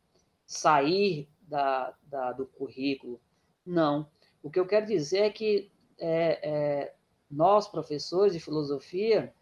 sair 0.46 1.28
da, 1.42 1.94
da, 2.04 2.32
do 2.32 2.46
currículo, 2.46 3.20
não. 3.64 4.08
O 4.42 4.50
que 4.50 4.60
eu 4.60 4.66
quero 4.66 4.86
dizer 4.86 5.20
é 5.20 5.30
que 5.30 5.70
é, 5.98 6.40
é 6.42 6.94
nós, 7.30 7.66
professores 7.66 8.32
de 8.32 8.40
filosofia, 8.40 9.32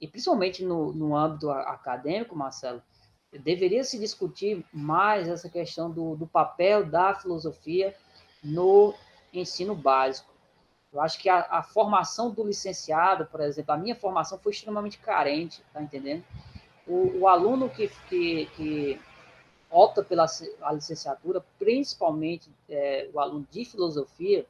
e 0.00 0.06
principalmente 0.06 0.64
no, 0.64 0.92
no 0.92 1.16
âmbito 1.16 1.50
acadêmico, 1.50 2.36
Marcelo, 2.36 2.82
deveria 3.42 3.82
se 3.82 3.98
discutir 3.98 4.64
mais 4.72 5.28
essa 5.28 5.48
questão 5.48 5.90
do, 5.90 6.14
do 6.16 6.26
papel 6.26 6.84
da 6.84 7.14
filosofia 7.14 7.94
no 8.42 8.94
ensino 9.32 9.74
básico. 9.74 10.32
Eu 10.92 11.00
acho 11.00 11.18
que 11.18 11.28
a, 11.28 11.40
a, 11.50 11.62
formação 11.62 12.30
do 12.30 12.44
licenciado, 12.44 13.26
por 13.26 13.40
exemplo, 13.40 13.72
a 13.72 13.76
minha 13.76 13.96
formação 13.96 14.38
foi 14.38 14.52
extremamente 14.52 14.98
carente, 14.98 15.64
tá 15.72 15.82
entendendo? 15.82 16.22
O, 16.86 17.20
o 17.20 17.28
aluno 17.28 17.68
que, 17.68 17.88
que, 18.08 18.46
que, 18.54 19.00
opta 19.74 20.04
pela 20.04 20.26
licenciatura, 20.72 21.44
principalmente 21.58 22.48
é, 22.68 23.10
o 23.12 23.18
aluno 23.18 23.46
de 23.50 23.64
filosofia, 23.64 24.46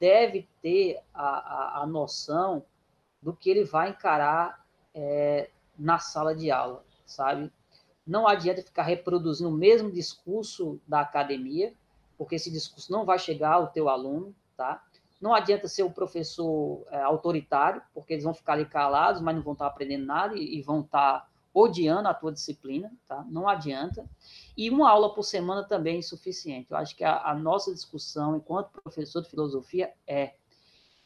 deve 0.00 0.48
ter 0.62 1.00
a, 1.12 1.78
a, 1.78 1.82
a 1.82 1.86
noção 1.86 2.64
do 3.22 3.34
que 3.34 3.50
ele 3.50 3.64
vai 3.64 3.90
encarar 3.90 4.64
é, 4.94 5.50
na 5.78 5.98
sala 5.98 6.34
de 6.34 6.50
aula, 6.50 6.82
sabe? 7.04 7.52
Não 8.06 8.26
adianta 8.26 8.62
ficar 8.62 8.82
reproduzindo 8.82 9.50
o 9.50 9.52
mesmo 9.52 9.90
discurso 9.90 10.80
da 10.88 11.00
academia, 11.00 11.72
porque 12.16 12.36
esse 12.36 12.50
discurso 12.50 12.90
não 12.90 13.04
vai 13.04 13.18
chegar 13.18 13.54
ao 13.54 13.68
teu 13.68 13.88
aluno, 13.88 14.34
tá? 14.56 14.82
Não 15.20 15.34
adianta 15.34 15.68
ser 15.68 15.82
o 15.82 15.90
professor 15.90 16.86
é, 16.90 17.02
autoritário, 17.02 17.82
porque 17.92 18.14
eles 18.14 18.24
vão 18.24 18.34
ficar 18.34 18.54
ali 18.54 18.66
calados, 18.66 19.20
mas 19.20 19.34
não 19.34 19.42
vão 19.42 19.52
estar 19.52 19.66
aprendendo 19.66 20.06
nada 20.06 20.34
e, 20.36 20.58
e 20.58 20.62
vão 20.62 20.80
estar 20.80 21.28
odiando 21.54 22.08
a 22.08 22.14
tua 22.14 22.32
disciplina, 22.32 22.92
tá? 23.06 23.24
Não 23.28 23.48
adianta. 23.48 24.04
E 24.56 24.68
uma 24.68 24.90
aula 24.90 25.14
por 25.14 25.22
semana 25.22 25.62
também 25.62 25.94
é 25.94 25.98
insuficiente. 25.98 26.72
Eu 26.72 26.76
acho 26.76 26.96
que 26.96 27.04
a, 27.04 27.22
a 27.30 27.34
nossa 27.34 27.72
discussão, 27.72 28.36
enquanto 28.36 28.82
professor 28.82 29.22
de 29.22 29.30
filosofia, 29.30 29.94
é, 30.04 30.34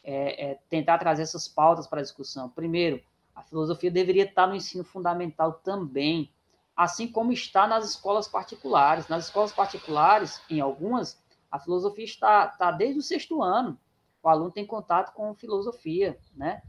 é, 0.03 0.53
é 0.53 0.55
tentar 0.71 0.97
trazer 0.97 1.23
essas 1.23 1.47
pautas 1.47 1.87
para 1.87 2.01
a 2.01 2.03
discussão. 2.03 2.49
Primeiro, 2.49 3.03
a 3.35 3.43
filosofia 3.43 3.91
deveria 3.91 4.25
estar 4.25 4.47
no 4.47 4.57
ensino 4.57 4.83
fundamental 4.83 5.53
também, 5.53 6.33
assim 6.75 7.07
como 7.07 7.31
está 7.31 7.67
nas 7.67 7.91
escolas 7.91 8.27
particulares. 8.27 9.07
Nas 9.07 9.27
escolas 9.27 9.53
particulares, 9.53 10.41
em 10.49 10.61
algumas, 10.61 11.23
a 11.51 11.59
filosofia 11.59 12.07
está, 12.07 12.47
está 12.47 12.71
desde 12.71 12.99
o 12.99 13.03
sexto 13.03 13.43
ano. 13.43 13.79
O 14.23 14.29
aluno 14.29 14.51
tem 14.51 14.67
contato 14.67 15.13
com 15.13 15.35
filosofia, 15.35 16.19
né? 16.35 16.63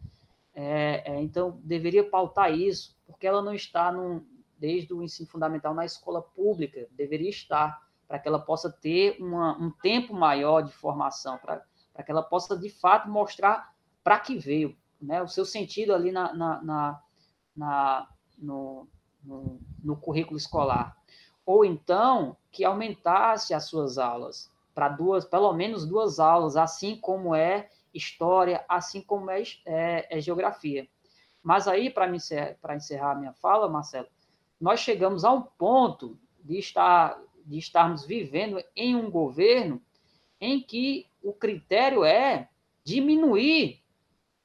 É, 0.62 1.14
é, 1.14 1.22
então, 1.22 1.58
deveria 1.64 2.04
pautar 2.04 2.52
isso, 2.52 2.94
porque 3.08 3.26
ela 3.26 3.42
não 3.42 3.54
está 3.54 3.94
num, 3.94 4.26
desde 4.58 4.94
o 4.94 5.02
ensino 5.02 5.30
fundamental 5.30 5.74
na 5.74 5.86
escola 5.86 6.22
pública, 6.22 6.86
deveria 6.92 7.30
estar, 7.30 7.82
para 8.06 8.20
que 8.20 8.28
ela 8.28 8.40
possa 8.40 8.70
ter 8.70 9.16
uma, 9.22 9.58
um 9.58 9.72
tempo 9.72 10.14
maior 10.14 10.60
de 10.60 10.74
formação, 10.74 11.38
para 11.38 11.64
que 12.04 12.12
ela 12.12 12.22
possa, 12.22 12.58
de 12.58 12.70
fato, 12.70 13.10
mostrar 13.10 13.74
para 14.04 14.20
que 14.20 14.38
veio, 14.38 14.76
né, 15.02 15.24
o 15.24 15.30
seu 15.30 15.46
sentido 15.46 15.94
ali 15.94 16.12
na, 16.12 16.34
na, 16.34 16.62
na, 16.62 17.04
na 17.56 18.10
no, 18.38 18.86
no, 19.24 19.62
no 19.82 19.96
currículo 19.96 20.38
escolar. 20.38 20.98
Ou 21.46 21.64
então, 21.64 22.36
que 22.52 22.66
aumentasse 22.66 23.54
as 23.54 23.64
suas 23.64 23.98
aulas, 23.98 24.52
para 24.76 24.90
duas, 24.90 25.24
pelo 25.24 25.54
menos 25.54 25.86
duas 25.86 26.20
aulas, 26.20 26.58
assim 26.58 26.98
como 26.98 27.34
é 27.34 27.70
história, 27.94 28.64
assim 28.68 29.02
como 29.02 29.30
é, 29.30 29.44
é, 29.66 30.18
é 30.18 30.22
geografia. 30.22 30.88
Mas 31.42 31.68
aí, 31.68 31.90
para 31.90 32.14
encerrar, 32.14 32.58
encerrar 32.76 33.16
minha 33.16 33.34
fala, 33.34 33.70
Marcelo, 33.70 34.08
nós 34.60 34.80
chegamos 34.80 35.24
a 35.24 35.32
um 35.32 35.42
ponto 35.42 36.20
de, 36.44 36.58
estar, 36.58 37.20
de 37.46 37.58
estarmos 37.58 38.06
vivendo 38.06 38.62
em 38.76 38.96
um 38.96 39.10
governo 39.10 39.82
em 40.40 40.62
que 40.62 41.08
o 41.24 41.34
critério 41.34 42.04
é 42.04 42.50
diminuir 42.84 43.82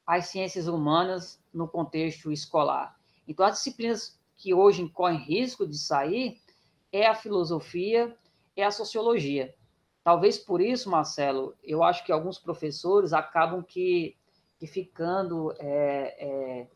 as 0.06 0.26
ciências 0.26 0.68
humanas 0.68 1.40
no 1.52 1.66
contexto 1.66 2.30
escolar. 2.30 2.96
Então, 3.26 3.46
as 3.46 3.56
disciplinas 3.56 4.18
que 4.36 4.52
hoje 4.52 4.88
correm 4.88 5.18
risco 5.18 5.66
de 5.66 5.78
sair 5.78 6.40
é 6.92 7.06
a 7.06 7.14
filosofia, 7.14 8.16
é 8.56 8.64
a 8.64 8.70
sociologia. 8.70 9.54
Talvez 10.04 10.36
por 10.36 10.60
isso, 10.60 10.90
Marcelo, 10.90 11.54
eu 11.64 11.82
acho 11.82 12.04
que 12.04 12.12
alguns 12.12 12.38
professores 12.38 13.14
acabam 13.14 13.62
que, 13.62 14.14
que 14.58 14.66
ficando 14.66 15.54
é, 15.58 16.14
é, 16.18 16.66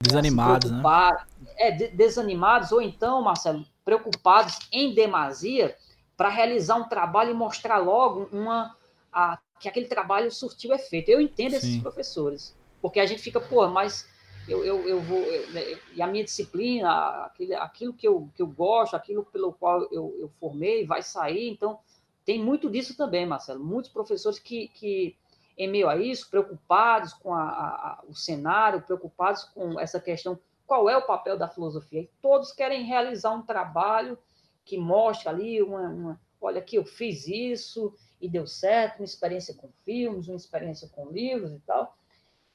desanimados, 0.00 0.68
né? 0.68 0.82
É, 1.56 1.70
desanimados, 1.70 2.72
ou 2.72 2.82
então, 2.82 3.22
Marcelo, 3.22 3.64
preocupados 3.84 4.58
em 4.72 4.92
demasia 4.92 5.76
para 6.16 6.28
realizar 6.28 6.74
um 6.74 6.88
trabalho 6.88 7.30
e 7.30 7.34
mostrar 7.34 7.78
logo 7.78 8.28
uma, 8.32 8.76
a, 9.12 9.38
que 9.60 9.68
aquele 9.68 9.86
trabalho 9.86 10.28
surtiu 10.32 10.74
efeito. 10.74 11.08
Eu 11.08 11.20
entendo 11.20 11.54
esses 11.54 11.74
Sim. 11.74 11.80
professores, 11.80 12.52
porque 12.80 12.98
a 12.98 13.06
gente 13.06 13.22
fica, 13.22 13.40
pô, 13.40 13.64
mas 13.68 14.08
eu, 14.48 14.64
eu, 14.64 14.88
eu 14.88 15.00
vou. 15.00 15.20
Eu, 15.20 15.48
né, 15.52 15.78
e 15.94 16.02
a 16.02 16.06
minha 16.08 16.24
disciplina, 16.24 16.90
aquilo, 17.26 17.54
aquilo 17.58 17.92
que, 17.94 18.08
eu, 18.08 18.28
que 18.34 18.42
eu 18.42 18.46
gosto, 18.48 18.96
aquilo 18.96 19.24
pelo 19.24 19.52
qual 19.52 19.82
eu, 19.92 20.16
eu 20.18 20.28
formei, 20.40 20.84
vai 20.84 21.00
sair, 21.00 21.48
então 21.48 21.78
tem 22.24 22.42
muito 22.42 22.70
disso 22.70 22.96
também, 22.96 23.26
Marcelo. 23.26 23.64
Muitos 23.64 23.90
professores 23.90 24.38
que, 24.38 24.68
que 24.68 25.16
em 25.56 25.68
meio 25.68 25.88
a 25.88 25.96
isso, 25.96 26.30
preocupados 26.30 27.12
com 27.12 27.34
a, 27.34 27.42
a, 27.42 28.04
o 28.08 28.14
cenário, 28.14 28.82
preocupados 28.82 29.44
com 29.44 29.78
essa 29.78 30.00
questão 30.00 30.38
qual 30.72 30.88
é 30.88 30.96
o 30.96 31.06
papel 31.06 31.36
da 31.36 31.48
filosofia? 31.48 32.00
E 32.00 32.10
todos 32.22 32.50
querem 32.50 32.84
realizar 32.84 33.30
um 33.32 33.42
trabalho 33.42 34.16
que 34.64 34.78
mostre 34.78 35.28
ali 35.28 35.62
uma, 35.62 35.88
uma, 35.88 36.20
olha 36.40 36.60
aqui, 36.60 36.76
eu 36.76 36.84
fiz 36.86 37.28
isso 37.28 37.94
e 38.18 38.26
deu 38.26 38.46
certo, 38.46 39.00
uma 39.00 39.04
experiência 39.04 39.54
com 39.54 39.68
filmes, 39.84 40.28
uma 40.28 40.36
experiência 40.36 40.88
com 40.88 41.10
livros 41.10 41.52
e 41.52 41.58
tal. 41.60 41.94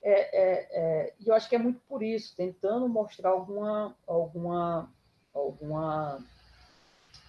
É, 0.01 0.11
é, 0.11 0.67
é, 0.71 1.13
e 1.19 1.27
eu 1.27 1.35
acho 1.35 1.47
que 1.47 1.55
é 1.55 1.59
muito 1.59 1.79
por 1.81 2.01
isso, 2.01 2.35
tentando 2.35 2.89
mostrar 2.89 3.29
alguma, 3.29 3.95
alguma, 4.07 4.91
alguma, 5.31 6.23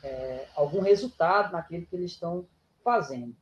é, 0.03 0.47
algum 0.55 0.81
resultado 0.81 1.53
naquilo 1.53 1.87
que 1.87 1.97
eles 1.97 2.13
estão 2.13 2.47
fazendo. 2.83 3.37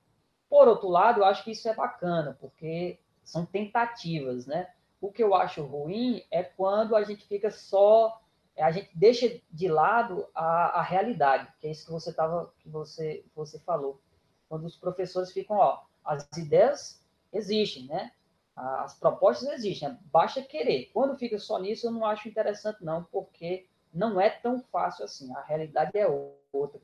Por 0.48 0.68
outro 0.68 0.88
lado, 0.88 1.20
eu 1.20 1.24
acho 1.24 1.44
que 1.44 1.50
isso 1.50 1.68
é 1.68 1.74
bacana, 1.74 2.36
porque 2.40 2.98
são 3.22 3.44
tentativas, 3.44 4.46
né? 4.46 4.68
O 5.00 5.10
que 5.10 5.22
eu 5.22 5.34
acho 5.34 5.62
ruim 5.62 6.22
é 6.30 6.42
quando 6.42 6.94
a 6.96 7.02
gente 7.02 7.26
fica 7.26 7.50
só, 7.50 8.20
a 8.56 8.70
gente 8.70 8.90
deixa 8.94 9.40
de 9.50 9.68
lado 9.68 10.26
a, 10.34 10.80
a 10.80 10.82
realidade, 10.82 11.52
que 11.60 11.66
é 11.66 11.70
isso 11.70 11.86
que 11.86 11.92
você 11.92 12.12
tava, 12.12 12.52
que 12.58 12.68
você, 12.68 13.24
você 13.34 13.58
falou. 13.60 14.00
Quando 14.48 14.64
os 14.64 14.76
professores 14.76 15.32
ficam, 15.32 15.56
ó, 15.56 15.82
as 16.04 16.26
ideias 16.36 17.04
existem, 17.32 17.86
né? 17.86 18.12
As 18.54 18.98
propostas 18.98 19.50
existem, 19.50 19.90
né? 19.90 19.98
basta 20.04 20.40
querer. 20.40 20.90
Quando 20.94 21.18
fica 21.18 21.38
só 21.38 21.58
nisso, 21.58 21.88
eu 21.88 21.90
não 21.90 22.06
acho 22.06 22.26
interessante, 22.26 22.82
não, 22.82 23.04
porque 23.04 23.68
não 23.96 24.20
é 24.20 24.28
tão 24.28 24.62
fácil 24.70 25.04
assim. 25.04 25.32
A 25.34 25.42
realidade 25.42 25.92
é 25.94 26.06
outra. 26.52 26.80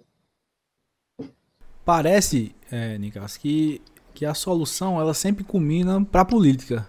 Parece, 1.85 2.55
é, 2.71 2.97
Nicasso, 2.97 3.39
que, 3.39 3.83
que 4.15 4.25
a 4.25 4.35
solução 4.35 5.01
ela 5.01 5.15
sempre 5.15 5.45
culmina 5.45 6.05
para 6.05 6.23
a 6.23 6.25
política 6.25 6.89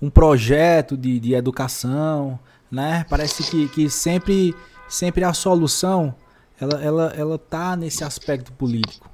um 0.00 0.10
projeto 0.10 0.96
de, 0.96 1.20
de 1.20 1.34
educação, 1.34 2.40
né? 2.70 3.06
Parece 3.08 3.48
que, 3.48 3.68
que 3.68 3.88
sempre, 3.88 4.54
sempre 4.88 5.22
a 5.22 5.32
solução 5.32 6.14
ela, 6.60 6.82
ela, 6.82 7.12
ela 7.16 7.38
tá 7.38 7.76
nesse 7.76 8.02
aspecto 8.02 8.52
político 8.52 9.08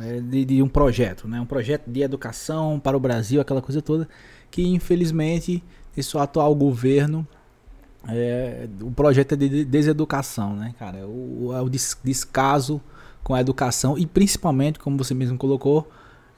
é, 0.00 0.20
de, 0.20 0.44
de, 0.44 0.62
um 0.62 0.68
projeto, 0.68 1.28
né? 1.28 1.40
Um 1.40 1.46
projeto 1.46 1.88
de 1.88 2.02
educação 2.02 2.80
para 2.80 2.96
o 2.96 3.00
Brasil, 3.00 3.40
aquela 3.40 3.62
coisa 3.62 3.80
toda 3.80 4.08
que 4.50 4.66
infelizmente 4.66 5.62
esse 5.96 6.16
atual 6.16 6.54
governo 6.54 7.26
é, 8.08 8.68
o 8.80 8.90
projeto 8.90 9.32
é 9.32 9.36
de 9.36 9.64
deseducação, 9.64 10.54
né, 10.54 10.74
cara? 10.78 11.06
O, 11.06 11.50
o, 11.50 11.64
o 11.64 11.70
descaso 11.70 12.80
com 13.22 13.34
a 13.34 13.40
educação 13.40 13.98
e 13.98 14.06
principalmente, 14.06 14.78
como 14.78 14.96
você 14.96 15.12
mesmo 15.12 15.36
colocou, 15.36 15.88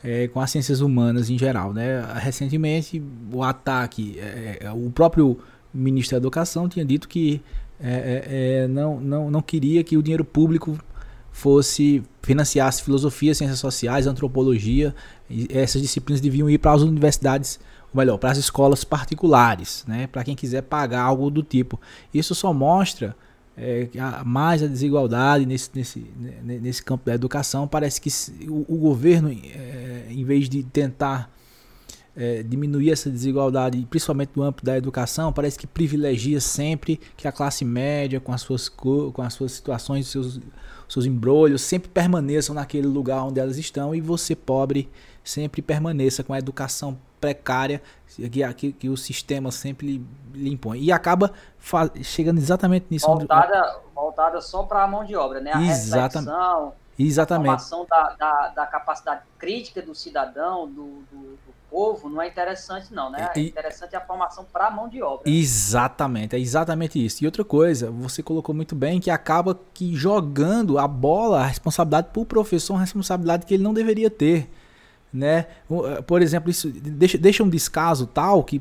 é, 0.03 0.29
com 0.29 0.41
as 0.41 0.51
ciências 0.51 0.81
humanas 0.81 1.29
em 1.31 1.39
geral. 1.39 1.73
Né? 1.73 2.03
Recentemente, 2.17 3.03
o 3.33 3.43
ataque, 3.43 4.19
é, 4.19 4.59
é, 4.63 4.71
o 4.73 4.91
próprio 4.91 5.39
ministro 5.73 6.13
da 6.13 6.19
Educação 6.19 6.69
tinha 6.69 6.85
dito 6.85 7.09
que 7.09 7.43
é, 7.81 7.91
é, 7.91 8.63
é, 8.65 8.69
não, 8.69 9.01
não, 9.01 9.31
não 9.31 9.43
queria 9.43 9.85
que 9.85 9.97
o 9.97 10.03
dinheiro 10.03 10.25
público 10.25 10.79
fosse 11.31 12.03
financiasse 12.23 12.83
filosofia, 12.83 13.35
ciências 13.35 13.61
sociais, 13.61 14.07
antropologia. 14.07 14.95
essas 15.51 15.81
disciplinas 15.81 16.21
deviam 16.21 16.51
ir 16.51 16.59
para 16.59 16.73
as 16.73 16.83
universidades, 16.83 17.61
ou 17.93 17.99
melhor, 17.99 18.19
para 18.19 18.31
as 18.31 18.39
escolas 18.39 18.85
particulares, 18.85 19.85
né? 19.87 20.07
para 20.07 20.23
quem 20.25 20.37
quiser 20.37 20.63
pagar 20.63 21.03
algo 21.03 21.31
do 21.31 21.43
tipo. 21.43 21.81
Isso 22.13 22.35
só 22.35 22.53
mostra 22.53 23.17
é, 23.57 23.89
mais 24.25 24.63
a 24.63 24.67
desigualdade 24.67 25.45
nesse, 25.45 25.71
nesse, 25.75 26.07
nesse 26.43 26.83
campo 26.83 27.07
da 27.07 27.15
educação. 27.15 27.67
Parece 27.67 28.01
que 28.01 28.11
o, 28.49 28.65
o 28.69 28.77
governo, 28.77 29.31
é, 29.31 30.07
em 30.11 30.25
vez 30.25 30.49
de 30.49 30.63
tentar 30.63 31.31
é, 32.15 32.43
diminuir 32.43 32.91
essa 32.91 33.11
desigualdade, 33.11 33.87
principalmente 33.89 34.33
no 34.37 34.43
âmbito 34.43 34.65
da 34.65 34.77
educação, 34.77 35.33
parece 35.33 35.59
que 35.59 35.67
privilegia 35.67 36.41
sempre 36.41 37.01
que 37.17 37.27
a 37.27 37.33
classe 37.33 37.65
média, 37.65 38.21
com 38.21 38.33
as 38.33 38.43
suas, 38.43 38.69
com 38.69 39.23
as 39.23 39.35
suas 39.35 39.53
situações, 39.53 40.09
seus, 40.09 40.41
seus 40.89 41.07
embrolhos, 41.07 41.63
sempre 41.63 41.89
permaneçam 41.89 42.55
naquele 42.55 42.87
lugar 42.87 43.25
onde 43.25 43.41
elas 43.41 43.57
estão 43.57 43.95
e 43.95 44.01
você, 44.01 44.37
pobre, 44.37 44.89
sempre 45.25 45.63
permaneça 45.63 46.23
com 46.23 46.33
a 46.33 46.39
educação 46.39 46.99
precária 47.21 47.83
que, 48.07 48.55
que, 48.55 48.73
que 48.73 48.89
o 48.89 48.97
sistema 48.97 49.51
sempre 49.51 50.03
lhe, 50.33 50.51
impõe. 50.51 50.81
E 50.81 50.93
acaba 50.93 51.33
chegando 52.03 52.39
exatamente 52.39 52.87
nisso. 52.91 53.07
Voltada, 53.07 53.81
voltada 53.95 54.41
só 54.41 54.63
para 54.63 54.83
a 54.83 54.89
mão 54.89 55.05
de 55.05 55.15
obra, 55.15 55.41
né? 55.41 55.53
A 55.53 55.63
exatamente. 55.63 56.29
reflexão, 56.29 56.73
exatamente. 56.99 57.55
a 57.55 57.59
formação 57.59 57.87
da, 57.89 58.17
da, 58.19 58.49
da, 58.49 58.67
capacidade 58.67 59.23
crítica 59.39 59.83
do 59.83 59.95
cidadão, 59.95 60.67
do, 60.67 61.05
do, 61.11 61.19
do, 61.21 61.59
povo, 61.71 62.09
não 62.09 62.23
é 62.23 62.29
interessante 62.29 62.95
não, 62.95 63.11
né? 63.11 63.31
É 63.37 63.41
interessante 63.41 63.95
a 63.95 64.01
formação 64.01 64.43
para 64.51 64.69
a 64.69 64.71
mão 64.71 64.89
de 64.89 65.03
obra. 65.03 65.29
Exatamente, 65.29 66.35
é 66.35 66.39
exatamente 66.39 67.05
isso. 67.05 67.23
E 67.23 67.27
outra 67.27 67.45
coisa, 67.45 67.91
você 67.91 68.23
colocou 68.23 68.55
muito 68.55 68.75
bem 68.75 68.99
que 68.99 69.11
acaba 69.11 69.59
que 69.75 69.95
jogando 69.95 70.79
a 70.79 70.89
bola, 70.89 71.41
a 71.41 71.47
responsabilidade 71.47 72.09
para 72.11 72.23
o 72.23 72.25
professor, 72.25 72.73
uma 72.73 72.81
responsabilidade 72.81 73.45
que 73.45 73.53
ele 73.53 73.63
não 73.63 73.75
deveria 73.75 74.09
ter 74.09 74.51
né? 75.13 75.47
Eh, 75.71 76.03
por 76.03 76.23
exemplo, 76.23 76.51
isso 76.51 76.71
deixa, 76.71 77.19
deixa 77.19 77.43
um 77.43 77.49
descaso 77.49 78.07
tal 78.07 78.43
que 78.43 78.61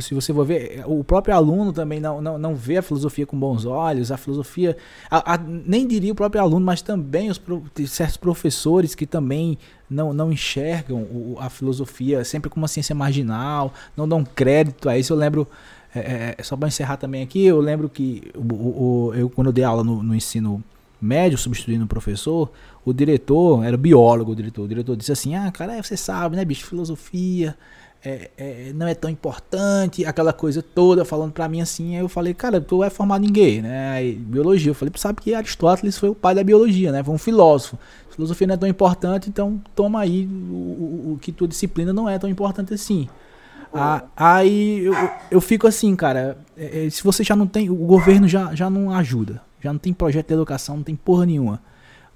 se 0.00 0.14
você 0.14 0.32
for 0.32 0.46
ver, 0.46 0.82
o 0.86 1.04
próprio 1.04 1.34
aluno 1.34 1.72
também 1.72 2.00
não, 2.00 2.20
não, 2.20 2.38
não 2.38 2.54
vê 2.54 2.78
a 2.78 2.82
filosofia 2.82 3.26
com 3.26 3.38
bons 3.38 3.66
olhos, 3.66 4.10
a 4.10 4.16
filosofia, 4.16 4.76
a, 5.10 5.34
a, 5.34 5.38
nem 5.38 5.86
diria 5.86 6.12
o 6.12 6.14
próprio 6.14 6.40
aluno, 6.40 6.64
mas 6.64 6.80
também 6.80 7.30
os 7.30 7.40
certos 7.88 8.16
professores 8.16 8.94
que 8.94 9.06
também 9.06 9.58
não, 9.88 10.12
não 10.12 10.32
enxergam 10.32 11.02
o, 11.02 11.36
a 11.38 11.50
filosofia 11.50 12.24
sempre 12.24 12.48
como 12.48 12.62
uma 12.62 12.68
ciência 12.68 12.94
marginal, 12.94 13.74
não 13.96 14.08
dão 14.08 14.24
crédito 14.24 14.88
a 14.88 14.96
isso. 14.96 15.12
Eu 15.12 15.18
lembro, 15.18 15.46
é, 15.94 16.36
só 16.42 16.56
para 16.56 16.68
encerrar 16.68 16.96
também 16.96 17.22
aqui, 17.22 17.44
eu 17.44 17.60
lembro 17.60 17.88
que 17.88 18.32
o, 18.34 18.54
o, 18.54 19.14
eu, 19.14 19.28
quando 19.28 19.48
eu 19.48 19.52
dei 19.52 19.64
aula 19.64 19.84
no, 19.84 20.02
no 20.02 20.14
ensino 20.14 20.64
médio, 21.04 21.36
substituindo 21.38 21.84
o 21.84 21.88
professor, 21.88 22.50
o 22.84 22.92
diretor, 22.92 23.64
era 23.64 23.76
biólogo 23.76 24.32
o 24.32 24.36
diretor, 24.36 24.62
o 24.62 24.68
diretor 24.68 24.96
disse 24.96 25.12
assim, 25.12 25.34
ah, 25.34 25.50
cara, 25.52 25.82
você 25.82 25.96
sabe, 25.96 26.36
né, 26.36 26.44
bicho, 26.44 26.66
filosofia 26.66 27.56
é, 28.04 28.30
é, 28.36 28.72
não 28.74 28.86
é 28.86 28.94
tão 28.94 29.10
importante, 29.10 30.04
aquela 30.04 30.32
coisa 30.32 30.62
toda, 30.62 31.04
falando 31.04 31.32
pra 31.32 31.48
mim 31.48 31.60
assim, 31.60 31.96
aí 31.96 32.02
eu 32.02 32.08
falei, 32.08 32.34
cara, 32.34 32.60
tu 32.60 32.84
é 32.84 32.90
formado 32.90 33.24
em 33.24 33.32
gay, 33.32 33.62
né, 33.62 33.90
aí, 33.90 34.14
biologia, 34.14 34.70
eu 34.70 34.74
falei, 34.74 34.92
sabe 34.96 35.20
que 35.20 35.34
Aristóteles 35.34 35.98
foi 35.98 36.08
o 36.08 36.14
pai 36.14 36.34
da 36.34 36.44
biologia, 36.44 36.92
né, 36.92 37.02
foi 37.02 37.14
um 37.14 37.18
filósofo, 37.18 37.78
filosofia 38.10 38.46
não 38.46 38.54
é 38.54 38.58
tão 38.58 38.68
importante, 38.68 39.28
então 39.28 39.60
toma 39.74 40.00
aí 40.00 40.26
o, 40.26 40.54
o, 40.54 41.12
o 41.14 41.18
que 41.20 41.32
tua 41.32 41.48
disciplina 41.48 41.92
não 41.92 42.08
é 42.08 42.18
tão 42.18 42.30
importante 42.30 42.72
assim. 42.72 43.08
Ah, 43.76 44.04
aí 44.16 44.84
eu, 44.84 44.94
eu 45.32 45.40
fico 45.40 45.66
assim, 45.66 45.96
cara, 45.96 46.38
é, 46.56 46.86
é, 46.86 46.90
se 46.90 47.02
você 47.02 47.24
já 47.24 47.34
não 47.34 47.44
tem, 47.44 47.68
o 47.68 47.74
governo 47.74 48.28
já, 48.28 48.54
já 48.54 48.70
não 48.70 48.94
ajuda, 48.94 49.42
já 49.64 49.72
não 49.72 49.78
tem 49.80 49.92
projeto 49.92 50.28
de 50.28 50.34
educação, 50.34 50.76
não 50.76 50.82
tem 50.82 50.94
porra 50.94 51.24
nenhuma. 51.24 51.60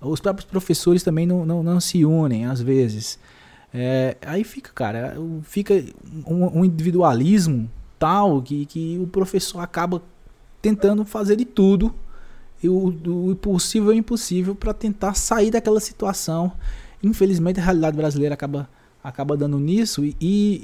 Os 0.01 0.21
próprios 0.21 0.49
professores 0.49 1.03
também 1.03 1.27
não, 1.27 1.45
não, 1.45 1.63
não 1.63 1.81
se 1.81 2.05
unem, 2.05 2.45
às 2.45 2.61
vezes. 2.61 3.19
É, 3.73 4.17
aí 4.23 4.45
fica, 4.45 4.71
cara, 4.73 5.17
fica 5.43 5.75
um, 6.27 6.61
um, 6.61 6.65
individualismo 6.65 7.69
tal 7.99 8.41
que, 8.41 8.65
que 8.65 8.99
o 9.03 9.07
professor 9.07 9.61
acaba 9.61 10.03
tentando 10.63 11.05
fazer 11.05 11.37
de 11.37 11.45
tudo, 11.45 11.95
e 12.63 12.69
o, 12.69 12.89
o 13.31 13.37
possível 13.37 13.93
e 13.93 13.97
o 13.97 13.99
impossível, 13.99 14.55
para 14.55 14.73
tentar 14.73 15.15
sair 15.15 15.51
daquela 15.51 15.81
situação. 15.81 16.53
Infelizmente, 17.03 17.61
a 17.61 17.63
realidade 17.63 17.97
brasileira 17.97 18.35
acaba, 18.35 18.69
acaba 19.03 19.37
dando 19.37 19.59
nisso, 19.59 20.05
e, 20.05 20.17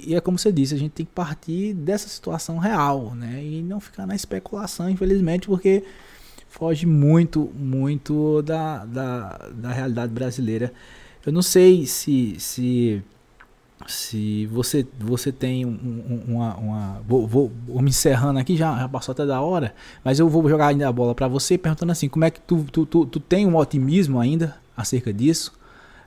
e, 0.06 0.15
é 0.15 0.20
como 0.20 0.39
você 0.39 0.52
disse, 0.52 0.74
a 0.74 0.78
gente 0.78 0.93
tem 0.93 1.06
que 1.06 1.12
partir 1.12 1.73
dessa 1.74 2.09
situação 2.09 2.59
real, 2.59 3.15
né? 3.15 3.43
E 3.43 3.62
não 3.62 3.81
ficar 3.81 4.06
na 4.06 4.15
especulação, 4.15 4.89
infelizmente, 4.89 5.47
porque 5.47 5.85
foge 6.55 6.86
muito, 6.86 7.51
muito 7.56 8.40
da, 8.43 8.85
da, 8.85 9.51
da 9.52 9.72
realidade 9.72 10.12
brasileira. 10.12 10.72
Eu 11.26 11.32
não 11.32 11.43
sei 11.43 11.85
se 11.85 12.36
se, 12.39 13.02
se 13.89 14.47
você, 14.47 14.86
você 15.01 15.32
tem 15.32 15.66
um, 15.66 16.22
uma. 16.28 16.56
uma 16.56 17.02
vou, 17.09 17.26
vou, 17.26 17.52
vou, 17.66 17.82
me 17.82 17.90
encerrando 17.90 18.39
aqui, 18.39 18.56
já, 18.56 18.78
já, 18.78 18.89
passou 18.89 19.12
até 19.12 19.26
da 19.26 19.40
hora, 19.40 19.74
mas 20.05 20.20
eu 20.20 20.28
vou 20.28 20.48
jogar 20.48 20.68
ainda 20.68 20.89
a 20.89 20.93
bola 20.93 21.12
para 21.12 21.26
você, 21.26 21.59
perguntando 21.59 21.90
assim: 21.90 22.09
como 22.09 22.24
é 22.24 22.31
que 22.31 22.40
tu, 22.40 22.64
tu, 22.70 22.86
tu, 22.86 23.05
tu 23.05 23.18
tem 23.18 23.44
um 23.47 23.56
otimismo 23.56 24.20
ainda 24.20 24.56
acerca 24.76 25.12
disso? 25.12 25.52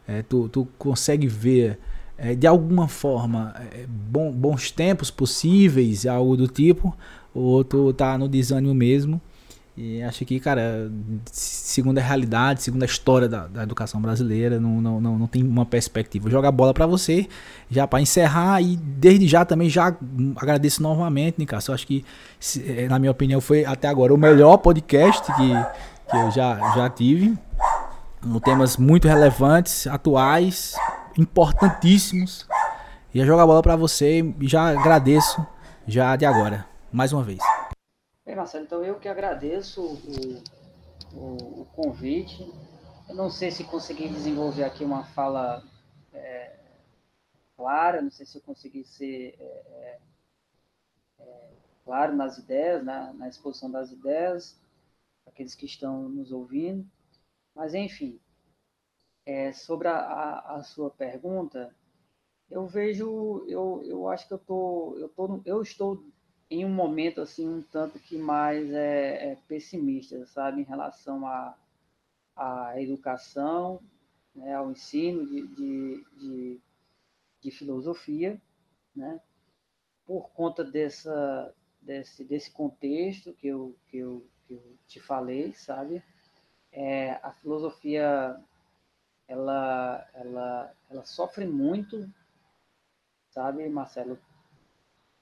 É, 0.07 0.21
tu, 0.21 0.47
tu 0.47 0.65
consegue 0.77 1.27
ver 1.27 1.77
é, 2.17 2.33
de 2.33 2.47
alguma 2.47 2.87
forma 2.87 3.53
é, 3.73 3.85
bom, 3.85 4.31
bons 4.31 4.71
tempos 4.71 5.11
possíveis, 5.11 6.05
algo 6.05 6.37
do 6.37 6.47
tipo, 6.47 6.95
ou 7.33 7.65
tu 7.65 7.91
tá 7.91 8.17
no 8.17 8.29
desânimo 8.29 8.73
mesmo? 8.73 9.19
E 9.77 10.01
acho 10.01 10.25
que, 10.25 10.39
cara, 10.39 10.91
segundo 11.31 11.99
a 11.99 12.01
realidade, 12.01 12.63
segundo 12.63 12.81
a 12.81 12.85
história 12.87 13.29
da, 13.29 13.45
da 13.45 13.61
educação 13.61 14.01
brasileira, 14.01 14.59
não, 14.59 14.81
não, 14.81 14.99
não, 14.99 15.19
não, 15.19 15.27
tem 15.27 15.43
uma 15.43 15.67
perspectiva. 15.67 16.23
Vou 16.23 16.31
jogar 16.31 16.49
a 16.49 16.51
bola 16.51 16.73
para 16.73 16.87
você, 16.87 17.27
já 17.69 17.85
para 17.85 18.01
encerrar, 18.01 18.59
e 18.59 18.75
desde 18.75 19.27
já 19.27 19.45
também 19.45 19.69
já 19.69 19.95
agradeço 20.35 20.81
novamente, 20.81 21.35
Nicasso. 21.37 21.69
Eu 21.69 21.75
acho 21.75 21.85
que, 21.85 22.03
eh, 22.65 22.87
na 22.89 22.97
minha 22.97 23.11
opinião, 23.11 23.39
foi 23.39 23.65
até 23.65 23.87
agora 23.87 24.11
o 24.11 24.17
melhor 24.17 24.57
podcast 24.57 25.31
que, 25.35 25.53
que 26.09 26.17
eu 26.17 26.31
já, 26.31 26.73
já 26.73 26.89
tive. 26.89 27.37
Com 28.19 28.39
temas 28.39 28.77
muito 28.77 29.07
relevantes, 29.07 29.85
atuais, 29.85 30.73
importantíssimos. 31.15 32.47
E 33.13 33.23
jogar 33.23 33.43
a 33.43 33.47
bola 33.47 33.61
para 33.61 33.75
você 33.75 34.33
já 34.41 34.69
agradeço 34.69 35.45
já 35.87 36.15
de 36.15 36.25
agora, 36.25 36.65
mais 36.91 37.13
uma 37.13 37.21
vez. 37.21 37.39
Bem, 38.27 38.35
Marcelo, 38.35 38.65
então 38.65 38.83
eu 38.83 38.99
que 38.99 39.07
agradeço 39.07 39.81
o, 39.81 41.17
o, 41.17 41.61
o 41.61 41.65
convite. 41.67 42.43
Eu 43.07 43.15
não 43.15 43.29
sei 43.29 43.49
se 43.49 43.63
consegui 43.63 44.09
desenvolver 44.09 44.65
aqui 44.65 44.83
uma 44.83 45.05
fala 45.05 45.63
é, 46.11 46.59
clara, 47.55 48.01
não 48.01 48.11
sei 48.11 48.25
se 48.25 48.37
eu 48.37 48.41
consegui 48.41 48.83
ser 48.83 49.33
é, 49.39 49.43
é, 49.43 49.99
é 51.21 51.49
claro 51.85 52.17
nas 52.17 52.37
ideias, 52.37 52.83
na, 52.83 53.13
na 53.13 53.29
exposição 53.29 53.71
das 53.71 53.93
ideias, 53.93 54.59
aqueles 55.25 55.55
que 55.55 55.65
estão 55.65 56.09
nos 56.09 56.29
ouvindo. 56.33 56.85
Mas, 57.55 57.73
enfim, 57.73 58.19
é, 59.25 59.53
sobre 59.53 59.87
a, 59.87 59.99
a, 59.99 60.55
a, 60.57 60.63
sua 60.63 60.89
pergunta, 60.89 61.73
eu 62.51 62.67
vejo, 62.67 63.45
eu, 63.47 63.81
eu 63.85 64.05
acho 64.09 64.27
que 64.27 64.33
eu, 64.33 64.39
tô, 64.39 64.97
eu, 64.99 65.07
tô, 65.07 65.41
eu 65.45 65.61
estou 65.61 66.03
em 66.49 66.65
um 66.65 66.69
momento 66.69 67.21
assim 67.21 67.47
um 67.47 67.61
tanto 67.61 67.99
que 67.99 68.17
mais 68.17 68.71
é, 68.71 69.31
é 69.31 69.37
pessimista, 69.47 70.25
sabe, 70.27 70.61
em 70.61 70.65
relação 70.65 71.25
à 71.27 71.57
a, 72.35 72.69
a, 72.69 72.81
educação, 72.81 73.81
né, 74.35 74.55
ao 74.55 74.71
ensino 74.71 75.25
de, 75.25 75.47
de, 75.47 76.05
de, 76.17 76.61
de, 77.41 77.51
filosofia, 77.51 78.39
né, 78.95 79.19
por 80.05 80.29
conta 80.29 80.63
dessa, 80.63 81.53
desse, 81.81 82.23
desse 82.23 82.51
contexto 82.51 83.33
que 83.33 83.47
eu, 83.47 83.75
que, 83.87 83.97
eu, 83.97 84.25
que 84.45 84.53
eu 84.53 84.77
te 84.87 84.99
falei, 84.99 85.53
sabe, 85.53 86.01
é, 86.71 87.13
a 87.23 87.31
filosofia 87.31 88.39
ela, 89.27 90.07
ela, 90.13 90.73
ela 90.89 91.03
sofre 91.03 91.45
muito, 91.45 92.09
sabe, 93.29 93.67
Marcelo, 93.67 94.17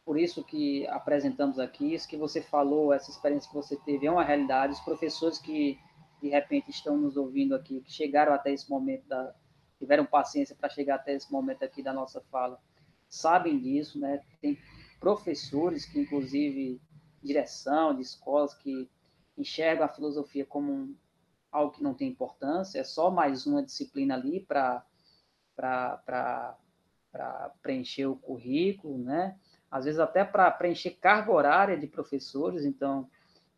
por 0.06 0.20
isso 0.20 0.44
que 0.44 0.86
apresentamos 0.88 1.58
aqui, 1.58 1.96
isso 1.96 2.08
que 2.08 2.16
você 2.16 2.40
falou, 2.40 2.94
essa 2.94 3.10
experiência 3.10 3.50
que 3.50 3.56
você 3.56 3.76
teve 3.76 4.06
é 4.06 4.12
uma 4.12 4.24
realidade. 4.24 4.74
Os 4.74 4.80
professores 4.80 5.40
que 5.40 5.80
de 6.22 6.30
repente 6.30 6.70
estão 6.70 6.96
nos 6.96 7.18
ouvindo 7.18 7.56
aqui, 7.56 7.82
que 7.82 7.92
chegaram 7.92 8.32
até 8.32 8.54
esse 8.54 8.70
momento, 8.70 9.08
da, 9.08 9.34
tiveram 9.80 10.06
paciência 10.06 10.56
para 10.56 10.70
chegar 10.70 10.96
até 10.96 11.16
esse 11.16 11.32
momento 11.32 11.64
aqui 11.64 11.82
da 11.82 11.92
nossa 11.92 12.22
fala, 12.32 12.60
sabem 13.10 13.60
disso, 13.60 14.00
né? 14.00 14.22
Tem 14.40 14.58
professores 15.00 15.86
que, 15.86 16.00
inclusive, 16.00 16.80
direção 17.22 17.96
de 17.96 18.04
escolas 18.04 18.54
que 18.54 18.90
enxergam 19.36 19.86
a 19.86 19.90
filosofia 19.90 20.46
como 20.46 20.72
um, 20.72 20.96
algo 21.52 21.74
que 21.74 21.84
não 21.84 21.94
tem 21.94 22.10
importância, 22.10 22.80
é 22.80 22.84
só 22.84 23.10
mais 23.10 23.46
uma 23.48 23.64
disciplina 23.64 24.16
ali 24.16 24.40
para 24.42 24.86
preencher 27.62 28.06
o 28.06 28.16
currículo, 28.16 28.98
né? 29.00 29.38
Às 29.70 29.86
vezes 29.86 30.00
até 30.00 30.24
para 30.24 30.50
preencher 30.52 30.92
carga 30.92 31.32
horária 31.32 31.78
de 31.78 31.88
professores, 31.88 32.66
então 32.66 33.08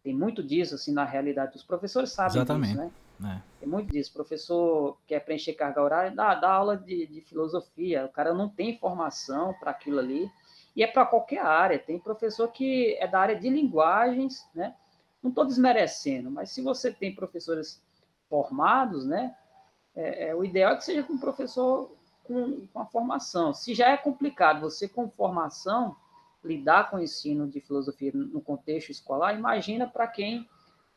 tem 0.04 0.16
muito 0.16 0.42
disso 0.44 0.76
assim 0.76 0.94
na 0.94 1.04
realidade. 1.04 1.56
Os 1.56 1.64
professores 1.64 2.12
sabem 2.12 2.38
Exatamente. 2.38 2.70
disso, 2.70 2.82
né? 2.82 2.92
É. 3.24 3.42
Tem 3.60 3.68
muito 3.70 3.92
disso. 3.92 4.12
O 4.12 4.14
professor 4.14 4.98
quer 5.08 5.20
preencher 5.22 5.54
carga 5.54 5.82
horária, 5.82 6.12
dá, 6.12 6.36
dá 6.36 6.52
aula 6.52 6.78
de, 6.78 7.08
de 7.08 7.22
filosofia, 7.22 8.06
o 8.06 8.10
cara 8.10 8.34
não 8.34 8.48
tem 8.48 8.78
formação 8.78 9.54
para 9.60 9.72
aquilo 9.72 10.00
ali, 10.00 10.30
e 10.76 10.84
é 10.84 10.88
para 10.88 11.06
qualquer 11.06 11.42
área. 11.42 11.80
Tem 11.80 11.98
professor 12.00 12.48
que 12.50 12.96
é 13.00 13.08
da 13.08 13.20
área 13.20 13.36
de 13.36 13.50
linguagens, 13.50 14.48
né? 14.54 14.76
Não 15.22 15.30
estou 15.30 15.46
desmerecendo, 15.46 16.30
mas 16.30 16.52
se 16.52 16.62
você 16.62 16.92
tem 16.92 17.16
professores 17.16 17.82
formados, 18.30 19.06
né? 19.06 19.36
É, 19.96 20.28
é, 20.28 20.36
o 20.36 20.46
ideal 20.46 20.74
é 20.74 20.76
que 20.76 20.84
seja 20.84 21.02
com 21.02 21.14
um 21.14 21.20
professor 21.20 21.97
com, 22.28 22.68
com 22.68 22.80
a 22.80 22.86
formação. 22.86 23.54
Se 23.54 23.74
já 23.74 23.90
é 23.90 23.98
complicado 23.98 24.62
você 24.62 24.88
com 24.88 25.10
formação, 25.10 25.96
lidar 26.44 26.90
com 26.90 26.98
o 26.98 27.02
ensino 27.02 27.48
de 27.48 27.60
filosofia 27.62 28.12
no 28.14 28.42
contexto 28.42 28.92
escolar, 28.92 29.36
imagina 29.36 29.88
para 29.88 30.08
quem 30.08 30.48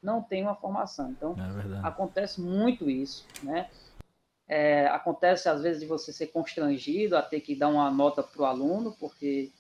não 0.03 0.23
tem 0.23 0.43
uma 0.43 0.55
formação. 0.55 1.11
Então, 1.11 1.35
é 1.39 1.87
acontece 1.87 2.41
muito 2.41 2.89
isso, 2.89 3.27
né? 3.43 3.71
É, 4.49 4.89
acontece 4.89 5.49
às 5.49 5.63
vezes 5.63 5.81
de 5.81 5.87
você 5.87 6.13
ser 6.13 6.29
constrangido 6.29 7.17
a 7.17 7.23
ter 7.23 7.41
que 7.41 7.55
dar 7.55 7.69
uma 7.69 7.89
nota 7.91 8.23
para 8.23 8.43
o 8.43 8.45
aluno, 8.45 8.97
porque 8.99 9.53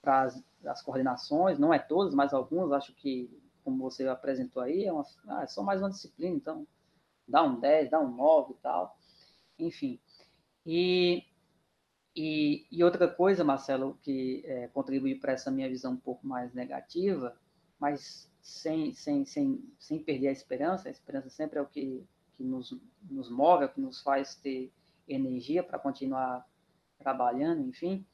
para 0.00 0.30
as 0.66 0.80
coordenações, 0.80 1.58
não 1.58 1.74
é 1.74 1.78
todas, 1.78 2.14
mas 2.14 2.32
algumas, 2.32 2.70
acho 2.72 2.94
que, 2.94 3.28
como 3.64 3.78
você 3.78 4.06
apresentou 4.06 4.62
aí, 4.62 4.84
é, 4.84 4.92
uma, 4.92 5.04
ah, 5.26 5.42
é 5.42 5.46
só 5.46 5.62
mais 5.62 5.80
uma 5.80 5.90
disciplina, 5.90 6.36
então 6.36 6.66
dá 7.26 7.42
um 7.42 7.58
10, 7.58 7.90
dá 7.90 7.98
um 7.98 8.10
9 8.10 8.52
e 8.52 8.56
tal. 8.62 8.96
Enfim. 9.58 9.98
E 10.68 11.24
e, 12.20 12.66
e 12.72 12.82
outra 12.82 13.06
coisa, 13.06 13.44
Marcelo, 13.44 13.96
que 14.02 14.42
é, 14.44 14.66
contribui 14.66 15.14
para 15.14 15.34
essa 15.34 15.52
minha 15.52 15.68
visão 15.68 15.92
um 15.92 15.96
pouco 15.96 16.26
mais 16.26 16.52
negativa, 16.52 17.32
mas 17.78 18.28
sem, 18.42 18.92
sem, 18.92 19.24
sem, 19.24 19.62
sem 19.78 20.02
perder 20.02 20.26
a 20.26 20.32
esperança, 20.32 20.88
a 20.88 20.90
esperança 20.90 21.30
sempre 21.30 21.60
é 21.60 21.62
o 21.62 21.66
que, 21.66 22.04
que 22.36 22.42
nos, 22.42 22.76
nos 23.08 23.30
move, 23.30 23.62
é 23.62 23.66
o 23.66 23.72
que 23.72 23.80
nos 23.80 24.02
faz 24.02 24.34
ter 24.34 24.72
energia 25.06 25.62
para 25.62 25.78
continuar 25.78 26.44
trabalhando, 26.98 27.62
enfim. 27.62 28.04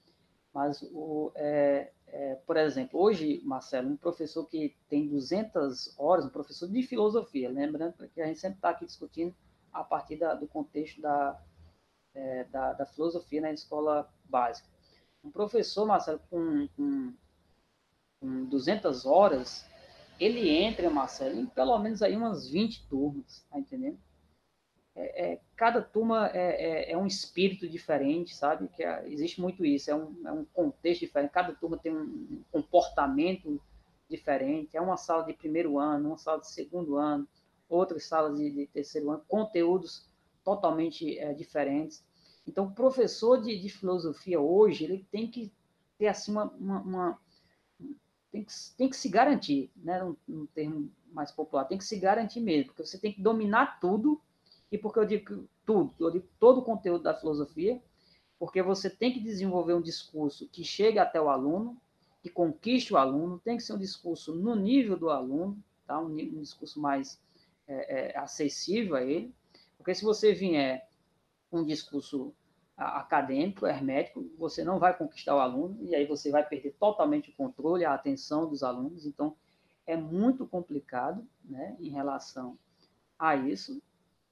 Mas, 0.53 0.83
o, 0.93 1.33
é, 1.35 1.91
é, 2.09 2.35
por 2.47 2.59
exemplo, 2.59 3.01
hoje, 3.01 3.41
Marcelo, 3.43 3.89
um 3.89 3.97
professor 3.97 4.45
que 4.47 4.77
tem 4.87 5.09
200 5.09 5.99
horas, 5.99 6.27
um 6.27 6.31
professor 6.31 6.69
de 6.69 6.83
filosofia, 6.83 7.49
lembrando 7.49 8.07
que 8.11 8.21
a 8.21 8.27
gente 8.27 8.39
sempre 8.39 8.59
está 8.59 8.69
aqui 8.69 8.85
discutindo 8.85 9.35
a 9.73 9.83
partir 9.83 10.17
da, 10.17 10.35
do 10.35 10.47
contexto 10.47 11.01
da, 11.01 11.41
é, 12.15 12.45
da, 12.45 12.73
da, 12.73 12.87
filosofia 12.87 13.41
na 13.41 13.53
escola 13.53 14.09
básica. 14.25 14.69
Um 15.23 15.31
professor, 15.31 15.87
Marcelo, 15.87 16.21
com, 16.31 16.69
com, 16.77 17.13
com 18.21 18.45
200 18.47 19.07
horas, 19.07 19.67
ele 20.21 20.49
entra, 20.51 20.89
Marcelo, 20.91 21.39
em 21.39 21.47
pelo 21.47 21.79
menos 21.79 22.03
aí 22.03 22.17
umas 22.17 22.49
20 22.49 22.87
turmas, 22.89 23.45
tá 23.51 23.59
entendendo? 23.59 23.99
É, 24.97 25.33
é, 25.33 25.41
cada 25.57 25.83
turma 25.83 26.31
é, 26.33 26.91
é, 26.91 26.93
é, 26.93 26.97
um 26.97 27.07
espírito 27.07 27.69
diferente, 27.69 28.35
sabe? 28.35 28.69
Que 28.69 28.85
é, 28.85 29.09
existe 29.09 29.41
muito 29.41 29.65
isso, 29.65 29.91
é 29.91 29.95
um, 29.95 30.15
é 30.25 30.33
um 30.33 30.45
contexto 30.45 31.01
diferente, 31.01 31.33
cada 31.33 31.53
turma 31.53 31.77
tem 31.77 31.93
um 31.93 32.45
comportamento 32.53 33.61
diferente, 34.09 34.77
é 34.77 34.81
uma 34.81 34.97
sala 34.97 35.25
de 35.25 35.33
primeiro 35.33 35.79
ano, 35.79 36.11
uma 36.11 36.19
sala 36.19 36.41
de 36.41 36.49
segundo 36.49 36.97
ano, 36.97 37.27
outras 37.69 38.05
salas 38.05 38.39
de, 38.39 38.51
de 38.51 38.67
terceiro 38.67 39.11
ano, 39.11 39.25
conteúdos 39.27 40.09
totalmente 40.45 41.19
é, 41.19 41.33
diferentes. 41.33 42.05
Então, 42.47 42.67
o 42.67 42.73
professor 42.73 43.41
de, 43.41 43.59
de, 43.59 43.69
filosofia 43.69 44.41
hoje, 44.41 44.85
ele 44.85 45.07
tem 45.11 45.31
que 45.31 45.51
ter 45.99 46.09
assim 46.09 46.33
uma, 46.33 46.45
uma, 46.53 46.81
uma 46.83 47.19
tem, 48.31 48.45
que, 48.45 48.53
tem 48.77 48.91
que 48.91 48.97
se 48.97 49.09
garantir, 49.09 49.71
né, 49.77 50.05
um, 50.05 50.17
um 50.29 50.47
termo 50.47 50.91
mais 51.13 51.33
popular, 51.33 51.65
tem 51.65 51.79
que 51.79 51.85
se 51.85 51.99
garantir 51.99 52.41
mesmo, 52.41 52.67
porque 52.67 52.85
você 52.85 52.99
tem 52.99 53.13
que 53.13 53.23
dominar 53.23 53.81
tudo, 53.81 54.21
e 54.71 54.77
porque 54.77 54.99
eu 54.99 55.07
digo 55.07 55.49
tudo, 55.65 55.95
eu 56.01 56.11
digo 56.11 56.29
todo 56.39 56.59
o 56.59 56.65
conteúdo 56.65 57.05
da 57.05 57.15
filosofia, 57.15 57.81
porque 58.39 58.61
você 58.61 58.91
tem 58.91 59.13
que 59.13 59.21
desenvolver 59.21 59.75
um 59.75 59.81
discurso 59.81 60.49
que 60.49 60.65
chegue 60.65 60.99
até 60.99 61.21
o 61.21 61.31
aluno, 61.31 61.81
que 62.21 62.29
conquiste 62.29 62.93
o 62.93 62.97
aluno, 62.97 63.39
tem 63.39 63.57
que 63.57 63.63
ser 63.63 63.73
um 63.73 63.79
discurso 63.79 64.35
no 64.35 64.57
nível 64.57 64.99
do 64.99 65.11
aluno, 65.11 65.63
tá? 65.87 66.01
um, 66.01 66.07
um 66.09 66.41
discurso 66.41 66.81
mais 66.81 67.21
é, 67.67 68.13
é, 68.13 68.19
acessível 68.19 68.97
a 68.97 69.03
ele, 69.03 69.33
porque 69.85 69.95
se 69.95 70.03
você 70.03 70.33
vier 70.33 70.89
um 71.53 71.63
discurso 71.63 72.35
acadêmico, 72.75 73.67
hermético, 73.67 74.27
você 74.39 74.65
não 74.65 74.79
vai 74.79 74.97
conquistar 74.97 75.37
o 75.37 75.41
aluno 75.41 75.77
e 75.83 75.95
aí 75.95 76.07
você 76.07 76.31
vai 76.31 76.43
perder 76.43 76.75
totalmente 76.81 77.29
o 77.29 77.35
controle, 77.35 77.85
a 77.85 77.93
atenção 77.93 78.49
dos 78.49 78.63
alunos. 78.63 79.05
Então, 79.05 79.37
é 79.87 79.95
muito 79.95 80.47
complicado 80.47 81.29
né, 81.45 81.77
em 81.79 81.91
relação 81.91 82.59
a 83.19 83.37
isso, 83.37 83.83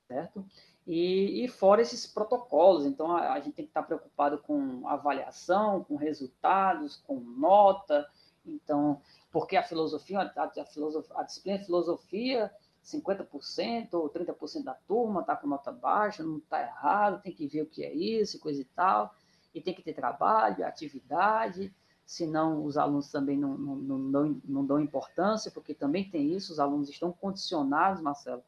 certo? 0.09 0.43
E, 0.87 1.45
e 1.45 1.49
fora 1.49 1.83
esses 1.83 2.07
protocolos, 2.07 2.87
então 2.87 3.15
a, 3.15 3.35
a, 3.35 3.41
gente 3.41 3.55
tem 3.55 3.67
que 3.67 3.71
estar 3.71 3.83
preocupado 3.83 4.39
com 4.39 4.89
avaliação, 4.89 5.85
com 5.85 5.97
resultados, 5.97 6.97
com 6.97 7.21
nota. 7.21 8.09
Então, 8.45 9.03
porque 9.31 9.55
a 9.55 9.63
filosofia, 9.63 10.33
a, 10.35 10.45
a, 10.45 10.65
filosofia, 10.65 11.15
a 11.15 11.23
disciplina 11.25 11.59
de 11.59 11.67
filosofia 11.67 12.51
50% 12.85 13.95
ou 13.95 14.11
30% 14.11 14.65
da 14.65 14.75
turma 14.75 15.21
está 15.21 15.37
com 15.37 15.47
nota 15.47 15.71
baixa, 15.71 16.23
não 16.23 16.39
está 16.39 16.63
errado, 16.63 17.23
tem 17.23 17.33
que 17.33 17.47
ver 17.47 17.63
o 17.63 17.67
que 17.67 17.85
é 17.85 17.93
isso, 17.93 18.41
coisa 18.41 18.61
e 18.61 18.65
tal, 18.65 19.15
e 19.55 19.61
tem 19.61 19.75
que 19.75 19.83
ter 19.83 19.95
trabalho, 19.95 20.67
atividade, 20.67 21.73
senão 22.05 22.65
os 22.65 22.77
alunos 22.77 23.11
também 23.11 23.39
não, 23.39 23.57
não, 23.57 23.99
não, 23.99 24.41
não, 24.45 24.67
dão 24.67 24.81
importância, 24.81 25.51
porque 25.51 25.75
também 25.75 26.11
tem 26.11 26.35
isso, 26.35 26.53
os 26.53 26.59
alunos 26.59 26.89
estão 26.89 27.13
condicionados, 27.13 28.03
Marcelo, 28.03 28.43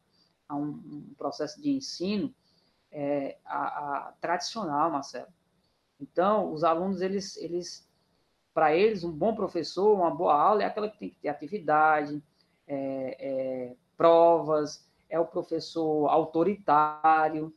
a 0.49 0.57
um, 0.57 0.69
um 0.69 1.15
processo 1.17 1.61
de 1.63 1.71
ensino 1.71 2.35
é, 2.91 3.39
a, 3.45 4.09
a, 4.09 4.13
tradicional, 4.21 4.91
Marcelo. 4.91 5.29
Então, 6.01 6.53
os 6.53 6.65
alunos, 6.65 7.01
eles, 7.01 7.37
eles 7.37 7.89
para 8.53 8.75
eles, 8.75 9.03
um 9.03 9.13
bom 9.13 9.35
professor, 9.35 9.95
uma 9.95 10.11
boa 10.11 10.35
aula 10.35 10.63
é 10.63 10.67
aquela 10.67 10.89
que 10.89 10.99
tem 10.99 11.11
que 11.11 11.19
ter 11.19 11.29
atividade, 11.29 12.23
é, 12.67 13.17
é, 13.19 13.77
provas, 13.97 14.87
é 15.09 15.19
o 15.19 15.27
professor 15.27 16.09
autoritário, 16.09 17.55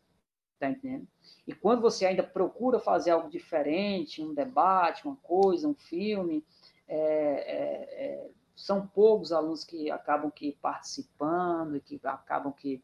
tá 0.60 0.70
entendendo? 0.70 1.08
E 1.46 1.54
quando 1.54 1.82
você 1.82 2.06
ainda 2.06 2.24
procura 2.24 2.80
fazer 2.80 3.12
algo 3.12 3.30
diferente, 3.30 4.24
um 4.24 4.34
debate, 4.34 5.06
uma 5.06 5.16
coisa, 5.18 5.68
um 5.68 5.74
filme, 5.74 6.46
é, 6.88 6.98
é, 6.98 8.06
é, 8.06 8.30
são 8.56 8.88
poucos 8.88 9.32
alunos 9.32 9.64
que 9.64 9.92
acabam 9.92 10.32
que 10.32 10.58
participando 10.62 11.76
e 11.76 11.82
que 11.82 12.00
acabam 12.04 12.52
que, 12.52 12.84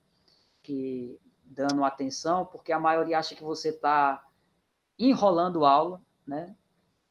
que 0.62 1.20
dando 1.44 1.84
atenção, 1.84 2.46
porque 2.46 2.72
a 2.72 2.80
maioria 2.80 3.20
acha 3.20 3.36
que 3.36 3.44
você 3.44 3.70
está 3.70 4.24
enrolando 4.98 5.66
aula, 5.66 6.02
né? 6.26 6.56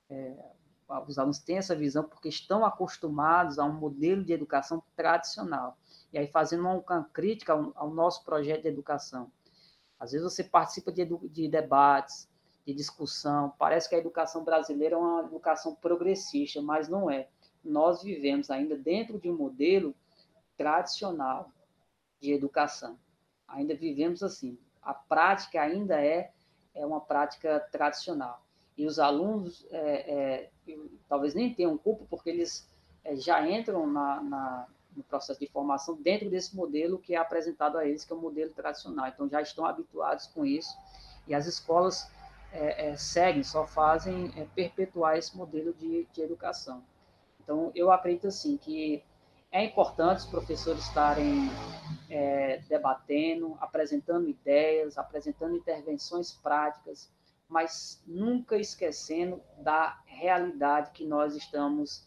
É, 0.09 0.53
os 1.07 1.19
alunos 1.19 1.39
têm 1.39 1.57
essa 1.57 1.75
visão 1.75 2.05
porque 2.05 2.29
estão 2.29 2.65
acostumados 2.65 3.59
a 3.59 3.65
um 3.65 3.73
modelo 3.73 4.23
de 4.23 4.33
educação 4.33 4.83
tradicional. 4.95 5.79
E 6.13 6.19
aí, 6.19 6.27
fazendo 6.27 6.61
uma, 6.61 6.75
uma 6.75 7.05
crítica 7.13 7.53
ao, 7.53 7.73
ao, 7.75 7.91
nosso 7.91 8.25
projeto 8.25 8.63
de 8.63 8.69
educação. 8.69 9.31
Às 9.99 10.13
vezes 10.13 10.25
você 10.25 10.45
participa 10.45 10.93
de, 10.93 11.05
de 11.05 11.49
debates, 11.49 12.29
de 12.67 12.75
discussão, 12.75 13.53
parece 13.59 13.89
que 13.89 13.95
a 13.95 13.99
educação 13.99 14.45
brasileira 14.45 14.95
é 14.95 14.99
uma 14.99 15.23
educação 15.23 15.75
progressista, 15.75 16.61
mas 16.61 16.89
não 16.89 17.11
é. 17.11 17.29
Nós 17.65 18.03
vivemos 18.03 18.51
ainda 18.51 18.77
dentro 18.77 19.19
de 19.19 19.31
um 19.31 19.37
modelo 19.37 19.95
tradicional 20.57 21.51
de 22.21 22.33
educação. 22.33 22.99
Ainda 23.49 23.75
vivemos 23.75 24.23
assim. 24.23 24.59
A 24.81 24.93
prática 24.93 25.61
ainda 25.61 26.01
é, 26.01 26.33
é 26.75 26.85
uma 26.85 27.01
prática 27.01 27.61
tradicional 27.71 28.43
e 28.77 28.87
os 28.87 28.99
alunos 28.99 29.67
é, 29.71 30.51
é, 30.67 30.77
talvez 31.09 31.35
nem 31.35 31.53
tenham 31.53 31.77
culpa, 31.77 32.05
porque 32.09 32.31
eles 32.31 32.69
é, 33.05 33.17
já 33.17 33.47
entram 33.49 33.87
na, 33.87 34.23
na, 34.23 34.67
no 34.97 35.03
processo 35.03 35.41
de 35.41 35.47
formação 35.47 35.95
dentro 35.97 36.29
desse 36.29 36.55
modelo 36.55 36.99
que 36.99 37.15
é 37.15 37.19
apresentado 37.19 37.79
a 37.79 37.87
eles, 37.87 38.05
que 38.05 38.13
é 38.13 38.17
o 38.17 38.21
modelo 38.21 38.53
tradicional. 38.53 39.07
Então, 39.09 39.29
já 39.29 39.41
estão 39.41 39.65
habituados 39.65 40.27
com 40.29 40.45
isso, 40.45 40.77
e 41.27 41.35
as 41.35 41.47
escolas 41.47 42.11
é, 42.53 42.91
é, 42.91 42.97
seguem, 42.97 43.43
só 43.43 43.67
fazem 43.67 44.31
é, 44.37 44.45
perpetuar 44.55 45.17
esse 45.17 45.37
modelo 45.37 45.73
de, 45.73 46.07
de 46.13 46.23
educação. 46.23 46.83
Então, 47.43 47.73
eu 47.75 47.91
acredito, 47.91 48.29
assim, 48.29 48.57
que 48.57 49.03
é 49.51 49.65
importante 49.65 50.19
os 50.19 50.27
professores 50.27 50.85
estarem 50.85 51.51
debatendo, 52.69 53.57
apresentando 53.59 54.29
ideias, 54.29 54.99
apresentando 54.99 55.57
intervenções 55.57 56.31
práticas, 56.31 57.11
mas 57.49 58.03
nunca 58.07 58.57
esquecendo 58.57 59.43
da 59.59 59.99
realidade 60.07 60.91
que 60.91 61.07
nós 61.07 61.35
estamos 61.35 62.07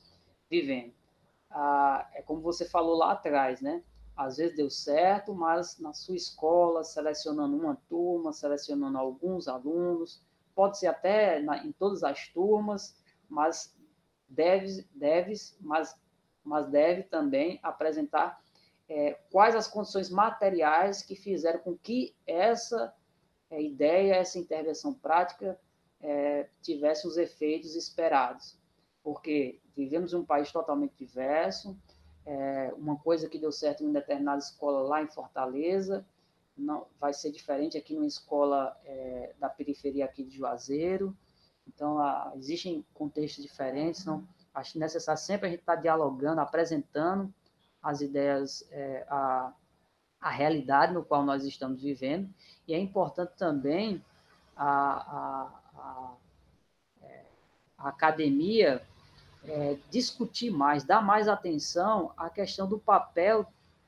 vivendo. 0.49 0.93
Ah, 1.49 2.09
é 2.13 2.21
como 2.21 2.41
você 2.41 2.65
falou 2.65 2.95
lá 2.95 3.11
atrás, 3.11 3.61
né? 3.61 3.83
Às 4.15 4.37
vezes 4.37 4.55
deu 4.55 4.69
certo, 4.69 5.33
mas 5.33 5.79
na 5.79 5.93
sua 5.93 6.15
escola, 6.15 6.83
selecionando 6.83 7.55
uma 7.57 7.75
turma, 7.89 8.31
selecionando 8.31 8.97
alguns 8.97 9.47
alunos, 9.47 10.21
pode 10.53 10.79
ser 10.79 10.87
até 10.87 11.41
na, 11.41 11.65
em 11.65 11.71
todas 11.73 12.03
as 12.03 12.27
turmas, 12.29 12.95
mas 13.29 13.75
deve, 14.27 14.87
deve, 14.93 15.33
mas, 15.59 15.99
mas 16.43 16.67
deve 16.69 17.03
também 17.03 17.59
apresentar 17.61 18.41
é, 18.87 19.13
quais 19.31 19.55
as 19.55 19.67
condições 19.67 20.09
materiais 20.09 21.01
que 21.01 21.15
fizeram 21.15 21.59
com 21.59 21.77
que 21.77 22.15
essa 22.25 22.93
é, 23.49 23.61
ideia, 23.61 24.15
essa 24.15 24.39
intervenção 24.39 24.93
prática 24.93 25.59
é, 25.99 26.49
tivesse 26.61 27.07
os 27.07 27.17
efeitos 27.17 27.75
esperados. 27.75 28.57
Porque 29.03 29.59
vivemos 29.75 30.13
um 30.13 30.23
país 30.23 30.51
totalmente 30.51 30.93
diverso, 30.97 31.77
é, 32.25 32.73
uma 32.77 32.97
coisa 32.97 33.29
que 33.29 33.37
deu 33.37 33.51
certo 33.51 33.83
em 33.83 33.87
uma 33.87 33.93
determinada 33.93 34.39
escola 34.39 34.81
lá 34.87 35.03
em 35.03 35.07
Fortaleza, 35.07 36.05
não 36.57 36.87
vai 36.99 37.13
ser 37.13 37.31
diferente 37.31 37.77
aqui 37.77 37.93
numa 37.93 38.07
escola 38.07 38.75
é, 38.85 39.33
da 39.37 39.49
periferia 39.49 40.05
aqui 40.05 40.23
de 40.23 40.37
Juazeiro. 40.37 41.15
Então, 41.67 41.99
a, 41.99 42.31
existem 42.35 42.85
contextos 42.93 43.43
diferentes, 43.43 44.05
não 44.05 44.25
acho 44.53 44.79
necessário 44.79 45.21
sempre 45.21 45.47
a 45.47 45.49
gente 45.49 45.59
estar 45.59 45.75
tá 45.75 45.81
dialogando, 45.81 46.39
apresentando 46.39 47.33
as 47.83 48.01
ideias, 48.01 48.65
é, 48.71 49.05
a, 49.09 49.53
a 50.19 50.29
realidade 50.29 50.93
no 50.93 51.03
qual 51.03 51.23
nós 51.23 51.43
estamos 51.43 51.81
vivendo, 51.81 52.33
e 52.67 52.73
é 52.73 52.79
importante 52.79 53.33
também 53.37 54.03
a, 54.55 54.67
a, 54.67 55.61
a, 55.75 56.15
é, 57.03 57.25
a 57.77 57.89
academia 57.89 58.81
é, 59.47 59.77
discutir 59.89 60.51
mais, 60.51 60.83
dar 60.83 61.01
mais 61.01 61.27
atenção 61.27 62.11
à 62.17 62.29
questão 62.29 62.67
do 62.67 62.79
papel 62.79 63.45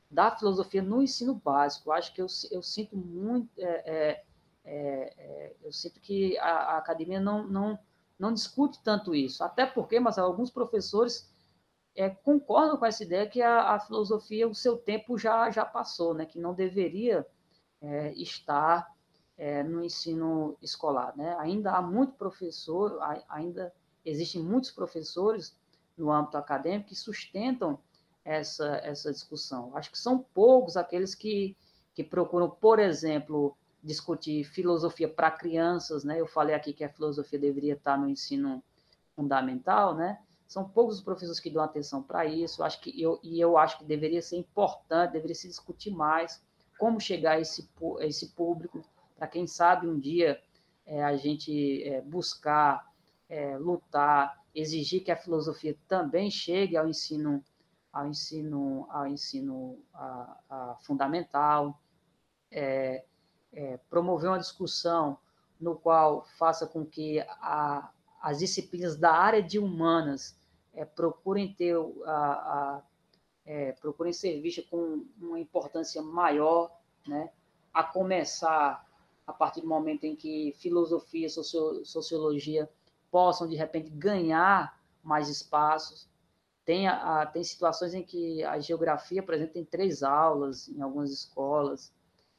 da 0.10 0.32
filosofia 0.32 0.82
no 0.82 1.02
ensino 1.02 1.36
básico. 1.36 1.92
Acho 1.92 2.14
que 2.14 2.22
eu, 2.22 2.28
eu 2.52 2.62
sinto 2.62 2.96
muito, 2.96 3.50
é, 3.58 3.66
é, 3.86 4.24
é, 4.64 5.14
é 5.18 5.56
eu 5.64 5.72
sinto 5.72 6.00
que 6.00 6.38
a, 6.38 6.50
a, 6.50 6.78
academia 6.78 7.20
não, 7.20 7.48
não, 7.48 7.80
não 8.18 8.34
discute 8.34 8.82
tanto 8.84 9.14
isso, 9.14 9.44
até 9.44 9.66
porque, 9.66 10.00
mas 10.00 10.18
alguns 10.18 10.50
professores 10.52 11.30
é, 11.96 12.10
concordam 12.10 12.78
com 12.78 12.86
essa 12.86 13.04
ideia 13.04 13.28
que 13.28 13.42
a, 13.42 13.74
a, 13.74 13.80
filosofia, 13.80 14.48
o 14.48 14.56
seu 14.56 14.78
tempo 14.78 15.18
já, 15.18 15.50
já 15.50 15.66
passou, 15.66 16.14
né? 16.14 16.26
que 16.26 16.40
não 16.40 16.54
deveria 16.54 17.26
estar 18.16 18.92
no 19.68 19.84
ensino 19.84 20.58
escolar. 20.64 21.16
Né? 21.16 21.36
Ainda 21.38 21.74
há 21.74 21.82
muito 21.82 22.14
professor, 22.14 23.00
ainda 23.30 23.72
existem 24.10 24.42
muitos 24.42 24.72
professores 24.72 25.56
no 25.98 26.12
âmbito 26.12 26.38
acadêmico 26.38 26.90
que 26.90 26.96
sustentam 26.96 27.80
essa, 28.24 28.78
essa 28.84 29.12
discussão. 29.12 29.76
Acho 29.76 29.92
que 29.92 29.98
são 29.98 30.20
poucos 30.34 30.78
aqueles 30.78 31.16
que, 31.16 31.56
que 31.94 32.04
procuram, 32.04 32.50
por 32.50 32.80
exemplo, 32.80 33.56
discutir 33.84 34.44
filosofia 34.44 35.08
para 35.08 35.32
crianças, 35.32 36.04
né? 36.04 36.20
Eu 36.20 36.28
falei 36.28 36.56
aqui 36.56 36.74
que 36.74 36.84
a 36.84 36.90
filosofia 36.90 37.40
deveria 37.40 37.74
estar 37.74 37.98
no 37.98 38.08
ensino 38.08 38.64
fundamental, 39.16 39.96
né? 39.96 40.20
São 40.48 40.68
poucos 40.68 40.98
os 40.98 41.04
professores 41.04 41.40
que 41.40 41.50
dão 41.50 41.64
atenção 41.64 42.02
para 42.02 42.26
isso. 42.26 42.64
Acho 42.64 42.80
que 42.80 43.02
eu, 43.02 43.20
e 43.24 43.40
eu 43.40 43.58
acho 43.58 43.78
que 43.78 43.86
deveria 43.86 44.22
ser 44.22 44.38
importante, 44.38 45.14
deveria 45.14 45.36
se 45.36 45.48
discutir 45.48 45.92
mais 45.92 46.42
como 46.78 47.00
chegar 47.00 47.34
a 47.34 47.40
esse, 47.40 47.70
a 48.00 48.06
esse 48.06 48.30
público, 48.30 48.82
para 49.18 49.28
quem 49.28 49.48
sabe 49.48 49.88
um 49.88 50.00
dia 50.00 50.40
é, 50.86 51.04
a 51.04 51.16
gente 51.18 51.84
é, 51.84 52.02
buscar, 52.02 52.87
é, 53.30 53.58
lutar, 53.58 54.44
exigir 54.54 55.04
que 55.04 55.12
a 55.12 55.18
filosofia 55.18 55.78
também 55.88 56.32
chegue 56.32 56.78
ao 56.78 56.88
ensino, 56.88 57.44
ao 57.92 58.08
ensino, 58.08 58.88
ao 58.90 59.08
ensino 59.08 59.80
a, 59.94 60.38
a 60.50 60.78
fundamental, 60.82 61.80
é, 62.52 63.04
é, 63.54 63.78
promover 63.90 64.30
uma 64.30 64.40
discussão 64.40 65.18
no 65.60 65.76
qual 65.76 66.26
faça 66.38 66.66
com 66.66 66.86
que 66.86 67.20
a, 67.20 67.92
as 68.22 68.40
disciplinas 68.40 68.98
da 68.98 69.12
área 69.12 69.42
de 69.42 69.60
humanas 69.60 70.38
é, 70.74 70.86
procurem 70.86 71.54
ter 71.54 71.76
a, 72.06 72.82
é, 73.46 73.72
procurem 73.74 74.14
ser 74.14 74.40
vistas 74.42 74.66
com 74.66 75.06
uma 75.20 75.40
importância 75.40 76.02
maior, 76.02 76.72
né? 77.08 77.32
A 77.74 77.84
começar 77.84 78.86
a 79.26 79.34
partir 79.34 79.62
do 79.62 79.68
momento 79.68 80.04
em 80.04 80.16
que 80.16 80.54
filosofia, 80.60 81.30
socio, 81.30 81.86
sociologia 81.86 82.70
possam 83.18 83.48
de 83.48 83.56
repente 83.56 83.90
ganhar 83.90 84.80
mais 85.02 85.28
espaços. 85.28 86.08
Tem, 86.64 86.88
a, 86.88 87.26
tem 87.26 87.44
situações 87.44 87.96
em 87.96 88.04
que 88.04 88.44
a 88.44 88.60
geografia, 88.60 89.24
por 89.24 89.34
exemplo, 89.34 89.54
tem 89.54 89.66
três 89.66 90.04
aulas 90.04 90.70
em 90.70 90.84
algumas 90.84 91.12
escolas, 91.12 91.92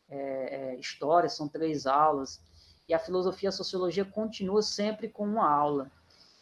é, 0.09 0.75
é, 0.75 0.77
história 0.77 1.29
são 1.29 1.49
três 1.49 1.85
aulas, 1.85 2.41
e 2.89 2.95
a 2.95 2.99
filosofia 3.01 3.49
e 3.49 3.51
a 3.51 3.53
sociologia 3.53 4.05
continua 4.05 4.63
sempre 4.63 5.09
com 5.09 5.25
uma 5.25 5.51
aula. 5.51 5.91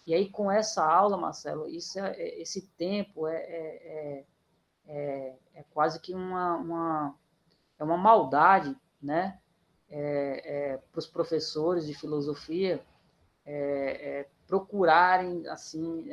E 0.06 0.12
aí, 0.12 0.28
com 0.28 0.50
essa 0.50 0.84
aula, 0.84 1.16
Marcelo, 1.16 1.66
isso 1.66 1.98
é, 1.98 2.10
é 2.10 2.42
esse 2.42 2.68
tempo 2.76 3.26
é, 3.26 3.36
é, 3.36 4.24
é, 4.86 5.36
é, 5.54 5.64
quase 5.72 5.98
que 5.98 6.12
uma, 6.12 6.56
uma, 6.56 7.14
é 7.78 7.84
uma 7.84 7.96
maldade 7.96 8.76
né? 9.00 9.40
para 10.92 10.98
os 10.98 11.06
professores 11.06 11.86
de 11.86 11.94
filosofia 11.94 12.84
procurarem 14.47 15.47
assim 15.48 16.09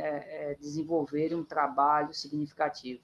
desenvolver 0.60 1.34
um 1.34 1.44
trabalho 1.44 2.14
significativo. 2.14 3.02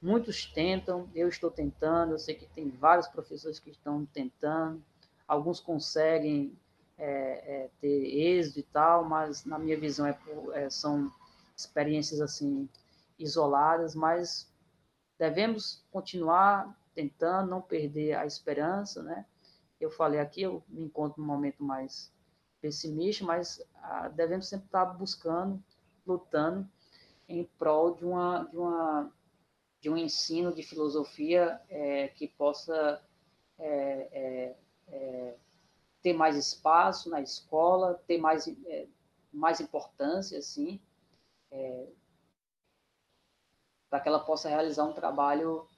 Muitos 0.00 0.44
tentam, 0.44 1.08
eu 1.14 1.28
estou 1.28 1.50
tentando, 1.50 2.12
eu 2.12 2.18
sei 2.18 2.34
que 2.34 2.46
tem 2.46 2.70
vários 2.70 3.08
professores 3.08 3.58
que 3.58 3.70
estão 3.70 4.04
tentando, 4.06 4.82
alguns 5.26 5.60
conseguem 5.60 6.54
é, 6.98 7.06
é, 7.06 7.70
ter 7.80 8.04
êxito 8.14 8.60
e 8.60 8.62
tal, 8.64 9.04
mas 9.04 9.44
na 9.44 9.58
minha 9.58 9.78
visão 9.78 10.06
é, 10.06 10.16
é, 10.52 10.70
são 10.70 11.10
experiências 11.56 12.20
assim 12.20 12.68
isoladas, 13.18 13.94
mas 13.94 14.52
devemos 15.18 15.84
continuar 15.90 16.78
tentando, 16.94 17.50
não 17.50 17.60
perder 17.60 18.14
a 18.14 18.26
esperança, 18.26 19.02
né? 19.02 19.24
Eu 19.80 19.90
falei 19.90 20.20
aqui, 20.20 20.42
eu 20.42 20.62
me 20.68 20.84
encontro 20.84 21.20
num 21.20 21.26
momento 21.26 21.64
mais 21.64 22.12
pessimista, 22.64 23.22
mas 23.26 23.62
ah, 23.74 24.08
devemos 24.08 24.48
sempre 24.48 24.64
estar 24.64 24.86
buscando, 24.86 25.62
lutando 26.06 26.66
em 27.28 27.44
prol 27.58 27.94
de 27.94 28.06
uma 28.06 28.44
de 28.44 28.56
uma 28.56 29.12
de 29.82 29.90
um 29.90 29.98
ensino 29.98 30.50
de 30.50 30.62
filosofia 30.62 31.60
é, 31.68 32.08
que 32.08 32.26
possa 32.26 33.04
é, 33.58 34.08
é, 34.12 34.56
é 34.88 35.36
ter 36.00 36.14
mais 36.14 36.38
espaço 36.38 37.10
na 37.10 37.20
escola, 37.20 38.02
ter 38.06 38.16
mais, 38.16 38.48
é, 38.48 38.86
mais 39.30 39.60
importância, 39.60 40.38
assim. 40.38 40.80
É, 41.50 41.86
para 43.90 44.00
que 44.00 44.08
ela 44.08 44.20
possa 44.20 44.48
realizar 44.48 44.84
um 44.84 44.94
trabalho 44.94 45.68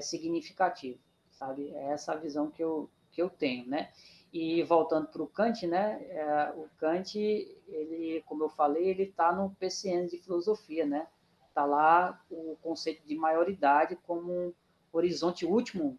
significativo, 0.00 1.00
sabe? 1.32 1.70
É 1.74 1.90
essa 1.90 2.12
a 2.12 2.16
visão 2.16 2.50
que 2.50 2.62
eu, 2.62 2.88
que 3.10 3.20
eu 3.20 3.28
tenho, 3.28 3.66
né? 3.66 3.92
E 4.32 4.62
voltando 4.62 5.08
para 5.08 5.22
o 5.22 5.26
Kant, 5.26 5.66
né? 5.66 6.02
É, 6.10 6.52
o 6.54 6.68
Kant, 6.76 7.18
ele, 7.18 8.22
como 8.26 8.44
eu 8.44 8.48
falei, 8.48 8.88
ele 8.88 9.04
está 9.04 9.32
no 9.32 9.50
PCN 9.54 10.06
de 10.06 10.18
filosofia, 10.18 10.84
né? 10.84 11.06
Está 11.48 11.64
lá 11.64 12.22
o 12.30 12.56
conceito 12.62 13.06
de 13.06 13.16
maioridade 13.16 13.96
como 14.06 14.32
um 14.32 14.54
horizonte 14.92 15.46
último 15.46 15.98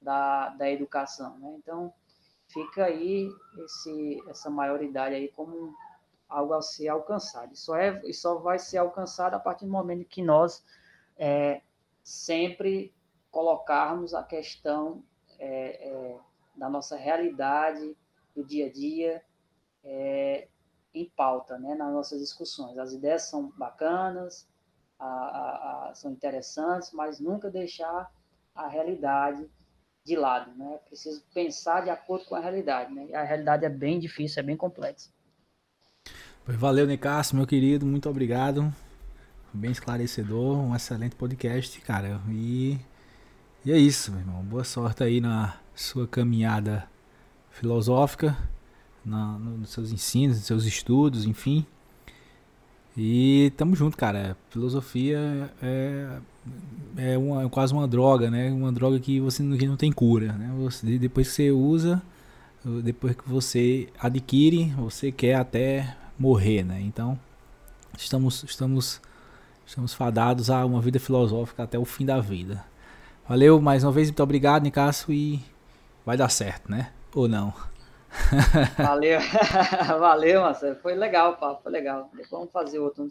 da, 0.00 0.50
da 0.50 0.70
educação, 0.70 1.38
né? 1.38 1.54
Então, 1.58 1.92
fica 2.48 2.84
aí 2.84 3.30
esse, 3.64 4.22
essa 4.28 4.50
maioridade 4.50 5.14
aí 5.14 5.28
como 5.28 5.74
algo 6.28 6.54
a 6.54 6.62
ser 6.62 6.88
alcançado. 6.88 7.52
Isso, 7.52 7.74
é, 7.74 8.00
isso 8.04 8.22
só 8.22 8.36
vai 8.36 8.58
ser 8.58 8.78
alcançado 8.78 9.34
a 9.34 9.38
partir 9.38 9.64
do 9.64 9.70
momento 9.70 10.04
que 10.04 10.22
nós 10.22 10.64
é, 11.16 11.62
sempre 12.02 12.94
colocarmos 13.30 14.14
a 14.14 14.22
questão 14.22 15.02
é, 15.38 15.88
é, 15.88 16.18
da 16.54 16.68
nossa 16.68 16.96
realidade, 16.96 17.96
do 18.34 18.44
dia 18.44 18.66
a 18.66 18.72
dia, 18.72 19.22
é, 19.84 20.48
em 20.94 21.10
pauta, 21.16 21.58
né, 21.58 21.74
nas 21.74 21.92
nossas 21.92 22.20
discussões. 22.20 22.78
As 22.78 22.92
ideias 22.92 23.22
são 23.22 23.50
bacanas, 23.56 24.46
a, 24.98 25.06
a, 25.06 25.90
a, 25.90 25.94
são 25.94 26.12
interessantes, 26.12 26.92
mas 26.92 27.18
nunca 27.18 27.50
deixar 27.50 28.10
a 28.54 28.68
realidade 28.68 29.48
de 30.04 30.16
lado, 30.16 30.52
né? 30.56 30.74
É 30.74 30.78
preciso 30.78 31.22
pensar 31.32 31.82
de 31.82 31.90
acordo 31.90 32.24
com 32.26 32.34
a 32.34 32.40
realidade, 32.40 32.92
né? 32.92 33.06
E 33.08 33.14
a 33.14 33.22
realidade 33.22 33.64
é 33.64 33.68
bem 33.68 33.98
difícil, 33.98 34.40
é 34.40 34.42
bem 34.42 34.56
complexa. 34.56 35.10
Valeu, 36.44 36.86
Nicasso, 36.86 37.36
meu 37.36 37.46
querido, 37.46 37.86
muito 37.86 38.08
obrigado. 38.08 38.72
Bem 39.52 39.70
esclarecedor, 39.70 40.58
um 40.58 40.74
excelente 40.74 41.14
podcast, 41.14 41.80
cara. 41.82 42.20
E, 42.28 42.78
e 43.64 43.70
é 43.70 43.78
isso, 43.78 44.10
meu 44.10 44.20
irmão. 44.20 44.42
Boa 44.42 44.64
sorte 44.64 45.04
aí 45.04 45.20
na 45.20 45.61
sua 45.74 46.06
caminhada 46.06 46.88
filosófica, 47.50 48.36
na, 49.04 49.38
nos 49.38 49.70
seus 49.70 49.92
ensinos, 49.92 50.36
nos 50.36 50.46
seus 50.46 50.64
estudos, 50.64 51.24
enfim. 51.26 51.66
E 52.96 53.52
tamo 53.56 53.74
junto, 53.74 53.96
cara. 53.96 54.36
Filosofia 54.50 55.50
é, 55.62 56.18
é, 56.96 57.18
uma, 57.18 57.42
é 57.44 57.48
quase 57.48 57.72
uma 57.72 57.88
droga, 57.88 58.30
né? 58.30 58.50
Uma 58.50 58.70
droga 58.70 59.00
que 59.00 59.18
você 59.18 59.42
não, 59.42 59.56
que 59.56 59.66
não 59.66 59.76
tem 59.76 59.90
cura, 59.90 60.32
né? 60.32 60.52
Você, 60.58 60.98
depois 60.98 61.28
que 61.28 61.34
você 61.34 61.50
usa, 61.50 62.02
depois 62.82 63.16
que 63.16 63.28
você 63.28 63.88
adquire, 63.98 64.66
você 64.76 65.10
quer 65.10 65.36
até 65.36 65.96
morrer, 66.18 66.64
né? 66.64 66.80
Então, 66.82 67.18
estamos, 67.96 68.44
estamos, 68.44 69.00
estamos 69.66 69.94
fadados 69.94 70.50
a 70.50 70.64
uma 70.64 70.80
vida 70.80 71.00
filosófica 71.00 71.62
até 71.62 71.78
o 71.78 71.84
fim 71.84 72.04
da 72.04 72.20
vida. 72.20 72.64
Valeu, 73.26 73.60
mais 73.60 73.84
uma 73.84 73.92
vez, 73.92 74.08
muito 74.08 74.22
obrigado, 74.22 74.64
Nicasso, 74.64 75.12
e 75.12 75.40
vai 76.04 76.16
dar 76.16 76.28
certo, 76.28 76.70
né? 76.70 76.92
Ou 77.14 77.28
não? 77.28 77.52
Valeu, 78.76 79.18
valeu, 79.98 80.40
Marcelo. 80.42 80.76
Foi 80.76 80.94
legal 80.94 81.32
o 81.32 81.36
papo, 81.36 81.62
foi 81.62 81.72
legal. 81.72 82.10
Vamos 82.30 82.52
fazer 82.52 82.78
outro, 82.78 83.08